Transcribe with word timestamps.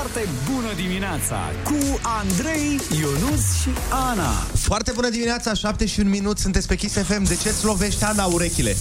Foarte 0.00 0.28
bună 0.52 0.72
dimineața 0.76 1.52
cu 1.64 2.00
Andrei, 2.02 2.80
Ionus 3.00 3.60
și 3.62 3.68
Ana. 3.90 4.30
Foarte 4.54 4.92
bună 4.94 5.08
dimineața, 5.08 5.54
7 5.54 5.86
și 5.86 6.00
un 6.00 6.08
minut, 6.08 6.38
sunteți 6.38 6.66
pe 6.66 6.74
Kiss 6.76 6.94
FM. 6.94 7.22
De 7.24 7.36
ce-ți 7.42 7.64
lovește 7.64 8.04
Ana 8.04 8.24
urechile? 8.24 8.76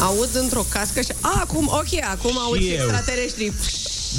Aud 0.00 0.28
într-o 0.34 0.64
cască 0.68 1.00
și... 1.00 1.12
A, 1.20 1.38
acum, 1.40 1.66
ok, 1.66 2.04
acum 2.10 2.38
aud 2.38 2.58
și 2.60 2.68
eu. 2.68 2.74
extraterestri. 2.84 3.52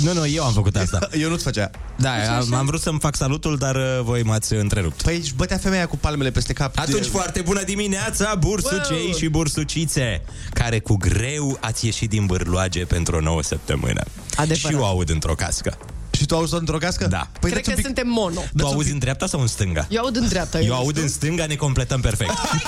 Nu, 0.04 0.14
nu, 0.14 0.28
eu 0.28 0.44
am 0.44 0.54
făcut 0.54 0.76
asta. 0.76 1.10
Eu 1.22 1.30
nu-ți 1.30 1.44
făcea. 1.44 1.72
Da, 1.96 2.12
am, 2.38 2.54
am 2.54 2.66
vrut 2.66 2.82
să-mi 2.82 3.00
fac 3.00 3.16
salutul, 3.16 3.58
dar 3.58 3.76
uh, 3.76 4.00
voi 4.04 4.24
m-ați 4.24 4.54
întrerupt. 4.54 5.02
Păi 5.02 5.18
își 5.18 5.34
bătea 5.34 5.58
femeia 5.58 5.88
cu 5.88 5.98
palmele 5.98 6.32
peste 6.32 6.54
cap. 6.54 6.78
Atunci, 6.80 7.04
De- 7.04 7.10
foarte 7.12 7.42
bună 7.42 7.64
dimineața, 7.64 8.36
bursucei 8.36 9.04
Wow! 9.06 9.14
și 9.18 9.28
bursucițe, 9.28 10.22
care 10.54 10.80
cu 10.80 10.96
greu 10.98 11.58
ați 11.62 11.86
ieșit 11.86 12.10
din 12.10 12.26
bârloage 12.26 12.86
pentru 12.86 13.16
o 13.16 13.20
nouă 13.20 13.44
săptămână. 13.44 14.04
Adevărat. 14.36 14.58
Și 14.58 14.72
eu 14.72 14.86
aud 14.86 15.10
într-o 15.10 15.34
cască. 15.36 15.78
Și 16.18 16.26
tu 16.26 16.36
auzi 16.36 16.52
tot 16.52 16.60
într-o 16.60 16.78
cască? 16.78 17.08
Da. 17.08 17.28
Păi 17.40 17.52
Cred 17.52 17.64
dă-ți 17.64 17.70
un 17.70 17.76
că 17.76 17.82
pic... 17.82 17.86
suntem 17.86 18.08
mono. 18.08 18.42
Tu 18.58 18.66
auzi 18.66 18.92
în 18.92 19.00
dreapta 19.00 19.26
sau 19.26 19.40
în 19.42 19.48
stânga? 19.48 19.88
Eu 19.90 20.02
aud 20.02 20.16
în 20.16 20.28
dreapta. 20.28 20.60
Eu 20.60 20.74
aud 20.74 20.98
în 20.98 21.08
stânga, 21.08 21.46
ne 21.46 21.56
completăm 21.56 22.02
perfect. 22.02 22.30
Oh 22.30 22.52
my 22.54 22.62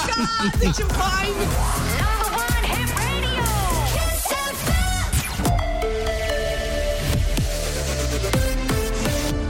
God, 0.62 0.73
ce 0.77 0.84
fain! 0.84 1.34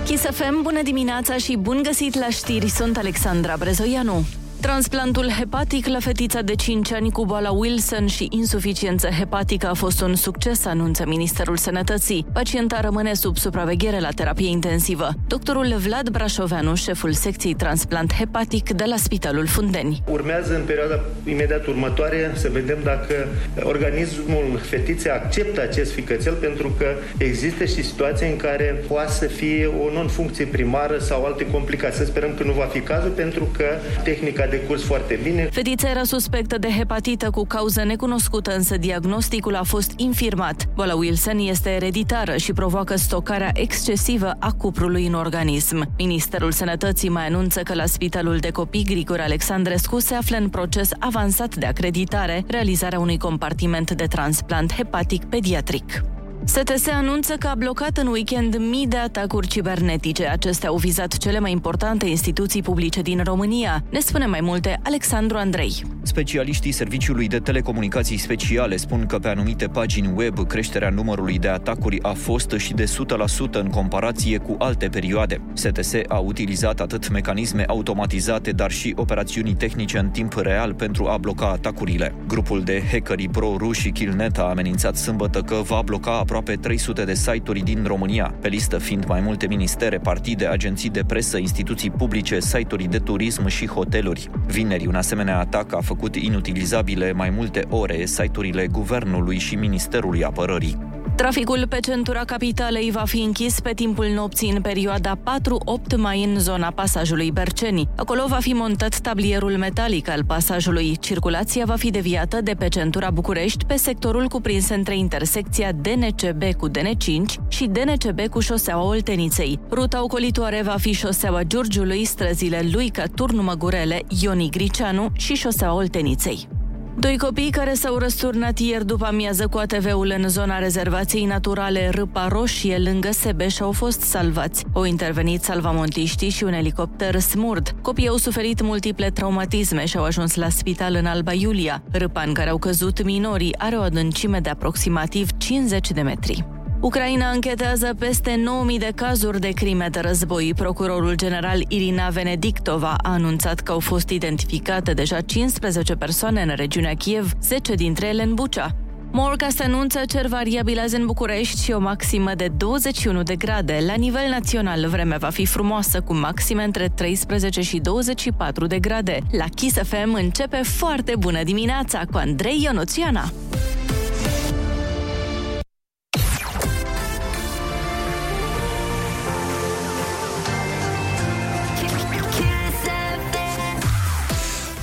Kiss 0.06 0.24
FM, 0.24 0.62
bună 0.62 0.82
dimineața 0.84 1.38
și 1.38 1.56
bun 1.56 1.80
găsit 1.84 2.20
la 2.20 2.30
știri, 2.30 2.70
sunt 2.70 2.98
Alexandra 2.98 3.56
Brezoianu. 3.58 4.26
Transplantul 4.62 5.30
hepatic 5.30 5.88
la 5.88 6.00
fetița 6.00 6.42
de 6.42 6.56
5 6.56 6.92
ani 6.92 7.12
cu 7.12 7.26
boala 7.26 7.52
Wilson 7.52 8.08
și 8.08 8.28
insuficiență 8.32 9.08
hepatică 9.08 9.68
a 9.68 9.74
fost 9.74 10.02
un 10.02 10.16
succes, 10.16 10.66
anunță 10.66 11.04
Ministerul 11.08 11.58
Sănătății. 11.58 12.26
Pacienta 12.34 12.80
rămâne 12.80 13.14
sub 13.14 13.38
supraveghere 13.38 14.00
la 14.00 14.10
terapie 14.16 14.50
intensivă. 14.50 15.10
Doctorul 15.28 15.76
Vlad 15.78 16.10
Brașoveanu, 16.10 16.76
șeful 16.76 17.12
secției 17.14 17.54
transplant 17.54 18.14
hepatic 18.14 18.70
de 18.70 18.84
la 18.88 18.96
Spitalul 18.98 19.48
Fundeni. 19.48 20.04
Urmează 20.12 20.56
în 20.56 20.64
perioada 20.66 21.00
imediat 21.26 21.66
următoare 21.66 22.32
să 22.36 22.50
vedem 22.52 22.78
dacă 22.84 23.28
organismul 23.64 24.60
fetiței 24.62 25.12
acceptă 25.12 25.62
acest 25.62 25.92
ficățel 25.92 26.34
pentru 26.34 26.72
că 26.78 26.86
există 27.18 27.66
și 27.66 27.84
situații 27.84 28.30
în 28.30 28.38
care 28.38 28.84
poate 28.88 29.12
să 29.12 29.26
fie 29.26 29.66
o 29.66 29.92
non-funcție 29.92 30.46
primară 30.46 30.98
sau 30.98 31.26
alte 31.26 31.46
complicații. 31.46 31.98
Să 32.00 32.06
sperăm 32.06 32.34
că 32.38 32.44
nu 32.44 32.52
va 32.52 32.66
fi 32.66 32.80
cazul 32.80 33.10
pentru 33.10 33.48
că 33.58 33.66
tehnica 34.04 34.44
a 34.44 34.48
decurs 34.50 34.84
foarte 34.84 35.20
bine. 35.24 35.50
Fetița 35.52 35.90
era 35.90 36.04
suspectă 36.04 36.58
de 36.58 36.68
hepatită 36.78 37.30
cu 37.30 37.46
cauză 37.46 37.84
necunoscută, 37.84 38.56
însă 38.56 38.78
diagnosticul 38.78 39.56
a 39.56 39.64
fost 39.64 39.92
infirmat. 39.96 40.68
Boala 40.76 40.96
Wilson 40.96 41.38
este 41.40 41.70
ereditară 41.70 42.38
și 42.38 42.54
provoacă 42.54 42.96
stocarea 42.96 43.52
excesivă 43.54 44.36
a 44.40 44.52
cuprului 44.52 45.06
în 45.06 45.14
organism. 45.14 45.90
Ministerul 45.98 46.52
Sănătății 46.52 47.10
mai 47.10 47.26
anunță 47.26 47.62
că 47.62 47.74
la 47.74 47.86
Spitalul 47.86 48.38
de 48.38 48.50
Copii 48.50 48.84
Grigore 48.84 49.22
Alexandrescu 49.22 50.00
se 50.00 50.14
află 50.14 50.38
în 50.38 50.50
proces 50.50 50.90
avansat 51.00 51.56
de 51.56 51.66
acreditare 51.66 52.44
realizarea 52.48 53.00
unui 53.00 53.18
compartiment 53.18 53.92
de 53.92 54.06
transplant 54.06 54.74
hepatic 54.74 55.26
pediatric. 55.26 56.04
STS 56.44 56.88
anunță 56.88 57.34
că 57.34 57.48
a 57.48 57.56
blocat 57.56 57.98
în 57.98 58.08
weekend 58.08 58.58
mii 58.58 58.88
de 58.88 58.98
atacuri 58.98 59.48
cibernetice. 59.48 60.26
Acestea 60.28 60.70
au 60.70 60.76
vizat 60.76 61.18
cele 61.18 61.40
mai 61.40 61.52
importante 61.52 62.06
instituții 62.06 62.62
publice 62.62 63.02
din 63.02 63.22
România. 63.24 63.84
Ne 63.90 64.00
spune 64.00 64.26
mai 64.26 64.40
multe 64.42 64.80
Alexandru 64.84 65.38
Andrei. 65.38 65.84
Specialiștii 66.02 66.72
Serviciului 66.72 67.28
de 67.28 67.40
Telecomunicații 67.40 68.18
Speciale 68.18 68.76
spun 68.76 69.06
că 69.06 69.20
pe 69.20 69.28
anumite 69.28 69.68
pagini 69.68 70.14
web 70.16 70.48
creșterea 70.48 70.90
numărului 70.90 71.40
de 71.40 71.48
atacuri 71.48 72.04
a 72.04 72.14
fost 72.14 72.52
și 72.58 72.74
de 72.74 72.84
100% 72.84 73.52
în 73.52 73.70
comparație 73.70 74.38
cu 74.38 74.56
alte 74.60 74.88
perioade. 74.88 75.42
STS 75.54 75.94
a 76.08 76.18
utilizat 76.18 76.80
atât 76.80 77.10
mecanisme 77.10 77.64
automatizate, 77.68 78.52
dar 78.52 78.72
și 78.72 78.94
operațiuni 78.96 79.54
tehnice 79.54 79.98
în 79.98 80.10
timp 80.10 80.34
real 80.34 80.74
pentru 80.74 81.06
a 81.06 81.18
bloca 81.18 81.48
atacurile. 81.48 82.16
Grupul 82.28 82.64
de 82.64 82.84
hackeri 82.92 83.28
pro-ruși 83.28 83.92
Killnet 83.92 84.38
a 84.38 84.44
amenințat 84.44 84.96
sâmbătă 84.96 85.42
că 85.42 85.56
va 85.56 85.82
bloca 85.86 86.24
aproape 86.30 86.56
300 86.56 87.04
de 87.04 87.14
site-uri 87.14 87.60
din 87.60 87.84
România, 87.88 88.34
pe 88.42 88.48
listă 88.48 88.78
fiind 88.78 89.06
mai 89.06 89.22
multe 89.22 89.48
ministere, 89.48 89.98
partide, 89.98 90.46
agenții 90.46 90.90
de 90.90 91.04
presă, 91.08 91.38
instituții 91.38 91.90
publice, 91.90 92.40
site-uri 92.40 92.84
de 92.84 92.98
turism 92.98 93.48
și 93.48 93.68
hoteluri. 93.68 94.30
Vineri, 94.48 94.88
un 94.88 94.96
asemenea 94.96 95.40
atac 95.40 95.74
a 95.74 95.82
făcut 95.82 96.16
inutilizabile 96.16 97.12
mai 97.12 97.30
multe 97.30 97.66
ore 97.70 98.06
site-urile 98.06 98.68
Guvernului 98.68 99.38
și 99.38 99.56
Ministerului 99.56 100.24
Apărării. 100.24 100.89
Traficul 101.20 101.68
pe 101.68 101.80
centura 101.80 102.24
capitalei 102.24 102.92
va 102.92 103.04
fi 103.06 103.22
închis 103.22 103.60
pe 103.60 103.74
timpul 103.74 104.06
nopții 104.06 104.52
în 104.52 104.62
perioada 104.62 105.16
4-8 105.16 105.98
mai 105.98 106.24
în 106.24 106.40
zona 106.40 106.72
pasajului 106.72 107.32
Berceni. 107.32 107.90
Acolo 107.96 108.26
va 108.28 108.38
fi 108.40 108.54
montat 108.54 109.00
tablierul 109.00 109.58
metalic 109.58 110.10
al 110.10 110.24
pasajului. 110.26 110.98
Circulația 111.00 111.66
va 111.66 111.76
fi 111.76 111.90
deviată 111.90 112.42
de 112.42 112.54
pe 112.54 112.68
centura 112.68 113.10
București 113.10 113.66
pe 113.66 113.76
sectorul 113.76 114.28
cuprins 114.28 114.70
între 114.70 114.98
intersecția 114.98 115.72
DNCB 115.72 116.44
cu 116.58 116.70
DN5 116.70 117.48
și 117.48 117.66
DNCB 117.66 118.28
cu 118.28 118.40
șoseaua 118.40 118.88
Olteniței. 118.88 119.60
Ruta 119.72 120.04
ocolitoare 120.04 120.62
va 120.64 120.76
fi 120.78 120.92
șoseaua 120.92 121.44
Giurgiului, 121.44 122.06
străzile 122.06 122.70
Luica, 122.72 123.04
Turnu 123.16 123.42
Măgurele, 123.42 124.02
Ioni 124.22 124.50
Gricianu 124.50 125.08
și 125.14 125.34
șoseaua 125.34 125.76
Olteniței. 125.76 126.59
Doi 127.00 127.18
copii 127.18 127.50
care 127.50 127.74
s-au 127.74 127.98
răsturnat 127.98 128.58
ieri 128.58 128.86
după 128.86 129.06
amiază 129.06 129.48
cu 129.48 129.58
ATV-ul 129.58 130.14
în 130.18 130.30
zona 130.30 130.60
rezervației 130.60 131.26
naturale 131.26 131.90
Râpa 131.90 132.28
Roșie, 132.28 132.78
lângă 132.78 133.12
Sebeș, 133.12 133.60
au 133.60 133.72
fost 133.72 134.02
salvați. 134.02 134.66
Au 134.74 134.84
intervenit 134.84 135.44
salvamontiștii 135.44 136.30
și 136.30 136.44
un 136.44 136.54
elicopter 136.54 137.20
smurd. 137.20 137.76
Copiii 137.82 138.08
au 138.08 138.18
suferit 138.18 138.62
multiple 138.62 139.10
traumatisme 139.10 139.86
și 139.86 139.98
au 139.98 140.04
ajuns 140.04 140.36
la 140.36 140.50
spital 140.50 140.96
în 140.96 141.06
Alba 141.06 141.34
Iulia. 141.34 141.84
Râpa 141.92 142.22
în 142.22 142.34
care 142.34 142.50
au 142.50 142.58
căzut 142.58 143.04
minorii 143.04 143.56
are 143.58 143.76
o 143.76 143.82
adâncime 143.82 144.40
de 144.40 144.50
aproximativ 144.50 145.30
50 145.38 145.92
de 145.92 146.02
metri. 146.02 146.59
Ucraina 146.82 147.30
închetează 147.30 147.94
peste 148.00 148.44
9.000 148.74 148.80
de 148.80 148.92
cazuri 148.96 149.40
de 149.40 149.50
crime 149.50 149.88
de 149.92 150.00
război. 150.00 150.54
Procurorul 150.56 151.16
general 151.16 151.66
Irina 151.68 152.10
Venedictova 152.10 152.96
a 153.04 153.12
anunțat 153.12 153.60
că 153.60 153.72
au 153.72 153.80
fost 153.80 154.10
identificate 154.10 154.94
deja 154.94 155.22
15 155.22 155.96
persoane 155.96 156.42
în 156.42 156.54
regiunea 156.56 156.94
Kiev, 156.94 157.32
10 157.42 157.74
dintre 157.74 158.08
ele 158.08 158.24
în 158.24 158.34
Bucea. 158.34 158.76
Morca 159.12 159.48
se 159.50 159.64
anunță 159.64 160.00
cer 160.08 160.28
variabil 160.28 160.80
azi 160.80 160.96
în 160.96 161.06
București 161.06 161.64
și 161.64 161.72
o 161.72 161.80
maximă 161.80 162.32
de 162.36 162.48
21 162.58 163.24
de 163.24 163.36
grade. 163.36 163.80
La 163.86 163.94
nivel 163.94 164.30
național, 164.30 164.88
vremea 164.88 165.18
va 165.18 165.30
fi 165.30 165.46
frumoasă, 165.46 166.02
cu 166.02 166.14
maxime 166.14 166.64
între 166.64 166.92
13 166.96 167.62
și 167.62 167.78
24 167.80 168.68
de 168.68 168.80
grade. 168.80 169.20
La 169.32 169.46
Kiss 169.56 169.78
FM 169.78 170.14
începe 170.14 170.62
foarte 170.64 171.14
bună 171.20 171.44
dimineața 171.44 172.02
cu 172.12 172.18
Andrei 172.18 172.62
Ionuțiana. 172.64 173.32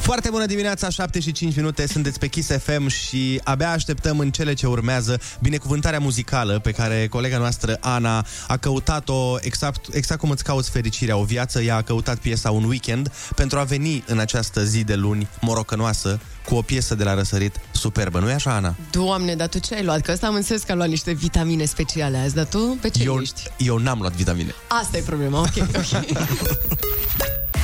Foarte 0.06 0.30
bună 0.30 0.46
dimineața, 0.46 0.88
7 0.90 1.20
și 1.20 1.32
5 1.32 1.56
minute, 1.56 1.86
sunteți 1.86 2.18
pe 2.18 2.28
Kiss 2.28 2.50
FM 2.58 2.86
și 2.86 3.40
abia 3.44 3.70
așteptăm 3.70 4.18
în 4.18 4.30
cele 4.30 4.54
ce 4.54 4.66
urmează 4.66 5.20
binecuvântarea 5.40 5.98
muzicală 5.98 6.58
pe 6.58 6.70
care 6.70 7.06
colega 7.06 7.38
noastră 7.38 7.76
Ana 7.80 8.26
a 8.48 8.56
căutat-o 8.56 9.36
exact, 9.40 9.94
exact 9.94 10.20
cum 10.20 10.30
îți 10.30 10.44
cauți 10.44 10.70
fericirea, 10.70 11.16
o 11.16 11.24
viață, 11.24 11.62
ea 11.62 11.76
a 11.76 11.82
căutat 11.82 12.18
piesa 12.18 12.50
Un 12.50 12.64
Weekend 12.64 13.12
pentru 13.36 13.58
a 13.58 13.62
veni 13.62 14.04
în 14.06 14.18
această 14.18 14.64
zi 14.64 14.84
de 14.84 14.94
luni 14.94 15.28
morocănoasă 15.40 16.20
cu 16.44 16.54
o 16.54 16.62
piesă 16.62 16.94
de 16.94 17.04
la 17.04 17.14
răsărit 17.14 17.60
superbă, 17.72 18.18
nu-i 18.18 18.32
așa, 18.32 18.54
Ana? 18.54 18.74
Doamne, 18.90 19.34
dar 19.34 19.48
tu 19.48 19.58
ce 19.58 19.74
ai 19.74 19.84
luat? 19.84 20.00
Că 20.00 20.12
ăsta 20.12 20.26
am 20.26 20.34
înțeles 20.34 20.62
că 20.62 20.72
a 20.72 20.74
luat 20.74 20.88
niște 20.88 21.12
vitamine 21.12 21.64
speciale 21.64 22.18
azi, 22.18 22.34
dar 22.34 22.44
tu 22.44 22.78
pe 22.80 22.88
ce 22.88 23.02
Eu, 23.02 23.20
ești? 23.20 23.42
eu 23.56 23.76
n-am 23.76 23.98
luat 23.98 24.12
vitamine. 24.12 24.54
Asta 24.68 24.96
e 24.96 25.00
problema, 25.00 25.40
ok, 25.40 25.52
ok. 25.56 26.04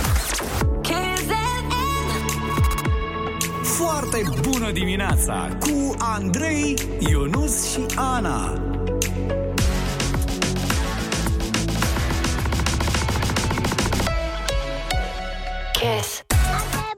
Foarte 3.84 4.22
bună 4.40 4.70
dimineața 4.70 5.48
cu 5.60 5.94
Andrei, 5.98 6.74
Ionus 6.98 7.70
și 7.70 7.80
Ana. 7.96 8.52
Kiss. 15.72 16.24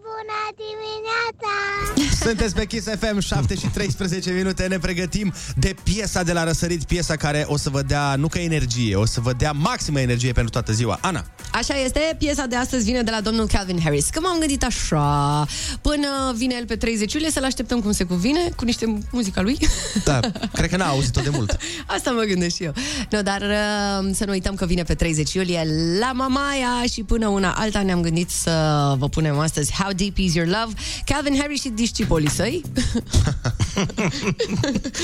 Bună 0.02 0.42
dimineața! 0.56 1.93
Sunteți 2.20 2.54
pe 2.54 2.66
Kiss 2.66 2.86
FM, 2.98 3.18
7 3.18 3.54
și 3.54 3.66
13 3.66 4.30
minute, 4.30 4.66
ne 4.66 4.78
pregătim 4.78 5.32
de 5.56 5.74
piesa 5.82 6.22
de 6.22 6.32
la 6.32 6.44
răsărit, 6.44 6.84
piesa 6.84 7.16
care 7.16 7.44
o 7.48 7.56
să 7.56 7.70
vă 7.70 7.82
dea, 7.82 8.14
nu 8.16 8.28
că 8.28 8.38
energie, 8.38 8.96
o 8.96 9.06
să 9.06 9.20
vă 9.20 9.32
dea 9.32 9.52
maximă 9.52 10.00
energie 10.00 10.32
pentru 10.32 10.52
toată 10.52 10.72
ziua. 10.72 10.98
Ana. 11.00 11.24
Așa 11.52 11.74
este, 11.84 12.00
piesa 12.18 12.46
de 12.46 12.56
astăzi 12.56 12.84
vine 12.84 13.02
de 13.02 13.10
la 13.10 13.20
domnul 13.20 13.46
Calvin 13.46 13.80
Harris. 13.82 14.08
Că 14.08 14.20
m-am 14.20 14.38
gândit 14.38 14.64
așa, 14.64 15.46
până 15.80 16.34
vine 16.36 16.54
el 16.58 16.66
pe 16.66 16.76
30 16.76 17.12
iulie, 17.12 17.30
să-l 17.30 17.44
așteptăm 17.44 17.80
cum 17.80 17.92
se 17.92 18.04
cuvine, 18.04 18.40
cu 18.56 18.64
niște 18.64 19.02
muzica 19.10 19.42
lui. 19.42 19.58
Da, 20.04 20.20
cred 20.52 20.70
că 20.70 20.76
n-a 20.76 20.88
auzit-o 20.88 21.20
de 21.20 21.30
mult. 21.32 21.56
Asta 21.96 22.10
mă 22.10 22.22
gândesc 22.22 22.56
și 22.56 22.62
eu. 22.62 22.72
No, 23.10 23.22
dar 23.22 23.40
uh, 23.40 24.10
să 24.12 24.24
nu 24.24 24.30
uităm 24.30 24.54
că 24.54 24.66
vine 24.66 24.82
pe 24.82 24.94
30 24.94 25.32
iulie 25.32 25.66
la 26.00 26.12
Mamaia 26.12 26.84
și 26.92 27.02
până 27.02 27.28
una 27.28 27.54
alta 27.58 27.82
ne-am 27.82 28.00
gândit 28.00 28.30
să 28.30 28.94
vă 28.98 29.08
punem 29.08 29.38
astăzi 29.38 29.72
How 29.72 29.92
Deep 29.92 30.16
Is 30.16 30.34
Your 30.34 30.48
Love, 30.48 30.72
Calvin 31.04 31.38
Harris 31.38 31.60
și 31.60 31.68
discipolii 32.04 32.30
săi. 32.30 32.62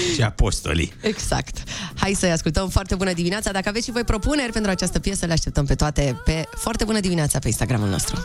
Și 0.14 0.22
apostolii. 0.22 0.92
Exact. 1.00 1.62
Hai 1.94 2.12
să-i 2.12 2.30
ascultăm. 2.30 2.68
Foarte 2.68 2.94
bună 2.94 3.12
dimineața. 3.12 3.52
Dacă 3.52 3.68
aveți 3.68 3.84
și 3.84 3.90
voi 3.90 4.04
propuneri 4.04 4.52
pentru 4.52 4.70
această 4.70 4.98
piesă, 4.98 5.26
le 5.26 5.32
așteptăm 5.32 5.64
pe 5.64 5.74
toate 5.74 6.20
pe 6.24 6.44
Foarte 6.56 6.84
bună 6.84 7.00
dimineața 7.00 7.38
pe 7.38 7.46
Instagramul 7.46 7.88
nostru. 7.88 8.24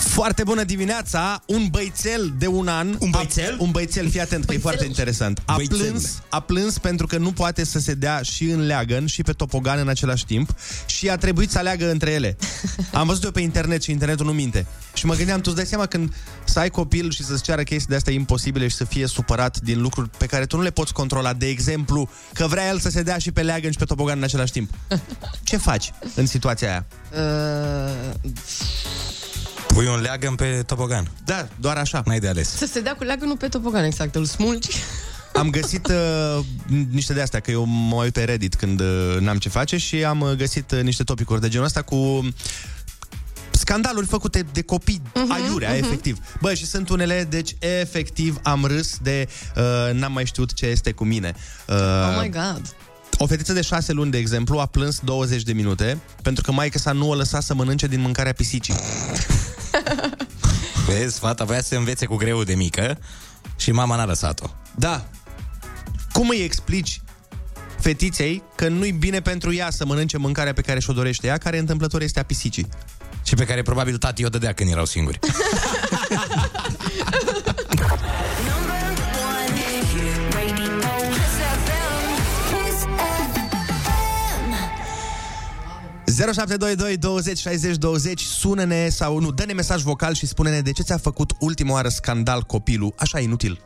Foarte 0.00 0.42
bună 0.42 0.64
dimineața! 0.64 1.42
Un 1.46 1.66
băițel 1.70 2.34
de 2.38 2.46
un 2.46 2.68
an... 2.68 2.96
Un 2.98 3.10
băițel? 3.10 3.56
A, 3.58 3.62
un 3.62 3.70
băițel, 3.70 4.10
fii 4.10 4.20
atent, 4.20 4.44
că 4.44 4.54
e 4.54 4.58
foarte 4.58 4.84
interesant. 4.84 5.42
A 5.44 5.54
Băițel. 5.54 5.76
plâns, 5.78 6.22
a 6.28 6.40
plâns 6.40 6.78
pentru 6.78 7.06
că 7.06 7.18
nu 7.18 7.32
poate 7.32 7.64
să 7.64 7.78
se 7.78 7.94
dea 7.94 8.20
și 8.22 8.44
în 8.44 8.66
leagăn 8.66 9.06
și 9.06 9.22
pe 9.22 9.32
topogan 9.32 9.78
în 9.78 9.88
același 9.88 10.24
timp 10.24 10.54
și 10.86 11.08
a 11.08 11.16
trebuit 11.16 11.50
să 11.50 11.58
aleagă 11.58 11.90
între 11.90 12.10
ele. 12.10 12.36
Am 12.92 13.06
văzut 13.06 13.24
eu 13.24 13.30
pe 13.30 13.40
internet 13.40 13.82
și 13.82 13.90
internetul 13.90 14.26
nu 14.26 14.32
minte. 14.32 14.66
Și 14.94 15.06
mă 15.06 15.14
gândeam, 15.14 15.40
tu 15.40 15.44
îți 15.46 15.56
dai 15.56 15.66
seama 15.66 15.86
când 15.86 16.14
să 16.44 16.58
ai 16.58 16.70
copil 16.70 17.10
și 17.10 17.24
să-ți 17.24 17.42
ceară 17.42 17.62
chestii 17.62 17.88
de 17.88 17.94
astea 17.94 18.12
imposibile 18.12 18.68
și 18.68 18.76
să 18.76 18.84
fie 18.84 19.06
supărat 19.06 19.60
din 19.60 19.80
lucruri 19.80 20.10
pe 20.18 20.26
care 20.26 20.46
tu 20.46 20.56
nu 20.56 20.62
le 20.62 20.70
poți 20.70 20.92
controla. 20.92 21.32
De 21.32 21.46
exemplu, 21.46 22.08
că 22.32 22.46
vrea 22.46 22.68
el 22.68 22.78
să 22.78 22.90
se 22.90 23.02
dea 23.02 23.18
și 23.18 23.32
pe 23.32 23.42
leagăn 23.42 23.70
și 23.70 23.78
pe 23.78 23.84
topogan 23.84 24.16
în 24.18 24.24
același 24.24 24.52
timp. 24.52 24.70
Ce 25.42 25.56
faci 25.56 25.92
în 26.14 26.26
situația 26.26 26.68
aia? 26.68 26.86
Uh, 27.12 28.32
Pui 29.66 29.86
un 29.86 30.00
leagăn 30.00 30.34
pe 30.34 30.62
tobogan. 30.66 31.10
Da, 31.24 31.48
doar 31.60 31.76
așa. 31.76 32.02
N-ai 32.04 32.18
de 32.18 32.28
ales. 32.28 32.56
să 32.56 32.66
se 32.66 32.80
dea 32.80 32.94
cu 32.94 33.04
leagănul 33.04 33.36
pe 33.36 33.48
topogan, 33.48 33.84
exact. 33.84 34.14
Îl 34.14 34.24
smulgi. 34.24 34.68
Am 35.32 35.50
găsit 35.50 35.86
uh, 35.86 36.44
niște 36.90 37.12
de 37.12 37.20
astea, 37.20 37.40
că 37.40 37.50
eu 37.50 37.64
mă 37.64 37.94
uit 38.02 38.12
pe 38.12 38.24
Reddit 38.24 38.54
când 38.54 38.80
uh, 38.80 39.16
n-am 39.20 39.38
ce 39.38 39.48
face 39.48 39.76
și 39.76 40.04
am 40.04 40.20
uh, 40.20 40.30
găsit 40.30 40.70
uh, 40.70 40.80
niște 40.82 41.02
topicuri 41.02 41.40
de 41.40 41.48
genul 41.48 41.66
ăsta 41.66 41.82
cu 41.82 42.28
scandaluri 43.50 44.06
făcute 44.06 44.44
de 44.52 44.62
copii 44.62 45.02
uh-huh, 45.08 45.34
aiurea, 45.34 45.74
uh-huh. 45.74 45.78
efectiv. 45.78 46.18
Bă, 46.40 46.54
și 46.54 46.66
sunt 46.66 46.88
unele, 46.88 47.26
deci 47.30 47.56
efectiv 47.58 48.38
am 48.42 48.64
râs 48.64 48.98
de 49.02 49.28
uh, 49.56 49.94
n-am 49.94 50.12
mai 50.12 50.26
știut 50.26 50.52
ce 50.52 50.66
este 50.66 50.92
cu 50.92 51.04
mine. 51.04 51.34
Uh, 51.68 51.74
Oh 51.74 52.22
my 52.22 52.30
god. 52.30 52.76
O 53.18 53.26
fetiță 53.26 53.52
de 53.52 53.60
șase 53.60 53.92
luni, 53.92 54.10
de 54.10 54.18
exemplu, 54.18 54.58
a 54.58 54.66
plâns 54.66 55.00
20 55.00 55.42
de 55.42 55.52
minute 55.52 55.98
pentru 56.22 56.42
că 56.42 56.52
maica 56.52 56.78
sa 56.78 56.92
nu 56.92 57.08
o 57.08 57.14
lăsa 57.14 57.40
să 57.40 57.54
mănânce 57.54 57.86
din 57.86 58.00
mâncarea 58.00 58.32
pisicii. 58.32 58.74
Vezi, 60.86 61.18
fata 61.18 61.44
voia 61.44 61.62
să 61.62 61.76
învețe 61.76 62.06
cu 62.06 62.16
greu 62.16 62.42
de 62.42 62.54
mică 62.54 62.98
și 63.56 63.72
mama 63.72 63.96
n-a 63.96 64.04
lăsat-o. 64.04 64.46
Da. 64.74 65.08
Cum 66.12 66.28
îi 66.28 66.44
explici 66.44 67.00
fetiței 67.80 68.42
că 68.54 68.68
nu-i 68.68 68.92
bine 68.92 69.20
pentru 69.20 69.54
ea 69.54 69.70
să 69.70 69.86
mănânce 69.86 70.16
mâncarea 70.16 70.52
pe 70.52 70.60
care 70.60 70.80
și-o 70.80 70.92
dorește 70.92 71.26
ea, 71.26 71.38
care 71.38 71.58
întâmplător 71.58 72.02
este 72.02 72.20
a 72.20 72.24
pisicii? 72.24 72.68
Și 73.22 73.34
pe 73.34 73.44
care 73.44 73.62
probabil 73.62 73.96
tati 73.96 74.24
o 74.24 74.28
dădea 74.28 74.52
când 74.52 74.70
erau 74.70 74.84
singuri. 74.84 75.18
0722 86.16 86.96
20 86.96 87.38
60 87.38 87.76
20 87.76 88.20
Sună-ne 88.20 88.88
sau 88.88 89.18
nu, 89.20 89.30
dă-ne 89.32 89.52
mesaj 89.52 89.82
vocal 89.82 90.14
și 90.14 90.26
spune-ne 90.26 90.60
de 90.60 90.70
ce 90.72 90.82
ți-a 90.82 90.98
făcut 90.98 91.32
ultima 91.38 91.72
oară 91.72 91.88
scandal 91.88 92.42
copilul, 92.42 92.92
așa 92.96 93.18
inutil. 93.20 93.60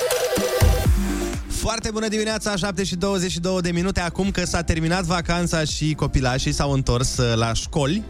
Foarte 1.46 1.90
bună 1.92 2.08
dimineața, 2.08 2.56
7 2.56 2.84
și 2.84 2.96
22 2.96 3.60
de 3.60 3.70
minute 3.70 4.00
Acum 4.00 4.30
că 4.30 4.44
s-a 4.46 4.62
terminat 4.62 5.04
vacanța 5.04 5.64
și 5.64 5.94
copilașii 5.94 6.52
s-au 6.52 6.72
întors 6.72 7.16
uh, 7.16 7.32
la 7.36 7.52
școli 7.52 8.02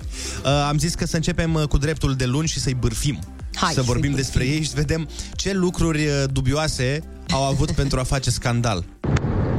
uh, 0.45 0.67
Am 0.69 0.79
zis 0.79 0.95
că 0.95 1.07
să 1.07 1.17
începem 1.17 1.55
uh, 1.55 1.63
cu 1.63 1.79
dreptul 1.79 2.15
de 2.15 2.25
luni 2.25 2.49
și 2.49 2.61
să-i 2.61 2.75
bârfim 2.75 3.19
Hai 3.55 3.69
Să 3.69 3.75
să-i 3.75 3.85
vorbim 3.85 4.11
bârfim. 4.11 4.17
despre 4.27 4.45
ei 4.45 4.63
și 4.63 4.69
să 4.69 4.75
vedem 4.77 5.09
ce 5.35 5.53
lucruri 5.53 6.07
uh, 6.07 6.25
dubioase 6.33 7.03
au 7.31 7.43
avut 7.43 7.71
pentru 7.81 7.99
a 8.01 8.03
face 8.03 8.31
scandal 8.31 8.85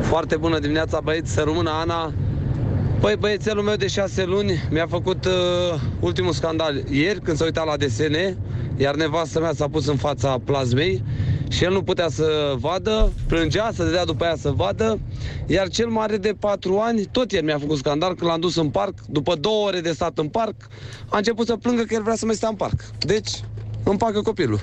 Foarte 0.01 0.37
bună 0.37 0.59
dimineața, 0.59 0.99
băieți, 1.03 1.31
să 1.31 1.41
rămână 1.45 1.69
Ana. 1.69 2.13
Păi, 3.01 3.15
băiețelul 3.15 3.63
meu 3.63 3.75
de 3.75 3.87
șase 3.87 4.25
luni 4.25 4.67
mi-a 4.69 4.87
făcut 4.87 5.25
uh, 5.25 5.79
ultimul 5.99 6.33
scandal 6.33 6.83
ieri 6.89 7.21
când 7.21 7.37
s-a 7.37 7.43
uitat 7.43 7.65
la 7.65 7.77
desene, 7.77 8.37
iar 8.77 8.95
nevastă 8.95 9.39
mea 9.39 9.53
s-a 9.53 9.67
pus 9.67 9.87
în 9.87 9.95
fața 9.95 10.37
plasmei 10.45 11.03
și 11.49 11.63
el 11.63 11.71
nu 11.71 11.83
putea 11.83 12.09
să 12.09 12.53
vadă, 12.57 13.11
plângea, 13.27 13.69
să 13.73 13.83
dea 13.83 14.05
după 14.05 14.23
aia 14.23 14.35
să 14.35 14.49
vadă, 14.51 14.99
iar 15.45 15.67
cel 15.67 15.87
mare 15.87 16.17
de 16.17 16.35
patru 16.39 16.77
ani, 16.77 17.05
tot 17.05 17.31
ieri 17.31 17.45
mi-a 17.45 17.59
făcut 17.59 17.77
scandal 17.77 18.15
când 18.15 18.29
l-am 18.29 18.39
dus 18.39 18.55
în 18.55 18.69
parc, 18.69 18.93
după 19.09 19.35
două 19.35 19.67
ore 19.67 19.79
de 19.79 19.91
stat 19.91 20.17
în 20.17 20.27
parc, 20.27 20.55
a 21.09 21.17
început 21.17 21.47
să 21.47 21.55
plângă 21.55 21.83
că 21.83 21.93
el 21.93 22.01
vrea 22.01 22.15
să 22.15 22.25
mai 22.25 22.35
stea 22.35 22.49
în 22.49 22.55
parc. 22.55 22.85
Deci, 22.99 23.31
împacă 23.83 24.21
copilul. 24.21 24.59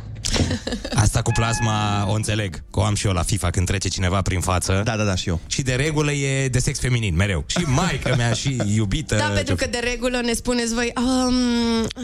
Asta 0.94 1.23
cu 1.23 1.31
plasma 1.31 2.06
o 2.09 2.12
înțeleg, 2.12 2.55
că 2.70 2.81
o 2.81 2.82
am 2.82 2.94
și 2.94 3.06
eu 3.06 3.12
la 3.12 3.23
FIFA 3.23 3.50
când 3.50 3.67
trece 3.67 3.88
cineva 3.88 4.23
prin 4.23 4.41
față. 4.41 4.81
Da, 4.85 4.97
da, 4.97 5.05
da, 5.05 5.15
și 5.15 5.29
eu 5.29 5.41
Și 5.47 5.62
de 5.62 5.73
regulă 5.73 6.12
e 6.12 6.49
de 6.49 6.59
sex 6.59 6.81
feminin, 6.81 7.15
mereu. 7.17 7.44
Și 7.47 7.59
maică 7.76 8.15
mea 8.17 8.32
și 8.32 8.61
iubită. 8.75 9.17
Da, 9.17 9.25
pentru 9.35 9.55
că 9.55 9.67
de 9.70 9.79
regulă 9.82 10.20
ne 10.25 10.32
spuneți 10.32 10.75
voi 10.75 10.93
um, 10.97 11.35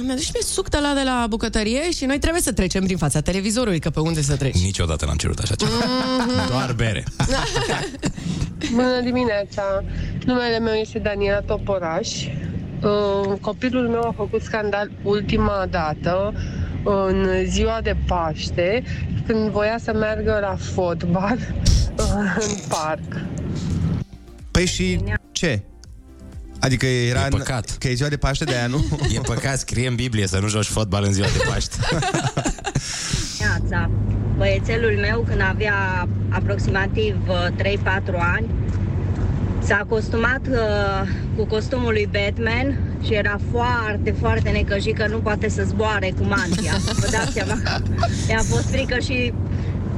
Mi-a 0.04 0.14
dus 0.14 0.24
și 0.24 0.30
mie 0.32 0.42
suc 0.42 0.68
de 0.68 0.78
la 0.80 0.92
de 0.94 1.02
la 1.02 1.26
bucătărie 1.28 1.90
și 1.90 2.04
noi 2.04 2.18
trebuie 2.18 2.42
să 2.42 2.52
trecem 2.52 2.84
prin 2.84 2.96
fața 2.96 3.20
televizorului, 3.20 3.78
că 3.78 3.90
pe 3.90 4.00
unde 4.00 4.22
să 4.22 4.36
treci? 4.36 4.62
Niciodată 4.62 5.04
n-am 5.04 5.16
cerut 5.16 5.38
așa 5.38 5.54
ceva. 5.54 5.70
Doar 6.48 6.72
bere. 6.72 7.04
Bună 8.72 9.00
dimineața! 9.02 9.84
Numele 10.24 10.58
meu 10.58 10.74
este 10.74 10.98
Daniela 10.98 11.40
Toporaș. 11.40 12.08
Uh, 12.82 13.38
Copilul 13.40 13.88
meu 13.88 14.00
a 14.00 14.12
făcut 14.16 14.42
scandal 14.42 14.90
ultima 15.02 15.66
dată 15.70 16.32
în 16.84 17.28
ziua 17.46 17.80
de 17.82 17.96
Paște, 18.06 18.82
când 19.26 19.50
voia 19.50 19.78
să 19.82 19.92
meargă 19.92 20.38
la 20.40 20.56
fotbal 20.74 21.38
uh, 21.98 22.36
în 22.48 22.54
parc. 22.68 23.20
Păi 24.50 24.66
și 24.66 25.00
ce? 25.32 25.62
Adică 26.60 26.86
era 26.86 27.26
E 27.26 27.28
păcat. 27.28 27.76
că 27.78 27.88
e 27.88 27.94
ziua 27.94 28.08
de 28.08 28.16
Paște 28.16 28.44
de 28.44 28.54
aia, 28.54 28.66
nu? 28.66 28.84
E 29.14 29.18
păcat, 29.20 29.58
scrie 29.58 29.88
în 29.88 29.94
Biblie 29.94 30.26
să 30.26 30.38
nu 30.38 30.48
joci 30.48 30.64
fotbal 30.66 31.04
în 31.04 31.12
ziua 31.12 31.26
de 31.26 31.42
Paște. 31.48 31.76
dimineața. 33.54 33.90
Băiețelul 34.36 34.98
meu, 35.00 35.24
când 35.28 35.40
avea 35.40 36.08
aproximativ 36.28 37.16
uh, 37.28 37.46
3-4 37.76 38.14
ani, 38.18 38.46
s-a 39.66 39.86
costumat 39.88 40.40
uh, 40.50 41.08
cu 41.36 41.46
costumul 41.46 41.92
lui 41.92 42.08
Batman 42.12 42.78
și 43.02 43.14
era 43.14 43.40
foarte, 43.50 44.14
foarte 44.20 44.50
necăjit 44.50 44.96
că 44.96 45.06
nu 45.06 45.18
poate 45.18 45.48
să 45.48 45.62
zboare 45.66 46.12
cu 46.18 46.24
mantia. 46.24 46.72
Vă 47.00 47.08
dați 47.10 47.32
seama? 47.32 47.58
I-a 48.28 48.38
fost 48.38 48.70
frică 48.70 48.98
și 48.98 49.32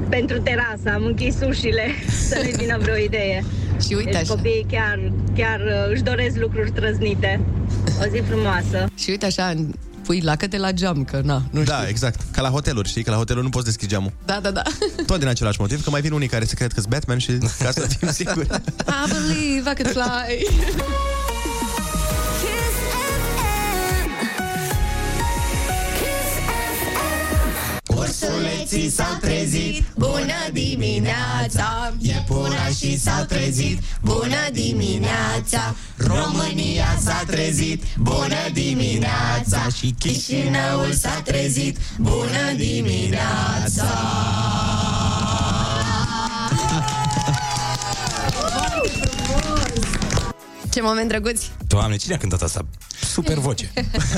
pentru 0.08 0.40
terasă. 0.40 0.90
Am 0.94 1.04
închis 1.04 1.37
ușile 1.46 1.85
să 2.28 2.40
nu-i 2.42 2.54
vină 2.56 2.78
vreo 2.80 2.96
idee. 2.96 3.44
Și 3.87 3.94
uite 3.94 4.11
deci 4.11 4.20
așa. 4.20 4.35
copiii 4.35 4.66
chiar, 4.70 5.12
chiar 5.37 5.61
uh, 5.61 5.90
își 5.92 6.02
doresc 6.02 6.37
lucruri 6.37 6.70
trăznite. 6.70 7.40
O 8.00 8.08
zi 8.11 8.20
frumoasă! 8.20 8.87
Și 8.94 9.11
uite 9.11 9.26
așa, 9.26 9.54
pui 10.06 10.20
lacăte 10.20 10.58
la 10.58 10.72
geam, 10.72 11.04
că 11.04 11.20
na, 11.25 11.42
nu 11.50 11.60
știu. 11.60 11.72
Da, 11.72 11.88
exact. 11.88 12.20
Ca 12.30 12.40
la 12.42 12.48
hoteluri, 12.48 12.88
știi? 12.88 13.02
Că 13.02 13.10
la 13.10 13.16
hoteluri 13.16 13.44
nu 13.44 13.50
poți 13.50 13.64
deschide 13.64 13.86
geamul. 13.92 14.12
Da, 14.25 14.38
da, 14.42 14.50
da. 14.50 14.62
Tot 15.06 15.18
din 15.18 15.28
același 15.28 15.60
motiv, 15.60 15.84
că 15.84 15.90
mai 15.90 16.00
vin 16.00 16.12
unii 16.12 16.28
care 16.28 16.44
se 16.44 16.54
cred 16.54 16.72
că 16.72 16.80
sunt 16.80 16.92
Batman 16.92 17.18
și 17.18 17.32
ca 17.58 17.70
să 17.70 17.80
fim 17.98 18.10
siguri. 18.18 18.46
I 18.46 19.12
believe 19.12 19.70
I 19.70 19.75
could 19.82 19.90
fly. 19.92 20.46
Ursuleții 28.20 28.90
s-au 28.90 29.16
trezit 29.20 29.85
Bună 29.96 30.49
dimineața. 30.52 31.94
Iepurașii 31.99 32.99
s-au 32.99 33.25
trezit 33.25 33.78
Bună 34.02 34.50
dimineața. 34.52 35.75
România 35.96 36.99
s-a 37.02 37.23
trezit 37.26 37.82
Bună 37.99 38.50
dimineața. 38.52 39.66
Și 39.78 39.94
Chișinăul 39.99 40.92
s-a 40.92 41.20
trezit 41.25 41.78
Bună 41.99 42.52
dimineața 42.56 43.88
Ce 50.76 50.83
moment 50.83 51.09
drăguț! 51.09 51.42
Doamne, 51.66 51.97
cine 51.97 52.14
a 52.14 52.18
cântat 52.18 52.42
asta? 52.42 52.66
Super 53.02 53.38
voce. 53.38 53.73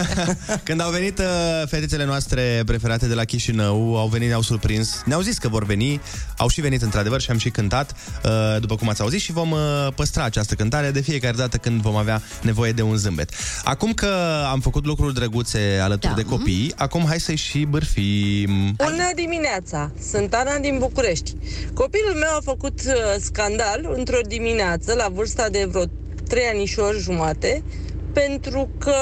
Când 0.65 0.81
au 0.81 0.91
venit 0.91 1.19
uh, 1.19 1.25
fetițele 1.67 2.05
noastre 2.05 2.63
preferate 2.67 3.07
de 3.07 3.15
la 3.15 3.25
Chișinău, 3.25 3.97
au 3.99 4.09
venit, 4.09 4.29
ne-au 4.29 4.43
surprins, 4.43 5.03
ne-au 5.05 5.21
zis 5.21 5.39
că 5.39 5.49
vor 5.49 5.65
veni, 5.65 6.01
au 6.37 6.49
și 6.49 6.61
venit 6.61 6.83
într-adevăr 6.83 7.21
și 7.21 7.31
am 7.31 7.39
și 7.39 7.51
cântat, 7.51 7.95
uh, 8.25 8.61
după 8.61 8.75
cum 8.75 8.89
ați 8.89 9.01
auzit, 9.01 9.21
și 9.21 9.33
vom 9.33 9.51
uh, 9.51 9.59
păstra 9.95 10.25
această 10.25 10.55
cântare 10.55 10.91
de 10.91 11.01
fiecare 11.01 11.37
dată 11.37 11.57
când 11.57 11.81
vom 11.81 11.97
avea 11.97 12.23
nevoie 12.43 12.73
de 12.73 12.83
un 12.83 12.97
zâmbet. 12.97 13.31
Acum 13.65 13.93
că 13.93 14.45
am 14.51 14.61
făcut 14.61 14.85
lucruri 14.85 15.15
drăguțe 15.15 15.79
alături 15.83 16.15
Da. 16.15 16.23
de 16.23 16.29
copii, 16.29 16.73
acum 16.77 17.05
hai 17.07 17.21
să-i 17.21 17.37
și 17.37 17.59
bârfim. 17.65 18.73
Bună 18.77 19.11
dimineața! 19.15 19.91
Sunt 20.11 20.35
Ana 20.35 20.59
din 20.59 20.79
București. 20.79 21.35
Copilul 21.75 22.15
meu 22.15 22.31
a 22.37 22.41
făcut 22.45 22.81
uh, 22.87 22.95
scandal 23.21 23.93
într-o 23.97 24.21
dimineață, 24.27 24.95
la 24.95 25.09
vârsta 25.09 25.49
de 25.49 25.65
vreo 25.71 25.85
3 26.29 26.45
anișori 26.53 26.99
jumate, 26.99 27.63
pentru 28.13 28.71
că 28.79 28.95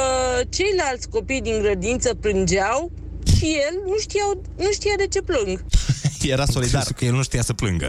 ceilalți 0.48 1.08
copii 1.08 1.40
din 1.40 1.60
grădință 1.60 2.14
plângeau 2.14 2.92
și 3.36 3.44
el 3.44 3.80
nu, 3.84 3.98
știau, 4.00 4.42
nu 4.56 4.70
știa 4.72 4.94
de 4.96 5.06
ce 5.06 5.22
plâng. 5.22 5.64
Era 6.32 6.44
solidar. 6.44 6.84
Că 6.96 7.04
el 7.04 7.12
nu 7.12 7.22
știa 7.22 7.42
să 7.42 7.52
plângă. 7.52 7.86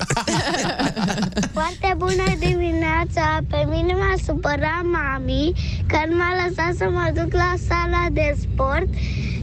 Foarte 1.58 1.94
bună 1.98 2.24
dimineața! 2.40 3.40
Pe 3.50 3.66
mine 3.70 3.94
m-a 3.94 4.16
supărat 4.26 4.84
mami 4.84 5.52
că 5.88 5.98
nu 6.10 6.16
m-a 6.16 6.46
lăsat 6.48 6.76
să 6.78 6.90
mă 6.90 7.12
duc 7.14 7.34
la 7.34 7.54
sala 7.68 8.06
de 8.12 8.36
sport 8.42 8.88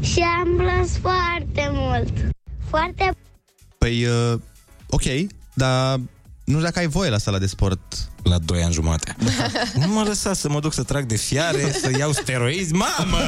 și 0.00 0.24
am 0.40 0.56
plâns 0.56 0.96
foarte 0.96 1.70
mult. 1.72 2.12
Foarte 2.68 3.10
Păi, 3.78 4.04
uh, 4.04 4.40
ok, 4.88 5.02
dar 5.54 5.96
nu 6.44 6.52
știu 6.52 6.60
dacă 6.60 6.78
ai 6.78 6.86
voie 6.86 7.10
la 7.10 7.18
sala 7.18 7.38
de 7.38 7.46
sport. 7.46 7.80
La 8.24 8.38
2 8.38 8.62
ani 8.62 8.72
jumate. 8.72 9.16
Nu 9.80 9.92
mă 9.92 10.02
lăsa 10.06 10.32
să 10.32 10.48
mă 10.48 10.60
duc 10.60 10.72
să 10.72 10.82
trag 10.82 11.04
de 11.04 11.16
fiare, 11.16 11.72
să 11.82 11.90
iau 11.98 12.12
steroizi, 12.12 12.72
mamă! 12.72 13.18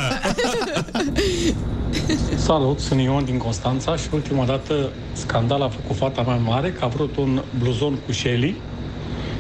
Salut, 2.37 2.81
sunt 2.81 3.01
Ion 3.01 3.25
din 3.25 3.39
Constanța 3.39 3.97
și 3.97 4.09
ultima 4.13 4.45
dată 4.45 4.91
scandal 5.13 5.63
a 5.63 5.69
făcut 5.69 5.97
fata 5.97 6.23
mea 6.23 6.37
mare 6.37 6.73
că 6.73 6.85
a 6.85 6.89
vrut 6.89 7.17
un 7.17 7.43
bluzon 7.59 7.95
cu 8.07 8.13
Shelly 8.13 8.57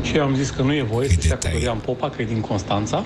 și 0.02 0.16
eu 0.16 0.22
am 0.22 0.36
zis 0.36 0.50
că 0.50 0.62
nu 0.62 0.74
e 0.74 0.82
voie 0.82 1.08
să-și 1.08 1.28
ia 1.28 1.38
cu 1.38 1.48
Dorian 1.52 1.78
Popa, 1.78 2.10
că 2.10 2.22
e 2.22 2.24
din 2.24 2.40
Constanța. 2.40 3.04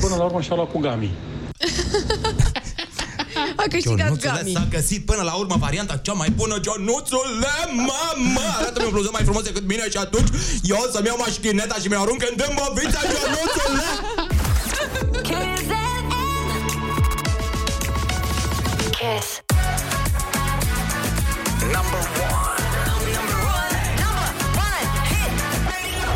Până 0.00 0.14
la 0.16 0.24
urmă 0.24 0.40
și-a 0.40 0.54
luat 0.54 0.70
cu 0.70 0.78
Gami. 0.78 1.10
A 3.56 3.64
câștigat 3.68 4.06
Ionuțule 4.06 4.32
Gami. 4.36 4.52
s-a 4.52 4.66
găsit 4.70 5.04
până 5.06 5.22
la 5.22 5.32
urmă 5.32 5.56
varianta 5.58 5.96
cea 5.96 6.12
mai 6.12 6.30
bună, 6.30 6.56
Ionuțule, 6.64 7.56
mamă! 7.72 8.40
Arată-mi 8.58 8.84
un 8.86 8.92
bluzon 8.92 9.10
mai 9.12 9.22
frumos 9.24 9.42
decât 9.42 9.66
mine 9.66 9.90
și 9.90 9.96
atunci 9.96 10.28
eu 10.62 10.76
o 10.86 10.90
să-mi 10.92 11.06
iau 11.06 11.16
mașineta 11.18 11.74
și 11.82 11.88
mi-o 11.88 12.00
arunc 12.00 12.22
în 12.30 12.36
dâmbăvița, 12.36 13.00
Ionuțule! 13.12 13.88
Kiss. 18.98 19.42
Number 21.74 22.02
one. 22.28 22.62
Number 23.16 23.40
one. 23.60 23.78
Number 24.02 24.30
one 24.68 24.86
hit 25.10 25.32
radio. 25.70 26.08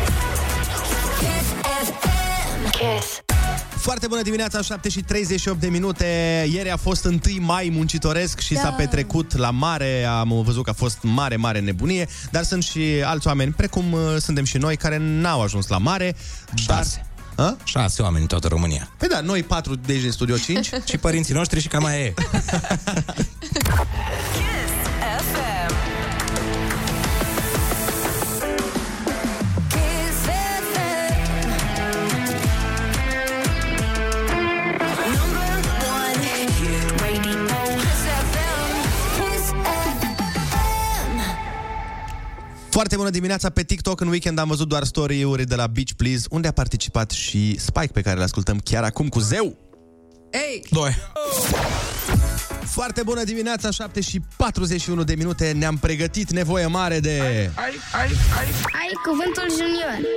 Kiss 1.19 1.47
FM. 1.87 2.69
Kiss. 2.71 3.20
Foarte 3.81 4.07
bună 4.07 4.21
dimineața, 4.21 4.61
7 4.61 4.89
și 4.89 5.01
38 5.01 5.59
de 5.59 5.67
minute. 5.67 6.05
Ieri 6.51 6.69
a 6.71 6.77
fost 6.77 7.05
1 7.05 7.19
mai 7.39 7.69
muncitoresc 7.73 8.39
și 8.39 8.53
Da. 8.53 8.59
s-a 8.59 8.69
petrecut 8.69 9.37
la 9.37 9.49
mare. 9.51 10.03
Am 10.03 10.41
văzut 10.43 10.63
că 10.63 10.69
a 10.69 10.73
fost 10.73 10.97
mare, 11.01 11.35
mare 11.35 11.59
nebunie. 11.59 12.07
Dar 12.31 12.43
sunt 12.43 12.63
și 12.63 12.81
alți 13.03 13.27
oameni, 13.27 13.51
precum 13.51 13.91
uh, 13.91 13.99
suntem 14.19 14.43
și 14.43 14.57
noi, 14.57 14.77
care 14.77 14.97
n-au 15.01 15.41
ajuns 15.41 15.67
la 15.67 15.77
mare. 15.77 16.15
Șase. 16.53 17.05
A? 17.35 17.57
Șase 17.63 18.01
oameni 18.01 18.21
în 18.21 18.27
toată 18.27 18.47
România. 18.47 18.89
Păi 18.97 19.07
da, 19.07 19.19
noi 19.19 19.43
patru 19.43 19.75
de 19.75 19.91
aici 19.91 20.01
din 20.01 20.11
Studio 20.11 20.37
5. 20.37 20.69
și 20.89 20.97
părinții 20.97 21.33
noștri 21.33 21.61
și 21.61 21.67
cam 21.67 21.85
aia 21.85 21.99
e. 21.99 22.13
FM. 25.31 25.60
Foarte 42.81 42.99
bună 42.99 43.09
dimineața 43.09 43.49
pe 43.49 43.63
TikTok. 43.63 43.99
În 43.99 44.07
weekend 44.07 44.37
am 44.37 44.47
văzut 44.47 44.67
doar 44.67 44.83
story-uri 44.83 45.45
de 45.45 45.55
la 45.55 45.67
Beach 45.67 45.91
Please, 45.97 46.25
unde 46.29 46.47
a 46.47 46.51
participat 46.51 47.11
și 47.11 47.59
Spike, 47.59 47.91
pe 47.93 48.01
care 48.01 48.17
îl 48.17 48.23
ascultăm 48.23 48.57
chiar 48.57 48.83
acum 48.83 49.09
cu 49.09 49.19
zeu. 49.19 49.57
Ei! 50.31 50.65
Doi. 50.69 50.95
Foarte 52.65 53.03
bună 53.03 53.23
dimineața, 53.23 53.71
7 53.71 54.01
și 54.01 54.19
41 54.37 55.03
de 55.03 55.15
minute. 55.15 55.51
Ne-am 55.51 55.77
pregătit 55.77 56.31
nevoie 56.31 56.65
mare 56.65 56.99
de... 56.99 57.19
Ai, 57.55 57.73
ai, 57.93 58.09
ai. 58.37 58.47
ai 58.81 58.91
cuvântul 59.03 59.45
junior. 59.49 60.07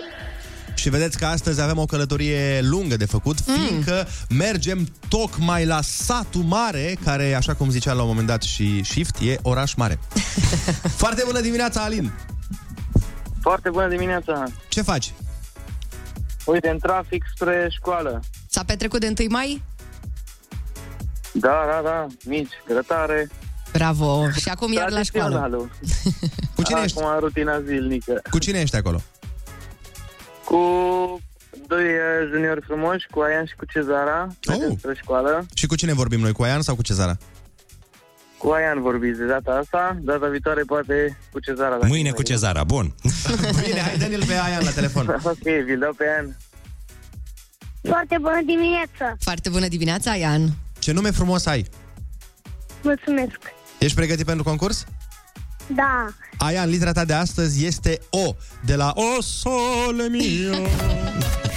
Și 0.74 0.88
vedeți 0.88 1.18
că 1.18 1.26
astăzi 1.26 1.60
avem 1.60 1.78
o 1.78 1.84
călătorie 1.84 2.60
lungă 2.60 2.96
de 2.96 3.06
făcut, 3.06 3.38
fiindcă 3.40 4.08
mergem 4.28 4.88
tocmai 5.08 5.66
la 5.66 5.80
satul 5.82 6.42
mare, 6.42 6.96
care, 7.04 7.34
așa 7.34 7.54
cum 7.54 7.70
zicea 7.70 7.92
la 7.92 8.02
un 8.02 8.08
moment 8.08 8.26
dat 8.26 8.42
și 8.42 8.84
Shift, 8.84 9.16
e 9.20 9.36
oraș 9.42 9.74
mare. 9.74 9.98
Foarte 11.02 11.22
bună 11.26 11.40
dimineața, 11.40 11.80
Alin! 11.82 12.12
Foarte 13.44 13.70
bună 13.70 13.88
dimineața! 13.88 14.44
Ce 14.68 14.82
faci? 14.82 15.12
Uite, 16.46 16.68
în 16.68 16.78
trafic 16.78 17.24
spre 17.34 17.68
școală. 17.70 18.20
S-a 18.48 18.64
petrecut 18.64 19.00
de 19.00 19.12
1 19.18 19.28
mai? 19.30 19.62
Da, 21.32 21.64
da, 21.72 21.80
da, 21.84 22.06
mici, 22.24 22.52
grătare. 22.66 23.28
Bravo! 23.72 24.30
Și 24.30 24.48
acum 24.48 24.72
iar 24.72 24.90
la 24.90 25.02
școală. 25.02 25.36
Tradiționalul. 25.36 25.70
Cu 26.54 26.62
cine 26.62 26.80
ești? 26.84 26.98
Acum 27.00 27.18
rutina 27.18 27.60
zilnică. 27.60 28.22
Cu 28.30 28.38
cine 28.38 28.58
ești 28.60 28.76
acolo? 28.76 29.00
Cu 30.44 30.58
doi 31.66 31.84
eh, 31.84 32.28
juniori 32.32 32.60
frumoși, 32.66 33.06
cu 33.10 33.20
Aian 33.20 33.44
și 33.46 33.54
cu 33.54 33.64
Cezara, 33.64 34.26
mergem 34.48 34.70
Oh. 34.70 34.76
spre 34.78 34.94
școală. 35.02 35.46
Și 35.54 35.66
cu 35.66 35.74
cine 35.76 35.92
vorbim 35.92 36.20
noi? 36.20 36.32
Cu 36.32 36.42
Aian 36.42 36.62
sau 36.62 36.74
cu 36.74 36.82
Cezara? 36.82 37.16
Cu 38.44 38.50
Aian 38.50 38.82
vorbiți 38.82 39.18
de 39.18 39.24
data 39.24 39.52
asta, 39.62 39.96
data 40.00 40.26
viitoare 40.26 40.62
poate 40.62 41.18
cu 41.32 41.40
Cezara. 41.40 41.74
dacă 41.74 41.86
Mâine 41.86 42.08
nu 42.08 42.14
cu 42.14 42.20
e. 42.20 42.24
Cezara, 42.24 42.64
bun. 42.64 42.94
Bine, 43.66 43.80
hai 43.80 43.96
dă-l 43.98 44.24
pe 44.26 44.32
Aian 44.32 44.64
la 44.64 44.70
telefon. 44.70 45.08
ok, 45.32 45.42
vi-l 45.64 45.78
dau 45.78 45.92
pe 45.92 46.04
Aian. 46.04 46.36
Foarte 47.82 48.16
bună 48.20 48.40
dimineața. 48.46 49.16
Foarte 49.20 49.48
bună 49.48 49.68
dimineața, 49.68 50.14
Ian. 50.14 50.52
Ce 50.78 50.92
nume 50.92 51.10
frumos 51.10 51.46
ai? 51.46 51.66
Mulțumesc. 52.82 53.38
Ești 53.78 53.96
pregătit 53.96 54.26
pentru 54.26 54.44
concurs? 54.44 54.84
Da. 55.66 56.06
Aian, 56.38 56.68
litera 56.68 56.92
ta 56.92 57.04
de 57.04 57.12
astăzi 57.12 57.64
este 57.64 57.98
O, 58.10 58.34
de 58.64 58.74
la 58.74 58.92
O 58.94 59.22
sole 59.22 60.08
mio. 60.08 60.56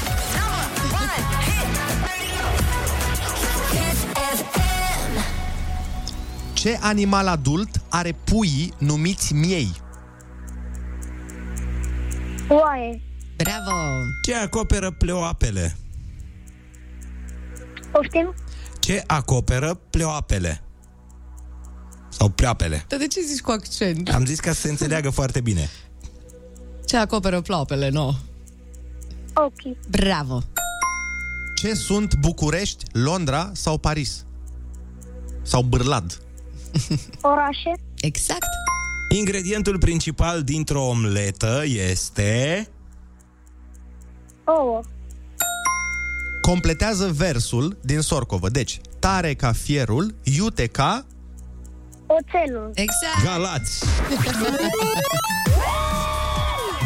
Ce 6.67 6.77
animal 6.81 7.27
adult 7.27 7.81
are 7.89 8.11
pui 8.23 8.73
numiți 8.77 9.33
miei? 9.33 9.71
Oaie. 12.49 13.01
Bravo! 13.37 13.75
Ce 14.25 14.35
acoperă 14.35 14.91
pleoapele? 14.91 15.77
Poftim? 17.91 18.33
Ce 18.79 19.03
acoperă 19.05 19.79
pleoapele? 19.89 20.63
Sau 22.09 22.29
pleoapele? 22.29 22.85
Dar 22.87 22.99
de 22.99 23.07
ce 23.07 23.21
zici 23.21 23.41
cu 23.41 23.51
accent? 23.51 24.09
Am 24.09 24.25
zis 24.25 24.39
ca 24.39 24.51
să 24.53 24.59
se 24.59 24.69
înțeleagă 24.69 25.09
foarte 25.09 25.41
bine. 25.41 25.69
Ce 26.85 26.97
acoperă 26.97 27.41
ploapele, 27.41 27.89
nu? 27.89 28.17
Ok. 29.33 29.77
Bravo! 29.89 30.43
Ce 31.55 31.73
sunt 31.73 32.15
București, 32.15 32.85
Londra 32.91 33.51
sau 33.53 33.77
Paris? 33.77 34.25
Sau 35.41 35.61
Bârlad? 35.61 36.26
Orașe. 37.21 37.71
Exact. 38.01 38.47
Ingredientul 39.09 39.77
principal 39.77 40.43
dintr-o 40.43 40.87
omletă 40.87 41.63
este... 41.65 42.67
Ouă. 44.43 44.81
Completează 46.41 47.07
versul 47.07 47.77
din 47.81 48.01
Sorcovă. 48.01 48.49
Deci, 48.49 48.79
tare 48.99 49.33
ca 49.33 49.51
fierul, 49.51 50.15
iute 50.23 50.65
ca... 50.67 51.05
Oțelul. 52.05 52.71
Exact. 52.73 53.23
Galați. 53.23 53.85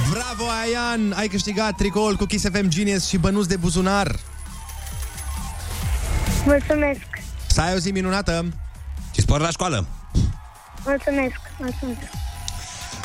Bravo, 0.10 0.44
Aian! 0.62 1.12
Ai 1.16 1.28
câștigat 1.28 1.76
tricoul 1.76 2.16
cu 2.16 2.26
Kiss 2.26 2.50
FM 2.50 2.68
Genius 2.68 3.08
și 3.08 3.18
bănuți 3.18 3.48
de 3.48 3.56
buzunar. 3.56 4.20
Mulțumesc. 6.46 7.08
Să 7.48 7.62
ai 7.62 7.74
o 7.74 7.78
zi 7.78 7.92
minunată! 7.92 8.46
Și 9.32 9.38
spor 9.38 9.46
la 9.48 9.50
școală. 9.52 9.86
Mulțumesc. 10.86 11.36
Mulțumesc. 11.60 12.00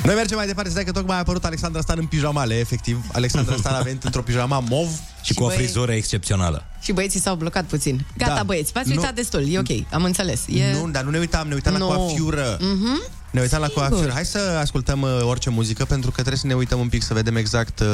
Noi 0.05 0.15
mergem 0.15 0.37
mai 0.37 0.47
departe, 0.47 0.71
să 0.71 0.83
că 0.83 0.93
tocmai 0.93 1.17
a 1.17 1.19
apărut 1.19 1.45
Alexandra 1.45 1.81
Stan 1.81 1.97
în 1.99 2.07
pijamale, 2.07 2.55
efectiv. 2.59 3.05
Alexandra 3.13 3.57
Stan 3.57 3.75
a 3.75 3.81
venit 3.81 4.05
într-o 4.05 4.23
pijama 4.23 4.61
mov 4.69 4.89
Și 5.23 5.35
cu 5.35 5.43
o 5.43 5.47
băie- 5.47 5.59
frizură 5.59 5.93
excepțională. 5.93 6.65
Și 6.81 6.93
băieții 6.93 7.21
s-au 7.21 7.35
blocat 7.35 7.65
puțin. 7.65 8.05
Gata, 8.19 8.35
Da. 8.35 8.43
băieți, 8.43 8.73
v-ați 8.73 8.89
Nu. 8.89 8.95
uitat 8.95 9.15
destul, 9.15 9.53
e 9.53 9.59
ok, 9.59 9.93
am 9.93 10.05
înțeles. 10.05 10.41
E... 10.49 10.73
Nu, 10.73 10.89
dar 10.89 11.03
nu 11.03 11.11
ne 11.11 11.19
uitam, 11.19 11.49
ne 11.49 11.55
uitam 11.55 11.73
la 11.73 11.79
Nu. 11.79 11.87
coafiură. 11.87 12.57
Mhm. 12.61 13.03
Ne 13.37 13.43
uitam 13.43 13.61
la 13.61 13.67
Sigur. 13.67 13.83
coafiură. 13.83 14.13
Hai 14.13 14.25
să 14.25 14.39
ascultăm 14.61 15.03
uh, 15.03 15.21
orice 15.23 15.51
muzică, 15.51 15.85
pentru 15.85 16.11
că 16.11 16.17
trebuie 16.17 16.37
să 16.37 16.47
ne 16.47 16.55
uităm 16.55 16.79
un 16.79 16.89
pic 16.89 17.03
să 17.03 17.15
vedem 17.15 17.37
exact... 17.37 17.81
Uh, 17.81 17.87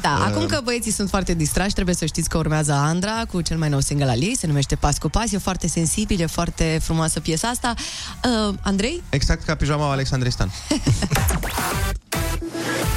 Da, 0.00 0.16
uh, 0.18 0.26
acum 0.30 0.46
că 0.46 0.60
băieții 0.64 0.92
sunt 0.92 1.08
foarte 1.08 1.34
distrași, 1.34 1.72
trebuie 1.72 1.94
să 1.94 2.06
știți 2.06 2.28
că 2.28 2.38
urmează 2.38 2.72
Andra 2.72 3.22
cu 3.30 3.40
cel 3.40 3.56
mai 3.56 3.68
nou 3.68 3.80
single 3.80 4.10
al 4.10 4.22
ei, 4.22 4.36
se 4.38 4.46
numește 4.46 4.74
Pas 4.74 4.98
cu 4.98 5.08
Pas, 5.08 5.32
e 5.32 5.38
foarte 5.38 5.68
sensibil, 5.68 6.20
e 6.20 6.26
foarte 6.26 6.78
frumoasă 6.82 7.20
piesa 7.20 7.48
asta. 7.48 7.74
Uh, 8.48 8.54
Andrei? 8.60 9.02
Exact 9.08 9.44
ca 9.44 9.54
pijama 9.54 9.90
Alexandrei 9.90 10.32
Stan. 10.32 10.52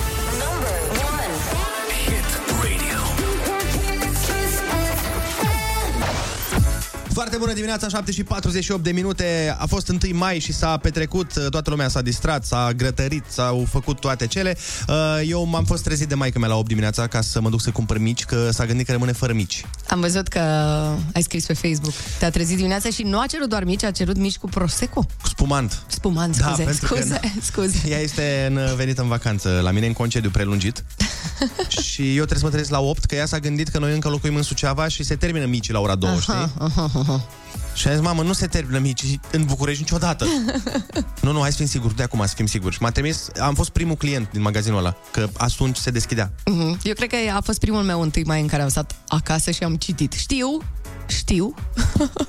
Foarte 7.19 7.37
bună 7.37 7.53
dimineața, 7.53 7.87
7 7.87 8.11
și 8.11 8.23
48 8.23 8.83
de 8.83 8.91
minute. 8.91 9.55
A 9.57 9.65
fost 9.65 9.89
1 9.89 9.97
mai 10.11 10.39
și 10.39 10.53
s-a 10.53 10.77
petrecut, 10.77 11.33
toată 11.49 11.69
lumea 11.69 11.87
s-a 11.87 12.01
distrat, 12.01 12.45
s-a 12.45 12.71
grătărit, 12.75 13.23
s-au 13.27 13.65
făcut 13.69 13.99
toate 13.99 14.27
cele. 14.27 14.57
Uh, 14.87 14.95
Eu 15.27 15.45
m-am 15.45 15.63
fost 15.65 15.83
trezit 15.83 16.07
de 16.07 16.15
maică 16.15 16.39
mea 16.39 16.47
la 16.47 16.55
8 16.55 16.67
dimineața 16.67 17.07
ca 17.07 17.21
să 17.21 17.41
mă 17.41 17.49
duc 17.49 17.61
să 17.61 17.71
cumpăr 17.71 17.97
mici, 17.97 18.23
că 18.25 18.49
s-a 18.51 18.65
gândit 18.65 18.85
că 18.85 18.91
rămâne 18.91 19.11
fără 19.11 19.33
mici. 19.33 19.65
Am 19.87 19.99
văzut 19.99 20.27
că 20.27 20.39
ai 21.13 21.21
scris 21.21 21.45
pe 21.45 21.53
Facebook. 21.53 21.93
Te-a 22.19 22.29
trezit 22.29 22.55
dimineața 22.55 22.89
și 22.89 23.03
nu 23.03 23.19
a 23.19 23.25
cerut 23.25 23.49
doar 23.49 23.63
mici, 23.63 23.83
a 23.83 23.91
cerut 23.91 24.17
mici 24.17 24.37
cu 24.37 24.47
Prosecco. 24.47 25.05
Spumant. 25.23 25.83
Spumant, 25.87 26.37
Da, 26.37 26.45
scuze, 26.45 26.63
pentru 26.63 26.87
că- 26.87 26.95
scuze, 27.01 27.19
scuze. 27.51 27.81
Ea 27.89 27.99
este 27.99 28.45
în, 28.49 28.75
venită 28.75 29.01
în 29.01 29.07
vacanță 29.07 29.59
la 29.63 29.71
mine, 29.71 29.85
în 29.85 29.93
concediu 29.93 30.29
prelungit. 30.29 30.83
și 31.91 32.01
eu 32.01 32.25
trebuie 32.25 32.37
să 32.37 32.43
mă 32.45 32.49
trezesc 32.49 32.71
la 32.71 32.79
8, 32.79 33.05
că 33.05 33.15
ea 33.15 33.25
s-a 33.25 33.39
gândit 33.39 33.67
că 33.67 33.79
noi 33.79 33.93
încă 33.93 34.09
locuim 34.09 34.35
în 34.35 34.41
Suceava 34.43 34.87
și 34.87 35.03
se 35.03 35.15
termină 35.15 35.45
micii 35.45 35.73
la 35.73 35.79
ora 35.79 35.95
2, 35.95 36.17
știi? 36.19 36.33
Aha, 36.33 36.53
aha, 36.59 36.89
aha. 37.13 37.27
Și 37.73 37.87
am 37.87 37.93
zis, 37.93 38.03
mamă, 38.03 38.21
nu 38.23 38.33
se 38.33 38.47
termină 38.47 38.79
micii 38.79 39.19
în 39.31 39.43
București 39.43 39.81
niciodată. 39.81 40.25
nu, 41.21 41.31
nu, 41.31 41.39
hai 41.39 41.51
să 41.51 41.57
fim 41.57 41.65
siguri, 41.65 41.95
de 41.95 42.03
acum 42.03 42.25
să 42.25 42.33
fim 42.35 42.45
siguri. 42.45 42.73
Și 42.73 42.81
m-a 42.81 42.89
trimis, 42.89 43.27
am 43.39 43.53
fost 43.53 43.69
primul 43.69 43.95
client 43.95 44.31
din 44.31 44.41
magazinul 44.41 44.77
ăla, 44.77 44.95
că 45.11 45.29
atunci 45.37 45.77
se 45.77 45.91
deschidea. 45.91 46.31
Mhm. 46.45 46.79
Eu 46.83 46.93
cred 46.93 47.09
că 47.09 47.15
a 47.35 47.41
fost 47.41 47.59
primul 47.59 47.81
meu 47.81 48.01
întâi 48.01 48.23
mai 48.23 48.41
în 48.41 48.47
care 48.47 48.61
am 48.61 48.69
stat 48.69 48.95
acasă 49.07 49.51
și 49.51 49.63
am 49.63 49.75
citit. 49.75 50.11
Știu, 50.13 50.61
știu. 51.07 51.53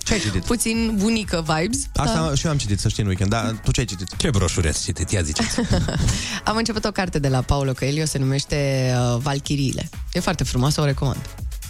Ce 0.03 0.13
ai 0.13 0.19
citit? 0.21 0.45
Puțin 0.55 0.95
bunică 0.99 1.45
vibes. 1.47 1.79
Asta 1.95 2.21
dar 2.27 2.37
și 2.37 2.47
eu 2.47 2.53
am 2.53 2.59
citit, 2.59 2.81
să 2.81 2.89
știi, 2.89 3.03
în 3.03 3.09
weekend, 3.09 3.31
dar 3.31 3.61
tu 3.65 3.71
ce 3.71 3.81
ai 3.81 3.87
citit? 3.87 4.17
Ce 4.17 4.31
broșuri 4.31 4.69
ați 4.69 4.83
citit? 4.83 5.11
Ia 5.11 5.23
ziceți. 5.23 5.61
Am 6.45 6.57
început 6.57 6.85
o 6.85 6.91
carte 6.91 7.19
de 7.19 7.29
la 7.29 7.41
Paulo 7.41 7.73
Coelho, 7.73 8.05
se 8.05 8.19
numește 8.19 8.91
uh, 8.95 9.21
Valchiriile. 9.21 9.89
E 10.13 10.21
foarte 10.21 10.45
frumoasă, 10.45 10.81
o 10.81 10.85
recomand. 10.85 11.21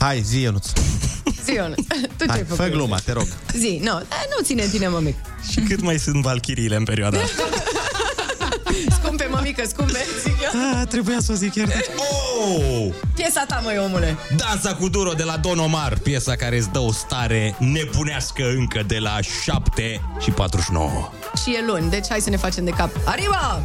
Hai, 0.00 0.20
zi, 0.22 0.40
Ionuț. 0.40 0.66
Zi, 1.44 1.52
Ionuț, 1.52 1.76
tu 2.16 2.24
ce 2.24 2.24
ai 2.24 2.28
Hai, 2.28 2.38
făcut? 2.48 2.64
fă 2.64 2.68
gluma, 2.70 2.98
te 3.04 3.12
rog. 3.12 3.26
Zi, 3.56 3.78
nu, 3.82 3.90
da, 3.92 4.16
nu 4.38 4.44
ține 4.44 4.62
în 4.62 4.70
tine, 4.70 4.88
mămic. 4.88 5.16
Și 5.50 5.60
cât 5.60 5.80
mai 5.80 5.98
sunt 5.98 6.22
valchiriile 6.22 6.76
în 6.76 6.84
perioada 6.84 7.18
asta? 7.20 7.42
Scumpe, 9.50 9.66
mămică, 9.66 9.68
scumpe, 9.68 9.98
zic 10.22 10.34
eu. 10.42 10.80
Ah, 10.80 10.86
trebuia 10.88 11.16
să 11.20 11.32
o 11.32 11.34
zic 11.34 11.52
chiar. 11.54 11.68
Oh! 11.96 12.92
Piesa 13.14 13.44
ta, 13.48 13.60
măi, 13.64 13.78
omule. 13.84 14.16
Dansa 14.36 14.74
cu 14.74 14.88
Duro 14.88 15.12
de 15.12 15.22
la 15.22 15.36
Don 15.36 15.58
Omar, 15.58 15.98
piesa 15.98 16.36
care 16.36 16.56
îți 16.58 16.68
dă 16.68 16.78
o 16.78 16.92
stare 16.92 17.56
nebunească 17.58 18.42
încă 18.56 18.82
de 18.86 18.98
la 18.98 19.18
7 19.42 20.00
și 20.20 20.30
49. 20.30 21.10
Și 21.42 21.50
e 21.50 21.64
luni, 21.66 21.90
deci 21.90 22.06
hai 22.08 22.20
să 22.20 22.30
ne 22.30 22.36
facem 22.36 22.64
de 22.64 22.70
cap. 22.70 22.90
Arriba! 23.04 23.62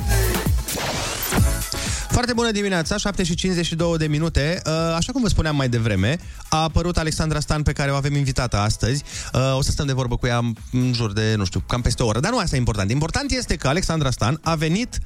Foarte 2.09 2.33
bună 2.33 2.51
dimineața, 2.51 2.97
7 2.97 3.23
și 3.23 3.35
52 3.35 3.97
de 3.97 4.07
minute. 4.07 4.61
Uh, 4.65 4.71
Așa 4.95 5.11
cum 5.11 5.21
vă 5.21 5.27
spuneam 5.27 5.55
mai 5.55 5.69
devreme, 5.69 6.19
a 6.49 6.57
apărut 6.63 6.97
Alexandra 6.97 7.39
Stan 7.39 7.63
pe 7.63 7.71
care 7.71 7.91
o 7.91 7.95
avem 7.95 8.15
invitată 8.15 8.57
astăzi. 8.57 9.03
Uh, 9.33 9.55
O 9.57 9.61
să 9.61 9.71
stăm 9.71 9.85
de 9.85 9.93
vorbă 9.93 10.17
cu 10.17 10.27
ea 10.27 10.37
în 10.71 10.93
jur 10.93 11.13
de, 11.13 11.33
nu 11.37 11.45
știu, 11.45 11.63
cam 11.67 11.81
peste 11.81 12.03
o 12.03 12.05
oră. 12.05 12.19
Dar 12.19 12.31
nu 12.31 12.37
asta 12.37 12.55
e 12.55 12.59
important. 12.59 12.91
Important 12.91 13.31
este 13.31 13.55
că 13.55 13.67
Alexandra 13.67 14.11
Stan 14.11 14.39
a 14.43 14.55
venit 14.55 14.99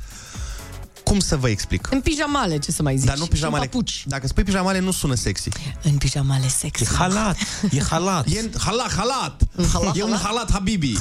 cum 1.10 1.20
să 1.20 1.38
vă 1.38 1.50
explic? 1.50 1.88
În 1.92 2.02
pijamale, 2.02 2.58
ce 2.58 2.72
să 2.72 2.82
mai 2.82 2.98
zici. 2.98 3.08
Dar 3.08 3.18
nu 3.18 3.26
pijamale. 3.26 3.64
Și 3.64 3.64
în 3.64 3.72
papuci. 3.72 4.04
Dacă 4.08 4.28
spui 4.28 4.44
pijamale, 4.44 4.80
nu 4.80 4.92
sună 4.92 5.14
sexy. 5.16 5.50
În 5.84 5.98
pijamale 5.98 6.48
sexy. 6.48 6.84
E 6.84 6.88
halat, 6.96 7.38
e 7.72 7.82
halat. 7.90 8.28
E 8.28 8.40
în 8.40 8.50
halat, 8.58 8.94
halat. 8.96 9.42
În 9.56 9.66
halat, 9.74 9.98
e 9.98 10.04
un 10.04 10.10
halat? 10.10 10.26
halat, 10.26 10.52
habibi. 10.52 10.94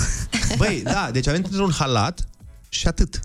Băi, 0.56 0.80
da, 0.84 1.08
deci 1.12 1.26
avem 1.26 1.42
într-un 1.44 1.72
halat 1.78 2.28
și 2.68 2.86
atât. 2.86 3.20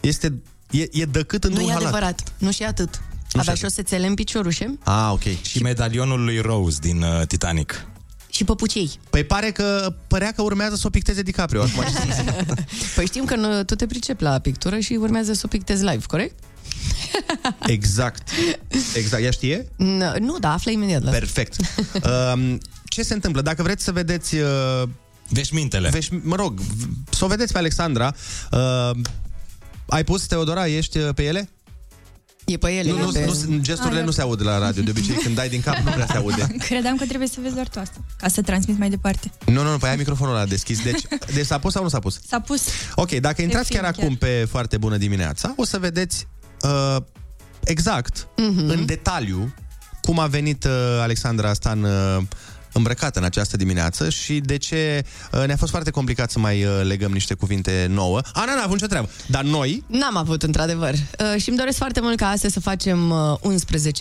Este, 0.00 0.42
e, 0.70 0.86
e 0.92 1.04
decât 1.04 1.42
Nu 1.42 1.48
într-un 1.48 1.68
e 1.68 1.72
halat. 1.72 1.86
adevărat, 1.88 2.22
nu 2.38 2.50
și 2.50 2.62
atât. 2.62 3.00
Avea 3.32 3.54
și 3.54 3.64
o 3.64 3.68
sețele 3.68 4.06
în 4.06 4.14
piciorușe 4.14 4.78
Ah, 4.84 5.08
ok. 5.12 5.22
Și 5.42 5.62
medalionul 5.62 6.24
lui 6.24 6.38
Rose 6.40 6.78
din 6.80 7.02
uh, 7.02 7.26
Titanic. 7.26 7.86
Și 8.36 8.44
păpucei. 8.44 8.90
Păi 9.10 9.24
pare 9.24 9.50
că 9.50 9.94
părea 10.06 10.32
că 10.32 10.42
urmează 10.42 10.74
să 10.74 10.86
o 10.86 10.90
picteze 10.90 11.22
DiCaprio. 11.22 11.62
Acum 11.62 11.82
ce 11.82 11.90
să 11.90 12.02
zic? 12.14 12.54
Păi 12.96 13.06
știm 13.06 13.24
că 13.24 13.36
nu, 13.36 13.64
tu 13.64 13.74
te 13.74 13.86
pricepi 13.86 14.22
la 14.22 14.38
pictură 14.38 14.78
și 14.78 14.92
urmează 14.92 15.32
să 15.32 15.42
o 15.44 15.48
pictezi 15.48 15.84
live, 15.84 16.04
corect? 16.06 16.44
exact. 17.66 18.28
Exact. 18.94 19.22
Ea 19.22 19.30
știe? 19.30 19.66
Nu, 19.76 20.12
nu 20.18 20.38
da, 20.38 20.52
află 20.52 20.70
imediat. 20.70 21.02
La... 21.02 21.10
Perfect. 21.10 21.56
Um, 22.34 22.58
ce 22.84 23.02
se 23.02 23.14
întâmplă? 23.14 23.42
Dacă 23.42 23.62
vreți 23.62 23.84
să 23.84 23.92
vedeți... 23.92 24.34
Uh, 24.34 24.82
Veșmintele. 25.28 25.88
veș, 25.88 26.08
mă 26.22 26.36
rog, 26.36 26.60
să 27.10 27.24
o 27.24 27.28
vedeți 27.28 27.52
pe 27.52 27.58
Alexandra. 27.58 28.14
Uh, 28.52 28.90
ai 29.86 30.04
pus, 30.04 30.26
Teodora, 30.26 30.66
ești 30.66 30.98
uh, 30.98 31.08
pe 31.14 31.22
ele? 31.22 31.48
E 32.46 32.56
pe 32.56 32.70
ele. 32.72 32.90
Nu, 32.90 32.98
nu, 32.98 33.08
e 33.18 33.24
pe... 33.24 33.44
nu, 33.48 33.58
gesturile 33.60 33.98
Ah, 33.98 34.04
nu 34.04 34.10
se 34.10 34.20
aud 34.20 34.42
la 34.42 34.58
radio. 34.58 34.82
De 34.82 34.90
obicei, 34.90 35.14
când 35.14 35.34
dai 35.34 35.48
din 35.48 35.60
cap, 35.60 35.76
nu 35.76 35.90
prea 35.90 36.06
se 36.06 36.16
aude. 36.16 36.46
Credeam 36.68 36.96
că 36.96 37.04
trebuie 37.06 37.28
să 37.28 37.38
vezi 37.42 37.54
doar 37.54 37.68
tu 37.68 37.78
asta, 37.78 37.96
ca 38.18 38.28
să 38.28 38.42
transmit 38.42 38.78
mai 38.78 38.90
departe. 38.90 39.30
Nu, 39.46 39.62
nu, 39.62 39.70
nu, 39.70 39.78
pe 39.78 39.88
ai 39.88 39.96
microfonul 39.96 40.34
ăla 40.34 40.44
deschis. 40.46 40.82
Deci, 40.82 41.02
deci 41.34 41.46
s-a 41.46 41.58
pus 41.58 41.72
sau 41.72 41.82
nu 41.82 41.88
s-a 41.88 41.98
pus? 41.98 42.20
S-a 42.28 42.40
pus. 42.40 42.62
Ok, 42.94 43.10
dacă 43.10 43.42
intrați 43.42 43.68
film 43.68 43.80
chiar 43.82 43.92
chiar. 43.92 44.04
acum 44.04 44.16
pe 44.16 44.46
Foarte 44.50 44.76
Bună 44.76 44.96
Dimineața, 44.96 45.52
o 45.56 45.64
să 45.64 45.78
vedeți 45.78 46.26
uh, 46.62 46.96
exact, 47.64 48.26
Mhm. 48.36 48.68
în 48.68 48.86
detaliu, 48.86 49.54
cum 50.02 50.18
a 50.18 50.26
venit 50.26 50.64
uh, 50.64 50.70
Alexandra 51.00 51.52
Stan 51.52 51.82
uh, 51.82 52.22
îmbrăcată 52.76 53.18
în 53.18 53.24
această 53.24 53.56
dimineață 53.56 54.10
și 54.10 54.40
de 54.40 54.56
ce 54.56 55.04
uh, 55.32 55.46
ne-a 55.46 55.56
fost 55.56 55.70
foarte 55.70 55.90
complicat 55.90 56.30
să 56.30 56.38
mai 56.38 56.64
uh, 56.64 56.70
legăm 56.82 57.12
niște 57.12 57.34
cuvinte 57.34 57.86
nouă. 57.90 58.20
Ana 58.32 58.54
n-a 58.54 58.62
avut 58.62 58.74
nicio 58.74 58.86
treabă, 58.86 59.08
dar 59.26 59.42
noi... 59.42 59.84
N-am 59.86 60.16
avut, 60.16 60.42
într-adevăr. 60.42 60.92
Uh, 60.92 61.40
și 61.42 61.48
îmi 61.48 61.58
doresc 61.58 61.76
foarte 61.76 62.00
mult 62.00 62.16
ca 62.16 62.26
astăzi 62.28 62.52
să 62.52 62.60
facem 62.60 63.10
uh, 63.10 63.54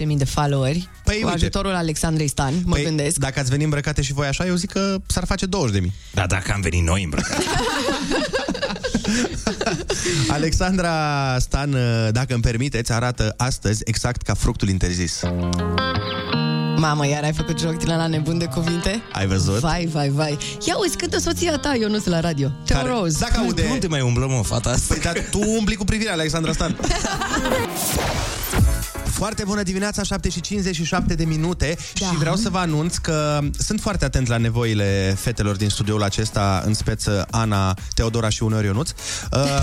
11.000 0.08 0.18
de 0.18 0.26
followeri 0.26 0.90
Păi, 1.04 1.20
cu 1.20 1.28
uite. 1.28 1.38
ajutorul 1.38 1.74
Alexandrei 1.74 2.28
Stan, 2.28 2.54
mă 2.66 2.74
păi, 2.74 2.84
gândesc. 2.84 3.18
Dacă 3.18 3.40
ați 3.40 3.50
venit 3.50 3.64
îmbrăcate 3.64 4.02
și 4.02 4.14
voi 4.14 4.28
așa, 4.28 4.46
eu 4.46 4.56
zic 4.56 4.72
că 4.72 4.98
s-ar 5.08 5.26
face 5.26 5.46
20.000. 5.46 5.52
Da, 6.14 6.26
dacă 6.26 6.52
am 6.54 6.62
venit 6.62 6.84
noi 6.84 7.04
îmbrăcați. 7.04 7.48
Alexandra 10.28 11.36
Stan, 11.40 11.74
uh, 11.74 12.08
dacă 12.12 12.34
îmi 12.34 12.44
permiteți, 12.44 12.92
arată 12.92 13.34
astăzi 13.38 13.82
exact 13.86 14.22
ca 14.22 14.34
fructul 14.34 14.70
interzis. 14.70 15.22
Mamă, 16.86 17.08
iar 17.08 17.24
ai 17.24 17.34
făcut 17.34 17.60
joc 17.60 17.78
din 17.78 17.88
la 17.88 18.08
nebun 18.08 18.38
de 18.38 18.46
cuvinte? 18.46 19.02
Ai 19.12 19.28
văzut? 19.28 19.60
Vai, 19.60 19.90
vai, 19.92 20.10
vai. 20.10 20.38
Ia 20.68 20.78
uzi, 20.78 20.96
cântă 20.96 21.20
soția 21.20 21.58
ta, 21.58 21.74
eu 21.74 21.90
nu 21.90 22.00
sunt 22.00 22.14
la 22.14 22.20
radio. 22.20 22.52
Teo 22.66 22.78
Care- 22.78 22.90
Rose. 22.90 23.18
Dacă 23.20 23.40
aude... 23.40 23.68
Unde 23.72 23.88
mai 23.88 24.02
umblăm, 24.02 24.30
mă, 24.30 24.44
fata 24.44 24.70
asta? 24.70 24.94
Păi, 24.94 25.04
dar 25.04 25.28
tu 25.32 25.40
umbli 25.58 25.76
cu 25.76 25.84
privirea, 25.84 26.14
Alexandra 26.14 26.52
Stan. 26.52 26.78
Foarte 29.06 29.44
bună 29.46 29.64
dimineața, 29.64 30.04
7 30.04 30.30
și 30.30 30.42
57 30.42 31.16
de 31.16 31.26
minute 31.26 31.78
da. 32.00 32.06
și 32.06 32.16
vreau 32.16 32.36
să 32.36 32.50
vă 32.50 32.58
anunț 32.58 32.96
că 32.98 33.40
sunt 33.58 33.82
foarte 33.82 34.06
atent 34.06 34.28
la 34.28 34.38
nevoile 34.38 35.16
fetelor 35.20 35.56
din 35.56 35.70
studioul 35.70 36.04
acesta, 36.04 36.64
în 36.66 36.74
speță 36.74 37.28
Ana, 37.32 37.74
Teodora 37.94 38.30
și 38.30 38.44
uneori 38.44 38.66
Ionuț. 38.66 38.90
Uh, 38.90 39.62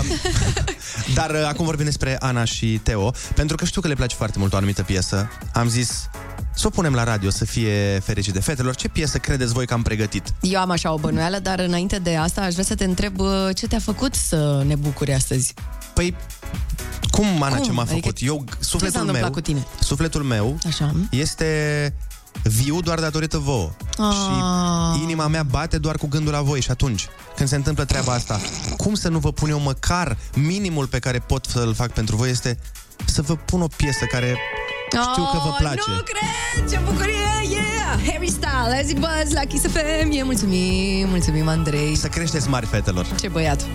dar 1.17 1.29
uh, 1.29 1.45
acum 1.47 1.65
vorbim 1.65 1.85
despre 1.85 2.17
Ana 2.19 2.43
și 2.43 2.79
Teo, 2.83 3.13
pentru 3.35 3.55
că 3.55 3.65
știu 3.65 3.81
că 3.81 3.87
le 3.87 3.93
place 3.93 4.15
foarte 4.15 4.39
mult 4.39 4.53
o 4.53 4.57
anumită 4.57 4.83
piesă. 4.83 5.29
Am 5.53 5.67
zis 5.67 6.09
să 6.55 6.67
o 6.67 6.69
punem 6.69 6.93
la 6.93 7.03
radio, 7.03 7.29
să 7.29 7.45
fie 7.45 7.99
fericit 8.03 8.33
de 8.33 8.39
fetelor. 8.39 8.75
Ce 8.75 8.87
piesă 8.87 9.17
credeți 9.17 9.53
voi 9.53 9.65
că 9.65 9.73
am 9.73 9.81
pregătit? 9.81 10.33
Eu 10.41 10.59
am 10.59 10.69
așa 10.69 10.93
o 10.93 10.97
bănuială, 10.97 11.39
dar 11.39 11.59
înainte 11.59 11.99
de 11.99 12.15
asta 12.15 12.41
aș 12.41 12.51
vrea 12.51 12.63
să 12.63 12.75
te 12.75 12.83
întreb 12.83 13.19
uh, 13.19 13.29
ce 13.55 13.67
te-a 13.67 13.79
făcut 13.79 14.15
să 14.15 14.63
ne 14.65 14.75
bucuri 14.75 15.13
astăzi. 15.13 15.53
Păi, 15.93 16.15
cum, 17.11 17.41
Ana, 17.41 17.55
Cum? 17.55 17.65
ce 17.65 17.71
m-a 17.71 17.81
Adică, 17.81 17.95
făcut? 17.95 18.17
Eu, 18.21 18.43
ce 18.47 18.51
s-a 18.51 18.57
sufletul 18.59 18.99
întâmplat 18.99 19.23
meu, 19.23 19.31
cu 19.31 19.41
tine? 19.41 19.65
sufletul 19.79 20.23
meu 20.23 20.57
Așa. 20.67 20.93
este 21.09 21.93
viu 22.43 22.81
doar 22.81 22.99
datorită 22.99 23.37
vouă. 23.37 23.71
Ah. 23.97 24.13
Și 24.95 25.01
inima 25.03 25.27
mea 25.27 25.43
bate 25.43 25.77
doar 25.77 25.95
cu 25.95 26.07
gândul 26.07 26.33
la 26.33 26.41
voi 26.41 26.61
și 26.61 26.71
atunci, 26.71 27.07
când 27.35 27.49
se 27.49 27.55
întâmplă 27.55 27.85
treaba 27.85 28.13
asta, 28.13 28.39
cum 28.77 28.93
să 28.93 29.09
nu 29.09 29.19
vă 29.19 29.31
pun 29.31 29.49
eu 29.49 29.59
măcar 29.59 30.17
minimul 30.35 30.87
pe 30.87 30.99
care 30.99 31.19
pot 31.19 31.45
să-l 31.45 31.73
fac 31.73 31.91
pentru 31.91 32.15
voi 32.15 32.29
este 32.29 32.57
să 33.05 33.21
vă 33.21 33.35
pun 33.35 33.61
o 33.61 33.67
piesă 33.75 34.05
care 34.05 34.37
știu 35.01 35.23
că 35.31 35.37
vă 35.43 35.49
Oh, 35.49 35.55
place. 35.59 35.81
Nu 35.87 36.01
cred! 36.11 36.69
Ce 36.71 36.79
bucurie! 36.85 37.33
Yeah! 37.49 38.11
Harry 38.11 38.29
Styles, 38.29 38.73
Easy 38.81 38.93
Buzz 38.93 39.33
la 39.33 39.41
Kiss 39.41 39.63
FM. 39.67 40.11
E 40.11 40.23
mulțumim, 40.23 41.07
mulțumim, 41.09 41.47
Andrei. 41.47 41.95
Să 41.95 42.07
creșteți 42.07 42.49
mari 42.49 42.65
fetelor. 42.65 43.05
Ce 43.19 43.27
băiat. 43.27 43.65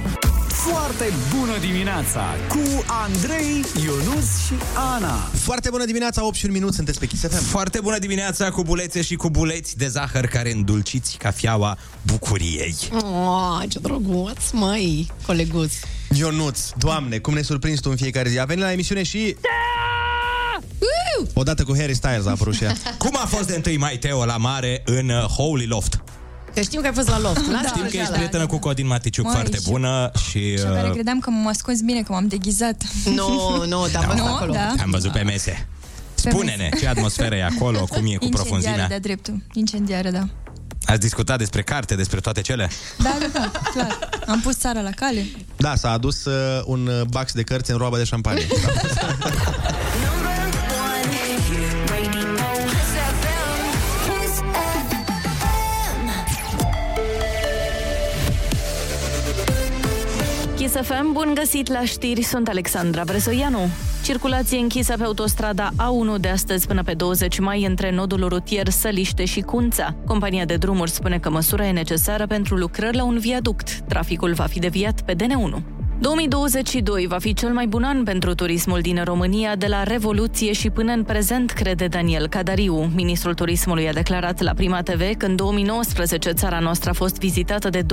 Foarte 0.49 1.13
bună 1.39 1.53
dimineața 1.61 2.25
cu 2.49 2.85
Andrei, 2.87 3.65
Ionus 3.85 4.47
și 4.47 4.53
Ana. 4.95 5.15
Foarte 5.35 5.71
bună 5.71 5.85
dimineața, 5.85 6.25
8 6.27 6.35
și 6.35 6.45
un 6.47 6.53
minut, 6.53 6.75
sunteți 6.75 6.99
pe 6.99 7.07
Kiss 7.07 7.23
FM. 7.23 7.45
Foarte 7.45 7.81
bună 7.81 7.99
dimineața 7.99 8.51
cu 8.51 8.63
bulețe 8.63 9.03
și 9.03 9.15
cu 9.15 9.31
buleți 9.31 9.77
de 9.77 9.89
zahăr 9.89 10.27
care 10.27 10.53
îndulciți 10.53 11.17
cafeaua 11.17 11.77
bucuriei. 12.03 12.75
Oh, 12.93 13.63
ce 13.69 13.79
drăguț, 13.79 14.51
măi, 14.53 15.11
coleguț. 15.27 15.73
Ionuț, 16.19 16.61
doamne, 16.77 17.19
cum 17.19 17.35
ne 17.35 17.43
surprinzi 17.43 17.81
tu 17.83 17.91
în 17.91 17.97
fiecare 17.97 18.29
zi. 18.29 18.39
A 18.39 18.45
venit 18.45 18.63
la 18.65 18.73
emisiune 18.73 19.03
și... 19.03 19.37
Odată 21.35 21.65
cu 21.65 21.77
Harry 21.79 21.95
Styles 21.95 22.27
a 22.27 22.31
apărut 22.31 22.55
și 22.55 22.65
ea. 22.65 22.73
Cum 22.99 23.17
a 23.23 23.27
fost 23.27 23.47
de 23.47 23.63
1 23.67 23.79
mai 23.79 23.97
Teo 23.97 24.25
la 24.25 24.37
mare 24.37 24.83
în 24.85 25.09
uh, 25.09 25.23
Holy 25.23 25.67
Loft? 25.67 26.01
Că 26.55 26.61
știm 26.61 26.81
că 26.81 26.87
ai 26.87 26.93
fost 26.95 27.09
la 27.09 27.21
loft. 27.21 27.51
Lasă 27.51 27.67
Știm 27.67 27.81
că 27.81 27.87
așa 27.87 27.99
ești 27.99 28.11
la- 28.11 28.17
prietenă 28.17 28.47
cu 28.47 28.59
Codin 28.59 28.87
Maticiuc 28.87 29.25
Măi, 29.25 29.35
foarte 29.35 29.57
și- 29.57 29.63
bună 29.71 30.11
și... 30.31 30.57
Și 30.57 30.63
care 30.63 30.87
uh, 30.89 30.93
credeam 30.93 31.19
că 31.21 31.31
m-am 31.31 31.47
ascuns 31.47 31.81
bine, 31.81 32.03
că 32.03 32.13
m-am 32.13 32.27
deghizat. 32.27 32.83
Nu, 33.05 33.65
nu, 33.67 33.87
te-am 33.91 34.05
văzut 34.07 34.25
Nu, 34.25 34.35
acolo. 34.35 34.53
da. 34.53 34.75
Am 34.83 34.91
văzut 34.91 35.13
pe 35.13 35.23
mese. 35.23 35.67
Spune-ne, 36.15 36.69
ce 36.81 36.87
atmosferă 36.89 37.35
e 37.35 37.45
acolo, 37.45 37.79
cum 37.79 37.97
e 37.97 38.01
cu 38.01 38.07
Incendiară 38.07 38.31
profunzimea? 38.43 38.87
de-a 38.89 38.99
dreptul. 39.01 39.43
Incendiară, 39.53 40.11
da. 40.11 40.29
Ați 40.85 41.01
discutat 41.01 41.39
despre 41.39 41.63
carte, 41.63 41.95
despre 41.95 42.21
toate 42.21 42.41
cele? 42.41 42.71
Da, 43.03 43.17
da, 43.21 43.27
da, 43.33 43.51
clar. 43.73 43.99
Am 44.27 44.41
pus 44.41 44.57
țara 44.59 44.81
la 44.81 44.91
cale. 44.91 45.27
Da, 45.57 45.75
s-a 45.75 45.91
adus 45.91 46.25
uh, 46.25 46.63
un 46.65 46.87
uh, 46.87 47.03
box 47.09 47.33
de 47.33 47.43
cărți 47.43 47.71
în 47.71 47.77
roabă 47.77 47.97
de 47.97 48.05
șampanie. 48.05 48.47
Kiss 60.69 60.89
FM, 60.89 61.13
bun 61.13 61.33
găsit 61.35 61.69
la 61.69 61.85
știri, 61.85 62.23
sunt 62.23 62.49
Alexandra 62.49 63.05
Bresoianu. 63.05 63.59
Circulație 64.05 64.59
închisă 64.59 64.97
pe 64.97 65.05
autostrada 65.05 65.71
A1 65.71 66.21
de 66.21 66.29
astăzi 66.29 66.67
până 66.67 66.83
pe 66.83 66.95
20 66.95 67.39
mai 67.39 67.65
între 67.65 67.91
nodul 67.91 68.29
rutier 68.29 68.69
Săliște 68.69 69.25
și 69.25 69.41
Cunța. 69.41 69.95
Compania 70.07 70.45
de 70.45 70.57
drumuri 70.57 70.91
spune 70.91 71.19
că 71.19 71.31
măsura 71.31 71.67
e 71.67 71.73
necesară 71.73 72.27
pentru 72.27 72.57
lucrări 72.57 72.97
la 72.97 73.05
un 73.05 73.19
viaduct. 73.19 73.81
Traficul 73.89 74.33
va 74.33 74.45
fi 74.45 74.59
deviat 74.59 75.01
pe 75.01 75.15
DN1. 75.15 75.78
2022 76.01 77.07
va 77.07 77.19
fi 77.19 77.33
cel 77.35 77.53
mai 77.53 77.67
bun 77.67 77.83
an 77.83 78.03
pentru 78.03 78.35
turismul 78.35 78.81
din 78.81 79.03
România 79.05 79.57
de 79.57 79.67
la 79.67 79.83
Revoluție 79.83 80.53
și 80.53 80.71
până 80.71 80.93
în 80.93 81.03
prezent, 81.03 81.51
crede 81.51 81.87
Daniel 81.87 82.29
Cadariu. 82.29 82.91
Ministrul 82.95 83.35
turismului 83.35 83.89
a 83.89 83.93
declarat 83.93 84.41
la 84.41 84.53
Prima 84.53 84.83
TV 84.83 85.17
că 85.17 85.27
în 85.27 85.37
2019 85.37 86.31
țara 86.31 86.59
noastră 86.59 86.91
a 86.91 86.93
fost 86.93 87.19
vizitată 87.19 87.69
de 87.69 87.83
2,7 87.83 87.87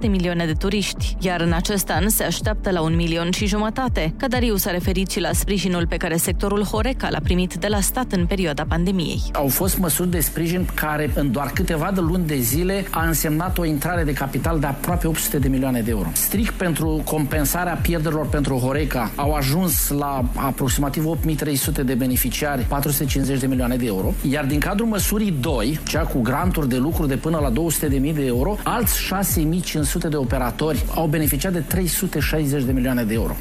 milioane 0.00 0.46
de 0.46 0.52
turiști, 0.52 1.16
iar 1.20 1.40
în 1.40 1.52
acest 1.52 1.90
an 1.90 2.08
se 2.08 2.24
așteaptă 2.24 2.70
la 2.70 2.80
un 2.80 2.94
milion 2.94 3.30
și 3.30 3.46
jumătate. 3.46 4.14
Cadariu 4.16 4.56
s-a 4.56 4.70
referit 4.70 5.10
și 5.10 5.20
la 5.20 5.32
sprijinul 5.32 5.86
pe 5.86 5.96
care 5.96 6.16
sectorul 6.16 6.64
Horeca 6.64 7.08
l-a 7.10 7.20
primit 7.22 7.54
de 7.54 7.66
la 7.66 7.80
stat 7.80 8.12
în 8.12 8.26
perioada 8.26 8.64
pandemiei. 8.68 9.22
Au 9.32 9.48
fost 9.48 9.78
măsuri 9.78 10.10
de 10.10 10.20
sprijin 10.20 10.68
care 10.74 11.10
în 11.14 11.32
doar 11.32 11.50
câteva 11.54 11.90
de 11.94 12.00
luni 12.00 12.26
de 12.26 12.36
zile 12.36 12.86
a 12.90 13.06
însemnat 13.06 13.58
o 13.58 13.64
intrare 13.64 14.04
de 14.04 14.12
capital 14.12 14.58
de 14.58 14.66
aproape 14.66 15.06
800 15.06 15.38
de 15.38 15.48
milioane 15.48 15.80
de 15.80 15.90
euro. 15.90 16.08
Strict 16.12 16.52
pentru 16.52 17.02
compensarea 17.14 17.74
pierderilor 17.74 18.28
pentru 18.28 18.56
Horeca 18.56 19.10
au 19.16 19.32
ajuns 19.32 19.88
la 19.88 20.24
aproximativ 20.34 21.06
8300 21.06 21.82
de 21.82 21.94
beneficiari, 21.94 22.62
450 22.62 23.40
de 23.40 23.46
milioane 23.46 23.76
de 23.76 23.86
euro, 23.86 24.12
iar 24.30 24.44
din 24.44 24.58
cadrul 24.58 24.86
măsurii 24.88 25.30
2, 25.40 25.80
cea 25.88 26.02
cu 26.02 26.20
granturi 26.20 26.68
de 26.68 26.76
lucru 26.76 27.06
de 27.06 27.16
până 27.16 27.38
la 27.38 27.50
200 27.50 27.88
de 27.88 27.98
mii 27.98 28.12
de 28.12 28.24
euro, 28.26 28.56
alți 28.62 28.98
6500 28.98 30.08
de 30.08 30.16
operatori 30.16 30.84
au 30.94 31.06
beneficiat 31.06 31.52
de 31.52 31.58
360 31.58 32.62
de 32.62 32.72
milioane 32.72 33.04
de 33.04 33.14
euro. 33.14 33.36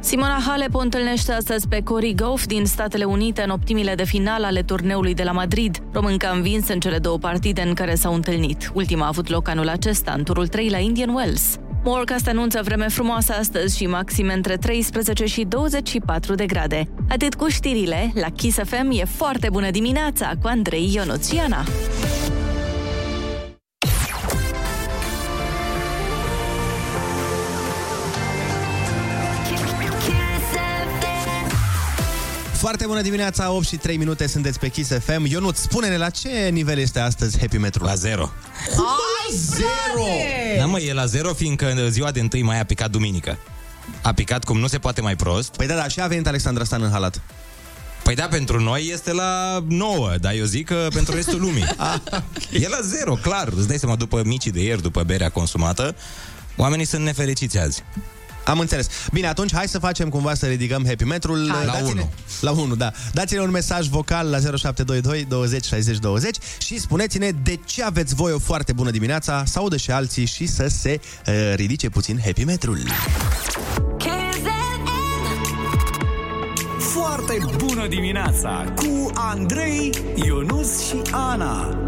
Simona 0.00 0.38
Halep 0.46 0.74
o 0.74 0.78
întâlnește 0.78 1.32
astăzi 1.32 1.68
pe 1.68 1.80
Cory 1.82 2.14
Gauff 2.14 2.46
din 2.46 2.64
Statele 2.64 3.04
Unite 3.04 3.42
în 3.42 3.50
optimile 3.50 3.94
de 3.94 4.04
final 4.04 4.44
ale 4.44 4.62
turneului 4.62 5.14
de 5.14 5.22
la 5.22 5.32
Madrid. 5.32 5.78
Românca 5.92 6.28
a 6.28 6.34
învins 6.34 6.68
în 6.68 6.80
cele 6.80 6.98
două 6.98 7.18
partide 7.18 7.62
în 7.62 7.74
care 7.74 7.94
s-au 7.94 8.14
întâlnit. 8.14 8.70
Ultima 8.74 9.04
a 9.04 9.08
avut 9.08 9.28
loc 9.28 9.48
anul 9.48 9.68
acesta, 9.68 10.12
în 10.16 10.24
turul 10.24 10.46
3 10.46 10.68
la 10.68 10.78
Indian 10.78 11.14
Wells. 11.14 11.58
Morecast 11.86 12.28
anunță 12.28 12.60
vreme 12.64 12.88
frumoasă 12.88 13.32
astăzi 13.32 13.76
și 13.76 13.86
maxime 13.86 14.32
între 14.32 14.56
13 14.56 15.24
și 15.24 15.44
24 15.44 16.34
de 16.34 16.46
grade. 16.46 16.88
Atât 17.08 17.34
cu 17.34 17.48
știrile, 17.48 18.12
la 18.14 18.28
Kiss 18.28 18.58
FM 18.64 18.90
e 18.90 19.04
foarte 19.04 19.48
bună 19.52 19.70
dimineața 19.70 20.32
cu 20.42 20.46
Andrei 20.46 20.90
Ionuțiana. 20.94 21.64
Foarte 32.64 32.86
bună 32.86 33.00
dimineața, 33.00 33.50
8 33.50 33.66
și 33.66 33.76
3 33.76 33.96
minute, 33.96 34.26
sunteți 34.26 34.58
pe 34.58 34.68
Kiss 34.68 34.90
FM. 34.90 35.24
Ionut, 35.24 35.56
spune-ne 35.56 35.96
la 35.96 36.10
ce 36.10 36.48
nivel 36.52 36.78
este 36.78 37.00
astăzi 37.00 37.38
Happy 37.38 37.56
Metro? 37.56 37.84
La 37.84 37.94
zero. 37.94 38.32
Ai, 38.68 39.36
zero! 39.36 40.06
Da, 40.58 40.66
mă, 40.66 40.80
e 40.80 40.92
la 40.92 41.06
zero, 41.06 41.34
fiindcă 41.34 41.86
ziua 41.88 42.10
de 42.10 42.28
1 42.34 42.44
mai 42.44 42.60
a 42.60 42.64
picat 42.64 42.90
duminică. 42.90 43.38
A 44.02 44.12
picat 44.12 44.44
cum 44.44 44.58
nu 44.58 44.66
se 44.66 44.78
poate 44.78 45.00
mai 45.00 45.16
prost. 45.16 45.56
Păi 45.56 45.66
da, 45.66 45.74
da, 45.74 45.88
și 45.88 46.00
a 46.00 46.06
venit 46.06 46.26
Alexandra 46.26 46.64
Stan 46.64 46.82
în 46.82 46.90
halat. 46.90 47.20
Păi 48.02 48.14
da, 48.14 48.26
pentru 48.26 48.60
noi 48.60 48.88
este 48.92 49.12
la 49.12 49.64
9, 49.68 50.14
dar 50.20 50.34
eu 50.34 50.44
zic 50.44 50.66
că 50.66 50.88
pentru 50.92 51.14
restul 51.14 51.40
lumii. 51.40 51.66
E 52.62 52.68
la 52.68 52.80
zero, 52.82 53.14
clar. 53.14 53.48
Îți 53.56 53.68
dai 53.68 53.78
seama, 53.78 53.96
după 53.96 54.22
micii 54.24 54.50
de 54.50 54.62
ieri, 54.62 54.82
după 54.82 55.02
berea 55.02 55.30
consumată, 55.30 55.96
oamenii 56.56 56.84
sunt 56.84 57.02
nefericiți 57.02 57.58
azi. 57.58 57.82
Am 58.44 58.58
înțeles. 58.58 58.86
Bine, 59.12 59.26
atunci 59.26 59.52
hai 59.54 59.68
să 59.68 59.78
facem 59.78 60.08
cumva 60.08 60.34
să 60.34 60.46
ridicăm 60.46 60.84
happy 60.86 61.04
metrul. 61.04 61.48
Hai. 61.52 61.64
La 61.66 61.72
Dați-ne- 61.72 61.90
unu. 61.90 62.10
La 62.40 62.50
1, 62.50 62.74
da. 62.74 62.92
Dați-ne 63.12 63.40
un 63.40 63.50
mesaj 63.50 63.86
vocal 63.88 64.28
la 64.30 64.38
0722 64.38 65.24
20 65.28 65.64
60 65.64 65.98
20 65.98 66.36
și 66.58 66.78
spuneți-ne 66.80 67.30
de 67.42 67.58
ce 67.64 67.82
aveți 67.82 68.14
voi 68.14 68.32
o 68.32 68.38
foarte 68.38 68.72
bună 68.72 68.90
dimineața, 68.90 69.42
să 69.46 69.58
audă 69.58 69.76
și 69.76 69.90
alții 69.90 70.24
și 70.26 70.46
să 70.46 70.66
se 70.68 71.00
uh, 71.26 71.34
ridice 71.54 71.88
puțin 71.88 72.20
happy 72.24 72.44
metrul. 72.44 72.78
Foarte 76.78 77.38
bună 77.56 77.86
dimineața 77.88 78.64
cu 78.76 79.10
Andrei, 79.14 79.90
Ionus 80.14 80.86
și 80.86 80.94
Ana. 81.10 81.78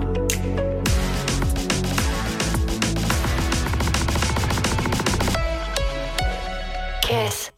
Kiss. 7.07 7.51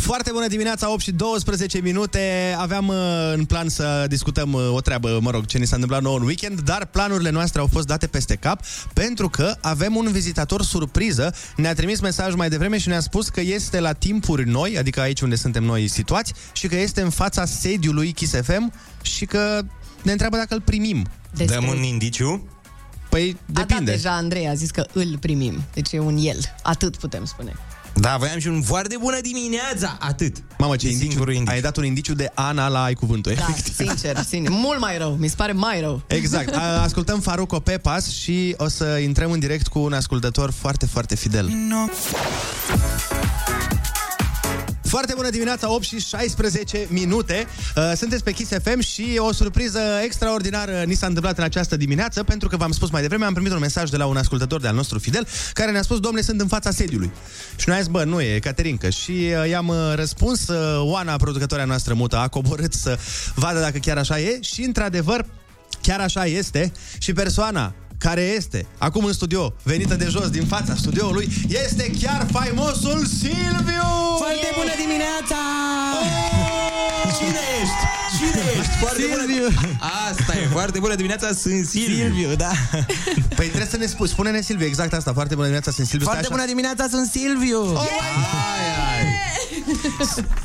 Foarte 0.00 0.30
bună 0.32 0.46
dimineața, 0.46 0.90
8 0.92 1.00
și 1.00 1.12
12 1.12 1.80
minute. 1.80 2.54
Aveam 2.58 2.88
uh, 2.88 2.96
în 3.34 3.44
plan 3.44 3.68
să 3.68 4.04
discutăm 4.08 4.52
uh, 4.52 4.70
o 4.72 4.80
treabă, 4.80 5.18
mă 5.22 5.30
rog, 5.30 5.46
ce 5.46 5.58
ni 5.58 5.66
s-a 5.66 5.74
întâmplat 5.74 6.02
nou 6.02 6.14
în 6.14 6.22
weekend, 6.22 6.60
dar 6.60 6.86
planurile 6.86 7.30
noastre 7.30 7.60
au 7.60 7.66
fost 7.72 7.86
date 7.86 8.06
peste 8.06 8.34
cap 8.34 8.60
pentru 8.92 9.28
că 9.28 9.54
avem 9.60 9.96
un 9.96 10.12
vizitator 10.12 10.62
surpriză. 10.62 11.34
Ne-a 11.56 11.74
trimis 11.74 12.00
mesaj 12.00 12.34
mai 12.34 12.48
devreme 12.48 12.78
și 12.78 12.88
ne-a 12.88 13.00
spus 13.00 13.28
că 13.28 13.40
este 13.40 13.80
la 13.80 13.92
timpuri 13.92 14.48
noi, 14.48 14.78
adică 14.78 15.00
aici 15.00 15.20
unde 15.20 15.34
suntem 15.36 15.64
noi 15.64 15.88
situați, 15.88 16.32
și 16.52 16.66
că 16.68 16.76
este 16.76 17.00
în 17.00 17.10
fața 17.10 17.44
sediului 17.44 18.12
Kiss 18.12 18.34
FM 18.42 18.72
și 19.02 19.24
că 19.26 19.60
ne 20.02 20.12
întreabă 20.12 20.36
dacă 20.36 20.54
îl 20.54 20.60
primim. 20.60 21.06
Despre- 21.34 21.54
Dăm 21.58 21.68
un 21.68 21.82
indiciu? 21.82 22.48
Păi 23.08 23.36
A 23.54 23.62
dat 23.64 23.80
deja 23.80 24.10
Andrei, 24.10 24.48
a 24.48 24.54
zis 24.54 24.70
că 24.70 24.86
îl 24.92 25.18
primim. 25.20 25.62
Deci 25.74 25.92
e 25.92 25.98
un 25.98 26.16
el. 26.20 26.38
Atât 26.62 26.96
putem 26.96 27.24
spune. 27.24 27.52
Da, 27.96 28.16
voiam 28.18 28.38
și 28.38 28.46
un 28.48 28.62
foarte 28.62 28.96
bună 29.00 29.20
dimineața, 29.20 29.96
atât. 30.00 30.36
Mamă, 30.58 30.76
ce 30.76 30.86
E 30.86 30.90
indiciu, 30.90 31.08
singurul 31.10 31.32
indiciu. 31.34 31.54
ai 31.54 31.60
dat 31.60 31.76
un 31.76 31.84
indiciu 31.84 32.14
de 32.14 32.30
Ana 32.34 32.68
la 32.68 32.82
ai 32.82 32.94
cuvântul. 32.94 33.32
Da, 33.36 33.46
sincer, 33.74 34.16
sincer. 34.28 34.50
Mult 34.50 34.80
mai 34.80 34.98
rău. 34.98 35.16
Mi 35.20 35.28
se 35.28 35.34
pare 35.36 35.52
mai 35.52 35.80
rău. 35.80 36.02
Exact. 36.06 36.54
A- 36.54 36.82
Ascultăm 36.82 37.20
Faruco 37.20 37.60
Pepas 37.60 38.10
și 38.10 38.54
o 38.58 38.68
să 38.68 38.84
intrăm 38.84 39.30
în 39.30 39.38
direct 39.38 39.66
cu 39.66 39.78
un 39.78 39.92
ascultător 39.92 40.50
foarte, 40.50 40.86
foarte 40.86 41.14
fidel. 41.16 41.50
Foarte 44.94 45.12
bună 45.16 45.30
dimineața, 45.30 45.72
8 45.72 45.84
și 45.84 45.98
16 45.98 46.86
minute. 46.90 47.46
Uh, 47.76 47.92
Sunteți 47.96 48.24
pe 48.24 48.32
Kiss 48.32 48.50
FM 48.62 48.80
și 48.80 49.16
o 49.18 49.32
surpriză 49.32 49.80
extraordinară 50.04 50.82
ni 50.86 50.94
s-a 50.94 51.06
întâmplat 51.06 51.38
în 51.38 51.44
această 51.44 51.76
dimineață, 51.76 52.22
pentru 52.22 52.48
că 52.48 52.56
v-am 52.56 52.72
spus 52.72 52.90
mai 52.90 53.00
devreme, 53.00 53.24
am 53.24 53.32
primit 53.32 53.52
un 53.52 53.58
mesaj 53.58 53.90
de 53.90 53.96
la 53.96 54.06
un 54.06 54.16
ascultător 54.16 54.60
de-al 54.60 54.74
nostru 54.74 54.98
fidel, 54.98 55.26
care 55.52 55.70
ne-a 55.70 55.82
spus, 55.82 56.00
domnule, 56.00 56.24
sunt 56.24 56.40
în 56.40 56.46
fața 56.46 56.70
sediului. 56.70 57.10
Și 57.56 57.64
noi 57.68 57.76
am 57.76 57.82
zis, 57.82 57.92
bă, 57.92 58.04
nu 58.04 58.20
e, 58.20 58.38
Caterinca. 58.38 58.90
Și 58.90 59.10
uh, 59.10 59.48
i-am 59.48 59.68
uh, 59.68 59.76
răspuns, 59.94 60.48
uh, 60.48 60.90
Oana, 60.90 61.16
producătoarea 61.16 61.66
noastră 61.66 61.94
mută, 61.94 62.16
a 62.16 62.28
coborât 62.28 62.72
să 62.72 62.98
vadă 63.34 63.60
dacă 63.60 63.78
chiar 63.78 63.96
așa 63.98 64.20
e 64.20 64.38
și, 64.40 64.62
într-adevăr, 64.62 65.26
chiar 65.82 66.00
așa 66.00 66.24
este 66.24 66.72
și 66.98 67.12
persoana 67.12 67.74
care 68.08 68.20
este 68.20 68.66
acum 68.78 69.04
în 69.04 69.12
studio, 69.12 69.54
venită 69.62 69.94
de 69.94 70.06
jos 70.10 70.28
din 70.30 70.46
fața 70.46 70.74
studioului, 70.76 71.28
este 71.64 71.90
chiar 72.00 72.26
faimosul 72.32 73.06
Silviu! 73.18 73.90
Foarte 74.24 74.48
bună 74.58 74.74
dimineața! 74.82 75.40
Cine 77.18 77.42
ești? 77.60 77.80
Cine 78.18 78.42
ești? 78.58 78.72
Foarte 78.84 79.02
Silviu. 79.02 79.46
bună. 79.48 79.78
Asta 80.10 80.32
e, 80.38 80.46
foarte 80.52 80.78
bună 80.78 80.94
dimineața, 80.94 81.26
sunt 81.32 81.66
Silviu. 81.66 81.94
Silviu, 81.96 82.34
da. 82.34 82.52
Păi 83.36 83.46
trebuie 83.46 83.70
să 83.70 83.76
ne 83.76 83.86
spui, 83.86 84.08
spune-ne 84.08 84.40
Silviu, 84.40 84.66
exact 84.66 84.92
asta. 84.92 85.12
Foarte 85.12 85.34
bună 85.34 85.46
dimineața, 85.46 85.70
sunt 85.76 85.86
Silviu. 85.86 86.06
Foarte 86.06 86.24
Stai 86.24 86.36
bună 86.36 86.48
dimineața, 86.48 86.86
sunt 86.90 87.06
Silviu! 87.10 87.60
Oh, 87.60 87.88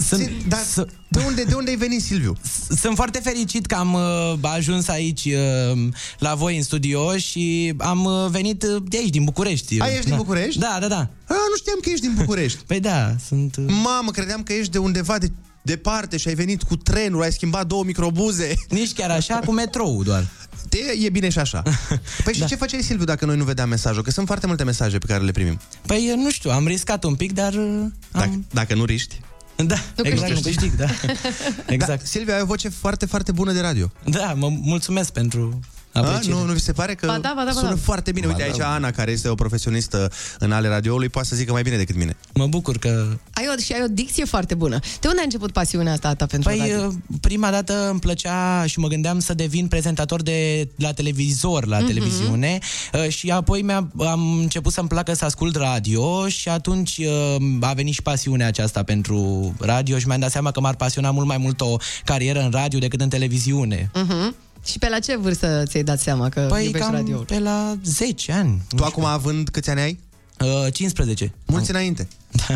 Sunt, 0.08 0.30
dar 0.48 0.60
de 1.08 1.20
unde, 1.26 1.44
de 1.44 1.54
unde 1.54 1.70
ai 1.70 1.76
venit, 1.76 2.02
Silviu? 2.02 2.38
Sunt 2.82 2.96
foarte 2.96 3.20
fericit 3.24 3.66
că 3.66 3.76
am 3.76 3.94
uh, 3.94 4.34
ajuns 4.42 4.88
aici 4.88 5.26
uh, 5.26 5.88
la 6.20 6.36
voi 6.36 6.58
în 6.58 6.64
studio 6.64 7.18
și 7.18 7.74
am 7.78 8.06
uh, 8.06 8.28
venit 8.30 8.64
uh, 8.64 8.84
de 8.88 8.98
aici, 8.98 9.10
din 9.10 9.24
București. 9.24 9.82
A, 9.82 9.88
ești 9.88 10.02
din 10.02 10.12
Da. 10.12 10.16
București? 10.18 10.60
Da, 10.60 10.78
da, 10.82 10.88
da. 10.88 11.10
A, 11.28 11.34
nu 11.50 11.56
știam 11.58 11.80
că 11.82 11.90
ești 11.90 12.06
din 12.06 12.14
București. 12.18 12.60
Păi 12.68 12.80
da, 12.80 13.16
sunt... 13.28 13.56
Uh... 13.56 13.66
Mamă, 13.84 14.12
credeam 14.12 14.44
că 14.44 14.54
ești 14.54 14.72
de 14.72 14.78
undeva 14.78 15.18
de 15.18 15.32
departe 15.62 16.18
și 16.18 16.28
ai 16.28 16.34
venit 16.36 16.64
cu 16.64 16.76
trenul, 16.76 17.22
ai 17.22 17.32
schimbat 17.32 17.68
două 17.68 17.84
microbuze. 17.84 18.54
Nici 18.70 18.94
chiar 18.94 19.10
așa, 19.10 19.40
cu 19.46 19.52
metrou 19.52 20.04
doar. 20.04 20.28
Te, 20.70 20.78
e 21.00 21.10
bine 21.10 21.30
și 21.30 21.40
așa. 21.40 21.62
Păi 22.24 22.34
și 22.34 22.40
Da. 22.40 22.46
ce 22.46 22.56
făceai, 22.56 22.82
Silviu, 22.82 23.06
dacă 23.06 23.26
noi 23.26 23.38
nu 23.38 23.44
vedeam 23.44 23.70
mesajul? 23.70 24.04
Că 24.04 24.12
sunt 24.12 24.26
foarte 24.26 24.48
multe 24.48 24.64
mesaje 24.64 24.98
pe 24.98 25.06
care 25.06 25.24
le 25.24 25.32
primim. 25.32 25.60
Păi 25.86 26.10
uh, 26.12 26.16
nu 26.24 26.32
știu, 26.32 26.50
am 26.52 26.68
riscat 26.68 27.04
un 27.04 27.16
pic, 27.16 27.32
dar... 27.34 27.54
uh, 27.54 27.86
Dacă, 28.12 28.40
dacă 28.52 28.76
nu 28.76 28.86
riști. 28.86 29.20
Da, 29.56 29.76
Nu 29.96 30.04
exact, 30.08 30.32
nu 30.34 30.40
câștigi. 30.42 30.56
câștig, 30.58 30.76
da. 30.78 30.86
Exact. 31.74 32.00
Da, 32.00 32.06
Silvia, 32.06 32.36
ai 32.36 32.42
o 32.42 32.46
voce 32.46 32.70
foarte, 32.70 33.06
foarte 33.06 33.32
bună 33.32 33.52
de 33.52 33.60
radio. 33.60 33.92
Da, 34.06 34.34
mă 34.34 34.50
mulțumesc 34.62 35.12
pentru 35.12 35.60
A, 35.94 36.00
apreciere. 36.00 36.36
nu, 36.38 36.46
nu 36.46 36.54
vi 36.54 36.60
se 36.60 36.72
pare 36.72 36.96
că 36.96 37.06
Ba 37.06 37.18
da, 37.22 37.34
ba 37.36 37.44
da, 37.44 37.52
ba 37.54 37.60
sună 37.60 37.70
da. 37.70 37.76
foarte 37.84 38.12
bine? 38.12 38.28
Uite, 38.28 38.40
Ba 38.42 38.46
aici 38.48 38.58
da. 38.58 38.74
Ana, 38.74 38.92
care 38.92 39.12
este 39.12 39.28
o 39.28 39.36
profesionistă 39.36 40.12
în 40.40 40.52
ale 40.52 40.68
radioului, 40.68 41.10
poate 41.10 41.28
să 41.28 41.36
zică 41.36 41.52
mai 41.52 41.62
bine 41.62 41.78
decât 41.78 41.96
mine. 41.96 42.18
Mă 42.34 42.48
bucur 42.48 42.78
că... 42.78 43.08
Ai 43.34 43.46
o, 43.56 43.62
și 43.62 43.74
ai 43.74 43.82
o 43.84 43.88
dicție 43.92 44.26
foarte 44.26 44.56
bună. 44.56 44.80
De 45.00 45.08
unde 45.08 45.20
a 45.20 45.24
început 45.24 45.52
pasiunea 45.52 45.94
asta 45.94 46.08
a 46.08 46.14
ta 46.16 46.26
pentru 46.26 46.50
Păi, 46.50 46.58
radio? 46.60 46.86
uh, 46.88 46.94
prima 47.22 47.50
dată 47.52 47.90
îmi 47.90 48.00
plăcea 48.00 48.66
și 48.66 48.80
mă 48.80 48.88
gândeam 48.88 49.20
să 49.20 49.34
devin 49.34 49.68
prezentator 49.68 50.22
de 50.22 50.68
la 50.76 50.92
televizor, 50.94 51.66
la 51.66 51.78
Mhm. 51.78 51.86
televiziune 51.88 52.58
uh, 52.94 53.08
și 53.10 53.30
apoi 53.32 53.62
mi-a, 53.62 53.88
am 54.00 54.38
început 54.40 54.74
să-mi 54.74 54.88
placă 54.88 55.14
să 55.14 55.26
ascult 55.26 55.56
radio 55.56 56.28
și 56.28 56.50
atunci 56.50 56.98
uh, 56.98 57.36
a 57.60 57.74
venit 57.74 57.94
și 57.94 58.02
pasiunea 58.02 58.48
aceasta 58.48 58.84
pentru 58.84 59.54
radio 59.60 59.98
și 59.98 60.08
mi-am 60.08 60.20
dat 60.20 60.32
seama 60.32 60.52
că 60.52 60.60
m-ar 60.60 60.76
pasiona 60.76 61.12
mult 61.12 61.28
mai 61.28 61.38
mult 61.38 61.62
o 61.62 61.76
carieră 62.06 62.40
în 62.42 62.52
radio 62.52 62.80
decât 62.80 63.02
în 63.02 63.10
televiziune. 63.10 63.92
Mhm. 63.94 64.36
Și 64.70 64.78
pe 64.80 64.90
la 64.90 65.00
ce 65.00 65.18
vârstă 65.18 65.64
ți-ai 65.68 65.84
dat 65.84 66.00
seama 66.00 66.30
că 66.30 66.46
Păi 66.50 66.66
iubești 66.66 66.86
cam 66.88 66.96
radioul? 66.96 67.24
pe 67.26 67.40
la 67.40 67.78
10 67.84 68.32
ani. 68.32 68.62
Tu 68.76 68.84
acum 68.84 69.06
având 69.06 69.50
câți 69.50 69.70
ani 69.70 69.80
ai? 69.80 70.00
Uh, 70.40 70.74
15. 70.74 71.34
Mulți 71.46 71.70
înainte. 71.70 72.08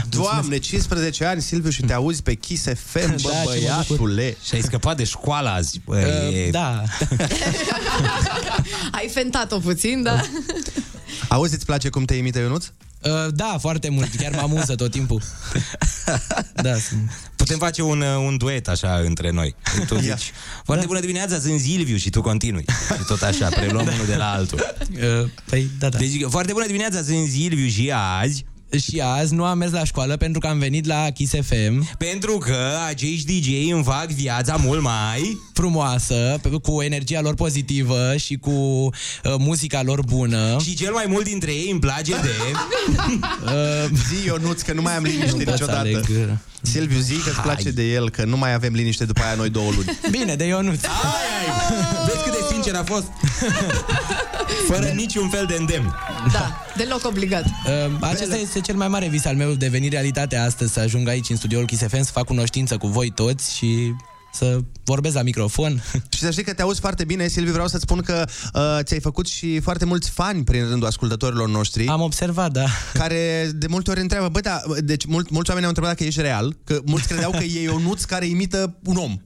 Doamne, 0.10 0.58
15 0.58 1.26
ani, 1.26 1.42
Silviu, 1.42 1.70
și 1.70 1.82
te 1.82 1.94
auzi 1.94 2.24
pe 2.24 2.34
Kiss 2.34 2.64
FM, 2.76 3.08
bă, 3.08 3.08
Da, 3.08 3.16
și 3.16 3.26
mă 3.26 3.42
băiatule. 3.46 4.38
Și 4.44 4.56
ai 4.56 4.62
scăpat 4.62 4.98
de 4.98 5.04
școală 5.04 5.50
azi. 5.50 5.82
Bă, 5.86 5.96
Uh, 6.30 6.36
e... 6.46 6.50
da. 6.50 6.84
Ai 8.92 9.08
fentat-o 9.14 9.58
puțin, 9.60 10.04
da? 10.04 10.22
Auzi, 11.28 11.54
îți 11.54 11.66
place 11.66 11.90
cum 11.90 12.04
te 12.06 12.14
imită 12.14 12.40
Ionuț? 12.40 12.66
Uh, 13.06 13.34
da, 13.34 13.58
foarte 13.60 13.90
mult. 13.90 14.16
Chiar 14.16 14.32
mă 14.32 14.42
amuză 14.42 14.76
tot 14.76 14.92
timpul. 14.92 15.22
Da, 16.56 16.76
sunt... 16.78 17.12
Putem 17.36 17.58
face 17.58 17.82
un, 17.82 18.02
uh, 18.02 18.16
un 18.26 18.38
duet 18.38 18.68
așa 18.68 19.02
între 19.06 19.30
noi. 19.32 19.56
Tu 19.88 19.96
Ia. 19.96 20.02
zici, 20.02 20.32
foarte 20.64 20.86
bună 20.86 21.00
dimineața, 21.00 21.40
sunt 21.40 21.60
Silviu 21.60 21.98
și 21.98 22.10
tu 22.10 22.22
continui. 22.22 22.66
Și 22.98 23.04
tot 23.08 23.22
așa, 23.22 23.50
preluăm 23.50 23.88
unul 23.94 24.06
de 24.06 24.16
la 24.16 24.32
altul. 24.32 24.76
Uh, 24.92 25.30
păi, 25.50 25.70
da, 25.80 25.90
da. 25.90 25.98
Deci, 25.98 26.22
foarte 26.30 26.52
bună 26.52 26.66
dimineața, 26.66 27.04
sunt 27.04 27.30
Silviu 27.30 27.68
și 27.68 27.92
azi 28.22 28.46
Și 28.80 29.02
azi 29.04 29.34
nu 29.34 29.44
am 29.46 29.58
mers 29.58 29.72
la 29.72 29.84
școală 29.84 30.18
pentru 30.18 30.40
că 30.40 30.48
am 30.48 30.58
venit 30.60 30.86
la 30.86 31.10
Kiss 31.14 31.34
FM 31.42 31.88
Pentru 31.98 32.38
că 32.38 32.58
acești 32.88 33.40
DJ 33.40 33.72
îmi 33.72 33.84
fac 33.84 34.08
viața 34.08 34.56
mult 34.56 34.82
mai 34.82 35.38
frumoasă, 35.54 36.40
pe- 36.42 36.50
cu 36.50 36.82
energia 36.82 37.22
lor 37.22 37.34
pozitivă 37.34 38.16
și 38.18 38.36
cu 38.36 38.50
uh, 38.52 38.90
muzica 39.38 39.82
lor 39.84 40.02
bună. 40.06 40.58
Și 40.64 40.76
cel 40.76 40.92
mai 40.94 41.06
mult 41.08 41.24
dintre 41.24 41.52
ei 41.52 41.70
îmi 41.72 41.80
place 41.80 42.12
de 42.12 42.30
Uh, 43.44 43.90
Zi, 44.10 44.26
Ionuț, 44.26 44.62
că 44.62 44.74
nu 44.74 44.82
mai 44.82 44.96
am 44.96 45.04
liniște 45.14 45.26
Nu 45.32 45.36
pot 45.38 45.44
să 45.46 45.52
niciodată. 45.52 45.78
aleg. 45.80 46.06
Silviu, 46.62 47.00
zi 47.00 47.14
că 47.14 47.30
îți 47.30 47.42
place 47.42 47.72
de 47.72 47.84
el, 47.84 48.10
că 48.10 48.24
nu 48.26 48.38
mai 48.38 48.54
avem 48.54 48.74
liniște 48.74 49.06
după 49.06 49.22
aia 49.26 49.34
noi 49.36 49.50
două 49.50 49.72
luni. 49.76 49.98
Bine, 50.12 50.36
de 50.36 50.46
Ionuț. 50.46 50.80
Vezi 52.06 52.24
cât 52.24 52.32
de 52.32 52.46
sincer 52.52 52.76
a 52.76 52.84
fost? 52.84 53.04
Fără 54.68 54.86
niciun 54.96 55.30
fel 55.30 55.46
de 55.46 55.56
îndemn 55.60 55.96
Da, 56.32 56.62
deloc 56.78 57.06
obligat. 57.06 57.46
Uh, 57.46 57.98
acesta 58.12 58.36
este 58.36 58.60
cel 58.60 58.76
mai 58.76 58.88
mare 58.88 59.08
vis 59.08 59.26
al 59.26 59.36
meu 59.36 59.54
de 59.54 59.68
venire 59.68 59.92
realitate 59.94 60.38
astăzi, 60.38 60.74
să 60.74 60.80
ajung 60.80 61.08
aici 61.08 61.30
în 61.30 61.36
studioul 61.36 61.66
Kiss 61.66 61.82
FM, 61.82 62.04
să 62.04 62.12
fac 62.12 62.26
cunoștință 62.26 62.78
cu 62.78 62.88
voi 62.88 63.10
toți 63.10 63.56
și 63.56 63.94
să 64.34 64.60
vorbesc 64.84 65.16
la 65.16 65.22
microfon. 65.22 65.84
Și 66.14 66.20
să 66.20 66.32
știi 66.32 66.44
că 66.44 66.54
te 66.54 66.62
auzi 66.62 66.80
foarte 66.80 67.04
bine, 67.04 67.28
Silviu, 67.28 67.52
vreau 67.52 67.68
să-ți 67.68 67.84
spun 67.84 68.02
că 68.02 68.26
uh, 68.54 68.80
ți-ai 68.82 69.00
făcut 69.00 69.28
și 69.28 69.60
foarte 69.60 69.86
mulți 69.86 70.10
fani 70.10 70.44
prin 70.44 70.68
rândul 70.68 70.88
ascultătorilor 70.88 71.50
noștri. 71.50 71.88
Am 71.88 72.02
observat, 72.02 72.52
da. 72.52 72.66
Care 72.94 73.52
de 73.56 73.68
multe 73.68 73.92
ori 73.92 74.00
întreabă, 74.00 74.30
bă, 74.30 74.40
da, 74.40 74.62
deci 74.84 75.06
mult, 75.06 75.30
mulți 75.30 75.50
oameni 75.50 75.66
au 75.66 75.74
întrebat 75.76 75.96
dacă 75.96 76.04
ești 76.04 76.22
real, 76.22 76.56
că 76.64 76.80
mulți 76.86 77.08
credeau 77.08 77.32
că 77.32 77.44
e 77.44 77.62
Ionuț 77.62 78.04
care 78.04 78.26
imită 78.26 78.76
un 78.84 78.96
om. 78.96 79.18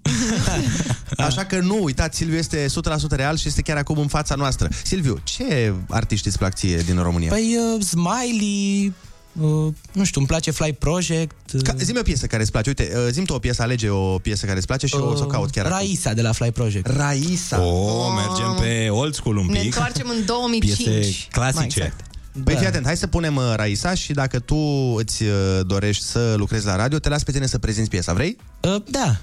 Așa 1.25 1.45
că 1.45 1.60
nu, 1.60 1.84
uitați, 1.84 2.17
Silviu 2.17 2.38
este 2.38 2.65
100% 2.65 2.69
real 3.10 3.38
și 3.38 3.47
este 3.47 3.62
chiar 3.62 3.77
acum 3.77 3.99
în 3.99 4.08
fața 4.08 4.36
noastră. 4.36 4.69
Silviu, 4.84 5.19
ce 5.23 5.73
artiști 5.89 6.27
îți 6.27 6.38
plac 6.38 6.53
ție 6.56 6.77
din 6.77 7.01
România? 7.01 7.30
Păi, 7.30 7.58
uh, 7.75 7.84
Smiley, 7.84 8.93
uh, 9.41 9.73
nu 9.91 10.03
știu, 10.03 10.19
îmi 10.19 10.27
place 10.27 10.51
Fly 10.51 10.73
Project. 10.73 11.36
Uh, 11.53 11.62
Ca, 11.62 11.73
zi-mi 11.77 11.99
o 11.99 12.01
piesă 12.01 12.25
care 12.25 12.41
îți 12.41 12.51
place. 12.51 12.69
Uite, 12.69 12.91
uh, 12.95 13.08
zi 13.12 13.21
tu 13.21 13.34
o 13.34 13.39
piesă, 13.39 13.62
alege 13.62 13.89
o 13.89 14.17
piesă 14.17 14.45
care 14.45 14.58
îți 14.58 14.67
place 14.67 14.88
și 14.88 14.95
o 14.95 15.15
să 15.15 15.23
o 15.23 15.27
caut 15.27 15.49
chiar 15.49 15.65
acum. 15.65 15.77
Raisa 15.77 16.13
de 16.13 16.21
la 16.21 16.32
Fly 16.32 16.51
Project. 16.51 16.88
Raisa. 16.88 17.62
O, 17.62 18.10
mergem 18.13 18.58
pe 18.60 18.89
old 18.89 19.13
school 19.13 19.38
un 19.38 19.45
Ne 19.45 19.60
pic 19.60 19.63
întoarcem 19.65 20.10
în 20.10 20.25
2005. 20.36 20.75
Piese 20.75 20.89
Mai 20.99 21.27
clasice 21.32 21.63
exact. 21.80 22.01
Păi 22.43 22.53
Da. 22.53 22.60
fii 22.60 22.67
atent, 22.67 22.86
hai 22.86 22.97
să 22.97 23.08
punem 23.08 23.36
uh, 23.36 23.53
Raisa 23.56 23.93
și 23.93 24.13
dacă 24.13 24.39
tu 24.39 24.56
îți 24.97 25.23
uh, 25.23 25.30
dorești 25.65 26.03
să 26.03 26.34
lucrezi 26.38 26.65
la 26.65 26.75
radio, 26.75 26.99
te 26.99 27.10
las 27.10 27.23
pe 27.23 27.32
tine 27.32 27.45
să 27.45 27.58
prezinți 27.58 27.89
piesa, 27.89 28.13
vrei? 28.13 28.38
Uh, 28.62 28.75
da. 28.89 29.17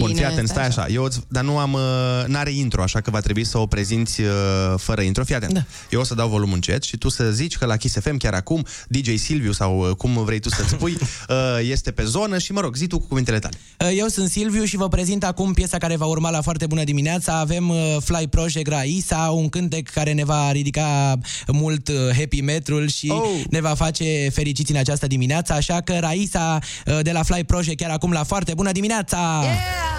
Bun, 0.00 0.08
Bine, 0.08 0.20
fii 0.20 0.28
atent, 0.32 0.48
stai 0.48 0.64
stai 0.72 0.82
așa. 0.84 0.92
Eu, 0.92 1.04
îți- 1.04 1.20
dar 1.28 1.44
nu 1.44 1.58
am, 1.58 1.72
uh, 1.72 1.80
n-are 2.26 2.50
intro, 2.52 2.82
așa 2.82 3.00
că 3.00 3.10
va 3.10 3.20
trebui 3.20 3.44
să 3.44 3.58
o 3.58 3.66
prezinți 3.66 4.20
uh, 4.20 4.28
fără 4.76 5.00
intro. 5.00 5.24
Fii 5.24 5.34
atent. 5.34 5.52
Da. 5.52 5.64
Eu 5.90 6.00
o 6.00 6.04
să 6.04 6.14
dau 6.14 6.28
volum 6.28 6.52
încet 6.52 6.82
și 6.82 6.96
tu 6.96 7.08
să 7.08 7.30
zici 7.30 7.56
că 7.56 7.66
la 7.66 7.76
Kiss 7.76 7.96
FM 8.00 8.16
chiar 8.16 8.34
acum, 8.34 8.64
DJ 8.88 9.14
Silviu 9.16 9.52
sau 9.52 9.78
uh, 9.88 9.96
cum 9.96 10.24
vrei 10.24 10.38
tu 10.38 10.48
să-ți 10.48 10.68
spui, 10.68 10.92
uh, 11.28 11.36
este 11.70 11.90
pe 11.90 12.04
zonă 12.04 12.38
și 12.38 12.52
mă 12.52 12.60
rog, 12.60 12.76
zi 12.76 12.86
tu 12.86 12.98
cu 12.98 13.06
cuvintele 13.06 13.38
tale. 13.38 13.54
Uh, 13.80 13.98
Eu 13.98 14.06
sunt 14.06 14.28
Silviu 14.30 14.64
și 14.64 14.76
vă 14.76 14.88
prezint 14.88 15.24
acum 15.24 15.52
piesa 15.52 15.78
care 15.78 15.96
va 15.96 16.06
urma 16.06 16.30
la 16.30 16.40
foarte 16.40 16.66
bună 16.66 16.84
dimineața. 16.84 17.38
Avem 17.38 17.68
uh, 17.68 17.96
Fly 18.04 18.26
Project 18.28 18.68
Raisa, 18.70 19.16
un 19.34 19.48
cântec 19.48 19.90
care 19.90 20.12
ne 20.12 20.24
va 20.24 20.52
ridica 20.52 21.18
mult 21.46 21.88
uh, 21.88 21.94
happy 22.18 22.40
metrul 22.40 22.88
și 22.88 23.08
Oh. 23.12 23.28
ne 23.50 23.60
va 23.60 23.74
face 23.74 24.28
fericiți 24.32 24.70
în 24.72 24.76
această 24.78 25.06
dimineață. 25.06 25.52
Așa 25.52 25.80
că 25.80 25.96
Raisa 26.00 26.58
uh, 26.86 26.98
de 27.02 27.12
la 27.12 27.22
Fly 27.22 27.44
Project 27.44 27.80
chiar 27.80 27.90
acum 27.90 28.12
la 28.12 28.22
foarte 28.24 28.54
bună 28.54 28.72
dimineața! 28.72 29.40
Yeah! 29.42 29.89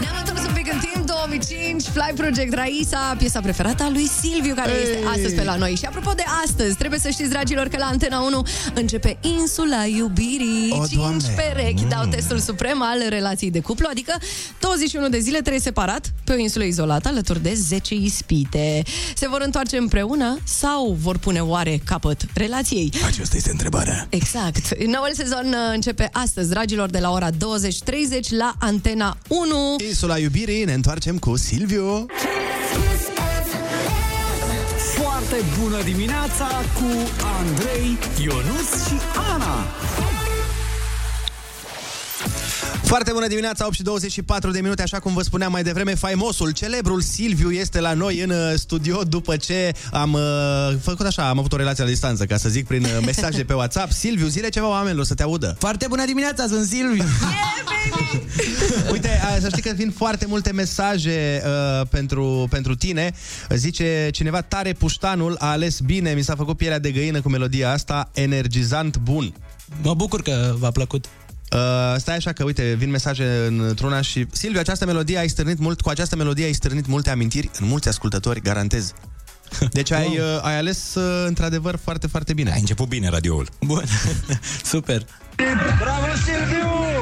Ne-am 0.00 0.16
întors 0.18 0.46
un 0.46 0.52
pic 0.52 0.72
în 0.72 0.78
timp, 0.78 1.05
2005, 1.36 1.82
Fly 1.82 2.12
Project 2.14 2.54
Raisa, 2.54 3.14
piesa 3.18 3.40
preferată 3.40 3.82
a 3.82 3.90
lui 3.90 4.08
Silviu, 4.20 4.54
care 4.54 4.70
Ei! 4.70 4.82
este 4.82 4.98
astăzi 5.06 5.34
pe 5.34 5.44
la 5.44 5.56
noi. 5.56 5.74
Și 5.74 5.84
apropo 5.84 6.12
de 6.16 6.22
astăzi, 6.44 6.76
trebuie 6.76 7.00
să 7.00 7.08
știți, 7.08 7.28
dragilor, 7.28 7.68
că 7.68 7.76
la 7.78 7.84
Antena 7.84 8.20
1 8.20 8.46
începe 8.74 9.18
Insula 9.20 9.84
Iubirii. 9.84 10.70
O, 10.70 10.86
5 10.86 10.92
Doamne! 10.92 11.34
perechi 11.36 11.84
dau 11.88 12.04
testul 12.04 12.38
suprem 12.38 12.82
al 12.82 12.98
relației 13.08 13.50
de 13.50 13.60
cuplu, 13.60 13.86
adică 13.90 14.14
21 14.60 15.08
de 15.08 15.18
zile 15.18 15.40
trei 15.40 15.60
separat, 15.60 16.12
pe 16.24 16.32
o 16.32 16.36
insulă 16.36 16.64
izolată, 16.64 17.08
alături 17.08 17.42
de 17.42 17.54
10 17.54 17.94
ispite. 17.94 18.82
Se 19.14 19.28
vor 19.28 19.40
întoarce 19.44 19.76
împreună 19.76 20.38
sau 20.44 20.96
vor 21.00 21.18
pune 21.18 21.40
oare 21.40 21.80
capăt 21.84 22.26
relației? 22.34 22.92
Aceasta 23.06 23.36
este 23.36 23.50
întrebarea 23.50 24.06
Exact. 24.10 24.84
Noul 24.84 25.10
sezon 25.14 25.46
uh, 25.46 25.74
începe 25.74 26.08
astăzi, 26.12 26.48
dragilor, 26.48 26.90
de 26.90 26.98
la 26.98 27.10
ora 27.10 27.30
20.30 27.30 27.36
la 28.30 28.54
Antena 28.58 29.16
1. 29.28 29.76
Insula 29.88 30.18
iubirii, 30.18 30.64
ne 30.64 30.72
întoarcem 30.72 31.18
cu 31.18 31.25
Silviu. 31.34 32.06
Foarte 34.94 35.36
bună 35.60 35.82
dimineața 35.82 36.46
cu 36.74 37.10
Andrei, 37.38 37.98
Ionus 38.22 38.86
și 38.86 38.94
Ana. 39.34 39.64
Foarte 42.86 43.12
bună 43.12 43.26
dimineața, 43.26 43.66
8 43.66 43.74
și 43.74 43.82
24 43.82 44.50
de 44.50 44.60
minute, 44.60 44.82
așa 44.82 44.98
cum 44.98 45.14
vă 45.14 45.22
spuneam 45.22 45.52
mai 45.52 45.62
devreme, 45.62 45.94
faimosul, 45.94 46.50
celebrul 46.50 47.00
Silviu 47.00 47.50
este 47.50 47.80
la 47.80 47.92
noi 47.92 48.20
în 48.20 48.30
uh, 48.30 48.52
studio 48.54 49.02
după 49.02 49.36
ce 49.36 49.72
am 49.92 50.12
uh, 50.12 50.20
făcut 50.82 51.06
așa, 51.06 51.28
am 51.28 51.38
avut 51.38 51.52
o 51.52 51.56
relație 51.56 51.84
la 51.84 51.90
distanță, 51.90 52.24
ca 52.24 52.36
să 52.36 52.48
zic, 52.48 52.66
prin 52.66 52.84
uh, 52.84 52.90
mesaje 53.04 53.44
pe 53.44 53.52
WhatsApp. 53.52 53.92
Silviu, 53.92 54.26
zile 54.26 54.48
ceva 54.48 54.68
oamenilor 54.68 55.04
să 55.04 55.14
te 55.14 55.22
audă. 55.22 55.56
Foarte 55.58 55.86
bună 55.88 56.04
dimineața, 56.04 56.46
sunt 56.46 56.66
Silviu! 56.66 57.04
Uite, 58.92 59.20
a, 59.24 59.40
să 59.40 59.48
știi 59.48 59.62
că 59.62 59.72
vin 59.76 59.90
foarte 59.90 60.26
multe 60.26 60.52
mesaje 60.52 61.42
uh, 61.44 61.86
pentru, 61.90 62.46
pentru 62.50 62.74
tine. 62.74 63.12
Zice 63.48 64.08
cineva, 64.12 64.40
tare 64.40 64.72
puștanul 64.72 65.36
a 65.38 65.50
ales 65.50 65.80
bine, 65.80 66.12
mi 66.12 66.22
s-a 66.22 66.34
făcut 66.34 66.56
pielea 66.56 66.78
de 66.78 66.90
găină 66.90 67.20
cu 67.20 67.28
melodia 67.28 67.72
asta, 67.72 68.10
energizant 68.14 68.96
bun. 68.96 69.34
Mă 69.82 69.94
bucur 69.94 70.22
că 70.22 70.54
v-a 70.58 70.70
plăcut. 70.70 71.04
Uh, 71.52 71.94
stai 71.96 72.16
așa 72.16 72.32
că, 72.32 72.44
uite, 72.44 72.74
vin 72.78 72.90
mesaje 72.90 73.46
într-una 73.46 74.00
și... 74.00 74.26
Silviu, 74.32 74.60
această 74.60 74.86
melodie 74.86 75.18
ai 75.18 75.28
stârnit 75.28 75.58
mult, 75.58 75.80
cu 75.80 75.88
această 75.88 76.16
melodie 76.16 76.44
ai 76.44 76.52
stârnit 76.52 76.86
multe 76.86 77.10
amintiri 77.10 77.50
în 77.60 77.66
mulți 77.66 77.88
ascultători, 77.88 78.40
garantez. 78.40 78.92
Deci 79.70 79.90
ai, 79.90 80.18
uh, 80.18 80.38
ai 80.42 80.56
ales, 80.58 80.94
uh, 80.94 81.24
într-adevăr, 81.26 81.78
foarte, 81.82 82.06
foarte 82.06 82.32
bine. 82.32 82.52
Ai 82.52 82.60
început 82.60 82.88
bine 82.88 83.08
radioul. 83.08 83.48
Bun, 83.60 83.84
super. 84.72 85.06
Bravo, 85.78 86.06
Silviu! 86.24 86.95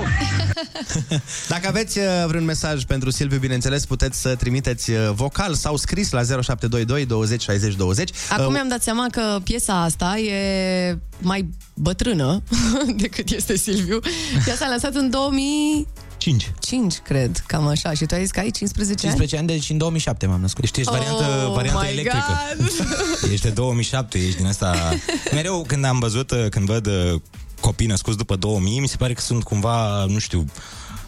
Dacă 1.49 1.69
aveți 1.69 1.99
uh, 1.99 2.05
vreun 2.27 2.45
mesaj 2.45 2.85
pentru 2.85 3.11
Silviu, 3.11 3.39
bineînțeles, 3.39 3.87
puteți 3.87 4.21
să 4.21 4.35
trimiteți 4.35 4.91
uh, 4.91 5.11
vocal 5.13 5.55
sau 5.55 5.77
scris 5.77 6.11
la 6.11 6.23
0722 6.23 7.07
20 7.07 7.43
60 7.43 7.75
20. 7.75 8.11
Acum 8.31 8.45
Uh, 8.45 8.51
mi-am 8.53 8.69
dat 8.69 8.83
seama 8.83 9.07
că 9.11 9.39
piesa 9.45 9.83
asta 9.83 10.19
e 10.19 10.99
mai 11.19 11.49
bătrână 11.75 12.43
decât 13.03 13.31
este 13.31 13.57
Silviu. 13.57 13.99
Piesa 14.45 14.65
a 14.65 14.69
lansat 14.69 14.95
în 14.95 15.11
2000... 15.11 15.87
5. 16.17 16.53
5, 16.61 16.97
cred, 16.99 17.43
cam 17.47 17.67
așa. 17.67 17.93
Și 17.93 18.05
tu 18.05 18.15
ai 18.15 18.21
zis 18.21 18.31
că 18.31 18.39
ai 18.41 18.51
15, 18.51 18.95
15 19.01 19.37
ani, 19.37 19.47
deci 19.47 19.71
în 19.71 19.79
2007 19.79 20.27
m-am 20.27 20.41
născut. 20.41 20.65
Știi, 20.65 20.83
ești 20.83 20.93
variantă, 20.93 21.25
Oh 21.47 21.55
variantă 21.55 21.81
my 21.83 21.91
electrică. 21.91 22.25
God. 22.59 23.33
Ești 23.33 23.45
de 23.45 23.51
2007, 23.51 24.19
ești 24.19 24.37
din 24.37 24.47
asta... 24.47 24.95
Mereu 25.35 25.65
când 25.67 25.85
am 25.85 25.99
văzut, 25.99 26.31
uh, 26.31 26.47
când 26.49 26.67
văd 26.67 26.87
uh, 26.87 27.21
copii 27.61 27.87
născuți 27.87 28.17
după 28.17 28.37
2000, 28.37 28.81
mi 28.81 28.89
se 28.89 28.97
pare 28.97 29.13
că 29.13 29.21
sunt 29.21 29.43
cumva, 29.43 30.05
nu 30.05 30.19
știu, 30.19 30.45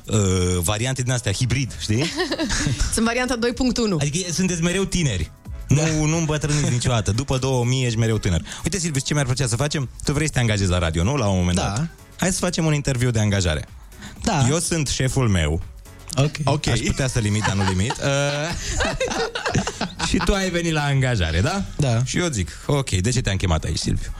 uh, 0.06 0.18
variante 0.62 1.02
din 1.02 1.12
astea, 1.12 1.32
hibrid, 1.32 1.76
știi? 1.80 2.04
Sunt 2.94 3.04
varianta 3.06 3.38
2.1. 3.38 3.40
Adică 4.00 4.32
sunteți 4.32 4.62
mereu 4.62 4.84
tineri. 4.84 5.30
Nu, 5.68 6.04
nu 6.04 6.16
îmbătrâniți 6.16 6.70
niciodată. 6.70 7.12
După 7.12 7.38
2000 7.38 7.84
ești 7.84 7.98
mereu 7.98 8.18
tânăr. 8.18 8.42
Uite, 8.64 8.78
Silviu, 8.78 9.00
ce 9.00 9.12
mi-ar 9.14 9.24
plăcea 9.26 9.46
să 9.46 9.56
facem? 9.56 9.88
Tu 10.04 10.12
vrei 10.12 10.26
să 10.26 10.32
te 10.32 10.38
angajezi 10.38 10.70
la 10.70 10.78
radio, 10.78 11.02
nu? 11.02 11.16
La 11.16 11.26
un 11.26 11.36
moment 11.38 11.56
Da. 11.56 11.62
dat. 11.62 11.88
Hai 12.16 12.32
să 12.32 12.38
facem 12.38 12.64
un 12.64 12.74
interviu 12.74 13.10
de 13.10 13.20
angajare. 13.20 13.68
Da. 14.22 14.46
Eu 14.48 14.58
sunt 14.58 14.88
șeful 14.88 15.28
meu. 15.28 15.62
Ok. 16.16 16.30
Ok. 16.44 16.66
Aș 16.66 16.78
putea 16.78 17.08
să 17.08 17.18
limit, 17.18 17.42
dar 17.42 17.54
nu 17.54 17.62
limit. 17.68 17.92
Uh, 17.92 18.06
și 20.08 20.16
tu 20.16 20.32
ai 20.34 20.50
venit 20.50 20.72
la 20.72 20.82
angajare, 20.84 21.40
da? 21.40 21.64
Da. 21.76 22.04
Și 22.04 22.18
eu 22.18 22.28
zic, 22.28 22.50
ok, 22.66 22.90
de 22.90 23.10
ce 23.10 23.20
te-am 23.20 23.36
chemat 23.36 23.64
aici, 23.64 23.78
Silviu? 23.78 24.10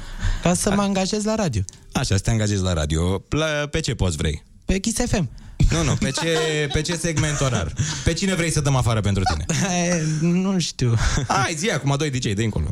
Ca 0.42 0.54
să 0.54 0.70
mă 0.70 0.82
angajez 0.82 1.24
la 1.24 1.34
radio. 1.34 1.62
Așa, 1.92 2.16
să 2.16 2.18
te 2.18 2.30
angajezi 2.30 2.62
la 2.62 2.72
radio. 2.72 3.22
La, 3.28 3.46
pe 3.70 3.80
ce 3.80 3.94
poți 3.94 4.16
vrei? 4.16 4.44
Pe 4.64 4.78
Kiss 4.78 5.00
FM. 5.08 5.30
Nu, 5.70 5.82
nu, 5.82 5.94
pe 5.94 6.10
ce, 6.10 6.38
pe 6.72 6.80
ce 6.80 6.96
segment 6.96 7.40
orar? 7.40 7.72
Pe 8.04 8.12
cine 8.12 8.34
vrei 8.34 8.50
să 8.50 8.60
dăm 8.60 8.76
afară 8.76 9.00
pentru 9.00 9.22
tine? 9.22 9.44
E, 9.88 10.04
nu 10.20 10.58
știu. 10.58 10.94
Hai, 11.28 11.54
zi 11.58 11.70
acum 11.70 11.94
doi 11.98 12.10
DJ 12.10 12.32
de 12.32 12.44
încolo. 12.44 12.66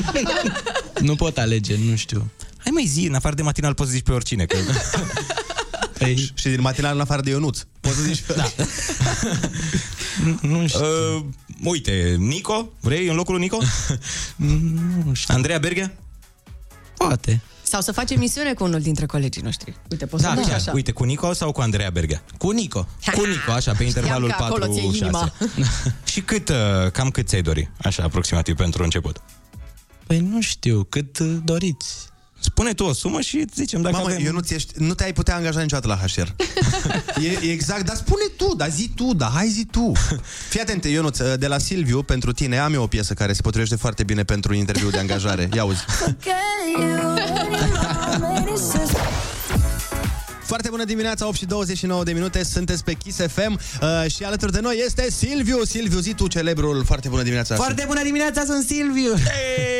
nu 1.08 1.14
pot 1.14 1.38
alege, 1.38 1.76
nu 1.88 1.96
știu. 1.96 2.30
Hai 2.56 2.70
mai 2.72 2.86
zi, 2.86 3.06
în 3.06 3.14
afară 3.14 3.34
de 3.34 3.42
matinal 3.42 3.74
poți 3.74 3.88
să 3.90 3.94
zici 3.94 4.04
pe 4.04 4.12
oricine. 4.12 4.44
Că... 4.44 4.56
Păi... 5.98 6.32
Și 6.34 6.48
din 6.48 6.60
matinal 6.60 6.94
în 6.94 7.00
afară 7.00 7.22
de 7.22 7.30
Ionuț. 7.30 7.58
Poți 7.80 7.96
să 7.96 8.02
zici... 8.02 8.22
Da. 8.36 8.52
nu 10.40 10.66
știu. 10.66 10.80
Uh, 10.80 11.24
uite, 11.64 12.16
Nico, 12.18 12.72
vrei 12.80 13.08
în 13.08 13.14
locul 13.14 13.34
lui 13.34 13.42
Nico? 13.42 13.58
nu 15.04 15.14
știu. 15.14 15.34
Andreea 15.34 15.58
Berghea? 15.58 15.92
Poate. 17.06 17.40
Sau 17.62 17.80
să 17.80 17.92
faci 17.92 18.10
emisiune 18.10 18.52
cu 18.54 18.64
unul 18.64 18.80
dintre 18.80 19.06
colegii 19.06 19.42
noștri. 19.42 19.76
Uite, 19.90 20.06
poți 20.06 20.22
Da, 20.22 20.28
să 20.28 20.34
duci 20.34 20.44
chiar. 20.44 20.54
așa. 20.54 20.72
Uite, 20.74 20.92
cu 20.92 21.04
Nico 21.04 21.32
sau 21.32 21.52
cu 21.52 21.60
Andreea 21.60 21.90
Berghea? 21.90 22.22
Cu 22.38 22.50
Nico. 22.50 22.86
Cu 23.14 23.24
Nico, 23.24 23.52
așa, 23.52 23.72
pe 23.72 23.84
intervalul 23.84 24.28
Ia-mi 24.28 24.40
că 24.40 24.44
acolo 24.44 24.66
ți-e 24.66 24.80
4-6. 24.90 24.94
inima. 24.96 25.32
Și 26.12 26.20
cât, 26.20 26.48
uh, 26.48 26.56
cam 26.92 27.10
cât 27.10 27.28
ți-ai 27.28 27.42
dori, 27.42 27.70
așa, 27.82 28.02
aproximativ, 28.02 28.56
pentru 28.56 28.82
început? 28.82 29.20
Păi 30.06 30.18
nu 30.20 30.40
știu, 30.40 30.86
cât 30.88 31.18
uh, 31.18 31.36
doriți. 31.44 32.08
Spune 32.60 32.74
tu 32.74 32.84
o 32.84 32.92
sumă 32.92 33.20
și 33.20 33.44
zicem 33.54 33.82
dacă 33.82 33.96
Mamă, 33.96 34.08
avem... 34.08 34.26
eu 34.26 34.32
nu, 34.32 34.40
ești, 34.48 34.72
nu 34.76 34.94
te-ai 34.94 35.12
putea 35.12 35.36
angaja 35.36 35.60
niciodată 35.60 35.88
la 35.88 35.96
HR. 35.96 36.28
e, 37.22 37.38
e 37.48 37.50
exact, 37.52 37.84
dar 37.84 37.96
spune 37.96 38.22
tu, 38.36 38.54
dar 38.56 38.70
zi 38.70 38.90
tu, 38.94 39.14
dar 39.14 39.30
hai 39.34 39.48
zi 39.48 39.64
tu. 39.64 39.92
Fii 40.48 40.60
atent, 40.60 40.84
Ionuț, 40.84 41.18
de 41.38 41.46
la 41.46 41.58
Silviu, 41.58 42.02
pentru 42.02 42.32
tine 42.32 42.58
am 42.58 42.74
eu 42.74 42.82
o 42.82 42.86
piesă 42.86 43.14
care 43.14 43.32
se 43.32 43.42
potrivește 43.42 43.76
foarte 43.76 44.04
bine 44.04 44.24
pentru 44.24 44.54
interviu 44.54 44.90
de 44.90 44.98
angajare. 44.98 45.48
Ia 45.54 45.64
uzi. 45.64 45.84
Foarte 50.44 50.68
bună 50.70 50.84
dimineața, 50.84 51.26
8 51.26 51.36
și 51.36 51.46
29 51.46 52.04
de 52.04 52.12
minute, 52.12 52.44
sunteți 52.44 52.84
pe 52.84 52.92
Kiss 52.92 53.18
FM 53.18 53.52
uh, 53.52 54.10
și 54.10 54.24
alături 54.24 54.52
de 54.52 54.60
noi 54.60 54.82
este 54.86 55.10
Silviu. 55.10 55.64
Silviu, 55.64 55.98
zi 55.98 56.14
tu 56.14 56.26
celebrul. 56.26 56.84
Foarte 56.84 57.08
bună 57.08 57.22
dimineața. 57.22 57.54
Foarte 57.54 57.84
bună 57.86 58.02
dimineața, 58.02 58.44
sunt 58.44 58.64
Silviu! 58.64 59.12
Hey! 59.14 59.78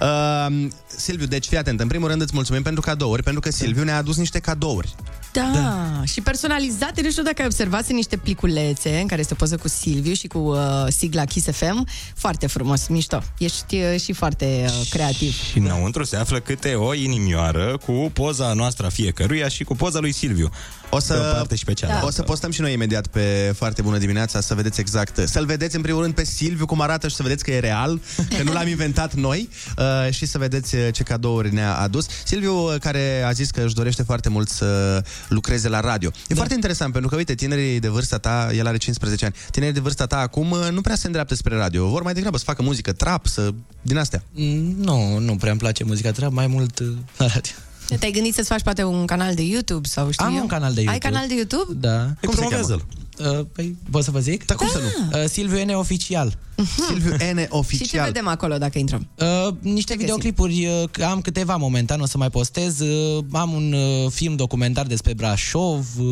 Uh, 0.00 0.66
Silviu, 0.86 1.26
deci 1.26 1.46
fii 1.46 1.56
atent. 1.56 1.80
În 1.80 1.88
primul 1.88 2.08
rând 2.08 2.20
îți 2.20 2.34
mulțumim 2.34 2.62
pentru 2.62 2.80
cadouri, 2.80 3.22
pentru 3.22 3.40
că 3.40 3.50
Silviu 3.50 3.84
ne-a 3.84 3.96
adus 3.96 4.16
niște 4.16 4.38
cadouri. 4.38 4.94
Da. 5.32 5.50
da, 5.54 6.02
și 6.04 6.20
personalizate, 6.20 7.02
nu 7.02 7.10
știu 7.10 7.22
dacă 7.22 7.36
ai 7.38 7.46
observat, 7.46 7.84
sunt 7.84 7.96
niște 7.96 8.16
pliculețe 8.16 8.98
în 9.00 9.06
care 9.06 9.20
este 9.20 9.32
o 9.32 9.36
poză 9.36 9.56
cu 9.56 9.68
Silviu 9.68 10.12
și 10.12 10.26
cu 10.26 10.38
uh, 10.38 10.58
sigla 10.88 11.24
Kiss 11.24 11.46
FM. 11.50 11.86
Foarte 12.14 12.46
frumos, 12.46 12.86
mișto. 12.86 13.22
Ești 13.38 13.76
uh, 13.76 14.00
și 14.00 14.12
foarte 14.12 14.64
uh, 14.66 14.86
creativ. 14.90 15.34
Și 15.50 15.58
înăuntru 15.58 16.04
se 16.04 16.16
află 16.16 16.40
câte 16.40 16.74
o 16.74 16.94
inimioară 16.94 17.78
cu 17.86 18.10
poza 18.12 18.52
noastră 18.52 18.86
a 18.86 18.88
fiecăruia 18.88 19.48
și 19.48 19.64
cu 19.64 19.76
poza 19.76 19.98
lui 19.98 20.12
Silviu. 20.12 20.50
O 20.90 20.98
să, 20.98 21.12
Pe 21.12 21.18
o 21.18 21.32
parte 21.32 21.54
și 21.54 21.64
pe 21.64 21.72
cealaltă. 21.72 22.06
O 22.06 22.10
să 22.10 22.22
postăm 22.22 22.50
și 22.50 22.60
noi 22.60 22.72
imediat 22.72 23.06
pe 23.06 23.52
Foarte 23.56 23.82
Bună 23.82 23.98
Dimineața 23.98 24.40
să 24.40 24.54
vedeți 24.54 24.80
exact. 24.80 25.28
Să-l 25.28 25.44
vedeți 25.44 25.76
în 25.76 25.82
primul 25.82 26.02
rând 26.02 26.14
pe 26.14 26.24
Silviu 26.24 26.66
cum 26.66 26.80
arată 26.80 27.08
și 27.08 27.14
să 27.14 27.22
vedeți 27.22 27.44
că 27.44 27.50
e 27.50 27.58
real, 27.58 28.00
că 28.36 28.42
nu 28.42 28.52
l-am 28.52 28.68
inventat 28.68 29.14
noi 29.14 29.48
uh, 29.78 30.12
și 30.12 30.26
să 30.26 30.38
vedeți 30.38 30.74
uh, 30.74 30.88
ce 30.92 31.02
cadouri 31.02 31.54
ne-a 31.54 31.74
adus. 31.74 32.06
Silviu 32.24 32.54
uh, 32.54 32.74
care 32.80 33.22
a 33.26 33.32
zis 33.32 33.50
că 33.50 33.62
își 33.64 33.74
dorește 33.74 34.02
foarte 34.02 34.28
mult 34.28 34.48
să 34.48 35.02
lucreze 35.28 35.68
la 35.68 35.80
radio. 35.80 36.10
E 36.14 36.22
da. 36.28 36.34
foarte 36.34 36.54
interesant 36.54 36.92
pentru 36.92 37.10
că, 37.10 37.16
uite, 37.16 37.34
tinerii 37.34 37.80
de 37.80 37.88
vârsta 37.88 38.18
ta, 38.18 38.50
el 38.54 38.66
are 38.66 38.76
15 38.76 39.24
ani, 39.24 39.34
tinerii 39.50 39.74
de 39.74 39.80
vârsta 39.80 40.06
ta 40.06 40.18
acum 40.18 40.50
uh, 40.50 40.68
nu 40.70 40.80
prea 40.80 40.94
se 40.96 41.06
îndreaptă 41.06 41.34
spre 41.34 41.56
radio. 41.56 41.88
Vor 41.88 42.02
mai 42.02 42.12
degrabă 42.14 42.36
să 42.36 42.44
facă 42.44 42.62
muzică 42.62 42.92
trap, 42.92 43.26
să... 43.26 43.50
din 43.82 43.96
astea. 43.98 44.22
Mm, 44.32 44.74
Nu, 44.78 45.18
nu 45.18 45.36
prea 45.36 45.50
îmi 45.50 45.60
place 45.60 45.84
muzica 45.84 46.10
trap, 46.10 46.32
mai 46.32 46.46
mult 46.46 46.78
uh, 46.78 46.86
la 47.16 47.26
radio. 47.26 47.52
Te-ai 47.98 48.12
gândit 48.12 48.34
să-ți 48.34 48.48
faci 48.48 48.62
poate 48.62 48.84
un 48.84 49.06
canal 49.06 49.34
de 49.34 49.42
YouTube 49.42 49.86
sau 49.88 50.10
știu 50.10 50.26
Am 50.26 50.34
eu? 50.34 50.40
un 50.40 50.46
canal 50.46 50.72
de 50.72 50.80
Ai 50.80 50.84
YouTube. 50.84 51.08
canal 51.12 51.28
de 51.28 51.34
YouTube? 51.34 51.72
Da. 51.80 52.06
Cum 52.20 52.34
se 52.34 52.46
cheamă? 52.50 52.80
Uh, 53.18 53.44
păi, 53.52 53.76
pot 53.90 54.04
să 54.04 54.10
vă 54.10 54.18
zic? 54.20 54.44
Dar 54.46 54.56
cum 54.56 54.68
să 54.68 54.78
nu? 54.78 55.18
Uh, 55.22 55.28
Silviu 55.28 55.64
N 55.64 55.70
oficial. 55.74 56.38
Silviu 56.88 57.10
N 57.12 57.16
Și 57.18 57.34
ce 57.34 57.46
oficial. 57.50 58.04
vedem 58.04 58.26
acolo 58.28 58.58
dacă 58.58 58.78
intrăm? 58.78 59.08
Uh, 59.14 59.54
niște 59.60 59.94
videoclipuri, 59.96 60.66
uh, 60.66 61.04
am 61.04 61.20
câteva 61.20 61.56
momentan, 61.56 62.00
o 62.00 62.06
să 62.06 62.18
mai 62.18 62.30
postez. 62.30 62.80
Uh, 62.80 63.24
am 63.32 63.52
un 63.52 63.72
uh, 63.72 64.10
film 64.10 64.36
documentar 64.36 64.86
despre 64.86 65.14
Brașov. 65.14 65.86
Uh, 65.98 66.06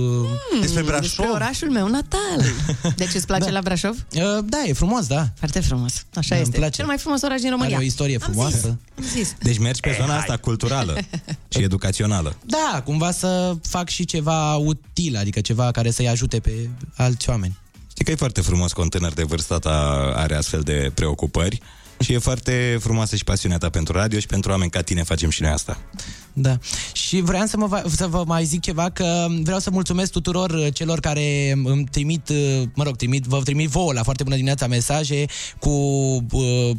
Despre 0.61 0.83
Hmm, 0.83 1.01
Despre 1.01 1.27
orașul 1.33 1.71
meu 1.71 1.89
natal. 1.89 2.45
Deci 2.97 3.15
îți 3.15 3.27
place 3.27 3.45
da. 3.45 3.51
la 3.51 3.61
Brașov? 3.61 4.07
Uh, 4.15 4.23
da, 4.45 4.63
e 4.67 4.73
frumos, 4.73 5.07
da. 5.07 5.27
Foarte 5.39 5.61
frumos. 5.61 5.93
Așa 6.15 6.29
Da, 6.29 6.35
îmi 6.35 6.45
este. 6.45 6.57
place. 6.59 6.73
Cel 6.77 6.87
mai 6.87 6.99
frumos 6.99 7.23
oraș 7.23 7.41
din 7.41 7.51
România. 7.51 7.75
Are 7.77 7.85
o 7.85 7.87
istorie 7.87 8.15
Am 8.15 8.21
frumoasă. 8.31 8.57
zis. 8.57 8.67
Am 8.99 9.05
zis. 9.05 9.35
Deci 9.43 9.59
mergi 9.59 9.81
pe 9.81 9.97
zona 10.01 10.17
asta 10.19 10.37
culturală 10.37 10.97
și 11.55 11.63
educațională. 11.63 12.37
Da, 12.45 12.83
cumva 12.85 13.11
să 13.11 13.57
fac 13.63 13.89
și 13.89 14.05
ceva 14.05 14.57
util, 14.57 15.17
adică 15.17 15.41
ceva 15.41 15.71
care 15.71 15.91
să-i 15.91 16.09
ajute 16.09 16.39
pe 16.41 16.69
alți 16.97 17.29
oameni. 17.29 17.59
Știi 17.91 18.05
că 18.05 18.11
e 18.11 18.15
foarte 18.15 18.41
frumos 18.41 18.73
că 18.73 18.81
un 18.81 18.89
tânăr 18.89 19.13
de 19.13 19.23
vârsta 19.23 19.59
ta 19.59 20.13
are 20.17 20.35
astfel 20.35 20.61
de 20.61 20.91
preocupări 20.95 21.61
și 22.01 22.13
e 22.13 22.19
foarte 22.19 22.79
frumoasă 22.81 23.17
și 23.17 23.25
pasiunea 23.25 23.59
ta 23.59 23.71
pentru 23.71 23.93
radio 23.93 24.19
și 24.19 24.27
pentru 24.27 24.51
oameni 24.51 24.71
ca 24.71 24.83
tine 24.83 25.03
facem 25.03 25.31
și 25.31 25.43
noi 25.43 25.51
asta. 25.51 25.79
Da. 26.39 26.59
Și 26.93 27.21
vreau 27.21 27.47
să, 27.47 27.57
mă, 27.57 27.67
va- 27.67 27.83
să 27.89 28.07
vă 28.07 28.25
mai 28.27 28.45
zic 28.45 28.61
ceva, 28.61 28.91
că 28.91 29.27
vreau 29.43 29.59
să 29.59 29.71
mulțumesc 29.71 30.13
tuturor 30.13 30.51
uh, 30.51 30.67
celor 30.73 31.01
care 31.01 31.53
îmi 31.65 31.85
trimit, 31.91 32.29
uh, 32.29 32.63
mă 32.75 32.83
rog, 32.83 32.97
trimit, 32.97 33.25
vă 33.25 33.41
trimit 33.45 33.69
vouă 33.69 33.93
la 33.93 34.03
foarte 34.03 34.23
bună 34.23 34.35
dimineața 34.35 34.67
mesaje 34.67 35.25
cu 35.59 35.71
uh, 36.33 36.71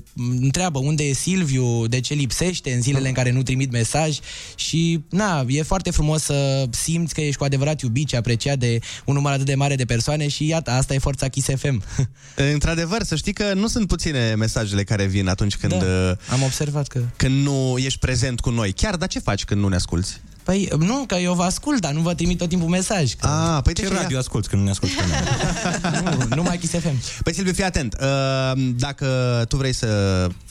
întreabă 0.41 0.80
unde 0.80 1.04
e 1.04 1.13
Silviu, 1.13 1.88
de 1.88 2.00
ce 2.00 2.13
lipsește 2.13 2.74
în 2.74 2.82
zilele 2.82 3.08
în 3.08 3.13
care 3.13 3.32
nu 3.32 3.41
trimit 3.43 3.72
mesaj 3.72 4.17
și 4.56 5.04
na, 5.10 5.46
e 5.48 5.62
foarte 5.62 5.91
frumos 5.91 6.24
să 6.24 6.65
simți 6.70 7.13
că 7.13 7.22
ești 7.22 7.38
cu 7.38 7.43
adevărat 7.43 7.82
iubit 7.82 8.10
și 8.10 8.15
apreciat 8.15 8.58
de 8.58 8.80
un 9.06 9.13
număr 9.13 9.32
atât 9.32 9.46
de 9.46 9.56
mare 9.56 9.76
de 9.76 9.86
persoane 9.86 10.28
și 10.28 10.48
iată, 10.48 10.72
asta 10.72 10.93
e 10.93 10.98
forța 10.98 11.28
Kiss 11.28 11.48
FM. 11.56 11.84
Într-adevăr, 12.54 13.04
să 13.04 13.15
știi 13.15 13.34
că 13.34 13.54
nu 13.54 13.67
sunt 13.67 13.88
puține 13.88 14.34
mesajele 14.38 14.84
care 14.84 15.06
vin 15.06 15.28
atunci 15.28 15.56
când, 15.56 15.74
Da, 15.74 15.86
uh, 15.86 16.17
am 16.32 16.43
observat 16.43 16.88
că... 16.88 17.00
când 17.15 17.43
nu 17.43 17.76
ești 17.78 18.00
prezent 18.00 18.39
cu 18.39 18.50
noi. 18.50 18.72
Chiar, 18.72 18.96
dar 18.96 19.08
ce 19.08 19.20
faci 19.20 19.43
când 19.48 19.62
nu 19.62 19.68
ne 19.68 19.76
asculti? 19.76 20.22
Păi 20.48 20.70
nu, 20.78 21.04
că 21.08 21.16
eu 21.16 21.34
vă 21.34 21.44
ascult, 21.44 21.82
dar 21.82 21.92
nu 21.92 22.02
vă 22.02 22.14
trimit 22.14 22.38
tot 22.38 22.50
timpul 22.50 22.68
mesaj. 22.68 23.14
Că... 23.14 23.28
Ah, 23.28 23.62
păi 23.64 23.74
Ce 23.74 23.88
de 23.88 23.94
radio 23.94 24.18
asculti 24.18 24.48
când 24.48 24.62
nu 24.62 24.66
ne 24.68 24.74
asculti 24.74 24.96
pe 24.96 25.04
noi? 25.08 26.22
nu, 26.30 26.36
numai 26.36 26.58
Kiss 26.58 26.74
FM. 26.74 27.02
Păi 27.24 27.34
Silviu, 27.34 27.54
fii 27.54 27.64
atent. 27.64 27.96
Uh, 28.02 28.62
Dacă 28.76 29.06
tu 29.48 29.58
vrei 29.58 29.74
să 29.74 29.88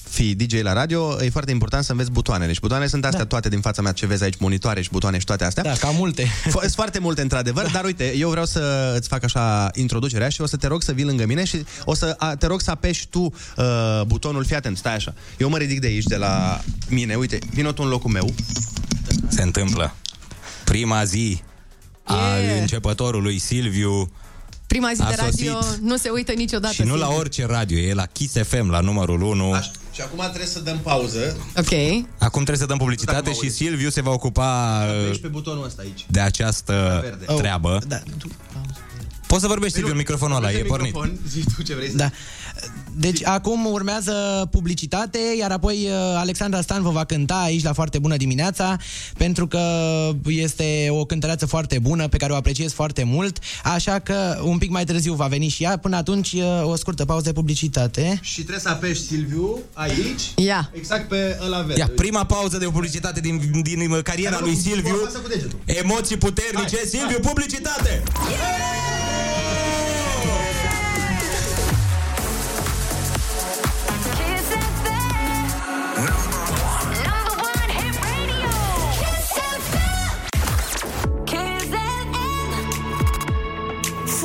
fii 0.09 0.35
DJ 0.35 0.61
la 0.63 0.73
radio, 0.73 1.17
e 1.25 1.31
foarte 1.31 1.51
important 1.51 1.85
să 1.85 1.93
înveți 1.93 2.11
butoanele. 2.11 2.53
Și 2.53 2.61
butoanele 2.61 2.89
sunt 2.89 3.05
astea 3.05 3.21
da. 3.21 3.27
toate 3.27 3.49
din 3.49 3.61
fața 3.61 3.83
mea, 3.83 3.93
ce 3.93 4.07
vezi 4.07 4.23
aici, 4.23 4.37
monitoare 4.39 4.83
și 4.83 4.89
butoane 4.91 5.19
și 5.19 5.25
toate 5.25 5.45
astea. 5.45 5.63
Da, 5.63 5.73
cam 5.73 5.95
multe. 5.95 6.23
Fo- 6.25 6.61
Sunt 6.61 6.73
foarte 6.73 6.99
multe, 6.99 7.21
într-adevăr, 7.23 7.65
da. 7.65 7.71
dar 7.73 7.85
uite, 7.85 8.17
eu 8.17 8.31
vreau 8.31 8.45
să 8.47 8.95
îți 8.97 9.09
fac 9.09 9.25
așa 9.25 9.71
introducerea 9.75 10.29
și 10.29 10.41
o 10.41 10.47
să 10.47 10.57
te 10.57 10.67
rog 10.67 10.83
să 10.83 10.93
vii 10.93 11.05
lângă 11.05 11.27
mine 11.27 11.45
și 11.45 11.65
o 11.85 11.95
să 11.95 12.15
a, 12.19 12.35
te 12.35 12.47
rog 12.47 12.61
să 12.61 12.71
apeși 12.71 13.07
tu 13.09 13.21
uh, 13.57 13.65
butonul, 14.07 14.45
fii 14.45 14.57
atent, 14.57 14.77
stai 14.77 14.95
așa. 14.95 15.15
Eu 15.39 15.49
mă 15.49 15.59
ridic 15.59 15.81
de 15.81 15.87
aici, 15.87 16.05
de 16.05 16.17
la 16.17 16.61
mine, 16.89 17.15
uite, 17.15 17.39
vino 17.51 17.73
tu 17.73 17.83
în 17.83 17.88
locul 17.88 18.11
meu. 18.11 18.35
Se 19.29 19.42
întâmplă. 19.42 19.94
Prima 20.64 21.04
zi 21.04 21.42
a 22.04 22.37
Yeah. 22.38 22.60
începătorului 22.60 23.38
Silviu 23.38 24.10
Prima 24.66 24.90
zi 24.94 25.02
A 25.02 25.08
de 25.08 25.14
radio 25.18 25.60
sosit. 25.60 25.81
nu 25.83 25.96
se 25.96 26.08
uită 26.08 26.33
niciodată. 26.33 26.74
și 26.74 26.83
nu 26.83 26.94
la 26.96 26.98
Silviu. 27.04 27.18
orice 27.18 27.46
radio, 27.46 27.79
e 27.79 27.94
la 27.94 28.06
Kiss 28.06 28.35
FM, 28.42 28.70
la 28.70 28.81
numărul 28.81 29.22
1. 29.22 29.52
Așa. 29.52 29.70
Și 29.92 30.00
acum 30.00 30.18
trebuie 30.24 30.46
să 30.46 30.60
dăm 30.60 30.79
pauză. 30.79 31.37
Ok. 31.56 31.72
Acum 32.18 32.42
trebuie 32.44 32.56
să 32.56 32.66
dăm 32.66 32.77
publicitate 32.79 33.33
și 33.33 33.50
Silviu 33.50 33.88
se 33.90 34.00
va 34.02 34.10
ocupa 34.10 34.83
uh, 34.88 35.04
Apeși 35.04 35.20
pe 35.20 35.29
butonul 35.29 35.64
ăsta 35.64 35.83
aici. 35.83 36.06
de 36.08 36.20
această 36.20 36.98
verde. 37.02 37.24
treabă. 37.37 37.79
Da. 37.87 38.02
Poți 39.27 39.40
să 39.40 39.46
vorbești, 39.48 39.72
Silviu, 39.74 39.92
în 39.92 39.98
microfonul 39.98 40.37
ăla, 40.37 40.52
e 40.52 40.62
pornit. 40.62 40.92
Microfon, 40.94 41.18
zi 41.29 41.44
tu 41.56 41.62
ce 41.62 41.74
vrei 41.74 41.90
să... 41.90 41.96
Da. 41.96 42.10
Deci 42.98 43.25
acum 43.25 43.67
urmează 43.67 44.48
publicitate, 44.50 45.19
iar 45.38 45.50
apoi 45.50 45.77
uh, 45.85 45.92
Alexandra 46.17 46.61
Stan 46.61 46.83
vă 46.83 46.90
va 46.90 47.04
cânta 47.04 47.35
aici 47.35 47.63
la 47.63 47.73
Foarte 47.73 47.98
Bună 47.98 48.17
Dimineața, 48.17 48.77
pentru 49.17 49.46
că 49.46 49.61
este 50.27 50.87
o 50.90 51.04
cântăreață 51.04 51.46
foarte 51.46 51.79
bună, 51.79 52.09
pe 52.09 52.17
care 52.17 52.33
o 52.33 52.37
apreciez 52.37 52.73
foarte 52.73 53.04
mult, 53.04 53.38
așa 53.65 53.98
că 53.98 54.40
un 54.42 54.59
pic 54.59 54.71
mai 54.71 54.85
târziu 54.85 55.15
va 55.15 55.27
veni 55.27 55.48
și 55.48 55.63
ea. 55.63 55.77
Până 55.77 55.96
atunci, 55.96 56.33
uh, 56.33 56.63
o 56.65 56.77
scurtă 56.77 57.04
pauză 57.04 57.25
de 57.25 57.33
publicitate. 57.33 58.19
Și 58.23 58.35
trebuie 58.35 58.61
să 58.61 58.69
apeși, 58.69 59.00
Silviu, 59.00 59.59
aici, 59.73 60.33
Ia. 60.37 60.71
exact 60.75 61.09
pe 61.09 61.38
ăla 61.44 61.61
verde. 61.61 61.81
Ia, 61.81 61.90
prima 61.96 62.25
pauză 62.25 62.59
de 62.59 62.65
publicitate 62.65 63.21
din, 63.21 63.63
din 63.63 64.00
cariera 64.02 64.38
lui 64.40 64.57
Silviu. 64.57 64.94
Apasă 64.94 65.19
cu 65.19 65.29
degetul. 65.29 65.59
Emoții 65.65 66.17
puternice, 66.17 66.77
Hai, 66.77 66.88
Silviu, 66.88 67.19
publicitate! 67.21 68.02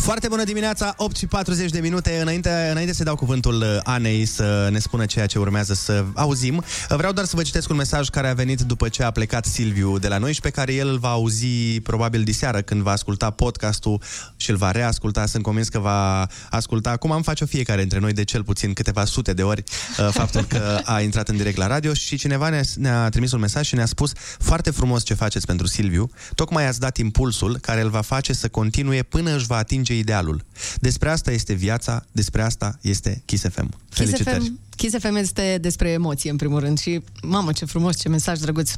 Foarte 0.00 0.28
bună 0.28 0.44
dimineața, 0.44 0.94
8 0.96 1.16
și 1.16 1.26
40 1.26 1.70
de 1.70 1.80
minute. 1.80 2.18
Înainte, 2.20 2.68
înainte 2.70 2.92
să 2.92 3.02
dau 3.02 3.16
cuvântul 3.16 3.60
uh, 3.60 3.78
Anei 3.82 4.24
să 4.24 4.68
ne 4.70 4.78
spună 4.78 5.04
ceea 5.04 5.26
ce 5.26 5.38
urmează 5.38 5.74
să 5.74 6.04
auzim, 6.14 6.56
uh, 6.56 6.96
vreau 6.96 7.12
doar 7.12 7.26
să 7.26 7.36
vă 7.36 7.42
citesc 7.42 7.68
un 7.68 7.76
mesaj 7.76 8.08
care 8.08 8.28
a 8.28 8.34
venit 8.34 8.60
după 8.60 8.88
ce 8.88 9.02
a 9.02 9.10
plecat 9.10 9.44
Silviu 9.44 9.98
de 9.98 10.08
la 10.08 10.18
noi 10.18 10.32
și 10.32 10.40
pe 10.40 10.50
care 10.50 10.74
el 10.74 10.88
îl 10.88 10.98
va 10.98 11.08
auzi 11.08 11.80
probabil 11.82 12.22
diseară 12.22 12.60
când 12.60 12.82
va 12.82 12.90
asculta 12.90 13.30
podcastul 13.30 14.02
și 14.36 14.50
îl 14.50 14.56
va 14.56 14.70
reasculta. 14.70 15.26
Sunt 15.26 15.42
convins 15.42 15.68
că 15.68 15.78
va 15.78 16.26
asculta, 16.50 16.96
cum 16.96 17.12
am 17.12 17.22
face-o 17.22 17.46
fiecare 17.46 17.80
dintre 17.80 17.98
noi 17.98 18.12
de 18.12 18.24
cel 18.24 18.44
puțin 18.44 18.72
câteva 18.72 19.04
sute 19.04 19.32
de 19.32 19.42
ori, 19.42 19.62
uh, 19.98 20.08
faptul 20.10 20.44
că 20.44 20.80
a 20.84 21.00
intrat 21.00 21.28
în 21.28 21.36
direct 21.36 21.56
la 21.56 21.66
radio 21.66 21.92
și 21.92 22.16
cineva 22.16 22.48
ne-a, 22.48 22.62
ne-a 22.76 23.08
trimis 23.08 23.32
un 23.32 23.40
mesaj 23.40 23.66
și 23.66 23.74
ne-a 23.74 23.86
spus 23.86 24.12
foarte 24.38 24.70
frumos 24.70 25.02
ce 25.02 25.14
faceți 25.14 25.46
pentru 25.46 25.66
Silviu. 25.66 26.10
Tocmai 26.34 26.66
ați 26.66 26.80
dat 26.80 26.96
impulsul 26.96 27.58
care 27.58 27.80
îl 27.80 27.90
va 27.90 28.00
face 28.00 28.32
să 28.32 28.48
continue 28.48 29.02
până 29.02 29.36
își 29.36 29.46
va 29.46 29.56
atinge 29.56 29.88
idealul. 29.98 30.44
Despre 30.80 31.10
asta 31.10 31.30
este 31.30 31.52
viața, 31.52 32.06
despre 32.12 32.42
asta 32.42 32.78
este 32.80 33.22
Kiss 33.24 33.42
FM. 33.42 33.68
Kiss 33.68 33.78
Felicitări! 33.88 34.44
FM, 34.44 34.58
Kiss 34.76 34.98
FM 34.98 35.14
este 35.14 35.58
despre 35.60 35.90
emoție, 35.90 36.30
în 36.30 36.36
primul 36.36 36.60
rând. 36.60 36.78
Și, 36.78 37.00
mamă, 37.22 37.52
ce 37.52 37.64
frumos, 37.64 37.96
ce 37.96 38.08
mesaj 38.08 38.38
drăguț. 38.38 38.70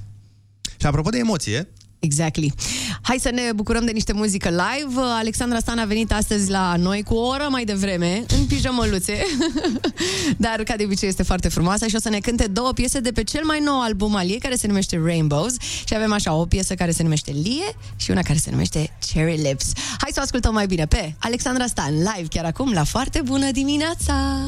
Și 0.77 0.87
apropo 0.87 1.11
de 1.11 1.19
emoție, 1.19 1.69
Exactly. 2.05 2.53
Hai 3.03 3.19
să 3.21 3.31
ne 3.31 3.53
bucurăm 3.55 3.85
de 3.85 3.91
niște 3.91 4.13
muzică 4.13 4.49
live. 4.49 5.01
Alexandra 5.01 5.59
Stan 5.59 5.79
a 5.79 5.85
venit 5.85 6.13
astăzi 6.13 6.51
la 6.51 6.77
noi 6.77 7.03
cu 7.03 7.15
o 7.15 7.27
oră 7.27 7.47
mai 7.51 7.65
devreme, 7.65 8.25
în 8.39 8.47
pijamăluțe, 8.47 9.23
dar 10.37 10.63
ca 10.63 10.77
de 10.77 10.85
obicei 10.85 11.09
este 11.09 11.23
foarte 11.23 11.49
frumoasă 11.49 11.87
și 11.87 11.97
o 11.97 11.99
să 11.99 12.09
ne 12.09 12.19
cânte 12.19 12.47
două 12.47 12.73
piese 12.73 13.01
de 13.01 13.13
pe 13.13 13.23
cel 13.23 13.45
mai 13.45 13.61
nou 13.61 13.81
album 13.81 14.15
al 14.15 14.31
ei, 14.31 14.39
care 14.39 14.55
se 14.55 14.67
numește 14.67 15.01
Rainbows 15.05 15.55
și 15.85 15.95
avem 15.95 16.13
așa 16.13 16.35
o 16.35 16.47
piesă 16.47 16.75
care 16.75 16.91
se 16.91 17.03
numește 17.03 17.31
Lie 17.31 17.77
și 17.97 18.11
una 18.11 18.23
care 18.23 18.39
se 18.39 18.51
numește 18.51 18.91
Cherry 19.13 19.41
Lips. 19.43 19.73
Hai 19.75 20.11
să 20.13 20.19
o 20.19 20.23
ascultăm 20.23 20.53
mai 20.53 20.67
bine 20.67 20.87
pe 20.87 21.15
Alexandra 21.19 21.67
Stan, 21.67 21.95
live 21.95 22.27
chiar 22.29 22.45
acum 22.45 22.73
la 22.73 22.85
Foarte 22.85 23.21
Bună 23.25 23.51
Dimineața! 23.51 24.41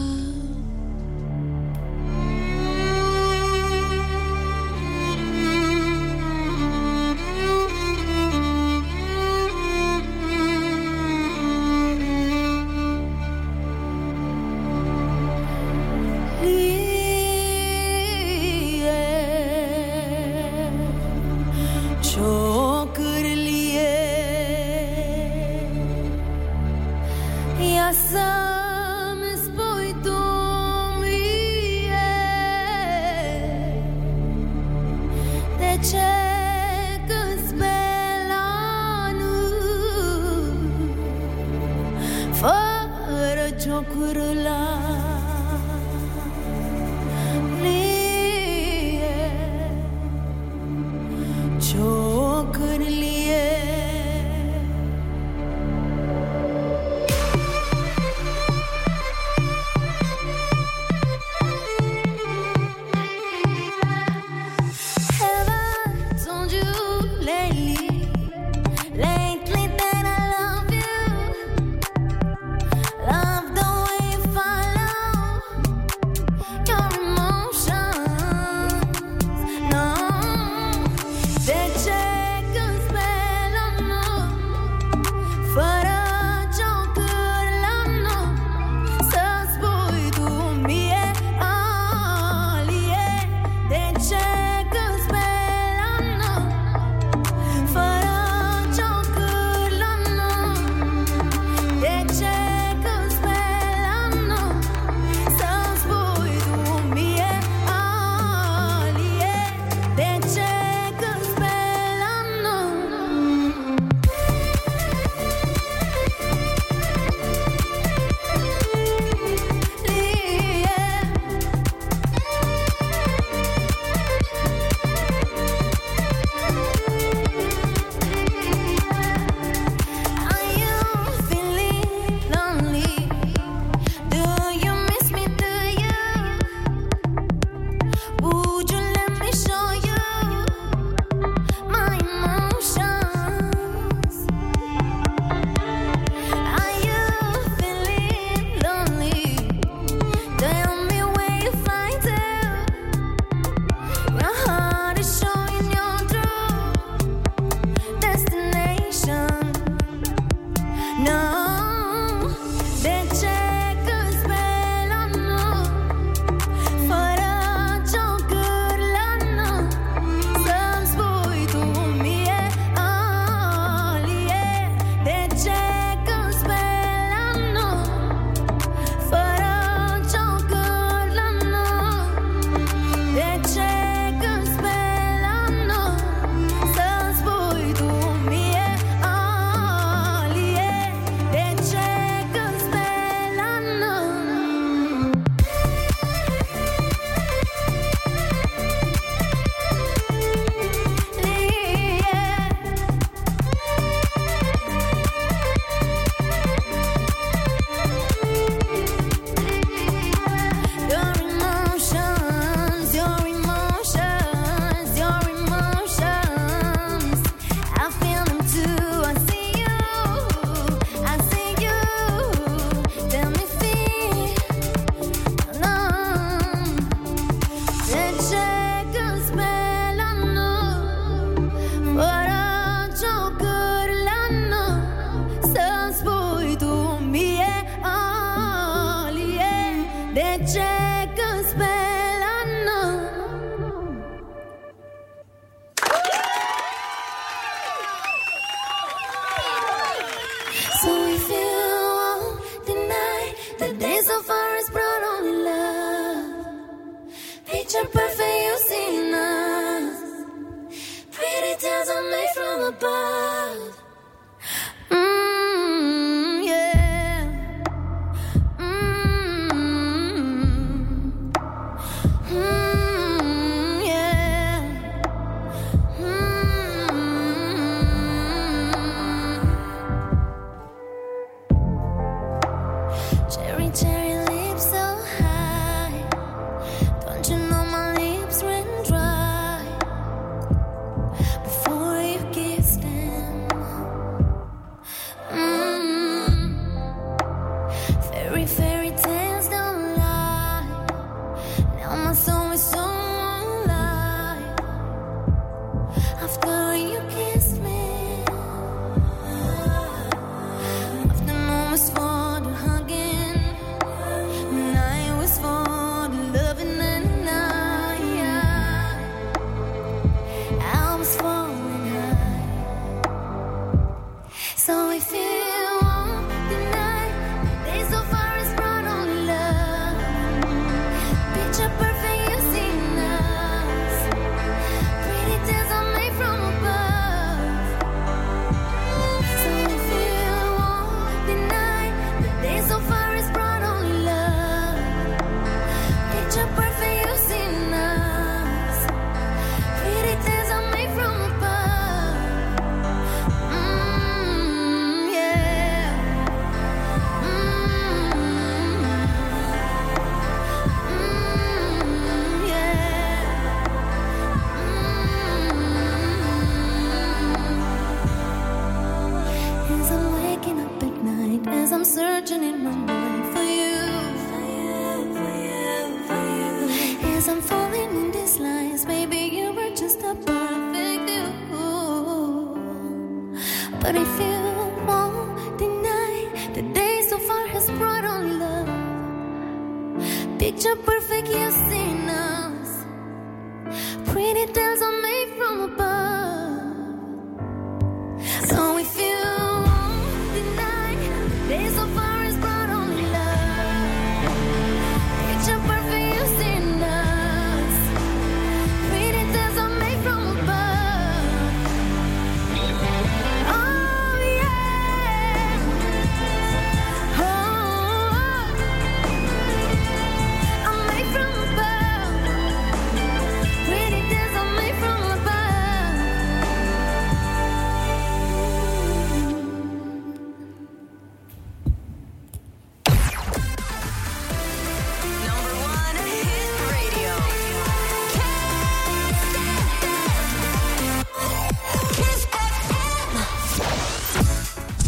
to 257.74 258.03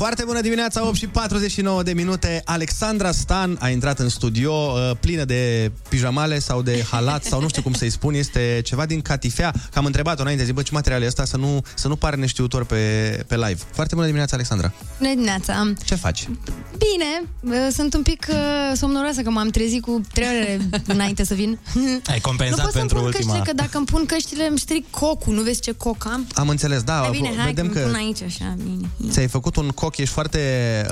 Foarte 0.07 0.25
bună 0.25 0.41
dimineața, 0.41 0.87
8 0.87 0.97
și 0.97 1.07
49 1.07 1.83
de 1.83 1.93
minute. 1.93 2.43
Alexandra 2.45 3.13
Stan 3.13 3.57
a 3.61 3.69
intrat 3.69 3.99
în 3.99 4.09
studio 4.09 4.53
uh, 4.53 4.97
plină 5.01 5.25
de 5.25 5.73
pijamale 5.89 6.39
sau 6.39 6.63
de 6.63 6.85
halat 6.91 7.25
sau 7.25 7.41
nu 7.41 7.49
știu 7.49 7.63
cum 7.63 7.73
să-i 7.73 7.91
spun. 7.91 8.15
Este 8.15 8.61
ceva 8.65 8.87
din 8.87 9.01
catifea. 9.01 9.51
Că 9.73 9.79
am 9.79 9.85
întrebat-o 9.85 10.23
înainte, 10.23 10.45
zic, 10.45 10.55
bă, 10.55 10.63
ce 10.63 10.71
material 10.73 11.03
e 11.03 11.07
ăsta 11.07 11.25
să 11.25 11.37
nu, 11.37 11.63
să 11.75 11.89
nu 11.89 11.97
pare 11.97 12.17
neștiutor 12.17 12.65
pe, 12.65 12.77
pe 13.27 13.35
live. 13.35 13.59
Foarte 13.71 13.95
bună 13.95 14.07
dimineața, 14.07 14.35
Alexandra. 14.35 14.73
Bună 14.99 15.11
dimineața! 15.11 15.73
Ce 15.85 15.95
faci? 15.95 16.29
Bine, 16.79 17.29
uh, 17.57 17.69
sunt 17.73 17.95
un 17.95 18.03
pic 18.03 18.27
uh, 18.31 18.37
somnoroasă 18.77 19.23
că 19.23 19.31
m-am 19.31 19.49
trezit 19.49 19.83
cu 19.83 20.01
trei 20.13 20.29
ore 20.29 20.61
înainte 20.87 21.25
să 21.25 21.35
vin. 21.35 21.59
Ai 22.13 22.21
compensat 22.21 22.59
nu 22.59 22.65
pot 22.65 22.73
pentru 22.73 22.97
să-mi 22.97 23.11
pun 23.11 23.13
ultima... 23.15 23.33
căștile, 23.33 23.53
că 23.53 23.63
dacă 23.63 23.77
îmi 23.77 23.87
pun 23.87 24.07
căștile 24.07 24.47
îmi 24.49 24.59
stric 24.59 24.91
cocul. 24.91 25.35
Nu 25.35 25.43
vezi 25.43 25.61
ce 25.61 25.73
coc 25.73 26.07
am? 26.13 26.27
Am 26.35 26.49
înțeles, 26.49 26.83
da. 26.83 26.99
Hai 27.01 27.11
bine, 27.11 27.33
hai 27.37 27.47
vedem 27.47 27.69
că, 27.69 27.79
că 27.79 27.87
pun 27.87 27.95
aici 27.95 28.23
așa, 28.23 28.57
bine. 28.63 29.11
ți-ai 29.11 29.29
făcut 29.29 29.57
un 29.57 29.69
coc, 29.69 29.96
ești 30.03 30.15
foarte 30.15 30.41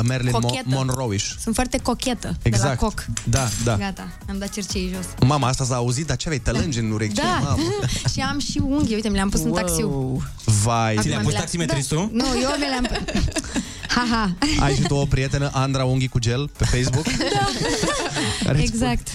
Marilyn 0.02 0.30
Mo- 0.32 0.40
Cochetă. 0.40 0.64
Monroe-ish. 0.68 1.26
Sunt 1.40 1.54
foarte 1.54 1.78
cochetă 1.78 2.28
de 2.28 2.34
la 2.42 2.56
Exact. 2.56 2.78
coc. 2.78 3.04
Da, 3.24 3.48
da. 3.64 3.76
Gata, 3.76 4.08
am 4.28 4.38
dat 4.38 4.48
cercei 4.48 4.90
jos. 4.94 5.04
Mama, 5.28 5.48
asta 5.48 5.64
s-a 5.64 5.74
auzit, 5.74 6.06
dar 6.06 6.16
ce 6.16 6.28
aveai 6.28 6.42
tălângi 6.44 6.78
în 6.78 6.90
urechi? 6.90 7.12
Ce, 7.14 7.20
Da, 7.22 7.38
mamă? 7.42 7.62
și 8.12 8.20
am 8.20 8.38
și 8.38 8.60
unghii, 8.64 8.94
uite, 8.94 9.08
mi 9.08 9.14
le-am 9.14 9.28
pus 9.28 9.40
în 9.40 9.52
taxiu. 9.52 10.22
Vai. 10.62 10.90
Acum 10.90 11.02
mi 11.26 11.32
le-am- 11.32 11.46
Da. 11.66 11.72
Nu, 12.12 12.24
eu 12.26 12.50
mi 12.58 12.66
le-am... 12.68 12.88
Ha, 13.94 14.06
ha. 14.10 14.30
Ai 14.64 14.74
și 14.74 14.82
tu 14.82 14.94
o 14.94 15.04
prietenă, 15.04 15.50
Andra 15.52 15.84
Unghi 15.84 16.08
cu 16.08 16.18
gel, 16.18 16.50
pe 16.58 16.64
Facebook? 16.64 17.04
Care 18.44 18.58
îți 18.62 18.66
Exact. 18.72 19.08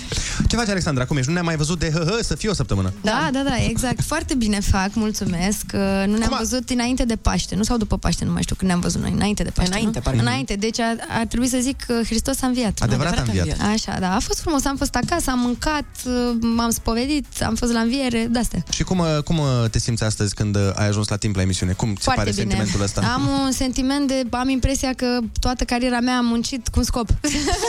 Ce 0.48 0.56
faci, 0.56 0.68
Alexandra? 0.68 1.06
Cum 1.06 1.18
ești? 1.18 1.28
Nu 1.28 1.34
ne-am 1.34 1.46
mai 1.46 1.56
văzut 1.56 1.80
de 1.80 1.92
hă, 1.94 2.20
să 2.22 2.36
fie 2.36 2.50
o 2.50 2.54
săptămână. 2.54 2.94
Da, 3.02 3.30
da, 3.32 3.42
da, 3.44 3.56
exact. 3.70 4.02
Foarte 4.04 4.34
bine 4.36 4.60
fac, 4.60 4.90
mulțumesc. 4.94 5.66
Uh, 5.74 5.80
Nu 6.08 6.18
ne-am 6.18 6.36
văzut 6.38 6.70
înainte 6.70 7.06
de 7.06 7.16
Paște, 7.16 7.56
nu? 7.56 7.64
Sau 7.64 7.78
după 7.78 7.98
Paște, 7.98 8.26
nu 8.26 8.32
mai 8.32 8.42
știu 8.42 8.56
când 8.56 8.70
ne-am 8.70 8.82
văzut 8.82 9.02
noi. 9.02 9.12
Înainte 9.12 9.44
de 9.44 9.50
Paște, 9.50 9.72
Înainte, 9.72 9.98
nu? 9.98 10.04
parcă. 10.04 10.20
Înainte, 10.20 10.54
deci 10.54 10.80
ar, 10.80 10.96
ar 11.20 11.26
trebui 11.26 11.48
să 11.48 11.58
zic 11.62 11.82
că 11.88 11.94
Hristos 12.06 12.42
a 12.42 12.48
înviat. 12.48 12.80
Adevărat 12.82 13.18
a 13.18 13.22
înviat. 13.22 13.58
Așa, 13.74 13.98
da. 14.00 14.16
A 14.16 14.20
fost 14.20 14.40
frumos, 14.40 14.66
am 14.66 14.76
fost 14.78 14.96
acasă, 14.96 15.30
am 15.32 15.40
mâncat, 15.40 15.86
uh, 16.06 16.12
m-am 16.56 16.70
spovedit, 16.70 17.26
am 17.44 17.56
fost 17.56 17.72
la 17.72 17.80
înviere, 17.80 18.28
de-astea. 18.32 18.64
Și 18.72 18.84
cum, 18.84 19.00
uh, 19.00 19.24
cum 19.24 19.38
uh, 19.38 19.46
te 19.72 19.80
simți 19.80 20.04
astăzi 20.04 20.34
când 20.34 20.56
uh, 20.56 20.62
ai 20.76 20.88
ajuns 20.88 21.08
la 21.08 21.16
timp 21.16 21.36
la 21.36 21.42
emisiune? 21.42 21.72
Cum 21.72 21.88
ți 21.90 21.96
se 21.96 22.02
Foarte 22.04 22.22
pare 22.22 22.32
bine. 22.36 22.42
sentimentul 22.50 22.82
ăsta? 22.82 23.02
Am 23.14 23.28
un 23.46 23.52
sentiment 23.52 24.08
de... 24.08 24.24
Am 24.30 24.50
impresia 24.50 24.68
că 24.96 25.20
toată 25.40 25.64
cariera 25.64 26.00
mea 26.00 26.18
am 26.18 26.26
muncit 26.26 26.68
cu 26.68 26.80
un 26.80 26.86
scop. 26.86 27.10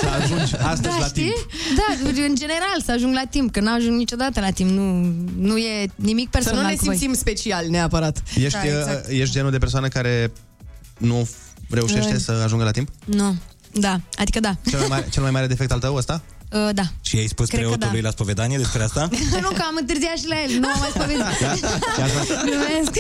Să 0.01 0.09
ajungi 0.23 0.55
astăzi 0.73 0.81
da, 0.83 0.97
la 0.99 1.07
știi? 1.07 1.23
timp. 1.23 1.37
Da, 1.77 2.23
în 2.23 2.35
general, 2.35 2.77
să 2.85 2.93
ajung 2.93 3.15
la 3.15 3.23
timp, 3.31 3.53
că 3.53 3.61
n-ajung 3.61 3.97
niciodată 3.99 4.41
la 4.41 4.51
timp. 4.51 4.71
Nu, 4.71 5.13
nu 5.37 5.57
e 5.59 5.91
nimic 5.95 6.25
Să 6.25 6.31
personal 6.39 6.63
nu 6.63 6.69
ne 6.69 6.75
cu 6.75 6.85
voi. 6.85 6.97
simțim 6.97 7.15
special 7.17 7.67
neapărat. 7.69 8.23
Ești, 8.37 8.59
Da, 8.59 8.65
uh, 8.65 8.79
exact. 8.79 9.09
ești 9.09 9.35
genul 9.35 9.51
de 9.51 9.59
persoană 9.59 9.89
care 9.89 10.33
nu 10.99 11.29
f- 11.29 11.69
reușește 11.71 12.15
Uh. 12.15 12.21
să 12.21 12.33
ajungă 12.45 12.65
la 12.65 12.71
timp? 12.71 12.89
Nu, 13.05 13.35
da, 13.73 14.01
adică 14.15 14.41
da. 14.41 14.57
Cel 14.71 14.79
mai 14.79 14.89
mare, 14.89 15.07
cel 15.11 15.23
mai 15.23 15.31
mare 15.31 15.47
defect 15.47 15.73
al 15.73 15.79
tău 15.79 15.95
ăsta? 15.95 16.23
Uh, 16.53 16.69
da. 16.75 16.83
Și 17.03 17.17
ai 17.17 17.27
spus 17.27 17.49
Cred 17.49 17.61
că 17.61 17.67
preotului 17.67 18.01
da. 18.01 18.07
la 18.07 18.13
spovedanie 18.13 18.57
despre 18.57 18.83
asta? 18.83 19.09
nu, 19.45 19.49
că 19.49 19.63
am 19.69 19.77
întârziat 19.81 20.17
și 20.19 20.27
la 20.29 20.35
el, 20.43 20.59
nu 20.61 20.69
am 20.69 20.79
mai 20.79 20.89
spovedit. 20.95 21.21
Ia 21.99 22.07
să- 22.07 22.43
Glumesc. 22.45 22.93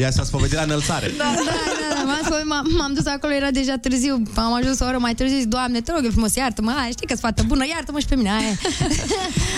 Ea 0.00 0.10
s-a 0.10 0.24
spovedit 0.24 0.54
la 0.56 0.62
înălțare. 0.62 1.10
Da, 1.16 1.24
da, 1.36 1.50
da, 1.94 2.02
m-am, 2.04 2.18
spovedit, 2.24 2.46
m-am, 2.46 2.66
m-am 2.78 2.92
dus 2.94 3.06
acolo, 3.06 3.32
era 3.32 3.50
deja 3.50 3.76
târziu, 3.76 4.22
am 4.34 4.52
ajuns 4.52 4.80
o 4.80 4.84
oră 4.84 4.98
mai 4.98 5.14
târziu, 5.14 5.38
zic, 5.38 5.46
Doamne, 5.48 5.80
te 5.80 5.92
rog 5.92 6.04
eu 6.04 6.10
frumos, 6.10 6.34
iartă-mă, 6.34 6.72
hai, 6.76 6.90
știi 6.90 7.06
că 7.06 7.14
sunt 7.16 7.20
fată 7.20 7.42
bună, 7.46 7.64
iartă-mă 7.66 7.98
și 7.98 8.06
pe 8.06 8.16
mine, 8.16 8.30
aia. 8.30 8.54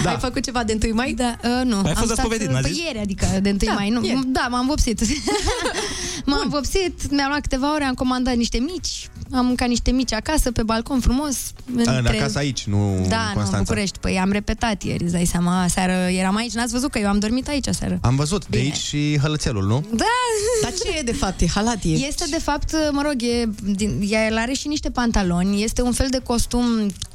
Da. 0.02 0.10
Ai 0.10 0.16
făcut 0.20 0.44
ceva 0.44 0.64
de 0.64 0.78
1 0.84 0.94
mai? 0.94 1.12
Da, 1.12 1.36
uh, 1.44 1.64
nu. 1.64 1.76
Ai 1.84 1.90
am 1.90 1.94
fost 1.94 1.96
la 1.96 2.02
stat, 2.04 2.18
spovedit, 2.18 2.46
uh, 2.46 2.52
n-a 2.54 2.60
pe 2.60 2.68
zis? 2.68 2.82
ieri, 2.84 2.98
adică 2.98 3.26
de 3.42 3.48
1 3.48 3.58
Da, 3.64 3.72
mai, 3.72 3.88
nu. 3.90 4.04
ieri. 4.04 4.20
Da, 4.26 4.46
m-am 4.50 4.66
vopsit. 4.66 5.00
m-am 6.30 6.48
vopsit, 6.48 7.10
mi-am 7.10 7.28
luat 7.28 7.40
câteva 7.40 7.74
ore, 7.74 7.84
am 7.84 7.94
comandat 7.94 8.34
niște 8.34 8.58
mici, 8.58 9.08
am 9.32 9.46
mâncat 9.46 9.68
niște 9.68 9.90
mici 9.90 10.12
acasă, 10.12 10.52
pe 10.52 10.62
balcon, 10.62 11.00
frumos. 11.00 11.36
În 11.74 12.06
acasă 12.06 12.38
aici, 12.38 12.64
nu 12.64 12.76
Da, 12.76 13.16
în 13.16 13.22
nu, 13.22 13.28
în 13.28 13.34
Constanța. 13.34 13.58
București. 13.58 13.98
Păi 13.98 14.18
am 14.18 14.32
repetat 14.32 14.82
ieri, 14.82 15.02
îți 15.02 15.12
dai 15.12 15.24
seama, 15.24 15.66
seară 15.68 15.92
eram 15.92 16.36
aici, 16.36 16.52
n-ați 16.52 16.72
văzut 16.72 16.90
că 16.90 16.98
eu 16.98 17.08
am 17.08 17.18
dormit 17.18 17.48
aici 17.48 17.66
seară. 17.70 17.98
Am 18.02 18.16
văzut, 18.16 18.46
de 18.46 18.58
aici 18.58 18.76
și 18.76 19.18
hălățelul, 19.22 19.66
nu? 19.66 19.84
Da! 19.94 20.04
Dar 20.62 20.72
ce 20.72 20.98
e 20.98 21.02
de 21.02 21.12
fapt? 21.12 21.40
E 21.40 21.46
halat? 21.46 21.84
E... 21.84 21.88
Este 21.88 22.24
de 22.30 22.38
fapt, 22.38 22.74
mă 22.90 23.02
rog, 23.02 23.22
e, 23.22 23.48
din, 23.62 24.00
el 24.08 24.36
are 24.36 24.52
și 24.52 24.68
niște 24.68 24.90
pantaloni, 24.90 25.62
este 25.62 25.82
un 25.82 25.92
fel 25.92 26.06
de 26.10 26.18
costum 26.18 26.64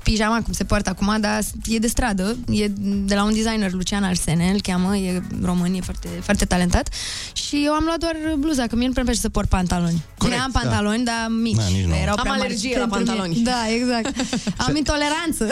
pijama, 0.04 0.42
cum 0.42 0.54
se 0.54 0.64
poartă 0.64 0.90
acum, 0.90 1.18
dar 1.20 1.40
e 1.66 1.78
de 1.78 1.88
stradă, 1.88 2.38
e 2.50 2.68
de 3.06 3.16
la 3.16 3.24
un 3.24 3.34
designer, 3.34 3.72
Lucian 3.72 4.04
Arsene, 4.04 4.50
îl 4.54 4.62
cheamă, 4.62 4.98
e 4.98 5.22
român, 5.42 5.74
e 5.74 5.80
foarte, 5.82 6.08
foarte 6.22 6.46
talentat 6.46 6.90
și 7.34 7.64
eu 7.66 7.74
am 7.74 7.84
luat 7.86 8.00
doar 8.00 8.16
bluza, 8.38 8.68
că 8.68 8.76
mie 8.76 8.88
nu 8.88 8.92
prea 8.92 9.04
place 9.04 9.20
să 9.20 9.30
port 9.30 9.50
pantaloni. 9.50 10.04
Corect, 10.18 10.42
am 10.42 10.50
da. 10.54 10.60
pantaloni, 10.60 11.04
dar 11.04 11.28
mici. 11.42 11.56
Da, 11.56 11.64
nici 11.68 11.86
nu. 11.86 11.94
Erau 12.08 12.16
Am 12.18 12.22
prea 12.22 12.32
mari 12.32 12.46
alergie 12.46 12.78
la 12.78 12.88
pentru 12.88 12.98
mine. 12.98 13.10
pantaloni. 13.10 13.44
Da, 13.44 13.62
exact. 13.80 14.14
am 14.68 14.76
intoleranță. 14.76 15.44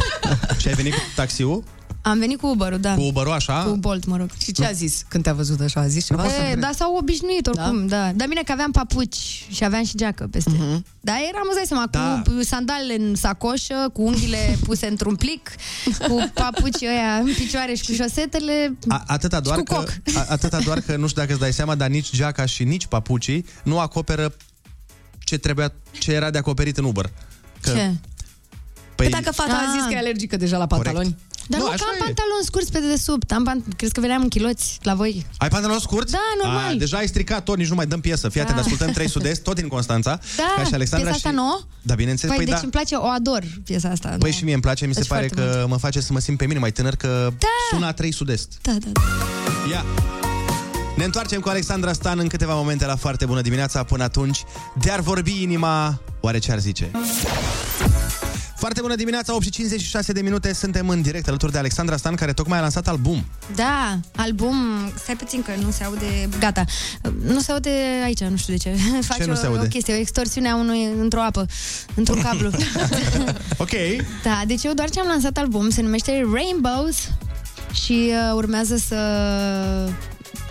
Și 0.60 0.68
ai 0.68 0.74
venit 0.74 0.92
cu 0.94 1.00
taxiul? 1.14 1.64
am 2.02 2.18
venit 2.18 2.40
cu 2.40 2.46
Uber-ul, 2.46 2.78
da. 2.78 2.94
Cu 2.94 3.00
Uber-ul, 3.00 3.32
așa? 3.32 3.62
Cu 3.62 3.76
Bolt, 3.76 4.04
mă 4.06 4.16
rog. 4.16 4.28
Și 4.38 4.52
ce 4.52 4.64
a 4.64 4.70
zis 4.72 5.04
când 5.08 5.22
te-a 5.22 5.32
văzut 5.32 5.60
așa? 5.60 5.80
A 5.80 5.86
zis 5.86 6.06
ceva? 6.06 6.24
E, 6.50 6.54
da, 6.54 6.70
s-au 6.74 6.96
obișnuit 6.96 7.46
oricum, 7.46 7.86
da. 7.86 7.96
da. 7.96 8.12
Dar 8.12 8.28
bine 8.28 8.42
că 8.44 8.52
aveam 8.52 8.70
papuci 8.70 9.44
și 9.50 9.64
aveam 9.64 9.84
și 9.84 9.96
geacă 9.96 10.28
peste. 10.30 10.50
Uh-huh. 10.50 10.80
Dar 11.00 11.16
eram, 11.28 11.42
îți 11.46 11.54
dai 11.56 11.64
seama, 11.66 11.86
Da. 11.90 12.22
cu 12.26 12.42
sandalele 12.42 12.94
în 13.04 13.14
sacoșă, 13.14 13.90
cu 13.92 14.02
unghiile 14.02 14.56
puse 14.66 14.86
într-un 14.86 15.14
plic, 15.14 15.50
cu 16.08 16.30
papucii 16.34 16.86
ăia 16.86 17.14
în 17.14 17.32
picioare 17.36 17.74
și 17.74 17.84
cu 17.84 17.92
șosetele. 17.92 18.76
A, 18.88 19.02
atâta, 19.06 19.40
doar 19.40 19.56
cu 19.58 19.62
că, 19.62 19.74
coc. 19.74 19.94
a, 20.14 20.24
atâta 20.28 20.60
doar 20.60 20.80
că, 20.80 20.96
nu 20.96 21.06
știu 21.06 21.20
dacă 21.20 21.32
îți 21.32 21.40
dai 21.40 21.52
seama, 21.52 21.74
dar 21.74 21.88
nici 21.88 22.10
geaca 22.16 22.46
și 22.46 22.64
nici 22.64 22.86
papucii 22.86 23.44
nu 23.62 23.78
acoperă 23.78 24.34
ce 25.26 25.36
trebuia, 25.38 25.72
ce 25.98 26.12
era 26.12 26.30
de 26.30 26.38
acoperit 26.38 26.76
în 26.76 26.84
Uber. 26.84 27.10
Că, 27.60 27.70
Ce? 27.70 27.74
Păi, 28.94 29.08
Păi 29.08 29.08
dacă 29.20 29.32
fata 29.32 29.52
a 29.52 29.70
zis 29.72 29.82
Ah. 29.82 29.88
că 29.88 29.94
e 29.94 29.98
alergică 29.98 30.36
deja 30.36 30.56
la 30.56 30.66
pantaloni. 30.66 31.16
Dar 31.48 31.58
Nu, 31.60 31.64
nu, 31.64 31.70
că 31.70 31.74
așa 31.76 31.84
am 31.88 31.94
e. 31.94 32.04
pantaloni 32.04 32.44
scurți 32.44 32.72
pe 32.72 32.78
dedesubt. 32.78 33.32
Am 33.32 33.44
pan- 33.50 33.76
Crezi 33.76 33.92
că 33.92 34.00
veneam 34.00 34.22
în 34.22 34.28
chiloți 34.28 34.78
la 34.82 34.94
voi? 34.94 35.26
ai 35.38 35.48
pantaloni 35.48 35.80
scurți? 35.80 36.12
Da, 36.12 36.18
normal. 36.42 36.74
A, 36.74 36.78
deja 36.78 36.96
ai 36.96 37.06
stricat 37.08 37.44
tot, 37.44 37.56
nici 37.56 37.68
nu 37.68 37.74
mai 37.74 37.86
dăm 37.86 38.00
piesă. 38.00 38.28
Fii 38.28 38.40
atent, 38.40 38.56
Da. 38.56 38.62
ascultăm 38.62 38.90
3 38.90 39.08
sud-est, 39.08 39.42
tot 39.42 39.54
din 39.54 39.68
Constanța. 39.68 40.20
Da, 40.36 40.54
ca 40.56 40.64
și 40.64 40.74
Alexandra 40.74 41.08
piesa 41.10 41.16
asta 41.16 41.28
și... 41.28 41.34
nouă? 41.34 41.60
Da, 41.82 41.94
bineînțeles, 41.94 42.36
Păi, 42.36 42.44
păi, 42.44 42.52
deci 42.52 42.54
da. 42.54 42.60
îmi 42.62 42.70
place, 42.72 42.94
o 42.94 43.06
ador 43.06 43.42
piesa 43.64 43.88
asta. 43.88 44.08
Păi 44.08 44.18
nouă. 44.18 44.32
și 44.32 44.44
mie 44.44 44.52
îmi 44.52 44.62
place, 44.62 44.86
mi 44.86 44.92
se 44.94 44.98
Deci 45.00 45.08
pare 45.08 45.26
foarte 45.34 45.50
că 45.58 45.66
mă 45.68 45.76
face 45.76 46.00
să 46.00 46.12
mă 46.12 46.18
simt 46.18 46.38
pe 46.38 46.46
mine 46.46 46.58
mai 46.58 46.72
tânăr, 46.72 46.96
că 46.96 47.32
Da. 47.38 47.46
sună 47.70 47.86
a 47.86 47.92
3 47.92 48.12
sud-est. 48.12 48.52
Da, 48.62 48.72
da, 48.72 48.88
da. 48.92 49.00
Ia! 49.70 49.84
Ne 50.96 51.04
întoarcem 51.04 51.40
cu 51.40 51.48
Alexandra 51.48 51.92
Stan 51.92 52.18
în 52.18 52.28
câteva 52.28 52.54
momente 52.54 52.86
la 52.86 52.96
foarte 52.96 53.24
bună 53.26 53.40
dimineața. 53.40 53.82
Până 53.82 54.02
atunci, 54.02 54.42
de-ar 54.80 55.00
vorbi 55.00 55.42
inima, 55.42 56.00
oare 56.20 56.38
ce 56.38 56.52
ar 56.52 56.58
zice? 56.58 56.90
Foarte 58.56 58.80
bună 58.80 58.94
dimineața, 58.94 59.34
8 59.34 59.42
și 59.42 59.50
56 59.50 60.12
de 60.12 60.20
minute, 60.20 60.52
suntem 60.52 60.88
în 60.88 61.02
direct 61.02 61.28
alături 61.28 61.52
de 61.52 61.58
Alexandra 61.58 61.96
Stan, 61.96 62.14
care 62.14 62.32
tocmai 62.32 62.58
a 62.58 62.60
lansat 62.60 62.88
album. 62.88 63.24
Da, 63.54 63.98
album, 64.16 64.56
stai 65.02 65.16
puțin 65.16 65.42
că 65.42 65.50
nu 65.62 65.70
se 65.70 65.84
aude, 65.84 66.28
gata, 66.38 66.64
nu 67.22 67.40
se 67.40 67.52
aude 67.52 67.70
aici, 68.04 68.20
nu 68.20 68.36
știu 68.36 68.52
de 68.52 68.58
ce. 68.58 68.76
Face 69.00 69.24
nu 69.24 69.32
o, 69.32 69.34
se 69.34 69.46
aude? 69.46 69.64
o 69.64 69.68
chestie, 69.68 69.94
o 69.94 69.96
extorsiune 69.96 70.48
a 70.48 70.56
unui 70.56 70.88
într-o 71.00 71.20
apă, 71.20 71.46
într-un 71.94 72.20
cablu. 72.22 72.50
Ok. 73.56 73.70
da, 74.24 74.42
deci 74.46 74.64
eu 74.64 74.72
doar 74.72 74.90
ce 74.90 75.00
am 75.00 75.06
lansat 75.06 75.36
album, 75.36 75.70
se 75.70 75.82
numește 75.82 76.26
Rainbows 76.32 76.96
și 77.72 78.10
uh, 78.10 78.34
urmează 78.34 78.76
să 78.76 78.96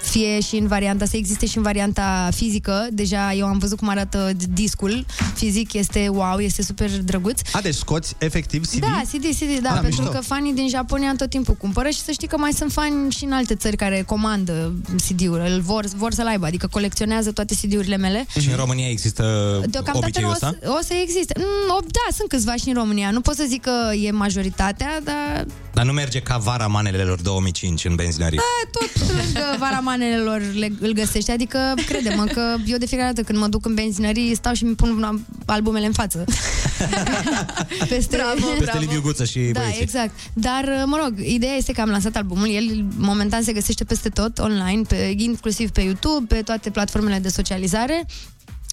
fie 0.10 0.40
și 0.42 0.56
în 0.56 0.68
varianta, 0.68 1.06
să 1.06 1.18
existe 1.18 1.46
și 1.46 1.58
în 1.58 1.64
varianta 1.64 2.30
fizică. 2.36 2.88
Deja 2.92 3.34
eu 3.34 3.46
am 3.46 3.58
văzut 3.58 3.78
cum 3.78 3.88
arată 3.90 4.32
discul. 4.54 5.06
Fizic 5.36 5.74
este 5.74 6.08
wow, 6.08 6.38
este 6.40 6.62
super 6.64 6.90
drăguț. 6.90 7.40
A, 7.52 7.62
deci 7.62 7.74
scoți 7.76 8.16
efectiv 8.18 8.66
CD? 8.66 8.80
Da, 8.80 9.02
CD, 9.12 9.24
CD, 9.40 9.60
da, 9.62 9.70
Ah, 9.74 9.80
pentru 9.82 10.02
mișto. 10.02 10.18
că 10.18 10.22
fanii 10.24 10.54
din 10.54 10.70
Japonia 10.70 11.14
tot 11.18 11.30
timpul 11.30 11.54
cumpără 11.54 11.90
și 11.90 12.00
să 12.00 12.12
știi 12.12 12.28
că 12.28 12.38
mai 12.38 12.52
sunt 12.52 12.72
fani 12.72 13.12
și 13.12 13.24
în 13.24 13.32
alte 13.32 13.56
țări 13.56 13.76
care 13.76 14.04
comandă 14.06 14.74
CD-uri, 15.08 15.52
îl 15.52 15.62
vor, 15.62 15.86
vor 15.96 16.12
să-l 16.14 16.28
aibă, 16.28 16.46
adică 16.46 16.68
colecționează 16.68 17.32
toate 17.32 17.56
CD-urile 17.62 17.98
mele. 17.98 18.26
Și 18.40 18.50
în 18.50 18.56
România 18.56 18.90
există 18.90 19.24
Deocamdată 19.70 19.98
obiceiul 20.06 20.30
nu 20.42 20.48
o 20.48 20.48
ăsta? 20.48 20.58
să, 20.62 20.76
o 20.80 20.84
să 20.84 20.94
existe. 21.04 21.34
Mm, 21.38 21.76
o- 21.78 21.80
da, 21.82 22.16
sunt 22.16 22.30
câțiva 22.30 22.56
și 22.56 22.68
în 22.68 22.74
România. 22.74 23.12
Nu 23.12 23.22
pot 23.22 23.36
să 23.36 23.46
zic 23.48 23.62
că 23.62 23.72
e 24.02 24.12
majoritatea, 24.12 25.00
dar 25.04 25.46
Dar 25.74 25.86
nu 25.86 25.92
merge 25.92 26.20
ca 26.20 26.38
vara 26.38 26.68
manelelor 26.68 27.22
2005 27.22 27.86
în 27.86 27.96
benzinării. 27.96 28.38
da, 28.38 28.70
tot 28.80 29.08
lângă 29.10 29.56
varamanelor 29.96 30.42
le, 30.54 30.72
îl 30.80 30.92
găsești. 30.94 31.32
Adică, 31.32 31.74
crede-mă 31.86 32.24
că 32.24 32.56
eu 32.66 32.78
de 32.78 32.86
fiecare 32.86 33.12
dată 33.14 33.26
când 33.28 33.40
mă 33.40 33.48
duc 33.48 33.66
în 33.66 33.74
benzinării 33.74 34.36
stau 34.36 34.54
și 34.54 34.64
mi 34.64 34.76
pun 34.76 35.24
albumele 35.46 35.86
în 35.86 35.92
față. 35.92 36.24
Peste, 37.90 38.16
Bravo, 38.16 38.48
Peste 38.60 38.78
Liviu 38.80 39.02
Guță 39.02 39.26
și 39.26 39.40
Da, 39.40 39.60
băieții. 39.60 39.82
exact. 39.82 40.12
Dar, 40.34 40.84
mă 40.86 41.00
rog, 41.04 41.14
ideea 41.26 41.54
este 41.56 41.72
că 41.72 41.82
am 41.82 41.90
lansat 41.90 42.16
albumul. 42.16 42.50
El 42.50 42.86
momentan 42.98 43.42
se 43.44 43.54
găsește 43.54 43.84
peste 43.84 44.10
tot 44.10 44.40
online, 44.40 44.82
pe, 44.88 45.14
inclusiv 45.18 45.70
pe 45.70 45.82
YouTube, 45.82 46.36
pe 46.36 46.42
toate 46.42 46.70
platformele 46.70 47.20
de 47.20 47.30
socializare. 47.30 48.06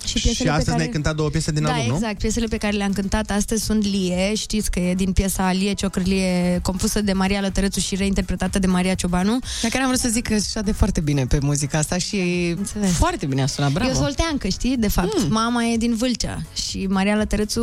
Și, 0.04 0.18
Și 0.18 0.24
piesele 0.24 0.44
pe 0.48 0.50
astăzi 0.50 0.66
care... 0.70 0.78
ne-ai 0.78 0.92
cântat 0.92 1.14
două 1.16 1.28
piese 1.28 1.50
din 1.52 1.62
da, 1.62 1.72
album, 1.72 1.86
nu? 1.88 1.94
exact. 1.94 2.18
Piesele 2.18 2.46
pe 2.46 2.56
care 2.56 2.76
le-am 2.76 2.92
cântat 2.92 3.30
astăzi 3.30 3.64
sunt 3.64 3.84
Lie. 3.84 4.34
Știți 4.34 4.70
că 4.70 4.80
e 4.80 4.94
din 4.94 5.12
piesa 5.12 5.52
Lie 5.52 5.72
Ciocârlie, 5.72 6.58
compusă 6.62 7.00
de 7.00 7.12
Maria 7.12 7.40
Lătărețu 7.40 7.80
și 7.80 7.94
reinterpretată 7.94 8.58
de 8.58 8.66
Maria 8.66 8.94
Ciobanu. 8.94 9.38
Dar 9.62 9.70
care 9.70 9.82
am 9.82 9.88
vrut 9.88 10.00
să 10.00 10.08
zic 10.08 10.28
că 10.28 10.34
și 10.34 10.42
de 10.64 10.72
foarte 10.72 11.00
bine 11.00 11.26
pe 11.26 11.38
muzica 11.42 11.78
asta 11.78 11.98
și 11.98 12.16
Înțeles. 12.58 12.90
foarte 12.90 13.26
bine 13.26 13.42
a 13.42 13.46
sunat, 13.46 13.72
bravo. 13.72 13.88
Eu 13.88 13.94
sunt 13.94 14.06
olteancă, 14.06 14.48
știi, 14.48 14.76
de 14.76 14.88
fapt. 14.88 15.18
Mm. 15.18 15.32
Mama 15.32 15.64
e 15.64 15.76
din 15.76 15.94
Vâlcea 15.96 16.42
și 16.68 16.86
Maria 16.90 17.16
Lătărețu, 17.16 17.60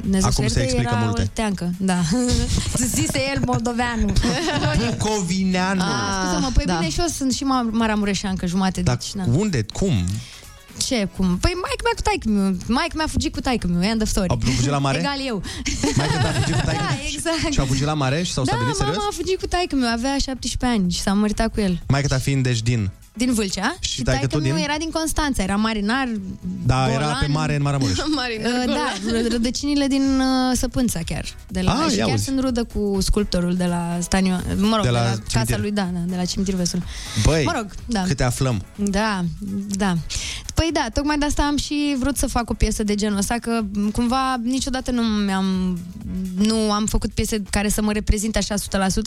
Dumnezeu 0.00 0.28
Acum 0.28 0.46
să 0.46 0.52
se 0.52 0.58
ierte, 0.58 0.60
explică 0.62 0.90
era 0.94 1.04
multe. 1.04 1.20
olteancă. 1.20 1.70
Da. 1.78 1.98
Zise 2.94 3.20
el 3.34 3.42
moldoveanu. 3.46 4.12
Bucovineanu. 4.90 5.80
Ah, 5.82 6.22
Scuză-mă, 6.22 6.50
păi 6.54 6.64
da. 6.64 6.76
bine 6.76 6.90
și 6.90 7.00
eu 7.00 7.06
sunt 7.06 7.32
și 7.32 7.44
ma- 7.44 7.70
maramureșeancă 7.70 8.46
jumate, 8.46 8.80
Dar 8.82 8.96
deci 8.96 9.12
na. 9.12 9.24
unde? 9.36 9.64
Cum? 9.72 9.92
Ce, 10.86 11.08
cum? 11.16 11.26
Păi 11.38 11.52
maică 11.62 11.82
mea 11.84 11.94
cu 11.96 12.02
taică 12.02 12.28
meu. 12.28 12.56
Maică 12.66 12.96
mea 12.96 13.04
a 13.04 13.08
fugit 13.08 13.32
cu 13.32 13.40
taică 13.40 13.66
meu, 13.66 13.82
end 13.82 14.02
of 14.02 14.08
story. 14.08 14.28
A 14.28 14.36
fugit 14.44 14.70
la 14.70 14.78
mare? 14.78 14.98
Egal 14.98 15.20
eu. 15.26 15.42
Mai 15.96 16.06
că 16.06 16.26
a 16.26 16.32
fugit 16.32 16.54
cu 16.54 16.64
taică? 16.64 16.82
Da, 16.90 16.96
exact. 17.12 17.52
Și 17.52 17.60
au 17.60 17.66
fugit 17.66 17.84
la 17.84 17.94
mare 17.94 18.22
și 18.22 18.32
s-au 18.32 18.44
da, 18.44 18.50
stabilit 18.50 18.76
serios? 18.76 18.96
mama 18.96 19.08
a 19.10 19.14
fugit 19.14 19.38
cu 19.40 19.46
taică 19.46 19.76
meu, 19.76 19.88
avea 19.88 20.16
17 20.18 20.80
ani 20.80 20.92
și 20.92 21.00
s-a 21.00 21.12
măritat 21.12 21.52
cu 21.52 21.60
el. 21.60 21.80
Mai 21.88 22.00
că 22.00 22.06
ta 22.06 22.18
fiind 22.18 22.42
deci 22.42 22.62
din... 22.62 22.90
Din 23.14 23.32
Vâlcea. 23.34 23.76
Și 23.80 23.90
Și, 23.92 24.02
taică 24.02 24.18
taică 24.26 24.36
tu 24.36 24.42
meu 24.42 24.54
din? 24.54 24.64
era 24.64 24.74
din 24.78 24.90
Constanța, 24.90 25.42
era 25.42 25.56
marinar, 25.56 26.08
Da, 26.66 26.84
golan. 26.86 27.02
era 27.02 27.16
pe 27.20 27.26
mare 27.26 27.54
în 27.56 27.62
Maramureș. 27.62 27.96
Uh, 28.42 28.64
da, 28.66 28.92
ră- 29.12 29.30
rădăcinile 29.30 29.86
din 29.86 30.02
uh, 30.20 30.56
Săpânța 30.56 31.00
chiar. 31.06 31.24
De 31.48 31.60
la, 31.60 31.72
Ah, 31.72 31.90
și 31.90 31.96
ia 31.98 32.04
chiar 32.04 32.14
uzi. 32.14 32.24
sunt 32.24 32.40
rudă 32.40 32.64
cu 32.64 32.98
sculptorul 33.00 33.54
de 33.54 33.64
la 33.64 33.98
Staniu, 34.00 34.40
mă 34.58 34.74
rog, 34.76 34.80
De 34.84 34.88
de 34.88 34.88
la 34.90 35.02
la, 35.02 35.08
cimitir. 35.10 35.32
casa 35.32 35.56
lui 35.58 35.70
Dana, 35.70 35.98
de 36.06 36.16
la 36.16 36.24
cimitir 36.24 36.54
Vesul. 36.54 36.82
Băi, 37.24 37.44
Mă 37.44 37.52
rog, 37.56 37.66
da. 37.86 38.02
câte 38.02 38.22
aflăm. 38.22 38.62
Da, 38.76 39.24
da. 39.68 39.94
Păi 40.54 40.70
da, 40.72 40.86
tocmai 40.94 41.18
de 41.18 41.24
asta 41.24 41.42
am 41.42 41.56
și 41.56 41.96
vrut 41.98 42.16
să 42.16 42.26
fac 42.26 42.50
o 42.50 42.54
piesă 42.54 42.82
de 42.82 42.94
genul 42.94 43.18
ăsta, 43.18 43.34
că 43.40 43.60
m, 43.72 43.90
cumva 43.90 44.36
niciodată 44.42 44.90
nu 44.90 45.02
mi-am 45.02 45.78
nu 46.36 46.72
am 46.72 46.86
făcut 46.86 47.12
piese 47.12 47.42
care 47.50 47.68
să 47.68 47.82
mă 47.82 47.92
reprezinte 47.92 48.38
așa 48.38 48.54
100% 48.54 48.58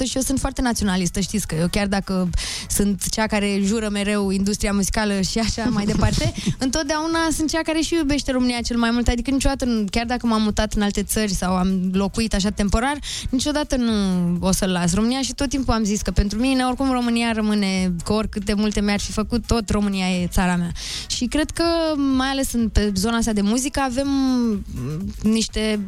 și 0.03 0.15
eu 0.15 0.21
sunt 0.21 0.39
foarte 0.39 0.61
naționalistă, 0.61 1.19
știți 1.19 1.47
că 1.47 1.55
eu 1.59 1.67
chiar 1.67 1.87
dacă 1.87 2.29
sunt 2.69 3.09
cea 3.09 3.25
care 3.27 3.59
jură 3.63 3.89
mereu 3.95 4.29
industria 4.29 4.71
muzicală 4.71 5.21
și 5.21 5.39
așa 5.39 5.63
mai 5.63 5.85
departe, 5.85 6.33
întotdeauna 6.65 7.19
sunt 7.31 7.49
cea 7.49 7.61
care 7.61 7.79
și 7.79 7.95
iubește 7.95 8.31
România 8.31 8.59
cel 8.61 8.77
mai 8.77 8.91
mult, 8.91 9.07
adică 9.07 9.31
niciodată, 9.31 9.65
nu- 9.65 9.85
chiar 9.91 10.05
dacă 10.05 10.27
m-am 10.27 10.41
mutat 10.41 10.73
în 10.73 10.81
alte 10.81 11.03
țări 11.03 11.33
sau 11.33 11.55
am 11.55 11.89
locuit 11.93 12.33
așa 12.33 12.49
temporar, 12.49 12.97
niciodată 13.29 13.75
nu 13.75 13.93
o 14.39 14.51
să-l 14.51 14.69
las 14.69 14.93
România 14.93 15.21
și 15.21 15.33
tot 15.33 15.49
timpul 15.49 15.73
am 15.73 15.83
zis 15.83 16.01
că 16.01 16.11
pentru 16.11 16.39
mine 16.39 16.63
oricum 16.63 16.91
România 16.91 17.31
rămâne, 17.31 17.93
că 18.03 18.13
oricât 18.13 18.45
de 18.45 18.53
multe 18.53 18.81
mi-ar 18.81 18.99
fi 18.99 19.11
făcut, 19.11 19.45
tot 19.45 19.69
România 19.69 20.07
e 20.07 20.27
țara 20.27 20.55
mea. 20.55 20.71
Și 21.07 21.25
cred 21.25 21.49
că, 21.51 21.63
mai 22.17 22.27
ales 22.27 22.53
în, 22.53 22.69
pe 22.69 22.91
zona 22.95 23.17
asta 23.17 23.33
de 23.33 23.41
muzică, 23.41 23.79
avem 23.79 24.07
mm, 24.07 24.63
niște 25.23 25.79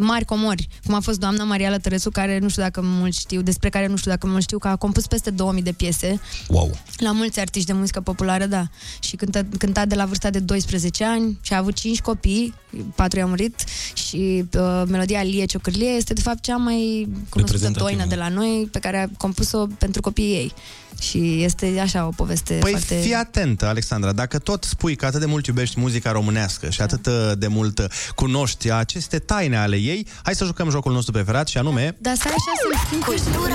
mari 0.00 0.24
comori, 0.24 0.68
cum 0.84 0.94
a 0.94 1.00
fost 1.00 1.18
doamna 1.18 1.44
Maria 1.44 1.70
Lătărescu, 1.70 2.10
care 2.10 2.38
nu 2.38 2.48
știu 2.48 2.62
dacă 2.62 2.80
mulți 2.84 3.18
știu, 3.18 3.42
despre 3.42 3.68
care 3.68 3.86
nu 3.86 3.96
știu 3.96 4.10
dacă 4.10 4.26
mulți 4.26 4.42
știu, 4.42 4.58
că 4.58 4.68
a 4.68 4.76
compus 4.76 5.06
peste 5.06 5.30
2000 5.30 5.62
de 5.62 5.72
piese. 5.72 6.20
Wow. 6.48 6.78
La 6.96 7.12
mulți 7.12 7.40
artiști 7.40 7.66
de 7.66 7.72
muzică 7.72 8.00
populară, 8.00 8.46
da. 8.46 8.68
Și 9.00 9.16
cântă, 9.16 9.46
cânta 9.58 9.84
de 9.86 9.94
la 9.94 10.04
vârsta 10.04 10.30
de 10.30 10.38
12 10.38 11.04
ani 11.04 11.38
și 11.42 11.52
a 11.52 11.56
avut 11.56 11.74
5 11.74 12.00
copii, 12.00 12.54
4 12.94 13.18
i-au 13.18 13.28
murit 13.28 13.64
și 14.10 14.44
uh, 14.54 14.82
melodia 14.86 15.22
Lie 15.22 15.44
Ciocârlie 15.44 15.88
este 15.88 16.12
de 16.12 16.20
fapt 16.20 16.40
cea 16.40 16.56
mai 16.56 17.08
cunoscută 17.08 17.40
Reprezentativă. 17.40 17.88
doină 17.88 18.04
de 18.06 18.14
la 18.14 18.28
noi 18.28 18.68
pe 18.72 18.78
care 18.78 18.98
a 18.98 19.16
compus-o 19.18 19.66
pentru 19.78 20.00
copiii 20.00 20.34
ei. 20.34 20.52
Și 21.00 21.42
este 21.42 21.78
așa 21.80 22.06
o 22.06 22.10
poveste 22.16 22.54
Păi 22.60 22.70
foarte... 22.70 22.94
fii 22.94 23.14
atentă, 23.14 23.66
Alexandra, 23.66 24.12
dacă 24.12 24.38
tot 24.38 24.64
spui 24.64 24.96
că 24.96 25.06
atât 25.06 25.20
de 25.20 25.26
mult 25.26 25.46
iubești 25.46 25.80
muzica 25.80 26.12
românească 26.12 26.70
și 26.70 26.80
atât 26.80 27.08
de 27.38 27.46
mult 27.46 27.78
uh, 27.78 27.84
cunoști 28.14 28.70
aceste 28.70 29.18
taine 29.18 29.56
ale 29.56 29.76
ei, 29.76 30.06
hai 30.22 30.34
să 30.34 30.44
jucăm 30.44 30.70
jocul 30.70 30.92
nostru 30.92 31.12
preferat 31.12 31.48
și 31.48 31.58
anume... 31.58 31.96
Dar 31.98 32.14
stai 32.14 32.32
așa 32.32 32.52
să 32.60 32.84
schimb 32.86 33.02
Cultura 33.02 33.54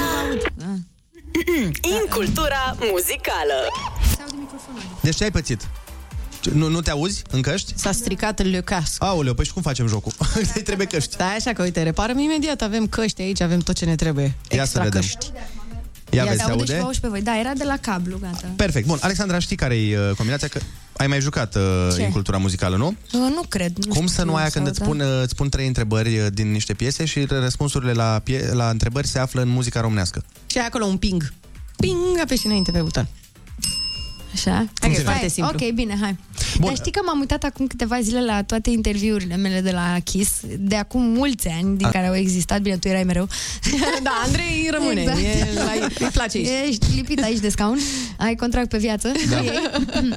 In 1.81 2.05
cultura 2.09 2.75
muzicală 2.91 3.53
Deci 5.01 5.15
ce 5.15 5.23
ai 5.23 5.31
pățit? 5.31 5.67
Ce, 6.45 6.51
Nu, 6.53 6.67
nu 6.69 6.81
te 6.81 6.89
auzi 6.91 7.21
în 7.31 7.41
căști? 7.41 7.73
S-a 7.75 7.91
stricat 7.91 8.41
le 8.43 8.61
casc. 8.61 9.03
Aoleu, 9.03 9.33
păi 9.33 9.45
și 9.45 9.53
cum 9.53 9.61
facem 9.61 9.87
jocul? 9.87 10.11
Îi 10.55 10.61
trebuie 10.61 10.87
căști. 10.87 11.13
Stai 11.13 11.35
așa 11.35 11.53
că, 11.53 11.61
uite, 11.63 11.83
reparăm 11.83 12.17
imediat. 12.19 12.61
Avem 12.61 12.87
căști 12.87 13.21
aici, 13.21 13.41
avem 13.41 13.59
tot 13.59 13.75
ce 13.75 13.85
ne 13.85 13.95
trebuie. 13.95 14.23
Ia 14.23 14.61
Extra 14.61 14.65
să 14.65 14.79
vedem. 14.89 15.01
căști. 15.01 15.31
Ia, 16.09 16.23
Ia 16.23 16.29
vezi, 16.29 16.37
se 16.39 16.45
se 16.45 16.51
aude 16.51 16.63
și 16.65 16.71
aude? 16.71 16.81
vouă 16.81 16.93
și 16.93 16.99
pe 16.99 17.07
voi. 17.07 17.21
Da, 17.21 17.39
era 17.39 17.53
de 17.53 17.63
la 17.63 17.77
cablu, 17.81 18.17
gata. 18.21 18.47
Perfect. 18.55 18.87
Bun, 18.87 18.97
Alexandra, 19.01 19.39
știi 19.39 19.55
care 19.55 19.75
e 19.75 19.99
uh, 19.99 20.15
combinația? 20.15 20.47
Că 20.47 20.59
ai 20.97 21.07
mai 21.07 21.19
jucat 21.21 21.55
uh, 21.55 21.61
Ce? 21.95 22.03
în 22.03 22.11
cultura 22.11 22.37
muzicală, 22.37 22.75
nu? 22.77 22.87
Uh, 22.87 22.95
nu 23.11 23.41
cred. 23.49 23.77
Nu 23.77 23.93
Cum 23.93 23.93
știu 24.07 24.07
să 24.07 24.23
nu 24.23 24.35
aia 24.35 24.49
când 24.49 24.65
sau 24.65 24.73
îți 24.73 24.79
da. 24.79 24.85
spun, 24.85 24.99
uh, 24.99 25.21
îți 25.21 25.31
spun 25.31 25.49
trei 25.49 25.67
întrebări 25.67 26.17
uh, 26.19 26.25
din 26.33 26.51
niște 26.51 26.73
piese 26.73 27.05
și 27.05 27.25
răspunsurile 27.29 27.91
la, 27.91 28.21
pie- 28.23 28.49
la 28.53 28.69
întrebări 28.69 29.07
se 29.07 29.19
află 29.19 29.41
în 29.41 29.47
muzica 29.47 29.81
românească. 29.81 30.23
Și 30.45 30.57
ai 30.57 30.65
acolo 30.65 30.85
un 30.85 30.97
ping. 30.97 31.33
Ping, 31.77 31.97
apeși 32.23 32.45
înainte 32.45 32.71
pe 32.71 32.79
buton. 32.81 33.07
Așa? 34.35 34.51
Hai 34.51 34.67
că 34.79 34.87
e 34.87 34.93
Hai, 34.93 35.03
foarte 35.03 35.27
simplu. 35.27 35.57
Ok, 35.61 35.71
bine, 35.73 35.97
hai. 36.01 36.15
Bun. 36.59 36.65
Dar 36.67 36.75
știi 36.75 36.91
că 36.91 36.99
m-am 37.05 37.19
uitat 37.19 37.43
acum 37.43 37.67
câteva 37.67 38.01
zile 38.01 38.23
la 38.25 38.43
toate 38.43 38.69
interviurile 38.69 39.35
mele 39.35 39.61
de 39.61 39.71
la 39.71 39.95
Kiss, 40.03 40.31
de 40.59 40.75
acum 40.75 41.01
mulți 41.01 41.47
ani, 41.47 41.77
din 41.77 41.85
A- 41.85 41.89
care 41.89 42.07
au 42.07 42.15
existat, 42.15 42.61
bine, 42.61 42.77
tu 42.77 42.87
erai 42.87 43.03
mereu. 43.03 43.27
da, 44.07 44.11
Andrei 44.25 44.69
rămâne. 44.71 45.01
Exact. 45.01 45.19
E, 45.19 45.47
la, 45.53 45.71
îi 46.05 46.11
place 46.13 46.37
aici. 46.37 46.47
Ești 46.69 46.85
lipit 46.95 47.23
aici 47.23 47.39
de 47.39 47.49
scaun, 47.49 47.77
ai 48.17 48.35
contract 48.35 48.69
pe 48.69 48.77
viață. 48.77 49.11
Da. 49.29 49.37
cu 49.37 49.43
ei. 49.43 49.51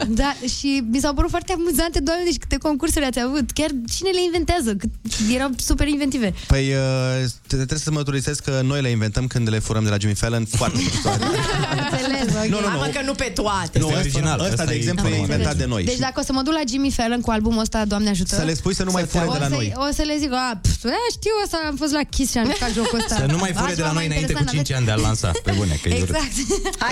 da, 0.08 0.36
și 0.58 0.82
mi 0.90 0.98
s-au 1.00 1.14
părut 1.14 1.30
foarte 1.30 1.52
amuzante, 1.52 2.00
doamne, 2.00 2.24
deci 2.24 2.36
câte 2.38 2.56
concursuri 2.56 3.04
ați 3.04 3.20
avut. 3.20 3.50
Chiar 3.50 3.70
cine 3.94 4.10
le 4.10 4.22
inventează? 4.24 4.74
Cât, 4.74 4.90
erau 5.34 5.50
super 5.56 5.86
inventive. 5.88 6.34
Păi 6.46 6.68
uh, 6.72 7.24
te- 7.46 7.56
trebuie 7.56 7.78
să 7.78 7.90
mărturisesc 7.90 8.42
că 8.42 8.60
noi 8.64 8.80
le 8.80 8.88
inventăm 8.90 9.26
când 9.26 9.48
le 9.48 9.58
furăm 9.58 9.84
de 9.84 9.90
la 9.90 9.96
Jimmy 10.00 10.14
Fallon 10.14 10.44
foarte 10.44 10.78
miștoare. 10.82 11.24
Înțeles, 11.90 12.34
ok. 12.36 12.48
Nu, 12.48 12.60
nu, 12.60 12.60
nu. 12.60 12.66
Hai, 12.66 12.76
mă, 12.78 12.86
că 12.94 13.00
nu 13.04 13.12
pe 13.12 13.32
toate. 13.34 13.78
Nu, 13.78 13.90
ăsta, 14.16 14.36
ăsta, 14.50 14.64
de 14.64 14.74
exemplu, 14.74 15.08
e 15.08 15.16
inventat 15.18 15.56
de 15.56 15.64
noi. 15.64 15.84
Deci 15.84 15.94
Și 15.94 16.00
dacă 16.00 16.20
o 16.20 16.22
să 16.22 16.32
mă 16.32 16.42
duc 16.42 16.52
la 16.52 16.60
Jimmy 16.68 16.90
Fallon 16.90 17.20
cu 17.20 17.30
albumul 17.30 17.60
ăsta, 17.60 17.84
Doamne 17.84 18.08
ajută. 18.08 18.34
Să 18.34 18.42
le 18.44 18.54
spui 18.54 18.74
să 18.74 18.84
nu 18.84 18.90
mai 18.90 19.04
fure 19.04 19.24
o 19.28 19.32
de 19.32 19.38
la 19.38 19.44
să- 19.48 19.54
noi. 19.54 19.72
O 19.76 19.92
să 19.92 20.02
le 20.02 20.16
zic, 20.18 20.32
a, 20.32 20.58
pf, 20.62 20.84
a, 20.84 20.88
știu 21.10 21.30
asta, 21.44 21.58
am 21.66 21.76
fost 21.76 21.92
la 21.92 22.02
Kiss 22.10 22.30
și 22.30 22.38
am 22.38 22.44
jucat 22.52 22.72
jocul 22.72 22.98
ăsta. 22.98 23.14
Să 23.14 23.26
nu 23.30 23.36
mai 23.38 23.52
fure 23.52 23.64
Așa 23.66 23.74
de 23.74 23.80
la 23.80 23.86
m-a 23.86 23.92
noi 23.92 24.06
înainte 24.06 24.32
cu 24.32 24.38
interesat, 24.38 24.64
5 24.64 24.76
ani 24.76 24.84
de 24.84 24.90
a 24.90 24.96
lansa. 24.96 25.30
Pe 25.44 25.52
bune, 25.56 25.78
că 25.82 25.88
e 25.88 26.02
urât. 26.02 26.08
Exact. 26.08 26.32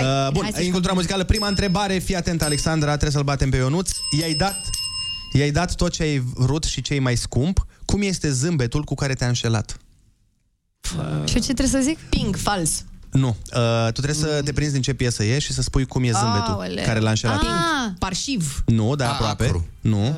Uh, 0.01 0.31
bun, 0.33 0.41
Hai 0.43 0.51
să-și 0.53 0.65
în 0.65 0.71
cultura 0.71 0.93
muzicală, 0.93 1.23
prima 1.23 1.47
întrebare, 1.47 1.97
fii 1.97 2.15
atent, 2.15 2.41
Alexandra, 2.41 2.89
trebuie 2.89 3.11
să-l 3.11 3.23
batem 3.23 3.49
pe 3.49 3.57
Ionuț. 3.57 3.89
I-ai 4.19 4.33
dat, 4.33 4.55
i-ai 5.33 5.51
dat 5.51 5.75
tot 5.75 5.91
ce 5.91 6.03
ai 6.03 6.19
vrut 6.33 6.63
și 6.63 6.81
ce 6.81 6.93
e 6.93 6.99
mai 6.99 7.15
scump. 7.15 7.65
Cum 7.85 8.01
este 8.01 8.31
zâmbetul 8.31 8.83
cu 8.83 8.95
care 8.95 9.13
te-a 9.13 9.27
înșelat? 9.27 9.77
Și 11.25 11.33
ce 11.33 11.53
trebuie 11.53 11.67
să 11.67 11.79
zic? 11.81 11.97
Ping, 12.09 12.35
fals. 12.35 12.83
Nu. 13.11 13.27
Uh, 13.27 13.85
tu 13.85 13.91
trebuie 14.01 14.13
să 14.13 14.41
te 14.43 14.53
prinzi 14.53 14.73
din 14.73 14.81
ce 14.81 14.93
piesă 14.93 15.23
e 15.23 15.39
și 15.39 15.53
să 15.53 15.61
spui 15.61 15.85
cum 15.85 16.03
e 16.03 16.11
zâmbetul 16.11 16.53
Aoleu. 16.53 16.83
care 16.85 16.99
l-a 16.99 17.09
înșelat. 17.09 17.41
Ah, 17.41 17.91
Parșiv. 17.99 18.63
Nu, 18.65 18.95
dar 18.95 19.07
A, 19.09 19.11
aproape. 19.13 19.45
acru. 19.45 19.65
Nu. 19.81 20.15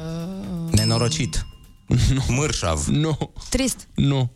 Nenorocit. 0.72 1.46
Mârșav. 2.28 2.86
Nu. 2.88 3.18
trist. 3.50 3.88
Nu. 3.96 4.32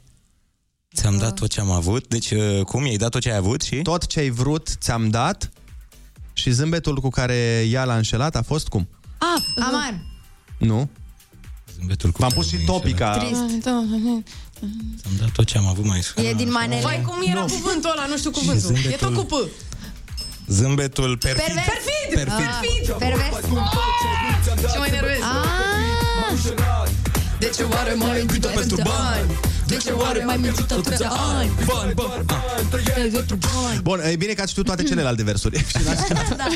Ți-am 0.95 1.18
dat 1.18 1.34
tot 1.39 1.49
ce 1.49 1.60
am 1.60 1.72
avut. 1.72 2.08
Deci, 2.08 2.32
uh, 2.32 2.62
cum? 2.62 2.86
I-ai 2.86 2.95
dat 2.97 3.10
tot 3.10 3.22
ce 3.22 3.32
ai 3.32 3.38
avut 3.38 3.62
și? 3.62 3.76
Tot 3.82 4.06
ce 4.08 4.20
ai 4.20 4.30
vrut 4.30 4.68
ți-am 4.80 5.10
dat 5.10 5.49
și 6.34 6.51
zâmbetul 6.51 6.95
cu 6.99 7.10
care 7.10 7.66
ea 7.70 7.84
l-a 7.84 7.95
înșelat 7.95 8.36
a 8.36 8.41
fost 8.41 8.68
cum? 8.68 8.88
Ah, 9.18 9.64
amar. 9.68 10.01
Nu. 10.58 10.89
Zâmbetul 11.78 12.12
cu 12.12 12.18
V-am 12.22 12.30
pus 12.32 12.47
și 12.47 12.58
topica. 12.58 13.18
Trist. 13.18 13.70
Ți-am 15.01 15.14
dat 15.20 15.30
tot 15.32 15.45
ce 15.45 15.57
am 15.57 15.66
avut 15.68 15.86
mai 15.86 16.01
scump. 16.03 16.28
E 16.28 16.34
din 16.34 16.51
manele. 16.51 16.82
Vai, 16.82 17.01
cum 17.07 17.16
era 17.32 17.39
Nu. 17.39 17.45
cuvântul 17.45 17.89
ăla? 17.97 18.05
Nu 18.05 18.18
știu 18.18 18.32
cuvântul. 18.32 18.59
zâmbetul- 18.70 18.91
E 18.91 18.95
tot 18.95 19.14
cu 19.16 19.24
P. 19.24 19.34
Zâmbetul 20.47 21.18
perfid. 21.18 21.43
Pervers. 21.45 21.66
Perfid! 21.68 22.09
Perfid. 22.20 22.91
Ah, 22.91 22.97
pervers. 22.97 23.36
Ce 24.72 24.78
mai 24.78 24.89
nervez? 24.91 25.20
Ah, 25.22 26.34
De 27.39 27.51
ce 27.55 27.64
oare 27.64 27.93
m-ai 27.93 28.20
iubit 28.20 28.45
pentru 28.45 28.76
bani? 28.76 29.32
De 29.68 29.78
ce 29.78 29.91
oare 29.91 30.24
mai 30.26 30.38
mințit 30.38 30.72
atâția 30.72 31.09
ani. 31.09 31.49
Bani, 31.66 31.93
bani. 31.93 32.26
Bun, 33.82 33.99
e 34.11 34.16
bine 34.16 34.34
că 34.34 34.41
ați 34.41 34.51
știut 34.51 34.66
toate 34.66 34.84
celelalte 34.84 35.24
versuri. 35.24 35.66
Da. 36.38 36.47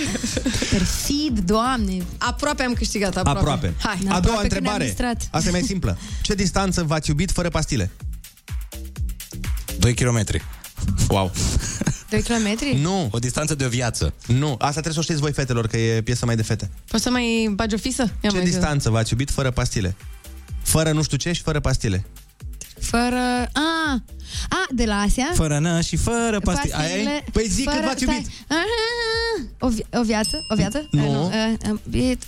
Perfid, 0.72 1.39
doamne. 1.39 1.97
Aproape 2.18 2.64
am 2.64 2.74
câștigat, 2.74 3.18
aproape. 3.18 3.39
Aproape. 3.39 3.74
Hai. 3.80 3.93
A 3.95 4.03
doua 4.03 4.16
Aproape 4.16 4.38
că 4.38 4.43
întrebare. 4.43 4.78
ne-am 4.78 4.89
distrat. 4.89 5.28
Asta 5.32 5.49
e 5.49 5.51
mai 5.51 5.62
simplă. 5.62 5.97
Ce 6.22 6.34
distanță 6.36 6.84
v-ați 6.84 7.10
iubit 7.10 7.32
fără 7.32 7.49
pastile? 7.49 7.91
2 9.80 9.93
km. 9.93 10.24
Wow. 11.08 11.32
2 12.10 12.22
km? 12.22 12.78
Nu. 12.82 13.08
O 13.12 13.20
distanță 13.20 13.55
de 13.55 13.66
o 13.66 13.70
viață. 13.70 14.14
Nu. 14.28 14.51
Asta 14.51 14.70
trebuie 14.72 14.93
să 14.93 14.99
o 14.99 15.01
știți 15.01 15.20
voi, 15.20 15.32
fetelor, 15.32 15.68
că 15.68 15.78
e 15.78 16.01
piesă 16.01 16.26
mai 16.26 16.36
de 16.36 16.41
fete. 16.43 16.70
Poți 16.88 17.03
să 17.03 17.10
mai 17.10 17.49
bagi 17.55 17.76
o 17.76 17.78
fisă? 17.78 18.01
Ia 18.01 18.30
Ce 18.30 18.36
mai 18.36 18.45
distanță 18.45 18.89
v-ați 18.89 19.12
iubit 19.12 19.32
fără 19.32 19.51
pastile? 19.51 19.95
Fără 20.64 20.91
nu 20.91 21.03
știu 21.03 21.18
ce 21.18 21.32
și 21.32 21.41
fără 21.41 21.60
pastile. 21.60 22.05
Fără... 22.80 23.50
Ah, 23.54 24.00
a, 24.50 24.66
de 24.70 24.86
la 24.86 25.00
Asia. 25.00 25.32
Fără 25.34 25.60
nă 25.60 25.82
și 25.82 25.96
fără 25.96 26.40
pastile. 26.40 26.76
Aia 26.78 26.88
e? 26.88 26.92
Pastile- 27.04 27.24
Păi 27.32 27.46
zic 27.48 27.70
cât 27.70 27.82
v-ați 27.84 28.04
stai. 28.04 28.16
iubit. 28.16 28.32
Ah, 28.48 29.44
o, 29.60 29.68
vi- 29.68 29.86
o 29.94 30.04
viață? 30.04 30.46
O 30.52 30.56
viață? 30.56 30.88
Nu. 30.92 31.02
Eh, 31.04 31.10
nu 31.12 31.32
eh, 31.34 31.54
am 31.68 31.80
iubit 31.86 32.24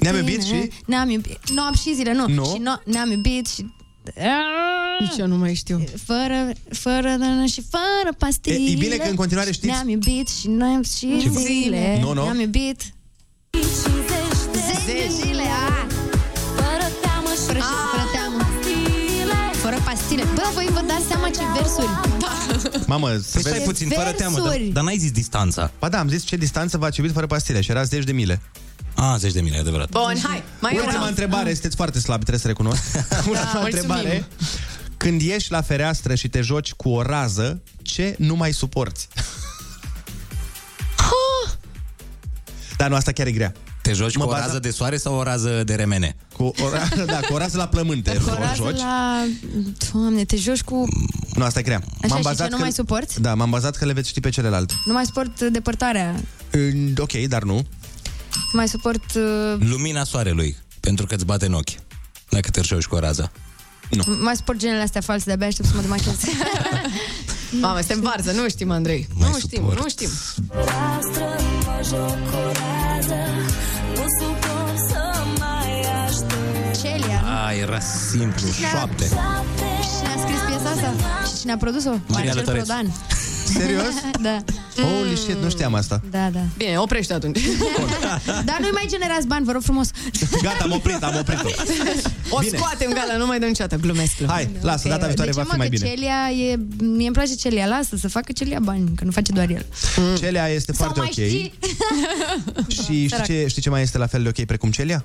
Ne-am 0.00 0.16
iubit 0.16 0.44
tine. 0.44 0.60
și? 0.62 0.70
Ne-am 0.86 1.10
iubit. 1.10 1.50
Nopți 1.50 1.82
și 1.82 1.94
zile, 1.94 2.12
nu. 2.12 2.26
Nu. 2.28 2.44
Și 2.44 2.58
no, 2.60 2.72
ne-am 2.84 3.10
iubit 3.10 3.46
și... 3.48 3.66
Nici 5.00 5.16
eu 5.18 5.26
nu 5.26 5.36
mai 5.36 5.54
știu. 5.54 5.84
Fără, 6.04 6.50
fără, 6.70 7.14
nă, 7.18 7.44
și 7.46 7.62
fără 7.70 8.14
pastile. 8.18 8.54
E- 8.54 8.70
e 8.70 8.74
bine 8.74 8.96
că 8.96 9.08
în 9.08 9.14
continuare 9.14 9.52
știți. 9.52 9.66
Ne-am 9.66 9.88
iubit 9.88 10.28
și 10.28 10.48
noi 10.48 10.80
și 10.98 11.18
Ce- 11.22 11.28
zile. 11.30 11.98
Nu, 12.00 12.12
nu. 12.12 12.22
Ne-am 12.22 12.40
iubit. 12.40 12.80
Zeci 14.52 14.84
de 14.86 15.08
zile, 15.22 15.42
a. 15.42 15.86
Fără 16.56 16.86
teamă 17.00 17.28
și 17.34 17.44
Fără, 17.46 17.58
fără 17.58 17.58
teamă. 17.58 17.89
Fără 20.10 20.22
pastile. 20.22 20.24
Bă, 20.34 20.40
dar 20.42 20.52
voi 20.52 20.66
vă 20.72 20.80
dați 20.86 21.06
seama 21.08 21.28
ce 21.28 21.40
versuri. 21.56 22.86
Mamă, 22.86 23.08
să 23.08 23.30
Păi 23.32 23.40
stai 23.40 23.52
vezi. 23.52 23.64
puțin, 23.64 23.88
fără 23.88 24.12
teamă, 24.12 24.38
dar, 24.38 24.48
versuri. 24.48 24.68
dar 24.72 24.84
n-ai 24.84 24.98
zis 24.98 25.10
distanța. 25.10 25.70
Ba 25.78 25.88
da, 25.88 25.98
am 25.98 26.08
zis 26.08 26.24
ce 26.24 26.36
distanță 26.36 26.78
v-ați 26.78 26.98
iubit 26.98 27.14
fără 27.14 27.26
pastile 27.26 27.60
și 27.60 27.70
era 27.70 27.82
10 27.82 28.02
de 28.02 28.12
mile. 28.12 28.40
A, 28.94 29.16
10 29.16 29.32
de 29.34 29.40
mile, 29.40 29.56
e 29.56 29.60
adevărat. 29.60 29.88
Bun, 29.90 30.14
hai. 30.22 30.42
Mai 30.60 30.72
e 30.74 30.78
Ultima 30.78 30.98
una. 30.98 31.08
întrebare, 31.08 31.52
sunteți 31.52 31.76
foarte 31.76 31.98
slabi, 31.98 32.24
trebuie 32.24 32.40
să 32.40 32.46
recunosc. 32.46 32.82
Ultima 32.94 33.44
mulțumim. 33.54 33.64
întrebare. 33.64 34.24
Când 34.96 35.20
ieși 35.20 35.50
la 35.50 35.62
fereastră 35.62 36.14
și 36.14 36.28
te 36.28 36.40
joci 36.40 36.72
cu 36.72 36.88
o 36.88 37.02
rază, 37.02 37.62
ce 37.82 38.14
nu 38.18 38.34
mai 38.36 38.52
suporți? 38.52 39.08
Dar 42.76 42.88
nu, 42.88 42.94
asta 42.94 43.12
chiar 43.12 43.26
e 43.26 43.32
grea. 43.32 43.52
Te 43.82 43.92
joci 43.92 44.16
Mă 44.16 44.24
cu 44.24 44.28
o 44.30 44.32
baza- 44.32 44.46
rază 44.46 44.58
de 44.58 44.70
soare 44.70 44.96
sau 44.96 45.14
o 45.14 45.22
rază 45.22 45.62
de 45.64 45.74
remene? 45.74 46.16
Cu 46.36 46.42
o 46.42 46.70
rază, 46.72 47.04
da, 47.12 47.20
cu 47.20 47.32
o 47.34 47.38
rază 47.38 47.56
la 47.56 47.68
plământe. 47.68 48.16
Cu 48.16 48.28
o 48.28 48.32
o 48.32 48.34
rază 48.38 48.54
joci. 48.54 48.76
la... 48.78 49.24
Doamne, 49.92 50.24
te 50.24 50.36
joci 50.36 50.62
cu... 50.62 50.88
Nu, 51.34 51.44
asta 51.44 51.58
e 51.58 51.62
grea. 51.62 51.82
Așa, 52.02 52.16
și 52.30 52.36
ce 52.36 52.46
nu 52.50 52.58
mai 52.58 52.72
suporți? 52.72 53.20
Da, 53.20 53.34
m-am 53.34 53.50
bazat 53.50 53.76
că 53.76 53.84
le 53.84 53.92
veți 53.92 54.08
ști 54.08 54.20
pe 54.20 54.28
celelalte. 54.28 54.74
Nu 54.84 54.92
mai 54.92 55.04
suport 55.04 55.40
depărtarea. 55.40 56.14
Uh, 56.54 56.92
Ok, 56.98 57.12
dar 57.12 57.42
nu. 57.42 57.54
Nu 57.54 57.64
mai 58.52 58.68
suport... 58.68 59.04
Uh, 59.14 59.66
Lumina 59.68 60.04
soarelui, 60.04 60.56
pentru 60.80 61.06
că 61.06 61.14
îți 61.14 61.24
bate 61.24 61.46
în 61.46 61.52
ochi. 61.52 61.70
Dacă 62.28 62.50
te 62.50 62.60
joci 62.62 62.84
cu 62.86 62.94
o 62.94 62.98
rază. 62.98 63.32
Nu. 63.90 64.02
nu 64.06 64.16
mai 64.22 64.36
suport 64.36 64.58
genele 64.58 64.82
astea 64.82 65.00
false, 65.00 65.24
de-abia 65.26 65.46
aștept 65.46 65.68
să 65.68 65.74
mă 65.74 65.80
demachez. 65.80 66.16
Mamă, 67.60 67.78
suntem 67.78 68.00
varză, 68.00 68.30
nu 68.32 68.48
știm, 68.48 68.70
Andrei. 68.70 69.08
Mai 69.14 69.28
nu 69.32 69.38
știm, 69.38 69.58
suport. 69.60 69.80
nu 69.82 69.88
știm. 69.88 70.08
Astră 70.98 71.24
mă 71.64 71.80
joc 71.88 72.08
cu 72.30 72.52
rază 72.58 73.14
Nu 73.14 73.48
suport 73.48 73.69
aștept 77.00 77.20
Celia. 77.22 77.44
A, 77.46 77.52
era 77.52 77.80
simplu, 77.80 78.46
șoapte. 78.70 79.04
Și 79.04 79.10
cine 79.96 80.08
a 80.16 80.18
scris 80.20 80.38
piesa 80.46 80.68
asta? 80.70 80.94
Și 81.26 81.40
cine 81.40 81.52
a 81.52 81.56
produs-o? 81.56 81.90
Marcel 82.06 82.32
Lătărescu. 82.36 82.66
Prodan. 82.66 82.92
Serios? 83.58 83.94
da. 84.26 84.44
Holy 84.82 85.16
shit, 85.16 85.36
nu 85.42 85.50
știam 85.50 85.74
asta. 85.74 86.00
Da, 86.10 86.28
da. 86.32 86.40
Bine, 86.56 86.76
oprește 86.78 87.12
atunci. 87.14 87.38
Dar 88.24 88.56
nu-i 88.60 88.70
mai 88.72 88.86
generați 88.88 89.26
bani, 89.26 89.44
vă 89.44 89.52
rog 89.52 89.62
frumos. 89.62 89.88
Gata, 90.42 90.64
am 90.64 90.72
oprit, 90.72 91.02
am 91.02 91.16
oprit-o. 91.18 91.48
O 92.32 92.38
Bine. 92.38 92.56
scoatem, 92.56 92.92
gala, 92.92 93.16
nu 93.16 93.26
mai 93.26 93.38
dăm 93.38 93.48
niciodată, 93.48 93.76
glumesc. 93.82 94.16
glumesc. 94.16 94.38
Hai, 94.38 94.50
lasă, 94.60 94.88
data 94.88 95.06
viitoare 95.06 95.30
de 95.30 95.36
va 95.36 95.42
ce, 95.42 95.48
fi 95.50 95.56
mă, 95.56 95.62
mai 95.62 95.68
că 95.68 95.76
bine. 95.76 95.88
Celia 95.88 96.30
e... 96.30 96.56
Mie 96.78 97.06
îmi 97.06 97.14
place 97.14 97.34
Celia, 97.34 97.66
lasă 97.66 97.96
să 97.96 98.08
facă 98.08 98.32
Celia 98.32 98.58
bani, 98.62 98.90
că 98.96 99.04
nu 99.04 99.10
face 99.10 99.32
doar 99.32 99.50
el. 99.50 99.66
Celia 100.18 100.48
este 100.48 100.72
Sau 100.72 100.84
foarte 100.84 100.98
mai 101.00 101.08
ok. 101.08 101.28
știi? 101.28 101.52
Și 102.68 102.82
știi 102.82 103.08
Sărac. 103.08 103.26
ce, 103.26 103.46
știi 103.48 103.62
ce 103.62 103.70
mai 103.70 103.82
este 103.82 103.98
la 103.98 104.06
fel 104.06 104.22
de 104.22 104.28
ok 104.28 104.46
precum 104.46 104.70
Celia? 104.70 105.04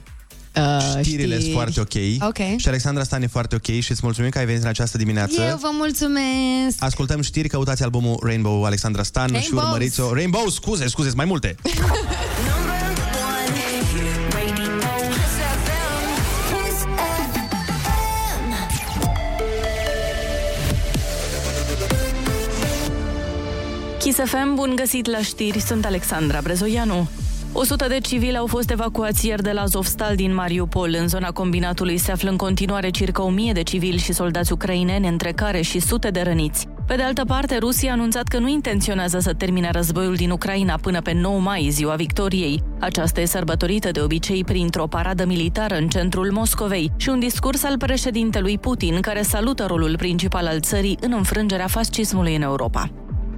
Uh, 0.57 0.79
Știrile 1.01 1.25
știri. 1.39 1.41
sunt 1.41 1.53
foarte 1.53 1.79
ok. 1.79 2.27
Ok. 2.29 2.57
Și 2.59 2.67
Alexandra 2.67 3.03
Stan 3.03 3.21
e 3.21 3.27
foarte 3.27 3.55
ok 3.55 3.79
și 3.79 3.91
îți 3.91 3.99
mulțumim 4.03 4.29
că 4.29 4.37
ai 4.37 4.45
venit 4.45 4.61
în 4.61 4.67
această 4.67 4.97
dimineață. 4.97 5.41
Eu 5.41 5.57
vă 5.61 5.69
mulțumesc. 5.71 6.75
Ascultăm 6.79 7.21
știri, 7.21 7.47
căutați 7.47 7.83
albumul 7.83 8.19
Rainbow 8.23 8.63
Alexandra 8.63 9.03
Stan 9.03 9.27
și 9.27 9.33
Rainbows. 9.33 9.63
urmăriți-o. 9.63 10.13
Rainbow, 10.13 10.47
scuze, 10.49 10.87
scuze, 10.87 11.05
sunt 11.07 11.17
mai 11.17 11.25
multe. 11.25 11.55
Kiss 23.99 24.17
FM, 24.25 24.55
bun 24.55 24.73
găsit 24.75 25.05
la 25.05 25.21
știri, 25.21 25.59
sunt 25.59 25.85
Alexandra 25.85 26.39
Brezoianu. 26.41 27.07
100 27.57 27.85
de 27.87 27.97
civili 27.97 28.37
au 28.37 28.45
fost 28.45 28.69
evacuați 28.69 29.27
ieri 29.27 29.43
de 29.43 29.51
la 29.51 29.61
Azovstal 29.61 30.15
din 30.15 30.33
Mariupol. 30.33 30.95
În 30.99 31.07
zona 31.07 31.31
combinatului 31.31 31.97
se 31.97 32.11
află 32.11 32.29
în 32.29 32.35
continuare 32.35 32.89
circa 32.89 33.23
1000 33.23 33.51
de 33.51 33.63
civili 33.63 33.97
și 33.97 34.13
soldați 34.13 34.51
ucraineni, 34.51 35.07
între 35.07 35.31
care 35.31 35.61
și 35.61 35.79
sute 35.79 36.09
de 36.09 36.21
răniți. 36.21 36.67
Pe 36.87 36.95
de 36.95 37.01
altă 37.01 37.23
parte, 37.25 37.57
Rusia 37.57 37.89
a 37.89 37.93
anunțat 37.93 38.27
că 38.27 38.39
nu 38.39 38.47
intenționează 38.47 39.19
să 39.19 39.33
termine 39.33 39.69
războiul 39.71 40.15
din 40.15 40.29
Ucraina 40.29 40.77
până 40.81 41.01
pe 41.01 41.13
9 41.13 41.39
mai, 41.39 41.67
ziua 41.71 41.95
victoriei. 41.95 42.63
Aceasta 42.79 43.21
e 43.21 43.25
sărbătorită 43.25 43.91
de 43.91 44.01
obicei 44.01 44.43
printr-o 44.43 44.87
paradă 44.87 45.25
militară 45.25 45.75
în 45.75 45.87
centrul 45.87 46.31
Moscovei 46.31 46.91
și 46.97 47.09
un 47.09 47.19
discurs 47.19 47.63
al 47.63 47.77
președintelui 47.77 48.57
Putin 48.57 48.99
care 49.01 49.21
salută 49.21 49.65
rolul 49.67 49.97
principal 49.97 50.47
al 50.47 50.59
țării 50.59 50.97
în 51.01 51.13
înfrângerea 51.15 51.67
fascismului 51.67 52.35
în 52.35 52.41
Europa. 52.41 52.89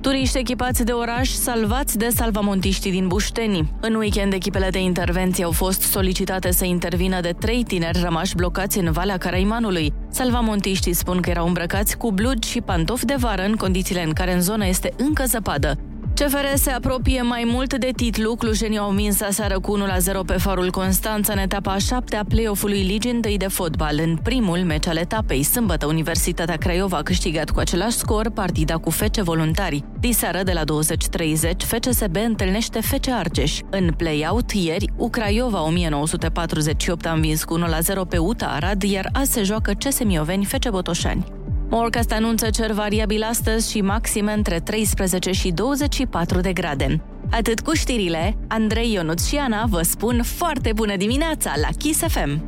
Turiști 0.01 0.37
echipați 0.37 0.83
de 0.83 0.91
oraș 0.91 1.29
salvați 1.29 1.97
de 1.97 2.09
salvamontiștii 2.09 2.91
din 2.91 3.07
Bușteni. 3.07 3.71
În 3.81 3.95
weekend, 3.95 4.33
echipele 4.33 4.69
de 4.69 4.79
intervenție 4.79 5.43
au 5.43 5.51
fost 5.51 5.81
solicitate 5.81 6.51
să 6.51 6.65
intervină 6.65 7.21
de 7.21 7.35
trei 7.39 7.63
tineri 7.63 7.99
rămași 8.01 8.35
blocați 8.35 8.79
în 8.79 8.91
Valea 8.91 9.17
Caraimanului. 9.17 9.93
Salvamontiștii 10.09 10.93
spun 10.93 11.21
că 11.21 11.29
erau 11.29 11.47
îmbrăcați 11.47 11.97
cu 11.97 12.11
blugi 12.11 12.49
și 12.49 12.61
pantofi 12.61 13.05
de 13.05 13.15
vară 13.17 13.45
în 13.45 13.55
condițiile 13.55 14.03
în 14.03 14.13
care 14.13 14.33
în 14.33 14.41
zonă 14.41 14.67
este 14.67 14.93
încă 14.97 15.23
zăpadă. 15.25 15.77
CFR 16.17 16.55
se 16.55 16.71
apropie 16.71 17.21
mai 17.21 17.43
mult 17.45 17.77
de 17.77 17.91
titlu. 17.95 18.35
Clujenii 18.35 18.77
au 18.77 18.89
învins 18.89 19.21
aseară 19.21 19.59
cu 19.59 19.77
1-0 19.77 20.25
pe 20.25 20.33
farul 20.33 20.71
Constanța 20.71 21.33
în 21.33 21.39
etapa 21.39 21.71
a 21.71 21.77
șaptea 21.77 22.19
a 22.19 22.23
play-off-ului 22.23 22.81
Ligii 22.81 23.11
întâi 23.11 23.37
de 23.37 23.47
fotbal. 23.47 23.99
În 24.03 24.15
primul 24.15 24.57
meci 24.57 24.87
al 24.87 24.97
etapei, 24.97 25.43
sâmbătă, 25.43 25.85
Universitatea 25.85 26.55
Craiova 26.55 26.97
a 26.97 27.01
câștigat 27.01 27.49
cu 27.49 27.59
același 27.59 27.97
scor 27.97 28.29
partida 28.29 28.77
cu 28.77 28.89
Fece 28.89 29.21
Voluntari. 29.21 29.83
Diseară, 29.99 30.43
de 30.43 30.51
la 30.51 30.61
20.30, 30.61 31.51
FCSB 31.57 32.15
întâlnește 32.15 32.81
Fece 32.81 33.11
Argeș. 33.11 33.59
În 33.69 33.91
play-out, 33.97 34.51
ieri, 34.51 34.89
Ucraiova 34.95 35.61
1948 35.63 37.05
a 37.05 37.11
învins 37.11 37.43
cu 37.43 37.59
1-0 37.59 38.07
pe 38.09 38.17
UTA 38.17 38.47
Arad, 38.47 38.83
iar 38.83 39.09
azi 39.13 39.31
se 39.31 39.43
joacă 39.43 39.71
CS 39.71 40.03
Mioveni 40.03 40.45
Fece 40.45 40.69
Botoșani. 40.69 41.46
Morcast 41.69 42.11
anunță 42.11 42.49
cer 42.49 42.71
variabil 42.71 43.23
astăzi 43.23 43.71
și 43.71 43.81
maxime 43.81 44.33
între 44.33 44.59
13 44.59 45.31
și 45.31 45.51
24 45.51 46.39
de 46.39 46.53
grade. 46.53 47.01
Atât 47.31 47.59
cu 47.59 47.73
știrile, 47.73 48.37
Andrei 48.47 48.93
Ionuț 48.93 49.27
și 49.27 49.35
Ana 49.35 49.65
vă 49.65 49.81
spun 49.81 50.23
foarte 50.23 50.71
bună 50.75 50.95
dimineața 50.95 51.53
la 51.61 51.67
Kiss 51.77 51.99
FM! 52.07 52.41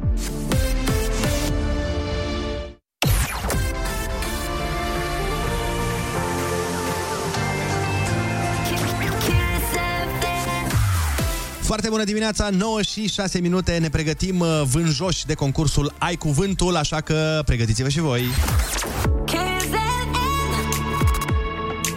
Foarte 11.70 11.90
bună 11.90 12.04
dimineața, 12.04 12.50
9 12.50 12.82
și 12.82 13.10
6 13.10 13.40
minute, 13.40 13.78
ne 13.78 13.90
pregătim 13.90 14.40
uh, 14.40 14.62
vânjoși 14.64 15.26
de 15.26 15.34
concursul 15.34 15.94
Ai 15.98 16.16
Cuvântul, 16.16 16.76
așa 16.76 17.02
că 17.02 17.42
pregătiți-vă 17.46 17.90
și 17.90 18.00
voi. 18.00 18.24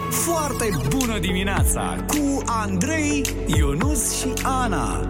Foarte 0.09 0.69
bună 0.89 1.19
dimineața 1.19 2.05
cu 2.07 2.41
Andrei, 2.45 3.25
Ionus 3.45 4.19
și 4.19 4.33
Ana. 4.43 5.09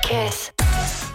Kiss. 0.00 0.43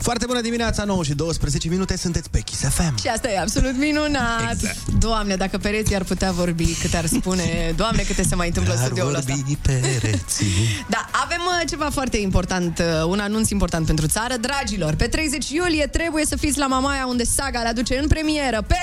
Foarte 0.10 0.28
bună 0.28 0.42
dimineața, 0.42 0.84
9 0.84 1.04
și 1.04 1.14
12 1.14 1.70
minute, 1.70 1.98
sunteți 1.98 2.30
pe 2.30 2.40
Kiss 2.40 2.62
FM. 2.62 2.98
Și 2.98 3.08
asta 3.08 3.30
e 3.30 3.40
absolut 3.40 3.78
minunat. 3.78 4.52
Exact. 4.52 4.78
Doamne, 5.00 5.36
dacă 5.36 5.58
pereții 5.58 5.96
ar 5.96 6.04
putea 6.04 6.32
vorbi, 6.32 6.74
câte 6.74 6.98
ar 6.98 7.06
spune, 7.06 7.44
Doamne, 7.76 8.02
câte 8.02 8.24
se 8.24 8.36
mai 8.36 8.48
întâmplă 8.48 8.74
în 8.74 8.80
studioul 8.86 9.16
ăsta. 9.16 9.34
pereții. 9.62 10.48
Da, 10.90 11.10
avem 11.12 11.42
uh, 11.46 11.70
ceva 11.70 11.90
foarte 11.90 12.18
important, 12.18 12.80
uh, 12.80 13.06
un 13.06 13.20
anunț 13.20 13.50
important 13.50 13.86
pentru 13.86 14.08
țară. 14.08 14.38
Dragilor, 14.38 14.94
pe 14.94 15.08
30 15.08 15.50
iulie 15.50 15.86
trebuie 15.86 16.26
să 16.26 16.36
fiți 16.36 16.58
la 16.58 16.68
Mamaia, 16.68 17.06
unde 17.06 17.24
Saga 17.24 17.62
le 17.62 17.68
aduce 17.68 17.98
în 17.98 18.08
premieră 18.08 18.64
pe... 18.68 18.76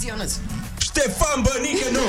Zionuț. 0.00 0.32
Ștefan 0.96 1.42
Bănică, 1.42 1.86
nu! 1.92 2.04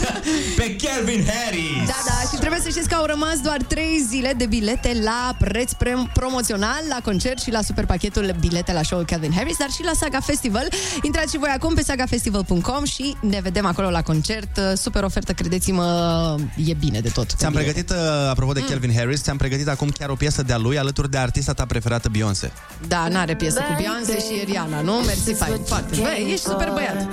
Pe 0.58 0.76
Calvin 0.82 1.24
Harris! 1.30 1.86
Da, 1.86 1.98
da, 2.06 2.28
și 2.32 2.36
trebuie 2.40 2.60
să 2.62 2.68
știți 2.68 2.88
că 2.88 2.94
au 2.94 3.04
rămas 3.04 3.38
doar 3.42 3.56
3 3.68 4.04
zile 4.08 4.32
de 4.36 4.46
bilete 4.46 5.00
la 5.04 5.34
preț 5.38 5.72
pre- 5.72 6.10
promoțional, 6.12 6.80
la 6.88 6.98
concert 7.04 7.40
și 7.42 7.50
la 7.50 7.62
super 7.62 7.86
pachetul 7.86 8.34
bilete 8.40 8.72
la 8.72 8.82
show 8.82 9.02
Calvin 9.06 9.32
Harris, 9.36 9.56
dar 9.56 9.68
și 9.70 9.82
la 9.84 9.90
Saga 9.94 10.20
Festival. 10.20 10.68
Intrați 11.02 11.32
și 11.32 11.38
voi 11.38 11.50
acum 11.54 11.74
pe 11.74 11.82
sagafestival.com 11.82 12.84
și 12.84 13.16
ne 13.20 13.40
vedem 13.42 13.66
acolo 13.66 13.90
la 13.90 14.02
concert. 14.02 14.56
Uh, 14.56 14.72
Super 14.74 15.02
ofertă, 15.02 15.32
credeți-mă, 15.32 16.36
e 16.56 16.72
bine 16.74 17.00
de 17.00 17.08
tot. 17.08 17.30
Ți-am 17.36 17.52
Pe 17.52 17.58
bilete. 17.58 17.82
pregătit, 17.82 18.06
uh, 18.06 18.28
apropo 18.30 18.52
de 18.52 18.60
Calvin 18.68 18.92
Harris, 18.96 19.22
ți-am 19.22 19.36
pregătit 19.36 19.68
acum 19.68 19.88
chiar 19.98 20.08
o 20.08 20.14
piesă 20.14 20.42
de-a 20.42 20.58
lui 20.58 20.78
alături 20.78 21.10
de 21.10 21.18
artista 21.18 21.52
ta 21.52 21.64
preferată, 21.66 22.08
Beyoncé. 22.08 22.52
Da, 22.88 23.08
n-are 23.08 23.34
piesă 23.34 23.58
cu 23.58 23.74
Beyoncé 23.76 24.24
și 24.26 24.44
Rihanna, 24.44 24.80
nu? 24.80 24.92
Mersi, 24.92 25.32
fain, 25.34 25.60
foarte. 25.66 25.96
Băi, 26.00 26.28
ești 26.32 26.44
super 26.46 26.70
băiat. 26.72 27.08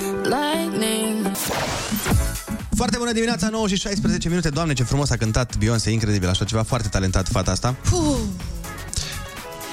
Foarte 2.75 2.97
bună 2.97 3.11
dimineața, 3.11 3.49
9 3.49 3.67
și 3.67 3.75
16 3.75 4.29
minute. 4.29 4.49
Doamne, 4.49 4.73
ce 4.73 4.83
frumos 4.83 5.09
a 5.09 5.15
cântat 5.15 5.57
Beyoncé, 5.57 5.91
incredibil, 5.91 6.29
așa 6.29 6.45
ceva 6.45 6.63
foarte 6.63 6.87
talentat 6.87 7.27
fata 7.27 7.51
asta. 7.51 7.75
Puh. 7.89 8.17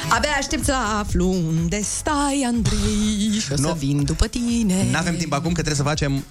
Abia 0.09 0.30
aștept 0.39 0.64
să 0.64 0.74
aflu 0.99 1.32
unde 1.32 1.80
stai, 1.82 2.45
Andrei, 2.47 3.39
și 3.41 3.53
o 3.53 3.57
să 3.57 3.62
Nu. 3.62 3.72
vin 3.72 4.05
după 4.05 4.26
tine. 4.26 4.87
N-avem 4.91 5.16
timp 5.16 5.32
acum 5.32 5.47
că 5.53 5.62
trebuie 5.62 5.74
să 5.74 5.82
facem 5.82 6.24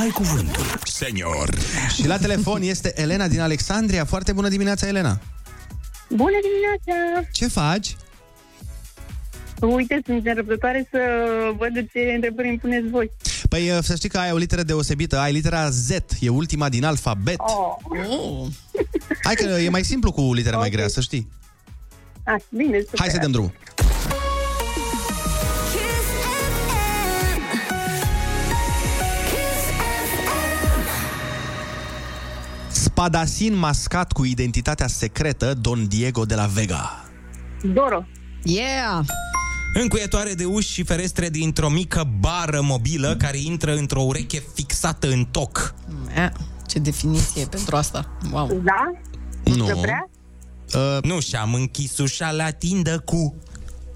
Ai 0.00 0.08
cuvântul, 0.08 0.64
senior. 0.84 1.54
Și 1.94 2.06
la 2.06 2.18
telefon 2.18 2.62
este 2.62 3.00
Elena 3.00 3.28
din 3.28 3.40
Alexandria. 3.40 4.04
Foarte 4.04 4.32
bună 4.32 4.48
dimineața, 4.48 4.86
Elena. 4.86 5.20
Bună 6.08 6.36
dimineața! 6.42 7.28
Ce 7.32 7.46
faci? 7.46 7.96
Uite, 9.60 10.00
sunt 10.06 10.24
nerăbdătoare 10.24 10.88
să 10.90 10.98
văd 11.58 11.72
de 11.72 11.88
ce 11.92 11.98
întrebări 12.14 12.48
îmi 12.48 12.58
puneți 12.58 12.88
voi. 12.88 13.10
Păi 13.48 13.70
uh, 13.70 13.78
să 13.82 13.94
știi 13.94 14.08
că 14.08 14.18
ai 14.18 14.32
o 14.32 14.36
literă 14.36 14.62
deosebită, 14.62 15.18
ai 15.18 15.32
litera 15.32 15.70
Z, 15.70 15.90
e 16.20 16.28
ultima 16.28 16.68
din 16.68 16.84
alfabet. 16.84 17.36
Oh. 17.38 18.46
Hai 19.24 19.34
că 19.34 19.44
e 19.44 19.68
mai 19.68 19.84
simplu 19.84 20.12
cu 20.12 20.34
litere 20.34 20.56
mai 20.56 20.70
grea, 20.70 20.88
să 20.88 21.00
știi. 21.00 21.28
Ah, 22.24 22.42
bine, 22.48 22.80
super. 22.80 22.98
Hai 22.98 23.08
să 23.08 23.18
dăm 23.18 23.30
drumul. 23.30 23.52
Spadasin 32.68 33.54
mascat 33.54 34.12
cu 34.12 34.24
identitatea 34.24 34.86
secretă 34.86 35.54
Don 35.54 35.88
Diego 35.88 36.24
de 36.24 36.34
la 36.34 36.46
Vega. 36.46 37.04
Doro. 37.62 38.06
Yeah! 38.42 39.04
Încuietoare 39.80 40.32
de 40.32 40.44
uși 40.44 40.72
și 40.72 40.82
ferestre 40.82 41.28
dintr-o 41.28 41.68
mică 41.68 42.10
bară 42.20 42.60
mobilă 42.62 43.16
care 43.18 43.38
intră 43.38 43.76
într-o 43.76 44.02
ureche 44.02 44.42
fixată 44.54 45.08
în 45.08 45.24
toc. 45.30 45.74
Mea, 46.06 46.32
ce 46.66 46.78
definiție 46.78 47.42
e 47.42 47.46
pentru 47.46 47.76
asta. 47.76 48.16
Wow. 48.32 48.60
Da? 48.64 48.92
Nu. 49.54 49.66
Zăbrea? 49.66 50.10
Uh, 50.74 50.98
nu, 51.02 51.20
și-am 51.20 51.54
închis 51.54 51.98
ușa 51.98 52.30
la 52.30 52.50
tindă 52.50 52.98
cu... 52.98 53.34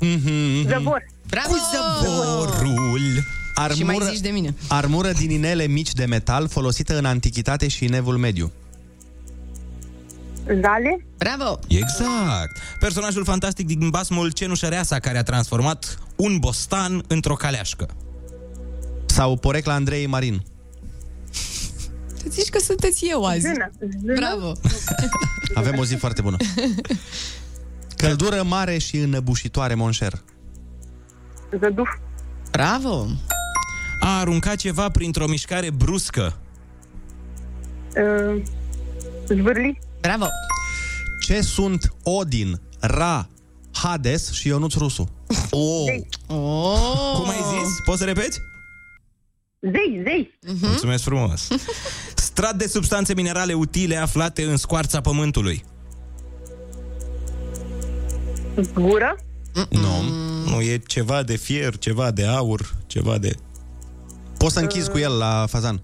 Mm-hmm. 0.04 0.66
Zăbor. 0.66 1.06
Bravo! 1.26 1.48
Cu 1.48 1.56
zăborul. 1.72 3.24
Armură, 3.54 3.74
Și 3.74 3.84
mai 3.84 3.98
zici 4.10 4.20
de 4.20 4.28
mine. 4.28 4.54
Armură 4.68 5.12
din 5.12 5.30
inele 5.30 5.66
mici 5.66 5.92
de 5.92 6.04
metal 6.04 6.48
folosită 6.48 6.98
în 6.98 7.04
antichitate 7.04 7.68
și 7.68 7.84
în 7.84 7.92
evul 7.92 8.16
mediu. 8.16 8.52
Zale? 10.60 11.06
Bravo! 11.18 11.58
Exact. 11.68 12.58
Personajul 12.78 13.24
fantastic 13.24 13.66
din 13.66 13.90
basmul 13.90 14.32
Cenușăreasa 14.32 14.98
care 14.98 15.18
a 15.18 15.22
transformat 15.22 15.98
un 16.16 16.38
bostan 16.38 17.02
într-o 17.06 17.34
caleașcă. 17.34 17.88
Sau 19.06 19.36
porecla 19.36 19.74
Andrei 19.74 20.06
Marin. 20.06 20.42
Tu 22.22 22.28
zici 22.28 22.48
că 22.48 22.58
sunteți 22.58 23.06
eu 23.08 23.24
azi. 23.24 23.40
Zână. 23.40 23.70
Zână? 24.00 24.14
Bravo! 24.14 24.52
Avem 25.54 25.78
o 25.78 25.84
zi 25.84 25.94
foarte 25.94 26.20
bună. 26.22 26.36
Căldură 27.96 28.42
mare 28.42 28.78
și 28.78 28.96
înăbușitoare, 28.96 29.74
Monșer. 29.74 30.22
Zăduf. 31.58 31.88
Bravo! 32.50 33.06
A 34.00 34.18
aruncat 34.18 34.56
ceva 34.56 34.88
printr-o 34.88 35.28
mișcare 35.28 35.70
bruscă. 35.70 36.36
Uh, 37.96 38.42
zvârli. 39.26 39.78
Bravo! 40.00 40.26
Ce 41.26 41.40
sunt 41.40 41.94
Odin, 42.02 42.60
Ra, 42.80 43.28
Hades 43.72 44.32
și 44.32 44.48
Ionuț 44.48 44.74
Rusu? 44.74 45.08
Oh. 45.50 45.84
Oh. 46.26 47.12
Cum 47.14 47.28
ai 47.28 47.36
zis? 47.36 47.74
Poți 47.84 47.98
să 47.98 48.04
repeți? 48.04 48.38
Zei, 49.60 50.02
zei. 50.04 50.38
Mhm. 50.46 50.66
Mulțumesc 50.66 51.02
frumos. 51.02 51.48
Strat 52.14 52.56
de 52.56 52.66
substanțe 52.66 53.14
minerale 53.14 53.52
utile 53.52 53.96
aflate 53.96 54.44
în 54.44 54.56
scoarța 54.56 55.00
pământului. 55.00 55.64
Gură. 58.74 59.16
Nu. 59.70 60.02
Nu, 60.44 60.60
e 60.60 60.78
ceva 60.86 61.22
de 61.22 61.36
fier, 61.36 61.78
ceva 61.78 62.10
de 62.10 62.24
aur, 62.24 62.74
ceva 62.86 63.18
de... 63.18 63.34
Poți 64.38 64.52
să 64.52 64.60
închizi 64.60 64.90
cu 64.90 64.98
el 64.98 65.18
la 65.18 65.46
fazan. 65.48 65.82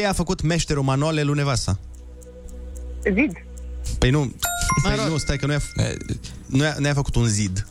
Ce 0.00 0.06
a 0.06 0.12
făcut 0.12 0.42
meșterul 0.42 0.82
Manole 0.82 1.22
lui 1.22 1.36
Nevasa? 1.36 1.78
Zid. 3.14 3.32
Păi 3.98 4.10
nu, 4.10 4.32
păi 4.82 4.92
nu, 5.08 5.16
stai 5.16 5.36
că 5.36 5.46
nu 5.46 5.52
i-a, 5.52 5.60
nu 6.46 6.64
i-a, 6.64 6.74
nu 6.78 6.86
i-a 6.86 6.94
făcut 6.94 7.14
un 7.14 7.26
zid. 7.26 7.66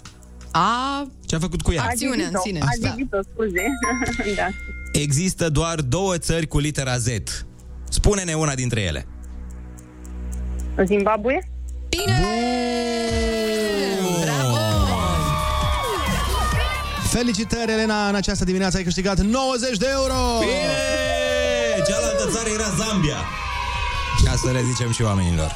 A... 0.51 1.07
Ce 1.25 1.35
a 1.35 1.39
făcut 1.39 1.61
cu 1.61 1.71
ea? 1.71 1.83
Acțiunea 1.83 2.27
în 2.27 2.39
sine. 2.43 2.59
A 2.59 2.65
Da. 2.81 2.89
zidit-o, 2.89 3.17
scuze. 3.33 3.63
da. 4.35 4.47
Există 4.91 5.49
doar 5.49 5.81
două 5.81 6.17
țări 6.17 6.47
cu 6.47 6.59
litera 6.59 6.97
Z. 6.97 7.07
Spune-ne 7.89 8.33
una 8.33 8.55
dintre 8.55 8.81
ele. 8.81 9.07
Zimbabwe? 10.85 11.49
Bine! 11.89 12.27
Bravo! 14.21 14.57
Felicitări, 17.07 17.71
Elena, 17.71 18.07
în 18.07 18.15
această 18.15 18.43
dimineață 18.43 18.77
ai 18.77 18.83
câștigat 18.83 19.19
90 19.19 19.77
de 19.77 19.87
euro! 19.91 20.13
Bine! 20.39 21.28
Cealaltă 21.89 22.29
țară 22.31 22.49
era 22.49 22.69
Zambia. 22.77 23.17
Ca 24.23 24.35
să 24.35 24.51
le 24.51 24.61
zicem 24.71 24.91
și 24.91 25.01
oamenilor. 25.01 25.55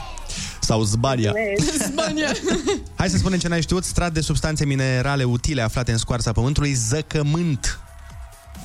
Sau 0.59 0.84
Zbania. 0.84 1.34
Spania. 1.79 2.27
Hai 2.99 3.09
să 3.09 3.17
spunem 3.17 3.39
ce 3.39 3.47
n-ai 3.47 3.61
știut. 3.61 3.84
Strat 3.84 4.13
de 4.13 4.21
substanțe 4.21 4.65
minerale 4.65 5.23
utile 5.23 5.61
aflate 5.61 5.91
în 5.91 5.97
scoarța 5.97 6.31
pământului, 6.31 6.73
zăcământ. 6.73 7.79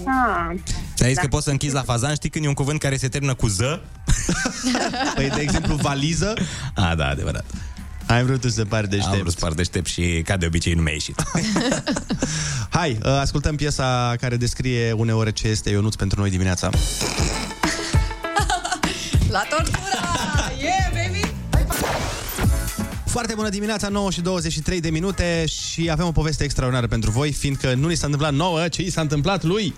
Ah. 0.05 0.57
Ți-ai 0.95 1.11
zis 1.11 1.19
că 1.19 1.27
poți 1.27 1.45
să 1.45 1.51
închizi 1.51 1.75
la 1.75 1.83
fazan, 1.83 2.15
știi 2.15 2.31
când 2.31 2.45
e 2.45 2.49
un 2.49 2.55
cuvânt 2.55 2.81
care 2.81 2.97
se 2.97 3.09
termină 3.09 3.35
cu 3.35 3.47
ză? 3.47 3.81
Păi, 5.15 5.31
de 5.35 5.41
exemplu, 5.41 5.75
valiză. 5.75 6.35
A, 6.75 6.95
da, 6.95 7.07
adevărat. 7.07 7.45
Ai 8.07 8.25
vrut 8.25 8.41
tu 8.41 8.49
să 8.49 8.65
pari 8.65 8.89
deștept. 8.89 9.13
Am 9.15 9.21
vrut 9.21 9.33
să 9.33 9.39
par 9.41 9.53
deștept 9.53 9.87
și, 9.87 10.23
ca 10.25 10.37
de 10.37 10.47
obicei, 10.47 10.73
nu 10.73 10.83
mi-a 10.83 10.93
ieșit. 10.93 11.23
Hai, 12.79 12.99
uh, 13.05 13.11
ascultăm 13.11 13.57
piesa 13.57 14.15
care 14.21 14.37
descrie 14.37 14.93
uneori 14.93 15.33
ce 15.33 15.49
este 15.49 15.71
Ionuț 15.71 15.95
pentru 15.95 16.21
noi 16.21 16.31
dimineața. 16.31 16.71
La 19.31 19.43
tortura! 19.51 20.53
Yeah, 20.59 20.91
baby! 20.93 21.21
Foarte 23.07 23.35
bună 23.35 23.49
dimineața, 23.49 23.89
9 23.89 24.11
și 24.11 24.21
23 24.21 24.81
de 24.81 24.91
minute 24.91 25.45
și 25.47 25.91
avem 25.91 26.07
o 26.07 26.13
poveste 26.13 26.45
extraordinară 26.45 26.87
pentru 26.87 27.11
voi, 27.11 27.33
fiindcă 27.33 27.75
nu 27.75 27.89
ni 27.89 27.95
s-a 27.95 28.05
întâmplat 28.07 28.33
nouă, 28.33 28.69
ci 28.69 28.77
i 28.77 28.91
s-a 28.91 29.01
întâmplat 29.01 29.43
lui. 29.43 29.75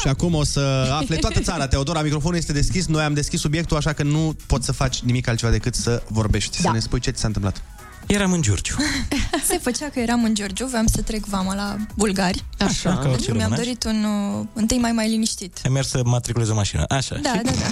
Și 0.00 0.08
acum 0.08 0.34
o 0.34 0.44
să 0.44 0.94
afle 1.00 1.16
toată 1.16 1.40
țara. 1.40 1.66
Teodora, 1.66 2.02
microfonul 2.02 2.36
este 2.36 2.52
deschis, 2.52 2.86
noi 2.86 3.02
am 3.02 3.14
deschis 3.14 3.40
subiectul, 3.40 3.76
așa 3.76 3.92
că 3.92 4.02
nu 4.02 4.36
poți 4.46 4.66
să 4.66 4.72
faci 4.72 5.00
nimic 5.00 5.28
altceva 5.28 5.52
decât 5.52 5.74
să 5.74 6.02
vorbești, 6.08 6.62
Da. 6.62 6.68
să 6.68 6.74
ne 6.74 6.80
spui 6.80 7.00
ce 7.00 7.10
ți 7.10 7.20
s-a 7.20 7.26
întâmplat. 7.26 7.62
Eram 8.06 8.32
în 8.32 8.42
Giurgiu. 8.42 8.74
Se 9.48 9.58
făcea 9.58 9.88
că 9.88 9.98
eram 9.98 10.24
în 10.24 10.34
Giurgiu, 10.34 10.66
voiam 10.66 10.86
să 10.86 11.02
trec 11.02 11.24
vama 11.24 11.54
la 11.54 11.76
bulgari. 11.96 12.44
Așa. 12.58 12.90
Ca 12.90 13.08
orice 13.08 13.08
Pentru 13.08 13.26
că 13.26 13.32
mi-am 13.36 13.48
românaș. 13.48 13.58
dorit 13.58 13.84
un 13.84 14.04
uh, 14.38 14.46
întâi 14.52 14.78
mai 14.78 14.92
mai 14.92 15.08
liniștit. 15.08 15.60
Ai 15.64 15.70
mers 15.70 15.88
să 15.88 16.00
matriculezi 16.04 16.50
o 16.50 16.54
mașină. 16.54 16.84
Așa. 16.88 17.18
Da, 17.22 17.40
da, 17.44 17.50
da. 17.50 17.66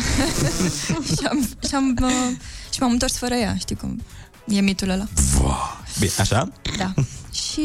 și, 1.17 1.27
am, 1.31 1.49
și, 1.69 1.75
am, 1.75 1.97
uh, 2.03 2.11
și 2.73 2.81
m-am 2.81 2.91
întors 2.91 3.17
fără 3.17 3.35
ea, 3.35 3.57
știi 3.59 3.77
cum 3.77 4.03
e 4.47 4.61
mitul 4.61 4.89
ăla. 4.89 5.07
Bine, 5.99 6.11
așa? 6.19 6.53
Da. 6.77 6.95
și 7.33 7.63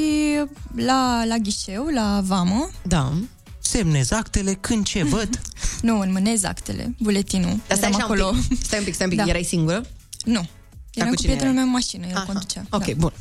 la, 0.76 1.24
la 1.26 1.36
ghișeu, 1.38 1.86
la 1.93 2.22
vamă... 2.24 2.70
Da. 2.82 3.13
Semnez 3.59 4.11
actele 4.11 4.53
când 4.53 4.86
ce 4.86 5.03
văd? 5.03 5.41
nu, 5.82 5.99
înmânez 5.99 6.43
actele, 6.43 6.95
buletinul. 6.99 7.59
Dar 7.68 7.78
stai 7.78 7.89
Eram 7.89 8.11
așa 8.11 8.30
un 8.30 8.38
pic. 8.47 8.57
Stai 8.63 8.80
un 8.80 8.86
pic, 8.86 8.93
stai 8.93 9.07
un 9.11 9.16
pic. 9.18 9.28
Erai 9.28 9.43
singură? 9.43 9.86
Nu. 10.26 10.47
Eram 10.96 11.10
cu 11.10 11.16
cu 11.16 11.22
cine 11.22 11.34
prietenul 11.34 11.54
erai? 11.54 11.54
meu 11.54 11.64
în 11.64 11.72
mașină, 11.72 12.06
el 12.08 12.24
conducea. 12.26 12.66
Ok, 12.70 12.86
da. 12.86 12.93
bun. 12.98 13.14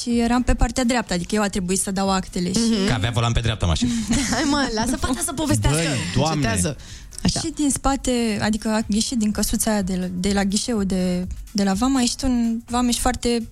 Și 0.00 0.18
eram 0.18 0.42
pe 0.42 0.54
partea 0.54 0.84
dreaptă, 0.84 1.12
adică 1.12 1.34
eu 1.34 1.42
a 1.42 1.48
trebuit 1.48 1.80
să 1.80 1.90
dau 1.90 2.10
actele 2.10 2.52
și... 2.52 2.58
Mhm. 2.70 2.86
Că 2.86 2.92
avea 2.92 3.10
volan 3.10 3.32
pe 3.32 3.40
dreapta 3.40 3.66
mașină. 3.66 3.90
Hai 4.30 4.42
mă, 4.50 4.70
lasă 4.74 4.96
fata 4.96 5.20
să 5.24 5.32
povestească. 5.32 5.80
Băi, 5.80 5.98
Doamne. 6.14 6.34
Încetează. 6.34 6.76
Așa. 7.22 7.40
Și 7.40 7.52
din 7.54 7.70
spate, 7.70 8.38
adică 8.42 8.68
a 8.68 8.80
ieșit 8.86 9.18
din 9.18 9.30
căsuța 9.30 9.70
aia 9.70 9.82
de 9.82 9.96
la, 9.96 10.06
de 10.12 10.32
la 10.32 10.44
ghișeu 10.44 10.82
de, 10.82 11.26
de 11.52 11.62
la 11.62 11.72
vama, 11.72 11.98
a 11.98 12.00
ieșit 12.00 12.22
un 12.22 12.60
vameș 12.66 12.96
foarte 12.96 13.48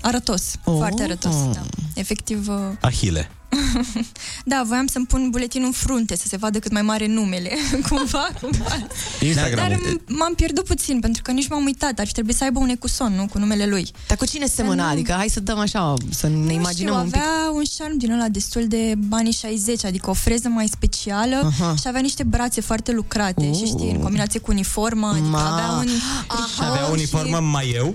arătos. 0.00 0.54
Oh. 0.64 0.74
Foarte 0.76 1.02
arătos, 1.02 1.34
da. 1.52 1.62
Efectiv, 1.94 2.48
uh, 2.48 2.56
Ahile. 2.80 3.30
da, 4.44 4.62
voiam 4.66 4.86
să-mi 4.86 5.06
pun 5.06 5.30
buletinul 5.30 5.66
în 5.66 5.72
frunte, 5.72 6.16
să 6.16 6.24
se 6.28 6.36
vadă 6.36 6.58
cât 6.58 6.72
mai 6.72 6.82
mare 6.82 7.06
numele, 7.06 7.50
cumva, 7.88 8.28
cumva. 8.40 8.86
Instagram. 9.20 9.68
Dar 9.68 9.78
m- 9.78 10.00
m-am 10.06 10.34
pierdut 10.34 10.64
puțin, 10.64 11.00
pentru 11.00 11.22
că 11.22 11.30
nici 11.30 11.48
m-am 11.48 11.64
uitat, 11.64 11.98
ar 11.98 12.06
fi 12.06 12.12
trebuit 12.12 12.36
să 12.36 12.44
aibă 12.44 12.58
un 12.58 12.68
ecuson, 12.68 13.12
nu, 13.14 13.26
cu 13.26 13.38
numele 13.38 13.66
lui. 13.66 13.90
Dar 14.08 14.16
cu 14.16 14.26
cine 14.26 14.46
semăna? 14.46 14.88
Adică 14.88 15.12
hai 15.12 15.28
să 15.28 15.40
dăm 15.40 15.58
așa, 15.58 15.94
să 16.10 16.28
ne 16.28 16.52
imaginăm 16.52 16.92
știu, 16.92 16.94
un 17.04 17.10
pic. 17.10 17.14
avea 17.16 17.50
un 17.54 17.62
șarm 17.76 17.96
din 17.96 18.12
ăla 18.12 18.28
destul 18.28 18.66
de 18.68 18.94
banii 18.98 19.32
60, 19.32 19.84
adică 19.84 20.10
o 20.10 20.12
freză 20.12 20.48
mai 20.48 20.66
specială 20.70 21.36
Aha. 21.60 21.74
și 21.74 21.88
avea 21.88 22.00
niște 22.00 22.22
brațe 22.22 22.60
foarte 22.60 22.92
lucrate 22.92 23.48
Oh. 23.50 23.56
și 23.56 23.64
știi, 23.64 23.90
în 23.90 23.98
combinație 24.00 24.40
cu 24.40 24.50
uniforma, 24.50 25.10
adică 25.10 25.26
Ma. 25.26 25.52
avea 25.52 25.70
un 25.70 25.86
Și 25.86 26.60
avea 26.60 26.86
uniformă 26.86 27.38
mai 27.40 27.70
eu? 27.74 27.94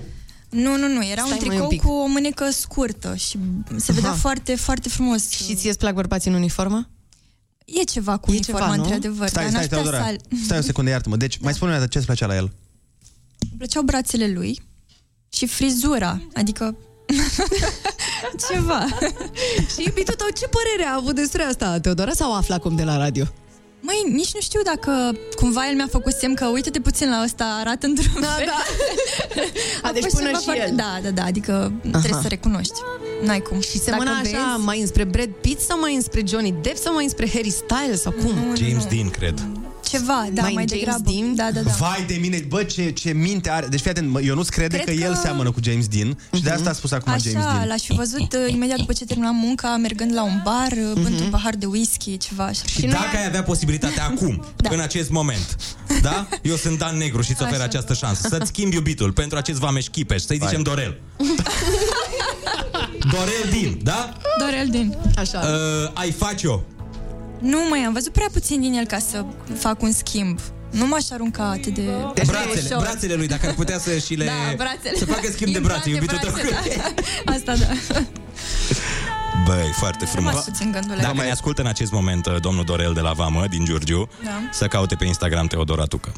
Nu, 0.50 0.76
nu, 0.76 0.88
nu, 0.88 1.04
era 1.06 1.22
Stai, 1.26 1.38
un 1.40 1.46
măi, 1.46 1.46
un 1.46 1.48
tricou 1.48 1.68
pic. 1.68 1.82
cu 1.82 1.90
o 1.90 2.06
mânecă 2.06 2.50
scurtă 2.50 3.14
și 3.16 3.38
se 3.76 3.92
vedea 3.92 4.10
Aha. 4.10 4.18
foarte, 4.18 4.54
foarte 4.54 4.88
frumos. 4.88 5.30
Și 5.30 5.54
ție 5.54 5.68
îți 5.68 5.78
plac 5.78 5.94
bărbații 5.94 6.30
în 6.30 6.36
uniformă? 6.36 6.88
E 7.64 7.82
ceva 7.82 8.16
cu 8.16 8.30
E 8.30 8.34
uniforma, 8.34 8.60
ceva, 8.60 8.74
nu? 8.76 8.82
într-adevăr. 8.82 9.28
Stai, 9.28 9.42
dar 9.42 9.52
stai, 9.52 9.60
n-aș 9.60 9.62
putea 9.68 9.82
Teodora. 9.82 10.02
să 10.02 10.08
al- 10.08 10.40
Stai 10.44 10.58
o 10.58 10.60
secundă, 10.60 10.90
iartă-mă. 10.90 11.16
Deci, 11.16 11.38
mai 11.38 11.54
spune-mi 11.54 11.88
ce 11.88 11.96
îți 11.98 12.06
plăcea 12.06 12.26
la 12.26 12.34
el. 12.36 12.42
Îmi 13.40 13.52
plăceau 13.56 13.82
brațele 13.82 14.28
lui 14.32 14.60
și 15.32 15.46
frizura, 15.46 16.20
adică 16.34 16.76
ceva. 18.50 18.84
Și 19.74 19.82
iubitul 19.86 20.14
tău, 20.14 20.26
ce 20.38 20.46
părere 20.48 20.90
a 20.90 20.94
avut 20.96 21.14
despre 21.14 21.42
asta, 21.42 21.80
Teodora, 21.80 22.12
sau 22.12 22.34
afla 22.34 22.54
acum 22.54 22.76
de 22.76 22.84
la 22.84 22.96
radio? 22.96 23.24
Măi, 23.80 24.12
nici 24.12 24.34
nu 24.34 24.40
știu 24.40 24.60
dacă 24.64 25.18
cumva 25.36 25.68
el 25.68 25.74
mi-a 25.74 25.86
făcut 25.90 26.12
semn 26.12 26.34
că 26.34 26.46
uite-te 26.46 26.80
puțin 26.80 27.08
la 27.10 27.20
ăsta, 27.24 27.44
arată 27.60 27.86
într-un 27.86 28.20
Da, 28.20 28.26
fel. 28.26 28.46
da. 28.46 28.62
A, 29.88 29.92
deci 29.92 30.02
fost 30.02 30.14
până 30.14 30.26
ceva 30.26 30.38
și 30.38 30.44
foarte- 30.44 30.66
el. 30.68 30.76
Da, 30.76 30.98
da, 31.02 31.10
da, 31.10 31.24
adică 31.24 31.72
trebuie 31.90 32.20
să 32.22 32.28
recunoști. 32.28 32.72
N-ai 33.24 33.40
cum. 33.40 33.60
Și 33.60 33.78
semăna 33.78 34.10
așa 34.10 34.20
vezi, 34.22 34.34
mai 34.64 34.80
înspre 34.80 35.04
Brad 35.04 35.28
Pitt 35.40 35.60
sau 35.60 35.78
mai 35.80 35.94
înspre 35.94 36.22
Johnny 36.26 36.54
Depp 36.62 36.76
sau 36.76 36.94
mai 36.94 37.02
înspre 37.04 37.28
Harry 37.28 37.50
Styles 37.50 38.00
sau 38.00 38.12
cum? 38.12 38.54
James 38.56 38.84
Dean, 38.86 39.10
cred. 39.10 39.46
Ceva, 39.90 40.26
da, 40.32 40.42
Mai 40.42 40.52
mai, 40.54 40.64
James 40.68 40.70
degrabă. 40.84 41.10
Dean? 41.10 41.34
Da, 41.34 41.50
da, 41.52 41.60
da. 41.60 41.70
Vai 41.78 42.04
de 42.06 42.14
mine, 42.20 42.44
bă, 42.48 42.62
ce, 42.62 42.90
ce 42.90 43.10
minte 43.12 43.50
are. 43.50 43.66
Deci, 43.66 43.80
fii 43.80 43.90
atent, 43.90 44.08
mă, 44.10 44.20
eu 44.20 44.34
nu-ți 44.34 44.50
crede 44.50 44.76
Cred 44.78 44.96
că, 44.98 45.02
el 45.04 45.12
că- 45.12 45.18
seamănă 45.22 45.50
cu 45.50 45.60
James 45.62 45.86
Dean 45.88 46.18
și 46.34 46.42
de 46.42 46.50
asta 46.50 46.70
a 46.70 46.72
spus 46.72 46.92
acum 46.92 47.12
James 47.22 47.44
Așa, 47.44 47.52
Dean. 47.54 47.66
l-aș 47.68 47.82
fi 47.82 47.92
văzut 47.94 48.32
uh, 48.32 48.52
imediat 48.52 48.78
după 48.78 48.92
ce 48.92 49.04
terminam 49.04 49.36
munca, 49.36 49.76
mergând 49.76 50.14
la 50.14 50.22
un 50.22 50.40
bar, 50.44 50.70
uh, 50.72 50.92
bând 51.02 51.20
un 51.20 51.28
pahar 51.30 51.54
de 51.54 51.66
whisky, 51.66 52.16
ceva 52.16 52.44
așa. 52.44 52.62
Și 52.66 52.80
dacă 52.80 53.16
ai 53.16 53.26
avea 53.26 53.42
posibilitatea 53.42 54.04
acum, 54.04 54.44
Da. 54.56 54.70
în 54.72 54.80
acest 54.80 55.10
moment, 55.10 55.56
da? 56.02 56.28
Eu 56.42 56.56
sunt 56.56 56.78
Dan 56.78 56.96
Negru 56.96 57.22
și 57.22 57.30
îți 57.30 57.42
ofer 57.42 57.54
Așa. 57.54 57.64
această 57.64 57.94
șansă. 57.94 58.28
Să-ți 58.28 58.46
schimbi 58.46 58.74
iubitul 58.74 59.12
pentru 59.12 59.38
acest 59.38 59.58
vameș 59.58 59.86
chipeș, 59.86 60.22
să-i 60.22 60.40
zicem 60.46 60.62
Dorel. 60.62 61.00
Dorel 63.12 63.48
Din, 63.50 63.78
da? 63.82 64.12
Dorel 64.38 64.68
din. 64.70 64.96
Așa. 65.16 65.38
Uh, 65.38 65.90
ai 65.94 66.10
face-o. 66.10 66.60
Nu 67.40 67.58
mai 67.68 67.78
am 67.80 67.92
văzut 67.92 68.12
prea 68.12 68.26
puțin 68.32 68.60
din 68.60 68.72
el 68.74 68.84
ca 68.86 68.98
să 68.98 69.24
fac 69.58 69.82
un 69.82 69.92
schimb. 69.92 70.38
Nu 70.70 70.86
m-aș 70.86 71.10
arunca 71.10 71.42
atât 71.50 71.74
de 71.74 71.82
Brațele, 72.26 72.60
ușor. 72.66 72.78
brațele 72.82 73.14
lui, 73.14 73.26
dacă 73.26 73.46
ar 73.46 73.54
putea 73.54 73.78
să 73.78 73.98
și 73.98 74.14
le... 74.14 74.24
Da, 74.24 74.32
brațele. 74.56 74.96
Să 74.98 75.04
facă 75.04 75.28
schimb 75.32 75.52
de 75.52 75.58
brațe, 75.58 75.90
Implante, 75.90 76.14
iubitul 76.14 76.40
tău. 76.40 76.50
brațe, 76.50 76.76
da. 77.24 77.32
Asta 77.34 77.54
da. 77.56 78.00
Băi, 79.44 79.70
foarte 79.78 80.04
frumos. 80.04 80.30
Rămas 80.30 80.44
puțin 80.44 80.70
gândule. 80.72 81.00
Dacă 81.02 81.14
ne 81.16 81.30
ascultă 81.30 81.60
în 81.60 81.66
acest 81.66 81.92
moment 81.92 82.26
uh, 82.26 82.40
domnul 82.40 82.64
Dorel 82.64 82.92
de 82.92 83.00
la 83.00 83.12
Vamă, 83.12 83.44
din 83.50 83.64
Giurgiu, 83.64 84.08
Da. 84.24 84.30
să 84.52 84.66
caute 84.66 84.94
pe 84.94 85.04
Instagram 85.04 85.46
Teodora 85.46 85.84
Tucă. 85.84 86.12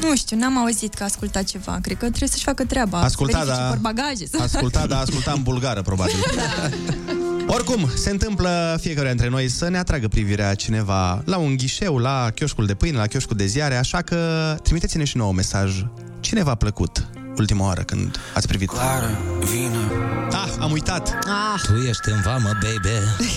Nu 0.00 0.16
știu, 0.16 0.36
n-am 0.36 0.58
auzit 0.58 0.94
că 0.94 1.04
asculta 1.04 1.42
ceva. 1.42 1.78
Cred 1.82 1.96
că 1.96 2.06
trebuie 2.08 2.28
să-și 2.28 2.44
facă 2.44 2.64
treaba. 2.64 3.00
Asculta, 3.00 3.38
să 3.38 3.44
verifice 3.44 3.62
da. 3.62 3.68
portbagaje. 3.68 4.26
să- 4.30 4.38
Asculta, 4.42 4.86
dar 4.86 5.00
asculta 5.00 5.32
în 5.32 5.42
bulgară, 5.42 5.82
probabil. 5.82 6.14
Oricum, 7.54 7.90
se 7.94 8.10
întâmplă 8.10 8.78
fiecare 8.80 9.08
dintre 9.08 9.28
noi 9.28 9.48
să 9.48 9.68
ne 9.68 9.78
atragă 9.78 10.08
privirea 10.08 10.54
cineva 10.54 11.22
la 11.24 11.36
un 11.36 11.56
ghișeu, 11.56 11.98
la 11.98 12.30
chioșcul 12.34 12.66
de 12.66 12.74
pâine, 12.74 12.96
la 12.96 13.06
chioșcul 13.06 13.36
de 13.36 13.46
ziare, 13.46 13.76
așa 13.76 14.02
că 14.02 14.16
trimiteți-ne 14.62 15.04
și 15.04 15.16
nouă 15.16 15.28
un 15.28 15.34
mesaj. 15.36 15.84
Cine 16.20 16.42
v-a 16.42 16.54
plăcut 16.54 17.08
ultima 17.36 17.64
oară 17.64 17.82
când 17.82 18.16
ați 18.34 18.46
privit? 18.46 18.68
Clară, 18.68 19.18
vină 19.38 19.92
Ah, 20.30 20.52
am 20.60 20.70
uitat! 20.70 21.08
Ah. 21.08 21.60
Tu 21.66 21.72
ești 21.88 22.08
în 22.08 22.20
vamă, 22.24 22.50
baby. 22.62 23.28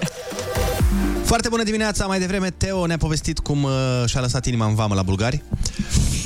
Foarte 1.30 1.48
bună 1.48 1.62
dimineața! 1.62 2.06
Mai 2.06 2.18
devreme 2.18 2.50
Teo 2.50 2.86
ne-a 2.86 2.96
povestit 2.96 3.38
cum 3.38 3.62
uh, 3.62 3.72
și-a 4.06 4.20
lăsat 4.20 4.46
inima 4.46 4.66
în 4.66 4.74
vamă 4.74 4.94
la 4.94 5.02
bulgari. 5.02 5.42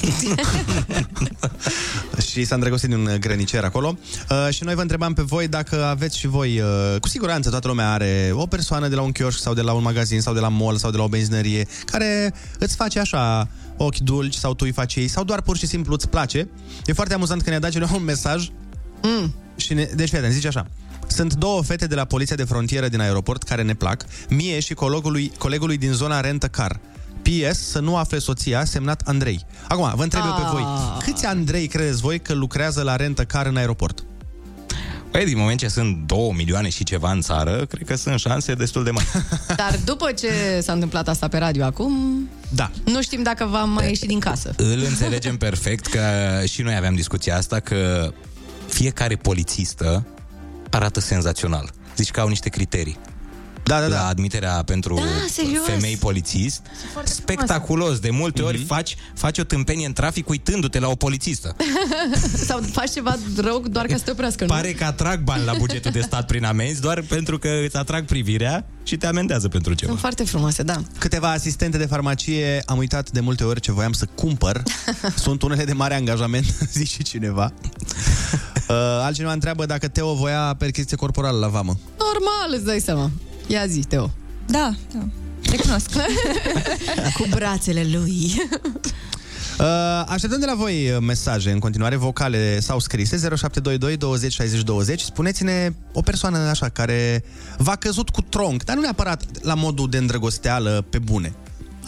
și 2.31 2.45
s-a 2.45 2.55
îndrăgostit 2.55 2.89
de 2.89 2.95
un 2.95 3.17
grănicer 3.21 3.65
acolo. 3.65 3.99
Uh, 4.31 4.49
și 4.51 4.65
noi 4.65 4.75
vă 4.75 4.81
întrebam 4.81 5.13
pe 5.13 5.23
voi 5.23 5.49
dacă 5.49 5.85
aveți 5.85 6.19
și 6.19 6.27
voi, 6.27 6.61
uh, 6.61 7.01
cu 7.01 7.09
siguranță 7.09 7.51
toată 7.51 7.69
lumea 7.69 7.93
are 7.93 8.31
o 8.33 8.47
persoană 8.47 8.89
de 8.89 8.95
la 8.95 9.03
un 9.03 9.13
chioșc 9.13 9.39
sau 9.39 9.55
de 9.55 9.61
la 9.61 9.73
un 9.73 9.83
magazin 9.83 10.21
sau 10.21 10.35
de 10.35 10.41
la 10.41 10.49
mall 10.49 10.77
sau 10.77 10.91
de 10.91 10.97
la 10.97 11.03
o 11.03 11.09
benzinărie 11.09 11.67
care 11.85 12.35
îți 12.59 12.77
face 12.77 12.99
așa 12.99 13.49
ochi 13.77 13.99
dulci 13.99 14.35
sau 14.35 14.55
tu 14.55 14.65
îi 14.65 14.73
faci 14.73 14.95
ei 14.95 15.09
sau 15.09 15.25
doar 15.25 15.41
pur 15.41 15.57
și 15.57 15.67
simplu 15.67 15.95
îți 15.95 16.09
place. 16.09 16.49
E 16.85 16.93
foarte 16.93 17.15
amuzant 17.15 17.43
că 17.43 17.51
ne-a 17.51 17.59
dat 17.59 17.71
cineva 17.71 17.95
un 17.95 18.05
mesaj 18.05 18.49
mm. 19.03 19.35
și 19.57 19.75
ne, 19.75 19.89
deci 19.95 20.09
fii 20.09 20.19
atent, 20.19 20.33
zice 20.33 20.47
așa 20.47 20.67
sunt 21.07 21.35
două 21.35 21.63
fete 21.63 21.87
de 21.87 21.95
la 21.95 22.05
poliția 22.05 22.37
de 22.37 22.45
frontieră 22.45 22.89
din 22.89 23.01
aeroport 23.01 23.43
care 23.43 23.63
ne 23.63 23.75
plac, 23.75 24.05
mie 24.29 24.61
și 24.61 24.75
colegului, 24.75 25.33
colegului 25.39 25.77
din 25.77 25.93
zona 25.93 26.21
Rent 26.21 26.43
a 26.43 26.49
Car. 26.49 26.81
PS, 27.25 27.59
să 27.59 27.79
nu 27.81 27.97
afle 27.97 28.19
soția, 28.19 28.65
semnat 28.65 29.03
Andrei. 29.05 29.47
Acum, 29.69 29.93
vă 29.97 30.03
întreb 30.03 30.23
eu 30.27 30.33
pe 30.35 30.43
Ah. 30.45 30.51
voi, 30.53 30.65
câți 31.05 31.27
Andrei 31.27 31.67
credeți 31.67 32.01
voi 32.01 32.21
că 32.21 32.33
lucrează 32.35 32.83
la 32.83 32.97
Rent 32.97 33.19
a 33.19 33.25
Car 33.25 33.47
în 33.47 33.57
aeroport? 33.57 34.05
Păi, 35.11 35.25
din 35.25 35.39
moment 35.39 35.59
ce 35.59 35.69
sunt 35.69 35.97
2 36.07 36.33
milioane 36.37 36.69
și 36.69 36.85
ceva 36.85 37.11
în 37.13 37.21
țară, 37.21 37.65
cred 37.69 37.87
că 37.87 37.97
sunt 37.97 38.19
șanse 38.19 38.55
destul 38.55 38.85
de 38.85 38.91
mari. 38.91 39.07
Dar 39.57 39.79
după 39.85 40.13
ce 40.13 40.61
s-a 40.63 40.73
întâmplat 40.73 41.09
asta 41.09 41.29
pe 41.29 41.39
radio 41.39 41.65
acum, 41.65 42.29
da. 42.49 42.71
nu 42.85 43.03
știm 43.03 43.23
dacă 43.23 43.45
va 43.45 43.65
mai 43.65 43.89
ieși 43.89 44.05
din 44.07 44.19
casă. 44.21 44.55
Îl 44.57 44.83
înțelegem 44.89 45.37
perfect 45.37 45.87
că 45.87 46.01
și 46.47 46.63
noi 46.63 46.77
aveam 46.77 46.95
discuția 46.95 47.37
asta 47.37 47.61
că 47.61 48.13
fiecare 48.69 49.17
polițistă 49.17 50.07
arată 50.71 51.01
senzațional. 51.01 51.71
Zici 51.97 52.11
că 52.11 52.21
au 52.21 52.29
niște 52.29 52.49
criterii. 52.49 52.99
Da, 53.65 53.81
da, 53.81 53.89
da. 53.89 53.95
La 53.95 54.07
admiterea 54.07 54.63
pentru 54.63 54.95
Da, 54.95 55.03
serios. 55.31 55.65
femei 55.65 55.97
polițist, 55.97 56.61
spectaculos. 57.05 57.99
De 57.99 58.11
multe 58.11 58.43
ori 58.43 58.57
Mhm. 58.59 58.67
faci, 58.67 58.97
faci 59.15 59.39
o 59.39 59.45
tâmpenie 59.45 59.87
în 59.87 59.93
trafic 59.93 60.29
uitându-te 60.29 60.79
la 60.79 60.89
o 60.89 60.95
polițistă. 60.95 61.57
Sau 62.47 62.61
faci 62.73 62.91
ceva 62.91 63.17
rău 63.37 63.65
doar 63.71 63.87
ca 63.87 63.97
să 63.97 64.03
te 64.05 64.11
oprească, 64.11 64.45
nu? 64.45 64.51
Pare 64.51 64.73
că 64.73 64.85
atrag 64.85 65.21
bani 65.21 65.45
la 65.45 65.53
bugetul 65.59 65.91
de 65.91 66.01
stat 66.01 66.27
prin 66.27 66.45
amenzi 66.45 66.81
doar 66.81 67.01
pentru 67.03 67.39
că 67.39 67.49
îți 67.67 67.77
atrag 67.77 68.05
privirea 68.05 68.67
și 68.83 68.97
te 68.97 69.07
amendează 69.07 69.49
pentru 69.49 69.75
ceva. 69.75 69.89
Sunt 69.91 70.01
foarte 70.01 70.25
frumoase, 70.25 70.63
da. 70.63 70.83
Câteva 70.99 71.31
asistente 71.31 71.79
de 71.79 71.87
farmacie 71.87 72.63
am 72.67 72.79
uitat 72.79 73.11
de 73.11 73.21
multe 73.21 73.45
ori 73.45 73.61
ce 73.61 73.73
voiam 73.73 73.93
să 73.93 74.07
cumpăr. 74.15 74.63
Sunt 75.25 75.43
unele 75.43 75.65
de 75.65 75.73
mare 75.73 75.95
angajament, 75.95 76.47
zice 76.73 77.03
cineva. 77.03 77.53
Uh, 78.69 78.75
altcineva 78.77 79.33
întreabă 79.33 79.67
dacă 79.67 79.89
Teo 79.89 80.15
voia 80.15 80.55
percheziție 80.59 80.97
corporală 80.97 81.39
la 81.39 81.49
vamă. 81.49 81.79
Normal, 81.99 82.57
îți 82.57 82.65
dai 82.65 82.81
seama. 82.81 83.11
Ia 83.47 83.67
zi, 83.67 83.81
Teo. 83.81 84.11
Da, 84.47 84.75
da. 84.93 85.05
Recunosc. 85.51 85.91
Cu 87.19 87.27
brațele 87.31 87.87
lui. 87.93 88.33
Uh, 89.59 90.05
așteptăm 90.07 90.41
de 90.41 90.47
la 90.47 90.55
voi 90.55 90.91
uh, 90.91 90.97
mesaje 91.01 91.51
în 91.51 91.59
continuare, 91.59 91.97
vocale 91.97 92.61
sau 92.61 92.79
scrise 92.79 93.17
0722 93.17 93.97
20 93.97 94.33
60 94.33 94.63
20 94.63 95.01
Spuneți-ne 95.01 95.71
o 95.93 96.01
persoană 96.01 96.39
așa 96.39 96.69
care 96.69 97.25
v-a 97.59 97.77
căzut 97.77 98.11
cu 98.11 98.21
tronc 98.21 98.65
Dar 98.65 98.77
nu 98.77 98.83
neapărat 98.83 99.25
la 99.43 99.55
modul 99.55 99.89
de 99.89 99.97
îndrăgosteală 99.97 100.87
pe 100.91 100.99
bune 100.99 101.35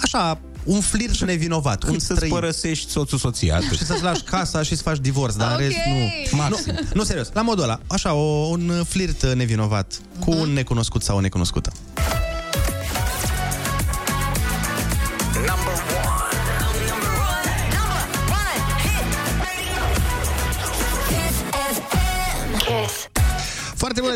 Așa, 0.03 0.41
un 0.67 0.81
flirt 0.81 1.21
nevinovat 1.25 1.83
Un 1.83 1.89
Când 1.89 2.01
să-ți 2.01 2.15
străin 2.15 2.33
părăsești 2.35 2.91
soțul 2.91 3.19
soția. 3.19 3.57
atât. 3.57 3.77
și 3.79 3.85
să-ți 3.85 4.03
lași 4.03 4.23
casa 4.23 4.63
și 4.63 4.77
să 4.77 4.83
faci 4.83 4.99
divorț, 4.99 5.35
dar 5.35 5.51
în 5.51 5.57
rest 5.59 5.77
nu. 5.87 6.37
Maxim. 6.37 6.73
nu. 6.73 6.89
Nu, 6.95 7.05
serios, 7.05 7.31
la 7.33 7.43
modul 7.43 7.63
ăla, 7.63 7.81
așa, 7.87 8.13
o, 8.15 8.47
un 8.49 8.85
flirt 8.89 9.27
nevinovat 9.35 10.01
cu 10.19 10.31
un 10.31 10.49
necunoscut 10.53 11.03
sau 11.03 11.17
o 11.17 11.21
necunoscută. 11.21 11.73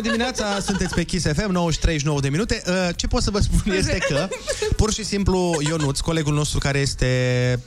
Dimineața, 0.01 0.59
sunteți 0.59 0.93
pe 0.93 1.03
Kiss 1.03 1.25
FM, 1.25 1.51
939 1.51 2.19
de 2.19 2.29
minute. 2.29 2.61
Uh, 2.67 2.89
Ce 2.95 3.07
pot 3.07 3.21
să 3.21 3.31
vă 3.31 3.39
spun 3.39 3.73
este 3.73 3.97
că, 4.09 4.27
pur 4.75 4.93
și 4.93 5.03
simplu, 5.05 5.57
Ionuț, 5.67 5.99
colegul 5.99 6.33
nostru 6.33 6.59
care 6.59 6.79
este... 6.79 7.59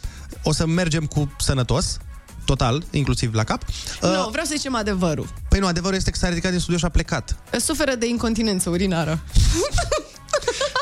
O 0.43 0.53
să 0.53 0.66
mergem 0.66 1.07
cu 1.07 1.32
sănătos, 1.39 1.97
total, 2.45 2.85
inclusiv 2.91 3.35
la 3.35 3.45
cap. 3.45 3.62
Uh, 4.03 4.11
Nu, 4.11 4.28
vreau 4.30 4.45
să 4.47 4.53
zicem 4.57 4.74
adevărul. 4.74 5.28
Păi 5.49 5.59
nu, 5.59 5.66
adevărul 5.66 5.97
este 5.97 6.11
că 6.11 6.16
s-a 6.18 6.28
ridicat 6.28 6.51
din 6.51 6.61
studio 6.61 6.78
și 6.78 6.85
a 6.85 6.89
plecat. 6.89 7.37
Suferă 7.59 7.95
de 7.95 8.07
incontinență 8.07 8.70
urinară. 8.70 9.20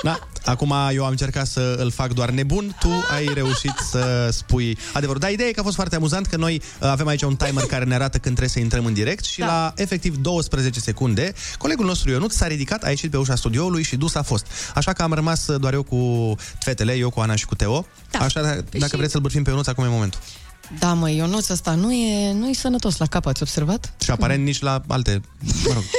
Da, 0.03 0.19
acum 0.45 0.75
eu 0.93 1.05
am 1.05 1.11
încercat 1.11 1.47
să 1.47 1.77
îl 1.79 1.91
fac 1.91 2.13
doar 2.13 2.31
nebun, 2.31 2.77
tu 2.81 2.89
ai 3.15 3.31
reușit 3.35 3.75
să 3.91 4.29
spui 4.33 4.79
adevărul. 4.93 5.21
Dar 5.21 5.31
ideea 5.31 5.49
e 5.49 5.53
că 5.53 5.61
a 5.61 5.63
fost 5.63 5.75
foarte 5.75 5.97
amuzant 5.97 6.27
că 6.27 6.37
noi 6.37 6.63
uh, 6.81 6.89
avem 6.89 7.07
aici 7.07 7.23
un 7.23 7.37
timer 7.37 7.65
care 7.65 7.85
ne 7.85 7.95
arată 7.95 8.13
când 8.19 8.23
trebuie 8.37 8.49
să 8.49 8.59
intrăm 8.59 8.85
în 8.85 8.93
direct 8.93 9.25
și 9.25 9.39
da. 9.39 9.47
la 9.47 9.73
efectiv 9.77 10.17
12 10.17 10.81
secunde, 10.81 11.33
colegul 11.59 11.87
nostru 11.87 12.11
Ionut 12.11 12.33
s-a 12.33 12.47
ridicat, 12.47 12.85
a 12.85 12.89
ieșit 12.89 13.11
pe 13.11 13.17
ușa 13.17 13.35
studioului 13.37 13.83
și 13.83 13.97
dus 13.97 14.15
a 14.15 14.23
fost. 14.23 14.47
Așa 14.75 14.93
că 14.93 15.03
am 15.03 15.13
rămas 15.13 15.47
uh, 15.47 15.61
doar 15.61 15.73
eu 15.73 15.83
cu 15.83 16.35
fetele, 16.59 16.93
eu 16.95 17.11
cu 17.11 17.21
Ana 17.21 17.35
și 17.37 17.47
cu 17.47 17.55
Teo. 17.55 17.87
Da. 18.11 18.19
Așa, 18.19 18.43
dacă 18.43 18.65
Păi 18.71 18.81
și- 18.81 18.97
vreți 18.97 19.13
să-l 19.13 19.21
bârfim 19.21 19.43
pe 19.43 19.51
Ionuț, 19.51 19.67
acum 19.67 19.85
e 19.85 19.89
momentul. 19.89 20.21
Da, 20.79 20.93
mă, 20.93 21.11
Ionuț 21.11 21.49
ăsta 21.49 21.75
nu 21.75 21.93
e, 21.93 22.33
nu 22.33 22.49
e 22.49 22.53
sănătos 22.53 22.97
la 22.97 23.07
cap, 23.07 23.27
ați 23.27 23.43
observat? 23.43 23.95
Și 24.03 24.11
aparent 24.11 24.45
nici 24.45 24.61
la 24.61 24.83
alte... 24.89 25.21
Mă 25.65 25.73
rog. 25.73 25.83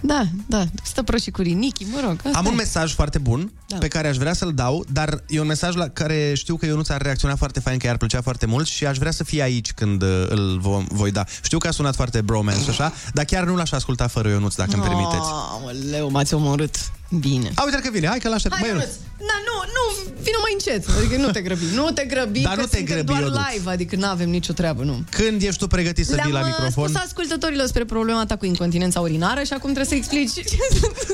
Da, 0.00 0.24
da, 0.46 0.64
stă 0.82 1.02
prost 1.02 1.22
și 1.22 1.30
cu 1.30 1.42
rinichii, 1.42 1.86
mă 1.92 2.00
rog. 2.04 2.20
Asta 2.24 2.38
Am 2.38 2.46
un 2.46 2.52
e. 2.52 2.56
mesaj 2.56 2.94
foarte 2.94 3.18
bun 3.18 3.52
da. 3.66 3.76
pe 3.76 3.88
care 3.88 4.08
aș 4.08 4.16
vrea 4.16 4.32
să-l 4.32 4.54
dau, 4.54 4.84
dar 4.92 5.22
e 5.28 5.40
un 5.40 5.46
mesaj 5.46 5.74
la 5.74 5.88
care 5.88 6.34
știu 6.34 6.56
că 6.56 6.66
Ionuț 6.66 6.88
ar 6.88 7.02
reacționa 7.02 7.36
foarte 7.36 7.60
fain, 7.60 7.78
că 7.78 7.86
i-ar 7.86 7.96
plăcea 7.96 8.20
foarte 8.20 8.46
mult 8.46 8.66
și 8.66 8.86
aș 8.86 8.98
vrea 8.98 9.10
să 9.10 9.24
fie 9.24 9.42
aici 9.42 9.72
când 9.72 10.02
uh, 10.02 10.26
îl 10.28 10.58
vom, 10.60 10.86
voi 10.88 11.10
da. 11.10 11.24
Știu 11.42 11.58
că 11.58 11.68
a 11.68 11.70
sunat 11.70 11.94
foarte 11.94 12.20
bromance 12.20 12.62
și 12.62 12.68
așa, 12.68 12.92
dar 13.12 13.24
chiar 13.24 13.44
nu 13.44 13.56
l-aș 13.56 13.72
asculta 13.72 14.06
fără 14.06 14.28
Ionuț, 14.28 14.54
dacă 14.54 14.70
îmi 14.74 14.82
permiteți. 14.82 15.28
Aoleu, 15.30 16.10
m-ați 16.10 16.34
omorât. 16.34 16.76
Bine. 17.08 17.50
A, 17.54 17.64
uite 17.64 17.78
că 17.82 17.90
vine, 17.90 18.06
hai 18.06 18.18
că 18.18 18.28
l-aștept. 18.28 18.54
Hai, 18.54 18.62
Băi, 18.62 18.70
Ionuț. 18.70 18.92
Da, 19.18 19.36
nu, 19.48 19.56
nu, 19.76 20.12
vină 20.22 20.36
mai 20.42 20.52
încet. 20.52 20.96
Adică 20.98 21.16
nu 21.16 21.30
te 21.30 21.40
grăbi. 21.40 21.64
Nu 21.74 21.90
te 21.90 22.04
grăbi, 22.04 22.40
Dar 22.40 22.54
că 22.54 22.60
nu 22.60 22.66
te 22.66 22.76
suntem 22.76 22.94
grăbi, 22.94 23.06
doar 23.06 23.20
Ionuț. 23.20 23.38
live, 23.52 23.70
adică 23.70 23.96
nu 23.96 24.06
avem 24.06 24.28
nicio 24.30 24.52
treabă, 24.52 24.82
nu. 24.82 25.04
Când 25.10 25.42
ești 25.42 25.58
tu 25.58 25.66
pregătit 25.66 26.06
să 26.06 26.18
vii 26.24 26.32
la 26.32 26.38
Le-am 26.40 26.50
uh, 26.50 26.56
microfon? 26.58 26.88
spus 26.88 27.02
ascultătorilor 27.02 27.62
despre 27.62 27.84
problema 27.84 28.26
ta 28.26 28.36
cu 28.36 28.44
incontinența 28.44 29.00
urinară 29.00 29.42
și 29.42 29.52
acum 29.52 29.72
trebuie 29.72 29.84
să 29.84 29.94
explici. 29.94 30.44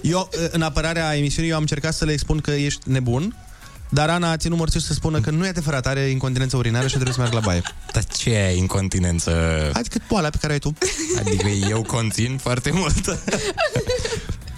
Eu, 0.02 0.28
uh, 0.32 0.46
în 0.50 0.62
apărarea 0.62 1.16
emisiunii, 1.16 1.50
eu 1.50 1.56
am 1.56 1.62
încercat 1.62 1.94
să 1.94 2.04
le 2.04 2.12
expun 2.12 2.38
că 2.38 2.50
ești 2.50 2.80
nebun, 2.90 3.36
dar 3.88 4.08
Ana 4.10 4.30
a 4.30 4.36
ținut 4.36 4.58
mărțiș 4.58 4.82
să 4.82 4.92
spună 4.92 5.20
că 5.20 5.30
nu 5.30 5.44
e 5.44 5.48
adevărat, 5.48 5.86
are 5.86 6.00
incontinență 6.00 6.56
urinară 6.56 6.86
și 6.86 6.92
trebuie 6.92 7.14
să 7.14 7.20
meargă 7.20 7.36
la 7.36 7.44
baie. 7.44 7.62
Dar 7.92 8.04
ce 8.04 8.30
e 8.30 8.56
incontinență? 8.56 9.30
Adică 9.72 9.98
boala 10.08 10.30
pe 10.30 10.36
care 10.40 10.52
ai 10.52 10.58
tu. 10.58 10.72
Adică 11.18 11.48
eu 11.48 11.82
conțin 11.82 12.38
foarte 12.42 12.70
mult. 12.74 13.04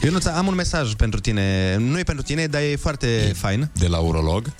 Eu 0.03 0.11
nu 0.11 0.19
am 0.35 0.47
un 0.47 0.55
mesaj 0.55 0.95
pentru 0.95 1.20
tine. 1.20 1.77
Nu 1.79 1.99
e 1.99 2.03
pentru 2.03 2.24
tine, 2.24 2.47
dar 2.47 2.61
e 2.61 2.77
foarte 2.77 3.33
fain. 3.37 3.70
De 3.79 3.87
la 3.87 3.99
urolog? 3.99 4.53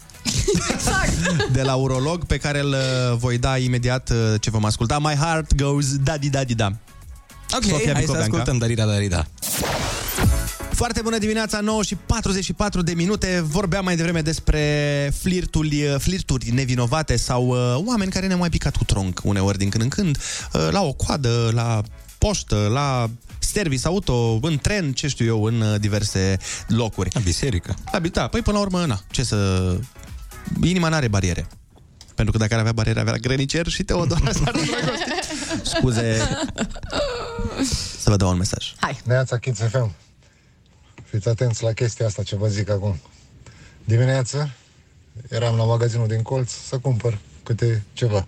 De 1.53 1.63
la 1.63 1.75
urolog, 1.75 2.25
pe 2.25 2.37
care 2.37 2.61
îl 2.61 2.69
uh, 2.69 3.17
voi 3.19 3.39
da 3.39 3.59
imediat 3.59 4.11
uh, 4.11 4.41
ce 4.41 4.51
vom 4.51 4.65
asculta. 4.65 4.99
My 4.99 5.15
heart 5.15 5.55
goes 5.55 5.97
daddy 5.97 6.31
daddy 6.31 6.55
da. 6.55 6.67
Ok, 7.55 7.63
Sofia 7.63 7.77
hai 7.77 7.87
să 7.87 7.99
Bicoveanca. 8.01 8.19
ascultăm 8.19 8.59
Darida 8.59 8.87
Darida. 8.87 9.27
Foarte 10.71 11.01
bună 11.03 11.19
dimineața, 11.19 11.61
9 11.61 11.83
și 11.83 11.95
44 11.95 12.83
de 12.83 12.93
minute. 12.93 13.45
Vorbeam 13.47 13.85
mai 13.85 13.97
devreme 13.97 14.21
despre 14.21 14.61
flirturi, 15.21 15.97
flirturi 15.99 16.51
nevinovate 16.51 17.17
sau 17.17 17.47
uh, 17.47 17.83
oameni 17.87 18.11
care 18.11 18.27
ne-au 18.27 18.39
mai 18.39 18.49
picat 18.51 18.77
cu 18.77 18.85
tronc 18.85 19.21
uneori 19.25 19.59
din 19.59 19.69
când 19.69 19.83
în 19.83 19.89
când, 19.89 20.19
uh, 20.53 20.69
la 20.71 20.83
o 20.83 20.93
coadă, 20.93 21.51
la 21.55 21.83
poștă, 22.19 22.69
la 22.73 23.11
service 23.53 23.87
auto, 23.87 24.39
în 24.43 24.59
tren, 24.59 24.93
ce 24.93 25.09
știu 25.09 25.25
eu, 25.25 25.45
în 25.45 25.61
uh, 25.61 25.81
diverse 25.81 26.37
locuri. 26.67 27.11
La 27.13 27.21
biserică. 27.21 27.75
La, 27.93 27.99
bi- 27.99 28.11
da, 28.11 28.29
păi 28.29 28.41
până 28.43 28.57
la 28.57 28.63
urmă, 28.63 28.85
na, 28.85 29.01
ce 29.11 29.23
să... 29.23 29.77
Inima 30.63 30.89
n-are 30.89 31.09
bariere. 31.09 31.47
Pentru 32.15 32.33
că 32.33 32.39
dacă 32.39 32.55
ar 32.55 32.61
avea 32.61 32.73
bariere, 32.73 33.01
avea 33.01 33.17
grănicer 33.17 33.69
și 33.69 33.83
Teodora 33.83 34.33
s-ar 34.45 34.55
îndrăgosti. 34.55 35.11
Scuze. 35.63 36.19
Să 37.99 38.11
vă 38.11 38.17
dau 38.17 38.31
un 38.31 38.37
mesaj. 38.37 38.75
Hai. 38.77 39.01
Neața 39.05 39.39
Kids 39.39 39.61
FM. 39.61 39.95
Fiți 41.05 41.29
atenți 41.29 41.63
la 41.63 41.73
chestia 41.73 42.07
asta 42.07 42.23
ce 42.23 42.37
vă 42.37 42.49
zic 42.49 42.71
acum. 42.71 43.01
Dimineața 43.85 44.51
eram 45.29 45.57
la 45.57 45.65
magazinul 45.65 46.07
din 46.07 46.23
colț 46.23 46.51
să 46.69 46.79
cumpăr 46.79 47.19
câte 47.43 47.83
ceva. 47.93 48.27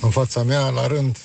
În 0.00 0.10
fața 0.10 0.42
mea, 0.42 0.68
la 0.68 0.86
rând, 0.86 1.18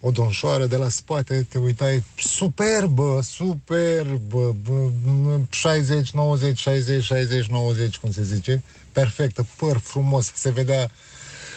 o 0.00 0.10
domșoară 0.10 0.66
de 0.66 0.76
la 0.76 0.88
spate, 0.88 1.46
te 1.48 1.58
uitai, 1.58 2.04
superbă, 2.16 3.20
superbă, 3.22 4.56
bă, 4.62 4.90
bă, 5.04 5.38
60, 5.50 6.10
90, 6.10 6.58
60, 6.58 7.04
60, 7.04 7.46
90, 7.46 7.96
cum 7.96 8.12
se 8.12 8.22
zice, 8.22 8.62
perfectă, 8.92 9.46
păr 9.56 9.78
frumos, 9.78 10.32
se 10.34 10.50
vedea 10.50 10.90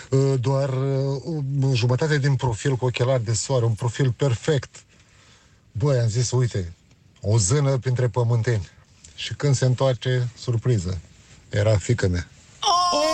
uh, 0.09 0.33
doar 0.39 0.69
uh, 0.69 1.73
jumătate 1.73 2.17
din 2.17 2.35
profil 2.35 2.75
cu 2.75 2.85
ochelari 2.85 3.23
de 3.23 3.33
soare, 3.33 3.65
un 3.65 3.73
profil 3.73 4.11
perfect. 4.11 4.83
Băi, 5.71 5.99
am 5.99 6.07
zis, 6.07 6.31
uite, 6.31 6.73
o 7.21 7.37
zână 7.37 7.77
printre 7.77 8.07
pământeni. 8.07 8.69
Și 9.15 9.33
când 9.33 9.55
se 9.55 9.65
întoarce, 9.65 10.29
surpriză, 10.37 10.99
era 11.49 11.77
fică 11.77 12.07
mea. 12.07 12.27
Mamă! 12.61 13.10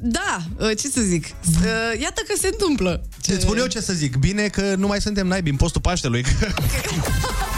Da, 0.00 0.38
uh, 0.56 0.70
ce 0.76 0.88
să 0.88 1.00
zic? 1.00 1.24
Uh, 1.24 2.00
iată 2.00 2.22
că 2.28 2.34
se 2.38 2.46
întâmplă. 2.46 3.04
Ce... 3.20 3.32
Îți 3.32 3.42
spun 3.42 3.58
eu 3.58 3.66
ce 3.66 3.80
să 3.80 3.92
zic. 3.92 4.16
Bine 4.16 4.48
că 4.48 4.74
nu 4.74 4.86
mai 4.86 5.00
suntem 5.00 5.26
naibi 5.26 5.50
în 5.50 5.56
postul 5.56 5.80
Paștelui. 5.80 6.24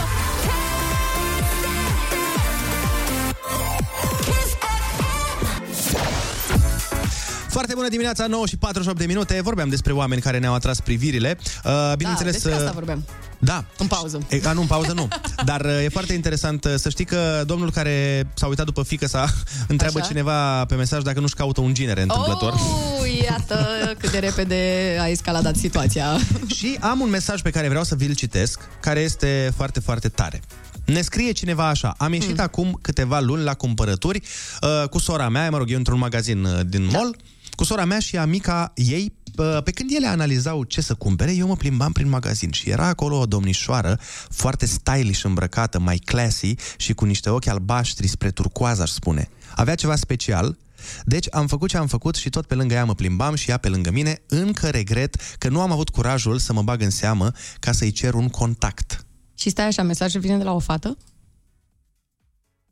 Foarte 7.60 7.78
bună 7.78 7.90
dimineața, 7.90 8.26
9 8.26 8.46
și 8.46 8.56
48 8.56 8.98
de 8.98 9.06
minute. 9.06 9.40
Vorbeam 9.42 9.68
despre 9.68 9.92
oameni 9.92 10.20
care 10.20 10.38
ne-au 10.38 10.54
atras 10.54 10.80
privirile. 10.80 11.38
Uh, 11.64 11.92
bineînțeles, 11.96 12.32
da, 12.32 12.38
despre 12.38 12.52
asta 12.52 12.68
uh, 12.68 12.74
vorbeam. 12.74 13.04
Da. 13.38 13.64
În 13.78 13.86
pauză. 13.86 14.26
E, 14.28 14.40
a, 14.44 14.52
nu, 14.52 14.60
în 14.60 14.66
pauză 14.66 14.92
nu. 14.92 15.08
Dar 15.50 15.60
uh, 15.60 15.84
e 15.84 15.88
foarte 15.88 16.12
interesant 16.12 16.64
uh, 16.64 16.74
să 16.76 16.88
știi 16.88 17.04
că 17.04 17.42
domnul 17.46 17.70
care 17.70 18.26
s-a 18.34 18.46
uitat 18.46 18.64
după 18.64 18.82
fică 18.82 19.06
sa 19.06 19.26
întreabă 19.68 19.98
Așa. 19.98 20.06
cineva 20.06 20.64
pe 20.64 20.74
mesaj 20.74 21.02
dacă 21.02 21.20
nu-și 21.20 21.34
caută 21.34 21.60
un 21.60 21.74
ginere 21.74 22.02
întâmplător. 22.02 22.52
Oh, 22.52 23.22
iată 23.22 23.66
cât 23.98 24.10
de 24.10 24.18
repede 24.18 24.96
a 25.00 25.08
escaladat 25.08 25.56
situația. 25.56 26.06
Și 26.56 26.76
am 26.80 27.00
un 27.00 27.10
mesaj 27.10 27.42
pe 27.42 27.50
care 27.50 27.68
vreau 27.68 27.84
să 27.84 27.94
vi-l 27.94 28.14
citesc, 28.14 28.60
care 28.80 29.00
este 29.00 29.52
foarte, 29.56 29.80
foarte 29.80 30.08
tare. 30.08 30.40
Ne 30.84 31.00
scrie 31.00 31.32
cineva 31.32 31.68
așa, 31.68 31.94
am 31.98 32.12
ieșit 32.12 32.36
mm. 32.36 32.42
acum 32.42 32.78
câteva 32.82 33.20
luni 33.20 33.42
la 33.42 33.54
cumpărături 33.54 34.22
uh, 34.62 34.88
cu 34.88 34.98
sora 34.98 35.28
mea, 35.28 35.50
mă 35.50 35.56
rog, 35.56 35.70
eu 35.70 35.76
într-un 35.76 35.98
magazin 35.98 36.44
uh, 36.44 36.60
din 36.66 36.88
mall, 36.92 37.16
cu 37.60 37.66
sora 37.66 37.84
mea 37.84 37.98
și 37.98 38.16
amica 38.16 38.72
ei, 38.74 39.12
uh, 39.36 39.62
pe 39.62 39.70
când 39.70 39.90
ele 39.94 40.06
analizau 40.06 40.64
ce 40.64 40.80
să 40.80 40.94
cumpere, 40.94 41.34
eu 41.34 41.46
mă 41.46 41.56
plimbam 41.56 41.92
prin 41.92 42.08
magazin 42.08 42.50
și 42.50 42.70
era 42.70 42.86
acolo 42.86 43.18
o 43.18 43.26
domnișoară 43.26 43.98
foarte 44.28 44.66
stylish 44.66 45.24
îmbrăcată, 45.24 45.78
mai 45.78 45.96
classy 45.96 46.54
și 46.76 46.92
cu 46.92 47.04
niște 47.04 47.30
ochi 47.30 47.46
albaștri 47.46 48.06
spre 48.06 48.30
turcoaz, 48.30 48.78
aș 48.78 48.90
spune. 48.90 49.28
Avea 49.54 49.74
ceva 49.74 49.96
special, 49.96 50.58
deci 51.04 51.26
am 51.30 51.46
făcut 51.46 51.68
ce 51.68 51.76
am 51.76 51.86
făcut 51.86 52.14
și 52.14 52.30
tot 52.30 52.46
pe 52.46 52.54
lângă 52.54 52.74
ea 52.74 52.84
mă 52.84 52.94
plimbam 52.94 53.34
și 53.34 53.50
ea 53.50 53.56
pe 53.56 53.68
lângă 53.68 53.90
mine. 53.90 54.22
Încă 54.28 54.68
regret 54.68 55.16
că 55.38 55.48
nu 55.48 55.60
am 55.60 55.72
avut 55.72 55.88
curajul 55.88 56.38
să 56.38 56.52
mă 56.52 56.62
bag 56.62 56.82
în 56.82 56.90
seamă 56.90 57.32
ca 57.58 57.72
să-i 57.72 57.90
cer 57.90 58.14
un 58.14 58.28
contact. 58.28 59.06
Și 59.34 59.50
stai 59.50 59.66
așa, 59.66 59.82
mesajul 59.82 60.20
vine 60.20 60.36
de 60.36 60.44
la 60.44 60.52
o 60.52 60.58
fată? 60.58 60.96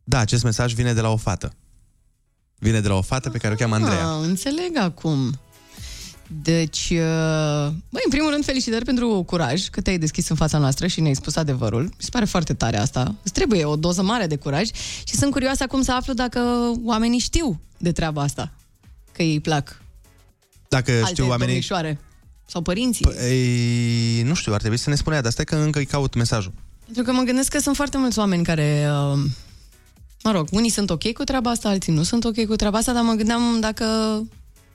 Da, 0.04 0.18
acest 0.18 0.42
mesaj 0.42 0.72
vine 0.74 0.92
de 0.92 1.00
la 1.00 1.08
o 1.08 1.16
fată. 1.16 1.52
Vine 2.58 2.80
de 2.80 2.88
la 2.88 2.94
o 2.94 3.02
fată 3.02 3.30
pe 3.30 3.38
care 3.38 3.52
o 3.52 3.56
cheamă 3.56 3.74
Andreea. 3.74 4.06
Ah, 4.06 4.18
înțeleg 4.22 4.76
acum. 4.76 5.38
Deci, 6.42 6.88
uh, 6.90 7.68
băi, 7.90 8.02
în 8.04 8.10
primul 8.10 8.30
rând, 8.30 8.44
felicitări 8.44 8.84
pentru 8.84 9.22
curaj 9.26 9.68
că 9.68 9.80
te-ai 9.80 9.98
deschis 9.98 10.28
în 10.28 10.36
fața 10.36 10.58
noastră 10.58 10.86
și 10.86 11.00
ne-ai 11.00 11.14
spus 11.14 11.36
adevărul. 11.36 11.82
Mi 11.82 11.90
se 11.96 12.08
pare 12.10 12.24
foarte 12.24 12.54
tare 12.54 12.78
asta. 12.78 13.14
Îți 13.22 13.32
trebuie 13.32 13.64
o 13.64 13.76
doză 13.76 14.02
mare 14.02 14.26
de 14.26 14.36
curaj 14.36 14.68
și 15.04 15.14
sunt 15.16 15.32
curioasă 15.32 15.62
acum 15.62 15.82
să 15.82 15.92
aflu 15.92 16.12
dacă 16.12 16.40
oamenii 16.84 17.18
știu 17.18 17.60
de 17.78 17.92
treaba 17.92 18.22
asta. 18.22 18.52
Că 19.12 19.22
îi 19.22 19.40
plac 19.40 19.82
Dacă 20.68 20.90
alte 20.90 21.08
știu 21.08 21.24
oamenii... 21.24 21.46
domnișoare. 21.46 22.00
Sau 22.46 22.62
părinții. 22.62 23.04
Păi, 23.04 24.22
nu 24.22 24.34
știu, 24.34 24.52
ar 24.52 24.58
trebui 24.58 24.76
să 24.78 24.90
ne 24.90 24.96
spunea, 24.96 25.20
dar 25.20 25.32
stai 25.32 25.44
că 25.44 25.56
încă 25.56 25.78
îi 25.78 25.86
caut 25.86 26.14
mesajul. 26.14 26.52
Pentru 26.84 27.02
că 27.02 27.12
mă 27.12 27.22
gândesc 27.22 27.50
că 27.50 27.58
sunt 27.58 27.76
foarte 27.76 27.98
mulți 27.98 28.18
oameni 28.18 28.44
care... 28.44 28.88
Uh, 29.14 29.20
mă 30.24 30.30
rog, 30.30 30.48
unii 30.52 30.70
sunt 30.70 30.90
ok 30.90 31.12
cu 31.12 31.24
treaba 31.24 31.50
asta, 31.50 31.68
alții 31.68 31.92
nu 31.92 32.02
sunt 32.02 32.24
ok 32.24 32.44
cu 32.44 32.56
treaba 32.56 32.78
asta, 32.78 32.92
dar 32.92 33.02
mă 33.02 33.12
gândeam 33.12 33.60
dacă 33.60 33.84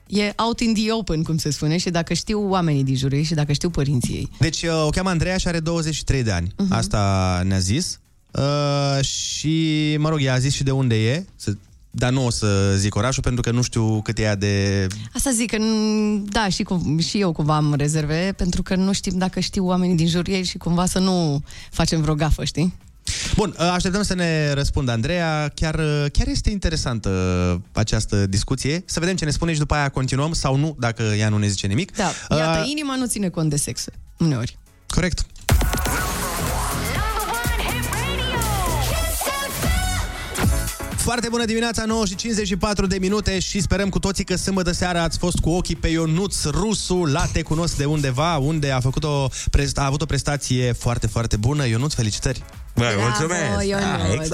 e 0.06 0.32
out 0.36 0.60
in 0.60 0.74
the 0.74 0.92
open, 0.92 1.22
cum 1.22 1.36
se 1.38 1.50
spune, 1.50 1.76
și 1.76 1.90
dacă 1.90 2.14
știu 2.14 2.48
oamenii 2.48 2.84
din 2.84 2.96
jurul 2.96 3.16
ei 3.18 3.24
și 3.24 3.34
dacă 3.34 3.52
știu 3.52 3.70
părinții 3.70 4.14
ei. 4.14 4.28
Deci 4.38 4.62
uh, 4.62 4.84
o 4.86 4.88
cheamă 4.88 5.08
Andreea 5.08 5.36
și 5.36 5.48
are 5.48 5.60
23 5.60 6.22
de 6.22 6.30
ani. 6.30 6.52
Mhm. 6.56 6.66
Uh-huh. 6.66 6.76
Asta 6.76 7.42
ne-a 7.44 7.58
zis. 7.58 7.98
Uh, 8.30 9.04
și, 9.04 9.96
mă 9.98 10.08
rog, 10.08 10.22
ea 10.22 10.34
a 10.34 10.38
zis 10.38 10.54
și 10.54 10.62
de 10.62 10.70
unde 10.70 11.10
e, 11.12 11.24
să, 11.36 11.52
dar 11.90 12.12
nu 12.12 12.26
o 12.26 12.30
să 12.30 12.74
zic 12.76 12.94
orașul 12.94 13.22
pentru 13.22 13.42
că 13.42 13.50
nu 13.50 13.62
știu 13.62 14.02
cât 14.02 14.18
e 14.18 14.22
ea 14.22 14.34
de... 14.36 14.86
Asta 15.14 15.30
zic 15.30 15.50
că, 15.50 15.56
n- 15.56 16.22
da, 16.24 16.48
și, 16.48 16.62
cum, 16.62 16.98
și 16.98 17.20
eu 17.20 17.32
cumva 17.32 17.56
am 17.56 17.74
rezerve, 17.74 18.34
pentru 18.36 18.62
că 18.62 18.74
nu 18.74 18.92
știm 18.92 19.18
dacă 19.18 19.40
știu 19.40 19.66
oamenii 19.66 19.96
din 19.96 20.06
jurul 20.06 20.32
ei 20.34 20.44
și 20.44 20.58
cumva 20.58 20.86
să 20.86 20.98
nu 20.98 21.42
facem 21.70 22.00
vreo 22.00 22.14
gafă, 22.14 22.44
știi? 22.44 22.74
Bun, 23.36 23.54
uh, 23.58 23.70
așteptăm 23.72 24.02
să 24.02 24.14
ne 24.14 24.52
răspundă 24.52 24.90
Andreea. 24.92 25.52
Chiar, 25.54 25.74
uh, 25.74 26.04
chiar 26.12 26.26
este 26.26 26.50
interesantă 26.50 27.08
uh, 27.54 27.60
această 27.72 28.26
discuție. 28.26 28.82
Să 28.86 29.00
vedem 29.00 29.16
ce 29.16 29.24
ne 29.24 29.30
spune 29.30 29.52
și 29.52 29.58
după 29.58 29.74
aia 29.74 29.88
continuăm 29.88 30.32
sau 30.32 30.56
nu, 30.56 30.76
dacă 30.78 31.02
ea 31.02 31.28
nu 31.28 31.38
ne 31.38 31.46
zice 31.46 31.66
nimic. 31.66 31.96
Da, 31.96 32.10
iată, 32.36 32.60
Uh, 32.60 32.70
inima 32.70 32.96
nu 32.96 33.06
ține 33.06 33.28
cont 33.28 33.50
de 33.50 33.56
sex, 33.56 33.84
uneori. 34.18 34.58
Corect. 34.86 35.26
Foarte 40.96 41.28
bună 41.28 41.44
dimineața, 41.44 41.84
9 41.84 42.06
și 42.06 42.14
54 42.14 42.86
de 42.86 42.98
minute 43.00 43.38
și 43.38 43.60
sperăm 43.60 43.88
cu 43.88 43.98
toții 43.98 44.24
că 44.24 44.36
sâmbătă 44.36 44.72
seara 44.72 45.02
ați 45.02 45.18
fost 45.18 45.38
cu 45.38 45.50
ochii 45.50 45.76
pe 45.76 45.88
Ionuț 45.88 46.44
Rusu 46.44 47.04
la 47.04 47.26
Te 47.32 47.42
Cunosc 47.42 47.76
de 47.76 47.84
undeva, 47.84 48.36
unde 48.36 48.70
a, 48.70 48.80
făcut 48.80 49.04
o, 49.04 49.28
prest- 49.50 49.78
a 49.78 49.84
avut 49.84 50.02
o 50.02 50.06
prestație 50.06 50.72
foarte, 50.72 51.06
foarte 51.06 51.36
bună. 51.36 51.66
Ionuț, 51.66 51.94
felicitări! 51.94 52.42
Bă, 52.74 52.84
Bravo, 53.26 53.62
Ionuț. 53.62 54.28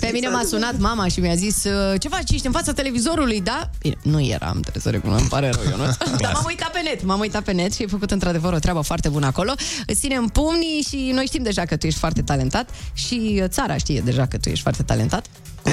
Pe 0.00 0.10
mine 0.12 0.28
m-a 0.28 0.42
sunat 0.48 0.78
mama 0.78 1.08
și 1.08 1.20
mi-a 1.20 1.34
zis 1.34 1.64
"Uh, 1.64 2.00
Ce 2.00 2.08
faci, 2.08 2.30
ești 2.30 2.46
în 2.46 2.52
fața 2.52 2.72
televizorului, 2.72 3.40
da? 3.40 3.70
Bine, 3.78 3.94
nu 4.02 4.20
eram, 4.20 4.60
trebuie 4.60 4.82
să 4.82 4.90
recunosc, 4.90 5.20
îmi 5.20 5.28
pare 5.28 5.50
rău, 5.50 5.62
Ionuț. 5.70 5.96
Dar 6.22 6.32
m-am 6.32 6.44
uitat 6.46 6.70
pe 6.72 6.80
net, 6.84 7.04
m-am 7.04 7.20
uitat 7.20 7.42
pe 7.42 7.52
net 7.52 7.72
și 7.74 7.82
ai 7.82 7.88
făcut 7.88 8.10
într-adevăr 8.10 8.52
o 8.52 8.58
treabă 8.58 8.80
foarte 8.80 9.08
bună 9.08 9.26
acolo. 9.26 9.52
Îți 9.86 10.00
ținem 10.00 10.26
pumnii 10.26 10.82
și 10.88 11.10
noi 11.14 11.24
știm 11.26 11.42
deja 11.42 11.64
că 11.64 11.76
tu 11.76 11.86
ești 11.86 11.98
foarte 11.98 12.22
talentat 12.22 12.68
Și 12.92 13.38
uh, 13.42 13.48
țara 13.48 13.76
știe 13.76 14.00
deja 14.00 14.26
că 14.26 14.36
tu 14.38 14.48
ești 14.48 14.62
foarte 14.62 14.82
talentat 14.82 15.26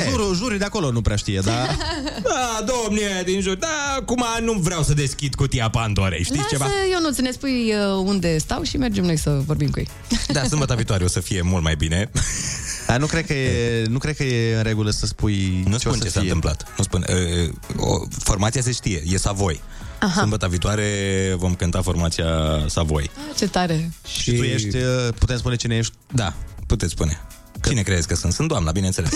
Jurul, 0.10 0.36
jurii 0.36 0.58
de 0.58 0.66
acolo 0.66 0.92
nu 0.92 1.02
prea 1.02 1.16
știe, 1.16 1.40
dar... 1.40 1.78
Da, 2.24 2.64
domne, 2.72 3.22
din 3.26 3.42
jur, 3.42 3.56
da, 3.56 3.96
acum 3.98 4.24
nu 4.44 4.54
vreau 4.54 4.84
să 4.84 4.94
deschid 4.94 5.36
cutia 5.36 5.70
Pandorei, 5.70 6.24
știți 6.24 6.38
Lasă, 6.38 6.50
ceva? 6.52 6.66
Ionuț, 6.92 7.18
ne 7.18 7.32
spui 7.32 7.74
uh, 7.74 8.04
unde 8.06 8.38
stau 8.38 8.64
și 8.64 8.78
mergem 8.78 9.04
noi 9.04 9.18
să 9.18 9.30
vorbim 9.46 9.70
cu 9.70 9.80
ei 9.80 9.88
Da, 10.34 10.44
sâmbătă 10.44 10.76
viitoare 10.76 11.04
o 11.04 11.08
să 11.08 11.20
fie 11.20 11.42
mult 11.42 11.64
mai 11.64 11.76
bine. 11.76 12.10
Dar 12.88 13.00
nu 13.00 13.06
cred 13.06 13.26
că 13.26 13.34
e, 13.34 13.86
nu 13.86 13.98
cred 13.98 14.16
că 14.16 14.24
e 14.24 14.56
în 14.58 14.64
regulă 14.64 14.90
să 14.90 15.06
spui 15.06 15.64
Nu 15.68 15.78
ce 15.78 15.88
o 15.88 15.92
spun 15.92 15.94
să 15.94 16.04
ce 16.04 16.10
s-a 16.10 16.20
fie. 16.20 16.32
întâmplat. 16.32 16.68
Nu 16.78 16.84
spun. 16.84 17.06
Uh, 17.10 17.54
o, 17.78 17.98
formația 18.24 18.62
se 18.62 18.72
știe, 18.72 19.04
e 19.06 19.18
Savoi. 19.18 19.62
Aha. 20.00 20.20
Sâmbătă 20.20 20.48
viitoare 20.48 20.86
vom 21.38 21.54
cânta 21.56 21.82
formația 21.82 22.26
Savoi. 22.68 23.12
Ah, 23.30 23.36
Ce 23.38 23.48
tare 23.48 23.92
Și 24.20 24.32
tu 24.32 24.44
ești, 24.44 24.76
uh, 24.76 24.84
putem 25.20 25.38
spune 25.38 25.56
cine 25.56 25.76
ești? 25.78 25.94
Da, 26.14 26.34
puteți 26.68 26.92
spune. 26.92 27.22
Cine 27.68 27.82
crezi 27.82 28.08
că 28.08 28.16
sunt? 28.16 28.34
Sunt 28.34 28.48
doamna, 28.48 28.72
bineînțeles. 28.72 29.12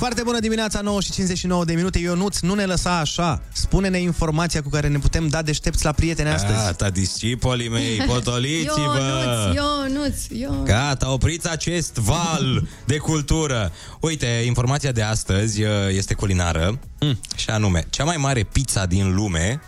Foarte 0.00 0.22
bună 0.22 0.38
dimineața, 0.38 0.80
9 0.80 1.00
și 1.00 1.10
59 1.10 1.64
de 1.64 1.74
minute. 1.74 1.98
Ionuț, 1.98 2.38
nu 2.38 2.54
ne 2.54 2.64
lăsa 2.64 2.98
așa. 2.98 3.42
Spune-ne 3.52 3.98
informația 3.98 4.62
cu 4.62 4.68
care 4.68 4.88
ne 4.88 4.98
putem 4.98 5.28
da 5.28 5.42
deștepți 5.42 5.84
la 5.84 5.92
prieteni 5.92 6.28
astăzi. 6.28 6.52
Gata, 6.52 6.90
discipolii 6.90 7.68
mei, 7.68 7.96
potoliți-vă! 8.08 9.52
Ionuț, 9.54 9.54
Ionuț, 9.54 10.26
Ionuț 10.40 10.66
Gata, 10.66 11.12
opriți 11.12 11.50
acest 11.50 11.94
val 11.94 12.68
de 12.84 12.96
cultură. 12.96 13.72
Uite, 14.00 14.26
informația 14.26 14.92
de 14.92 15.02
astăzi 15.02 15.62
uh, 15.62 15.70
este 15.88 16.14
culinară 16.14 16.78
mm. 17.00 17.20
și 17.36 17.50
anume, 17.50 17.86
cea 17.90 18.04
mai 18.04 18.16
mare 18.16 18.42
pizza 18.42 18.86
din 18.86 19.14
lume 19.14 19.60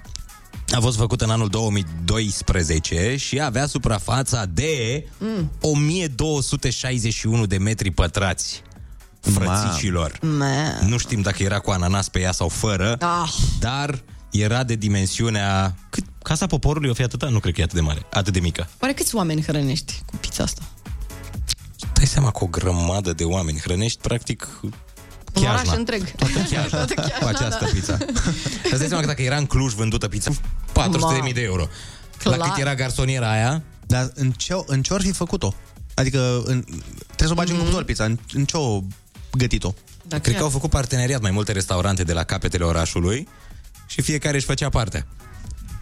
a 0.75 0.81
fost 0.81 0.97
făcută 0.97 1.25
în 1.25 1.31
anul 1.31 1.49
2012 1.49 3.17
și 3.17 3.41
avea 3.41 3.67
suprafața 3.67 4.45
de 4.45 5.05
Mm. 5.19 5.51
1261 5.61 7.47
de 7.47 7.59
metri 7.59 7.91
pătrați. 7.91 8.63
Frățișilor. 9.31 10.19
Man. 10.23 10.79
Nu 10.89 10.97
știm 10.99 11.21
dacă 11.21 11.43
era 11.43 11.59
cu 11.59 11.71
ananas 11.71 12.09
pe 12.09 12.21
ea 12.21 12.33
sau 12.33 12.49
fără, 12.49 12.97
Ah. 13.01 13.33
dar 13.59 14.03
era 14.31 14.65
de 14.65 14.75
dimensiunea... 14.75 15.75
Cât? 15.91 16.05
Casa 16.23 16.47
poporului 16.47 16.91
o 16.91 16.95
fi 16.95 17.03
atâta? 17.03 17.29
Nu 17.29 17.39
cred 17.39 17.55
că 17.55 17.61
e 17.61 17.65
atât 17.65 17.75
de 17.75 17.81
mare, 17.81 18.07
atât 18.13 18.33
de 18.33 18.41
mică. 18.41 18.69
Oare 18.81 18.95
câți 18.95 19.15
oameni 19.15 19.43
hrănești 19.43 20.03
cu 20.07 20.17
pizza 20.17 20.43
asta? 20.43 20.63
Stai 21.95 22.07
seama 22.07 22.31
că 22.31 22.45
o 22.45 22.47
grămadă 22.47 23.13
de 23.13 23.25
oameni 23.25 23.59
hrănești, 23.61 23.99
practic, 24.01 24.49
Un 24.63 24.73
oraș 25.43 25.55
Chiajna. 25.55 25.75
întreg. 25.75 26.11
Toată 26.11 26.33
Chiajna, 26.39 26.67
Toată 26.85 26.95
cu 26.95 27.01
Chiajna, 27.09 27.29
această 27.29 27.65
da. 27.65 27.71
pizza. 27.73 27.99
Îți 28.71 28.79
dai 28.79 28.87
seama 28.87 29.01
că 29.01 29.07
dacă 29.07 29.23
era 29.23 29.37
în 29.37 29.47
Cluj 29.47 29.73
vândută 29.73 30.09
pizza, 30.09 30.31
400.000 30.73 31.33
de 31.35 31.41
euro. 31.43 31.67
Clar. 32.19 32.37
La 32.37 32.49
cât 32.49 32.61
era 32.61 32.75
garsoniera 32.75 33.31
aia? 33.31 33.63
Dar 33.87 34.11
în 34.15 34.31
ce, 34.31 34.63
în 34.67 34.83
ce 34.83 34.93
ori 34.93 35.03
fi 35.05 35.13
făcut-o? 35.13 35.55
Adică 35.95 36.43
în, 36.45 36.63
trebuie 37.17 37.27
să 37.27 37.31
o 37.31 37.35
bagi 37.35 37.53
Mm. 37.53 37.59
în 37.59 37.65
cuptor 37.65 37.85
pizza. 37.85 38.05
În, 38.05 38.19
în 38.33 38.45
ce 38.45 38.57
o 38.57 38.81
gătit-o? 39.39 39.75
Da, 40.09 40.19
Cred 40.19 40.37
că 40.37 40.43
au 40.43 40.49
făcut 40.49 40.71
parteneriat 40.71 41.21
mai 41.21 41.31
multe 41.31 41.53
restaurante 41.53 42.03
de 42.03 42.13
la 42.13 42.23
capetele 42.25 42.65
orașului 42.65 43.29
și 43.87 44.01
fiecare 44.03 44.37
își 44.37 44.47
făcea 44.47 44.69
partea. 44.69 45.07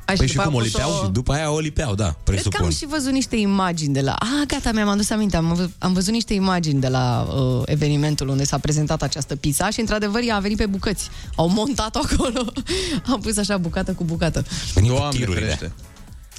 Ai, 0.05 0.17
și 0.17 0.23
Păi 0.23 0.29
și 0.31 0.35
după 0.37 0.49
cum 0.49 0.59
aia 0.59 0.63
o 0.63 0.65
lipeau? 0.67 0.91
pus-o- 0.91 1.05
Și 1.05 1.11
după 1.11 1.33
aia 1.33 1.51
o 1.51 1.59
lipeau, 1.59 1.95
da, 1.95 2.05
Cred 2.05 2.15
că 2.17 2.21
presupun. 2.31 2.65
am 2.65 2.71
și 2.71 2.87
văzut 2.87 3.13
niște 3.13 3.37
imagini 3.37 3.93
de 3.95 4.01
la... 4.01 4.13
Ah, 4.19 4.47
gata, 4.47 4.73
mi-am 4.73 4.89
adus 4.89 5.11
aminte. 5.11 5.37
Am, 5.37 5.55
vă- 5.55 5.69
am 5.79 5.93
văzut 5.93 6.13
niște 6.13 6.35
imagini 6.35 6.81
de 6.81 6.89
la 6.89 7.23
uh, 7.35 7.63
evenimentul 7.67 8.29
unde 8.29 8.45
s-a 8.45 8.59
prezentat 8.59 9.03
această 9.03 9.37
pizza 9.37 9.71
și, 9.71 9.81
într-adevăr, 9.81 10.21
ea 10.23 10.37
a 10.37 10.41
venit 10.41 10.57
pe 10.57 10.67
bucăți. 10.67 11.09
Au 11.37 11.49
montat-o 11.49 12.01
acolo. 12.11 12.53
Am 13.13 13.21
pus 13.21 13.37
așa 13.37 13.57
bucată 13.57 13.93
cu 13.93 14.05
bucată. 14.05 14.45
Doamne 14.87 15.25
ferește. 15.25 15.73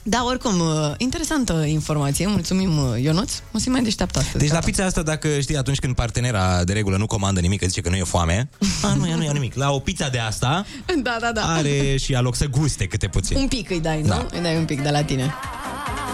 Da, 0.04 0.24
oricum, 0.26 0.60
uh, 0.60 0.92
interesantă 0.98 1.64
informație. 1.66 2.28
Mulțumim, 2.28 2.78
uh, 2.78 3.02
Ionuț. 3.02 3.34
Mă 3.52 3.60
simt 3.60 3.74
mai 3.74 3.84
deșteaptă 3.84 4.20
astăzi. 4.20 4.38
Deci 4.38 4.48
la 4.48 4.54
Gata. 4.54 4.66
pizza 4.66 4.86
asta, 4.86 5.02
dacă 5.02 5.40
știi, 5.40 5.58
atunci 5.58 5.80
când 5.80 5.96
partenera 5.96 6.64
de 6.64 6.74
regulă 6.74 6.98
nu 6.98 7.06
comandă 7.06 7.40
nimic, 7.40 7.60
că 7.60 7.66
zice 7.66 7.82
că 7.82 7.90
nu 7.90 7.96
e 7.96 8.04
foame, 8.04 8.50
a, 8.82 8.94
nu, 9.00 9.08
ea 9.08 9.16
nu 9.16 9.24
ia 9.24 9.32
nimic. 9.32 9.56
La 9.56 9.72
o 9.72 9.80
pizza 9.80 10.10
de 10.10 10.20
asta 10.20 10.66
Da, 11.04 11.18
da, 11.22 11.32
da. 11.32 11.42
are 11.54 11.98
și 11.98 12.16
aloc 12.16 12.36
să 12.36 12.46
guste 12.48 12.86
câte 12.88 13.08
puțin. 13.08 13.38
Un 13.38 13.48
pic 13.48 13.70
îi 13.70 13.80
dai, 13.80 14.02
nu? 14.02 14.08
Da. 14.08 14.26
Îi 14.32 14.42
dai 14.42 14.58
un 14.58 14.66
pic 14.66 14.82
de 14.82 14.90
la 14.90 15.04
tine. 15.04 15.34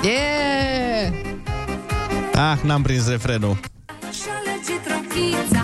Yeah! 0.03 1.13
Ah, 2.33 2.57
n-am 2.63 2.81
prins 2.81 3.07
refrenul. 3.07 3.59
Și 4.11 4.21
alege 4.39 5.56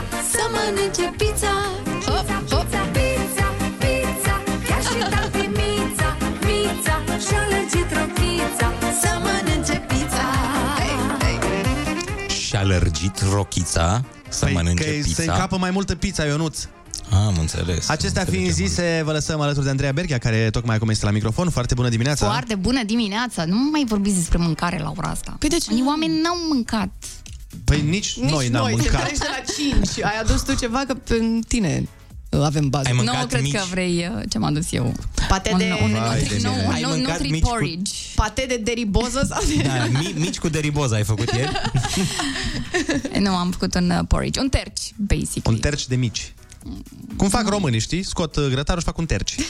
Și 12.64 12.72
a 12.72 12.80
lărgit 12.80 13.22
rochița 13.32 14.06
să 14.30 14.50
mănânce 14.54 14.84
Păi, 14.84 14.96
că 14.96 15.02
pizza. 15.04 15.22
se 15.22 15.30
încapă 15.30 15.58
mai 15.58 15.72
multă 15.72 15.96
pizza, 15.96 16.24
Ionuț. 16.24 16.66
Am 17.12 17.36
înțeles. 17.40 17.90
Acestea 17.90 18.26
fiind 18.26 18.52
zise, 18.52 19.02
vă 19.06 19.12
lăsăm 19.12 19.42
alături 19.42 19.64
de 19.64 19.70
Andreea 19.70 19.92
Berghia, 19.92 20.18
care 20.18 20.50
tocmai 20.50 20.76
acum 20.76 20.90
este 20.90 21.06
la 21.06 21.12
microfon. 21.12 21.50
Foarte 21.50 21.74
bună 21.74 21.90
dimineața! 21.90 22.26
Foarte 22.26 22.56
bună 22.56 22.84
dimineața. 22.84 23.46
Nu 23.46 23.70
mai 23.72 23.86
vorbiți 23.88 24.16
despre 24.16 24.38
mâncare 24.38 24.80
la 24.80 24.94
ora 24.98 25.10
asta. 25.10 25.36
Păi 25.40 25.50
de 25.50 25.58
ce? 25.58 25.72
Unii 25.72 25.84
oameni 25.88 26.22
n-au 26.22 26.36
mâncat. 26.50 26.90
Păi 27.64 27.82
nici, 27.82 28.20
Nici 28.20 28.30
noi 28.30 28.48
n-am 28.48 28.62
noi, 28.62 28.74
mâncat. 28.74 29.08
Te 29.08 29.14
de 29.18 29.26
la 29.30 29.76
5. 29.94 30.04
Ai 30.04 30.20
adus 30.22 30.42
tu 30.42 30.56
ceva 30.56 30.84
că 30.88 30.94
pe 30.94 31.40
tine 31.48 31.82
uh, 31.82 31.88
avem 32.42 32.70
bază. 32.70 32.90
nu, 32.94 33.12
cred 33.28 33.44
că 33.52 33.62
vrei 33.70 34.10
uh, 34.16 34.22
ce 34.30 34.38
m-am 34.38 34.50
adus 34.50 34.72
eu. 34.72 34.94
Pate 35.28 35.50
un, 35.52 35.58
de... 35.58 35.78
un, 35.82 35.92
Vai 35.92 36.20
de 36.22 36.28
un, 36.32 36.38
mine. 36.38 36.50
un, 36.66 36.72
Ai 36.74 36.84
un, 36.84 36.90
mâncat 36.90 37.12
nutri 37.18 37.30
mici 37.32 37.42
cu- 37.44 37.50
porridge. 37.50 37.92
Pate 38.16 38.46
de 38.48 38.58
deriboză 38.58 39.28
sau 39.30 39.42
de... 39.48 39.64
Da, 39.64 39.86
mi, 40.00 40.14
mici 40.18 40.38
cu 40.40 40.50
deriboză 40.50 40.96
ai 40.96 41.04
făcut 41.04 41.32
ieri? 41.32 41.52
Nu, 43.20 43.36
am 43.36 43.52
făcut 43.52 43.76
un 43.76 43.90
uh, 43.90 44.00
porridge. 44.08 44.40
Un 44.40 44.50
terci, 44.50 44.82
basic. 44.96 45.48
Un 45.48 45.58
terci 45.58 45.88
de 45.88 45.96
mici. 45.96 46.34
Cum 47.18 47.30
fac 47.30 47.48
românii, 47.48 47.80
știi? 47.80 48.04
Scot 48.04 48.36
uh, 48.36 48.46
grătarul 48.50 48.80
și 48.80 48.86
fac 48.86 48.98
un 48.98 49.06
terci. 49.06 49.36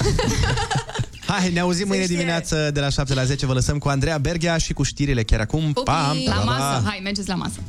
Hai, 1.27 1.51
ne 1.51 1.59
auzim 1.59 1.87
mâine 1.87 2.05
dimineață 2.05 2.69
de 2.73 2.79
la 2.79 2.89
7 2.89 3.13
la 3.13 3.23
10. 3.23 3.45
Vă 3.45 3.53
lăsăm 3.53 3.77
cu 3.77 3.87
Andreea 3.89 4.17
Berghia 4.17 4.57
și 4.57 4.73
cu 4.73 4.83
știrile 4.83 5.23
chiar 5.23 5.39
acum. 5.39 5.73
Pa! 5.83 6.15
La 6.25 6.33
Pa, 6.33 6.39
pa! 6.39 6.43
masă. 6.43 6.81
Hai, 6.87 6.99
mergeți 7.03 7.27
la 7.27 7.35
masă. 7.35 7.59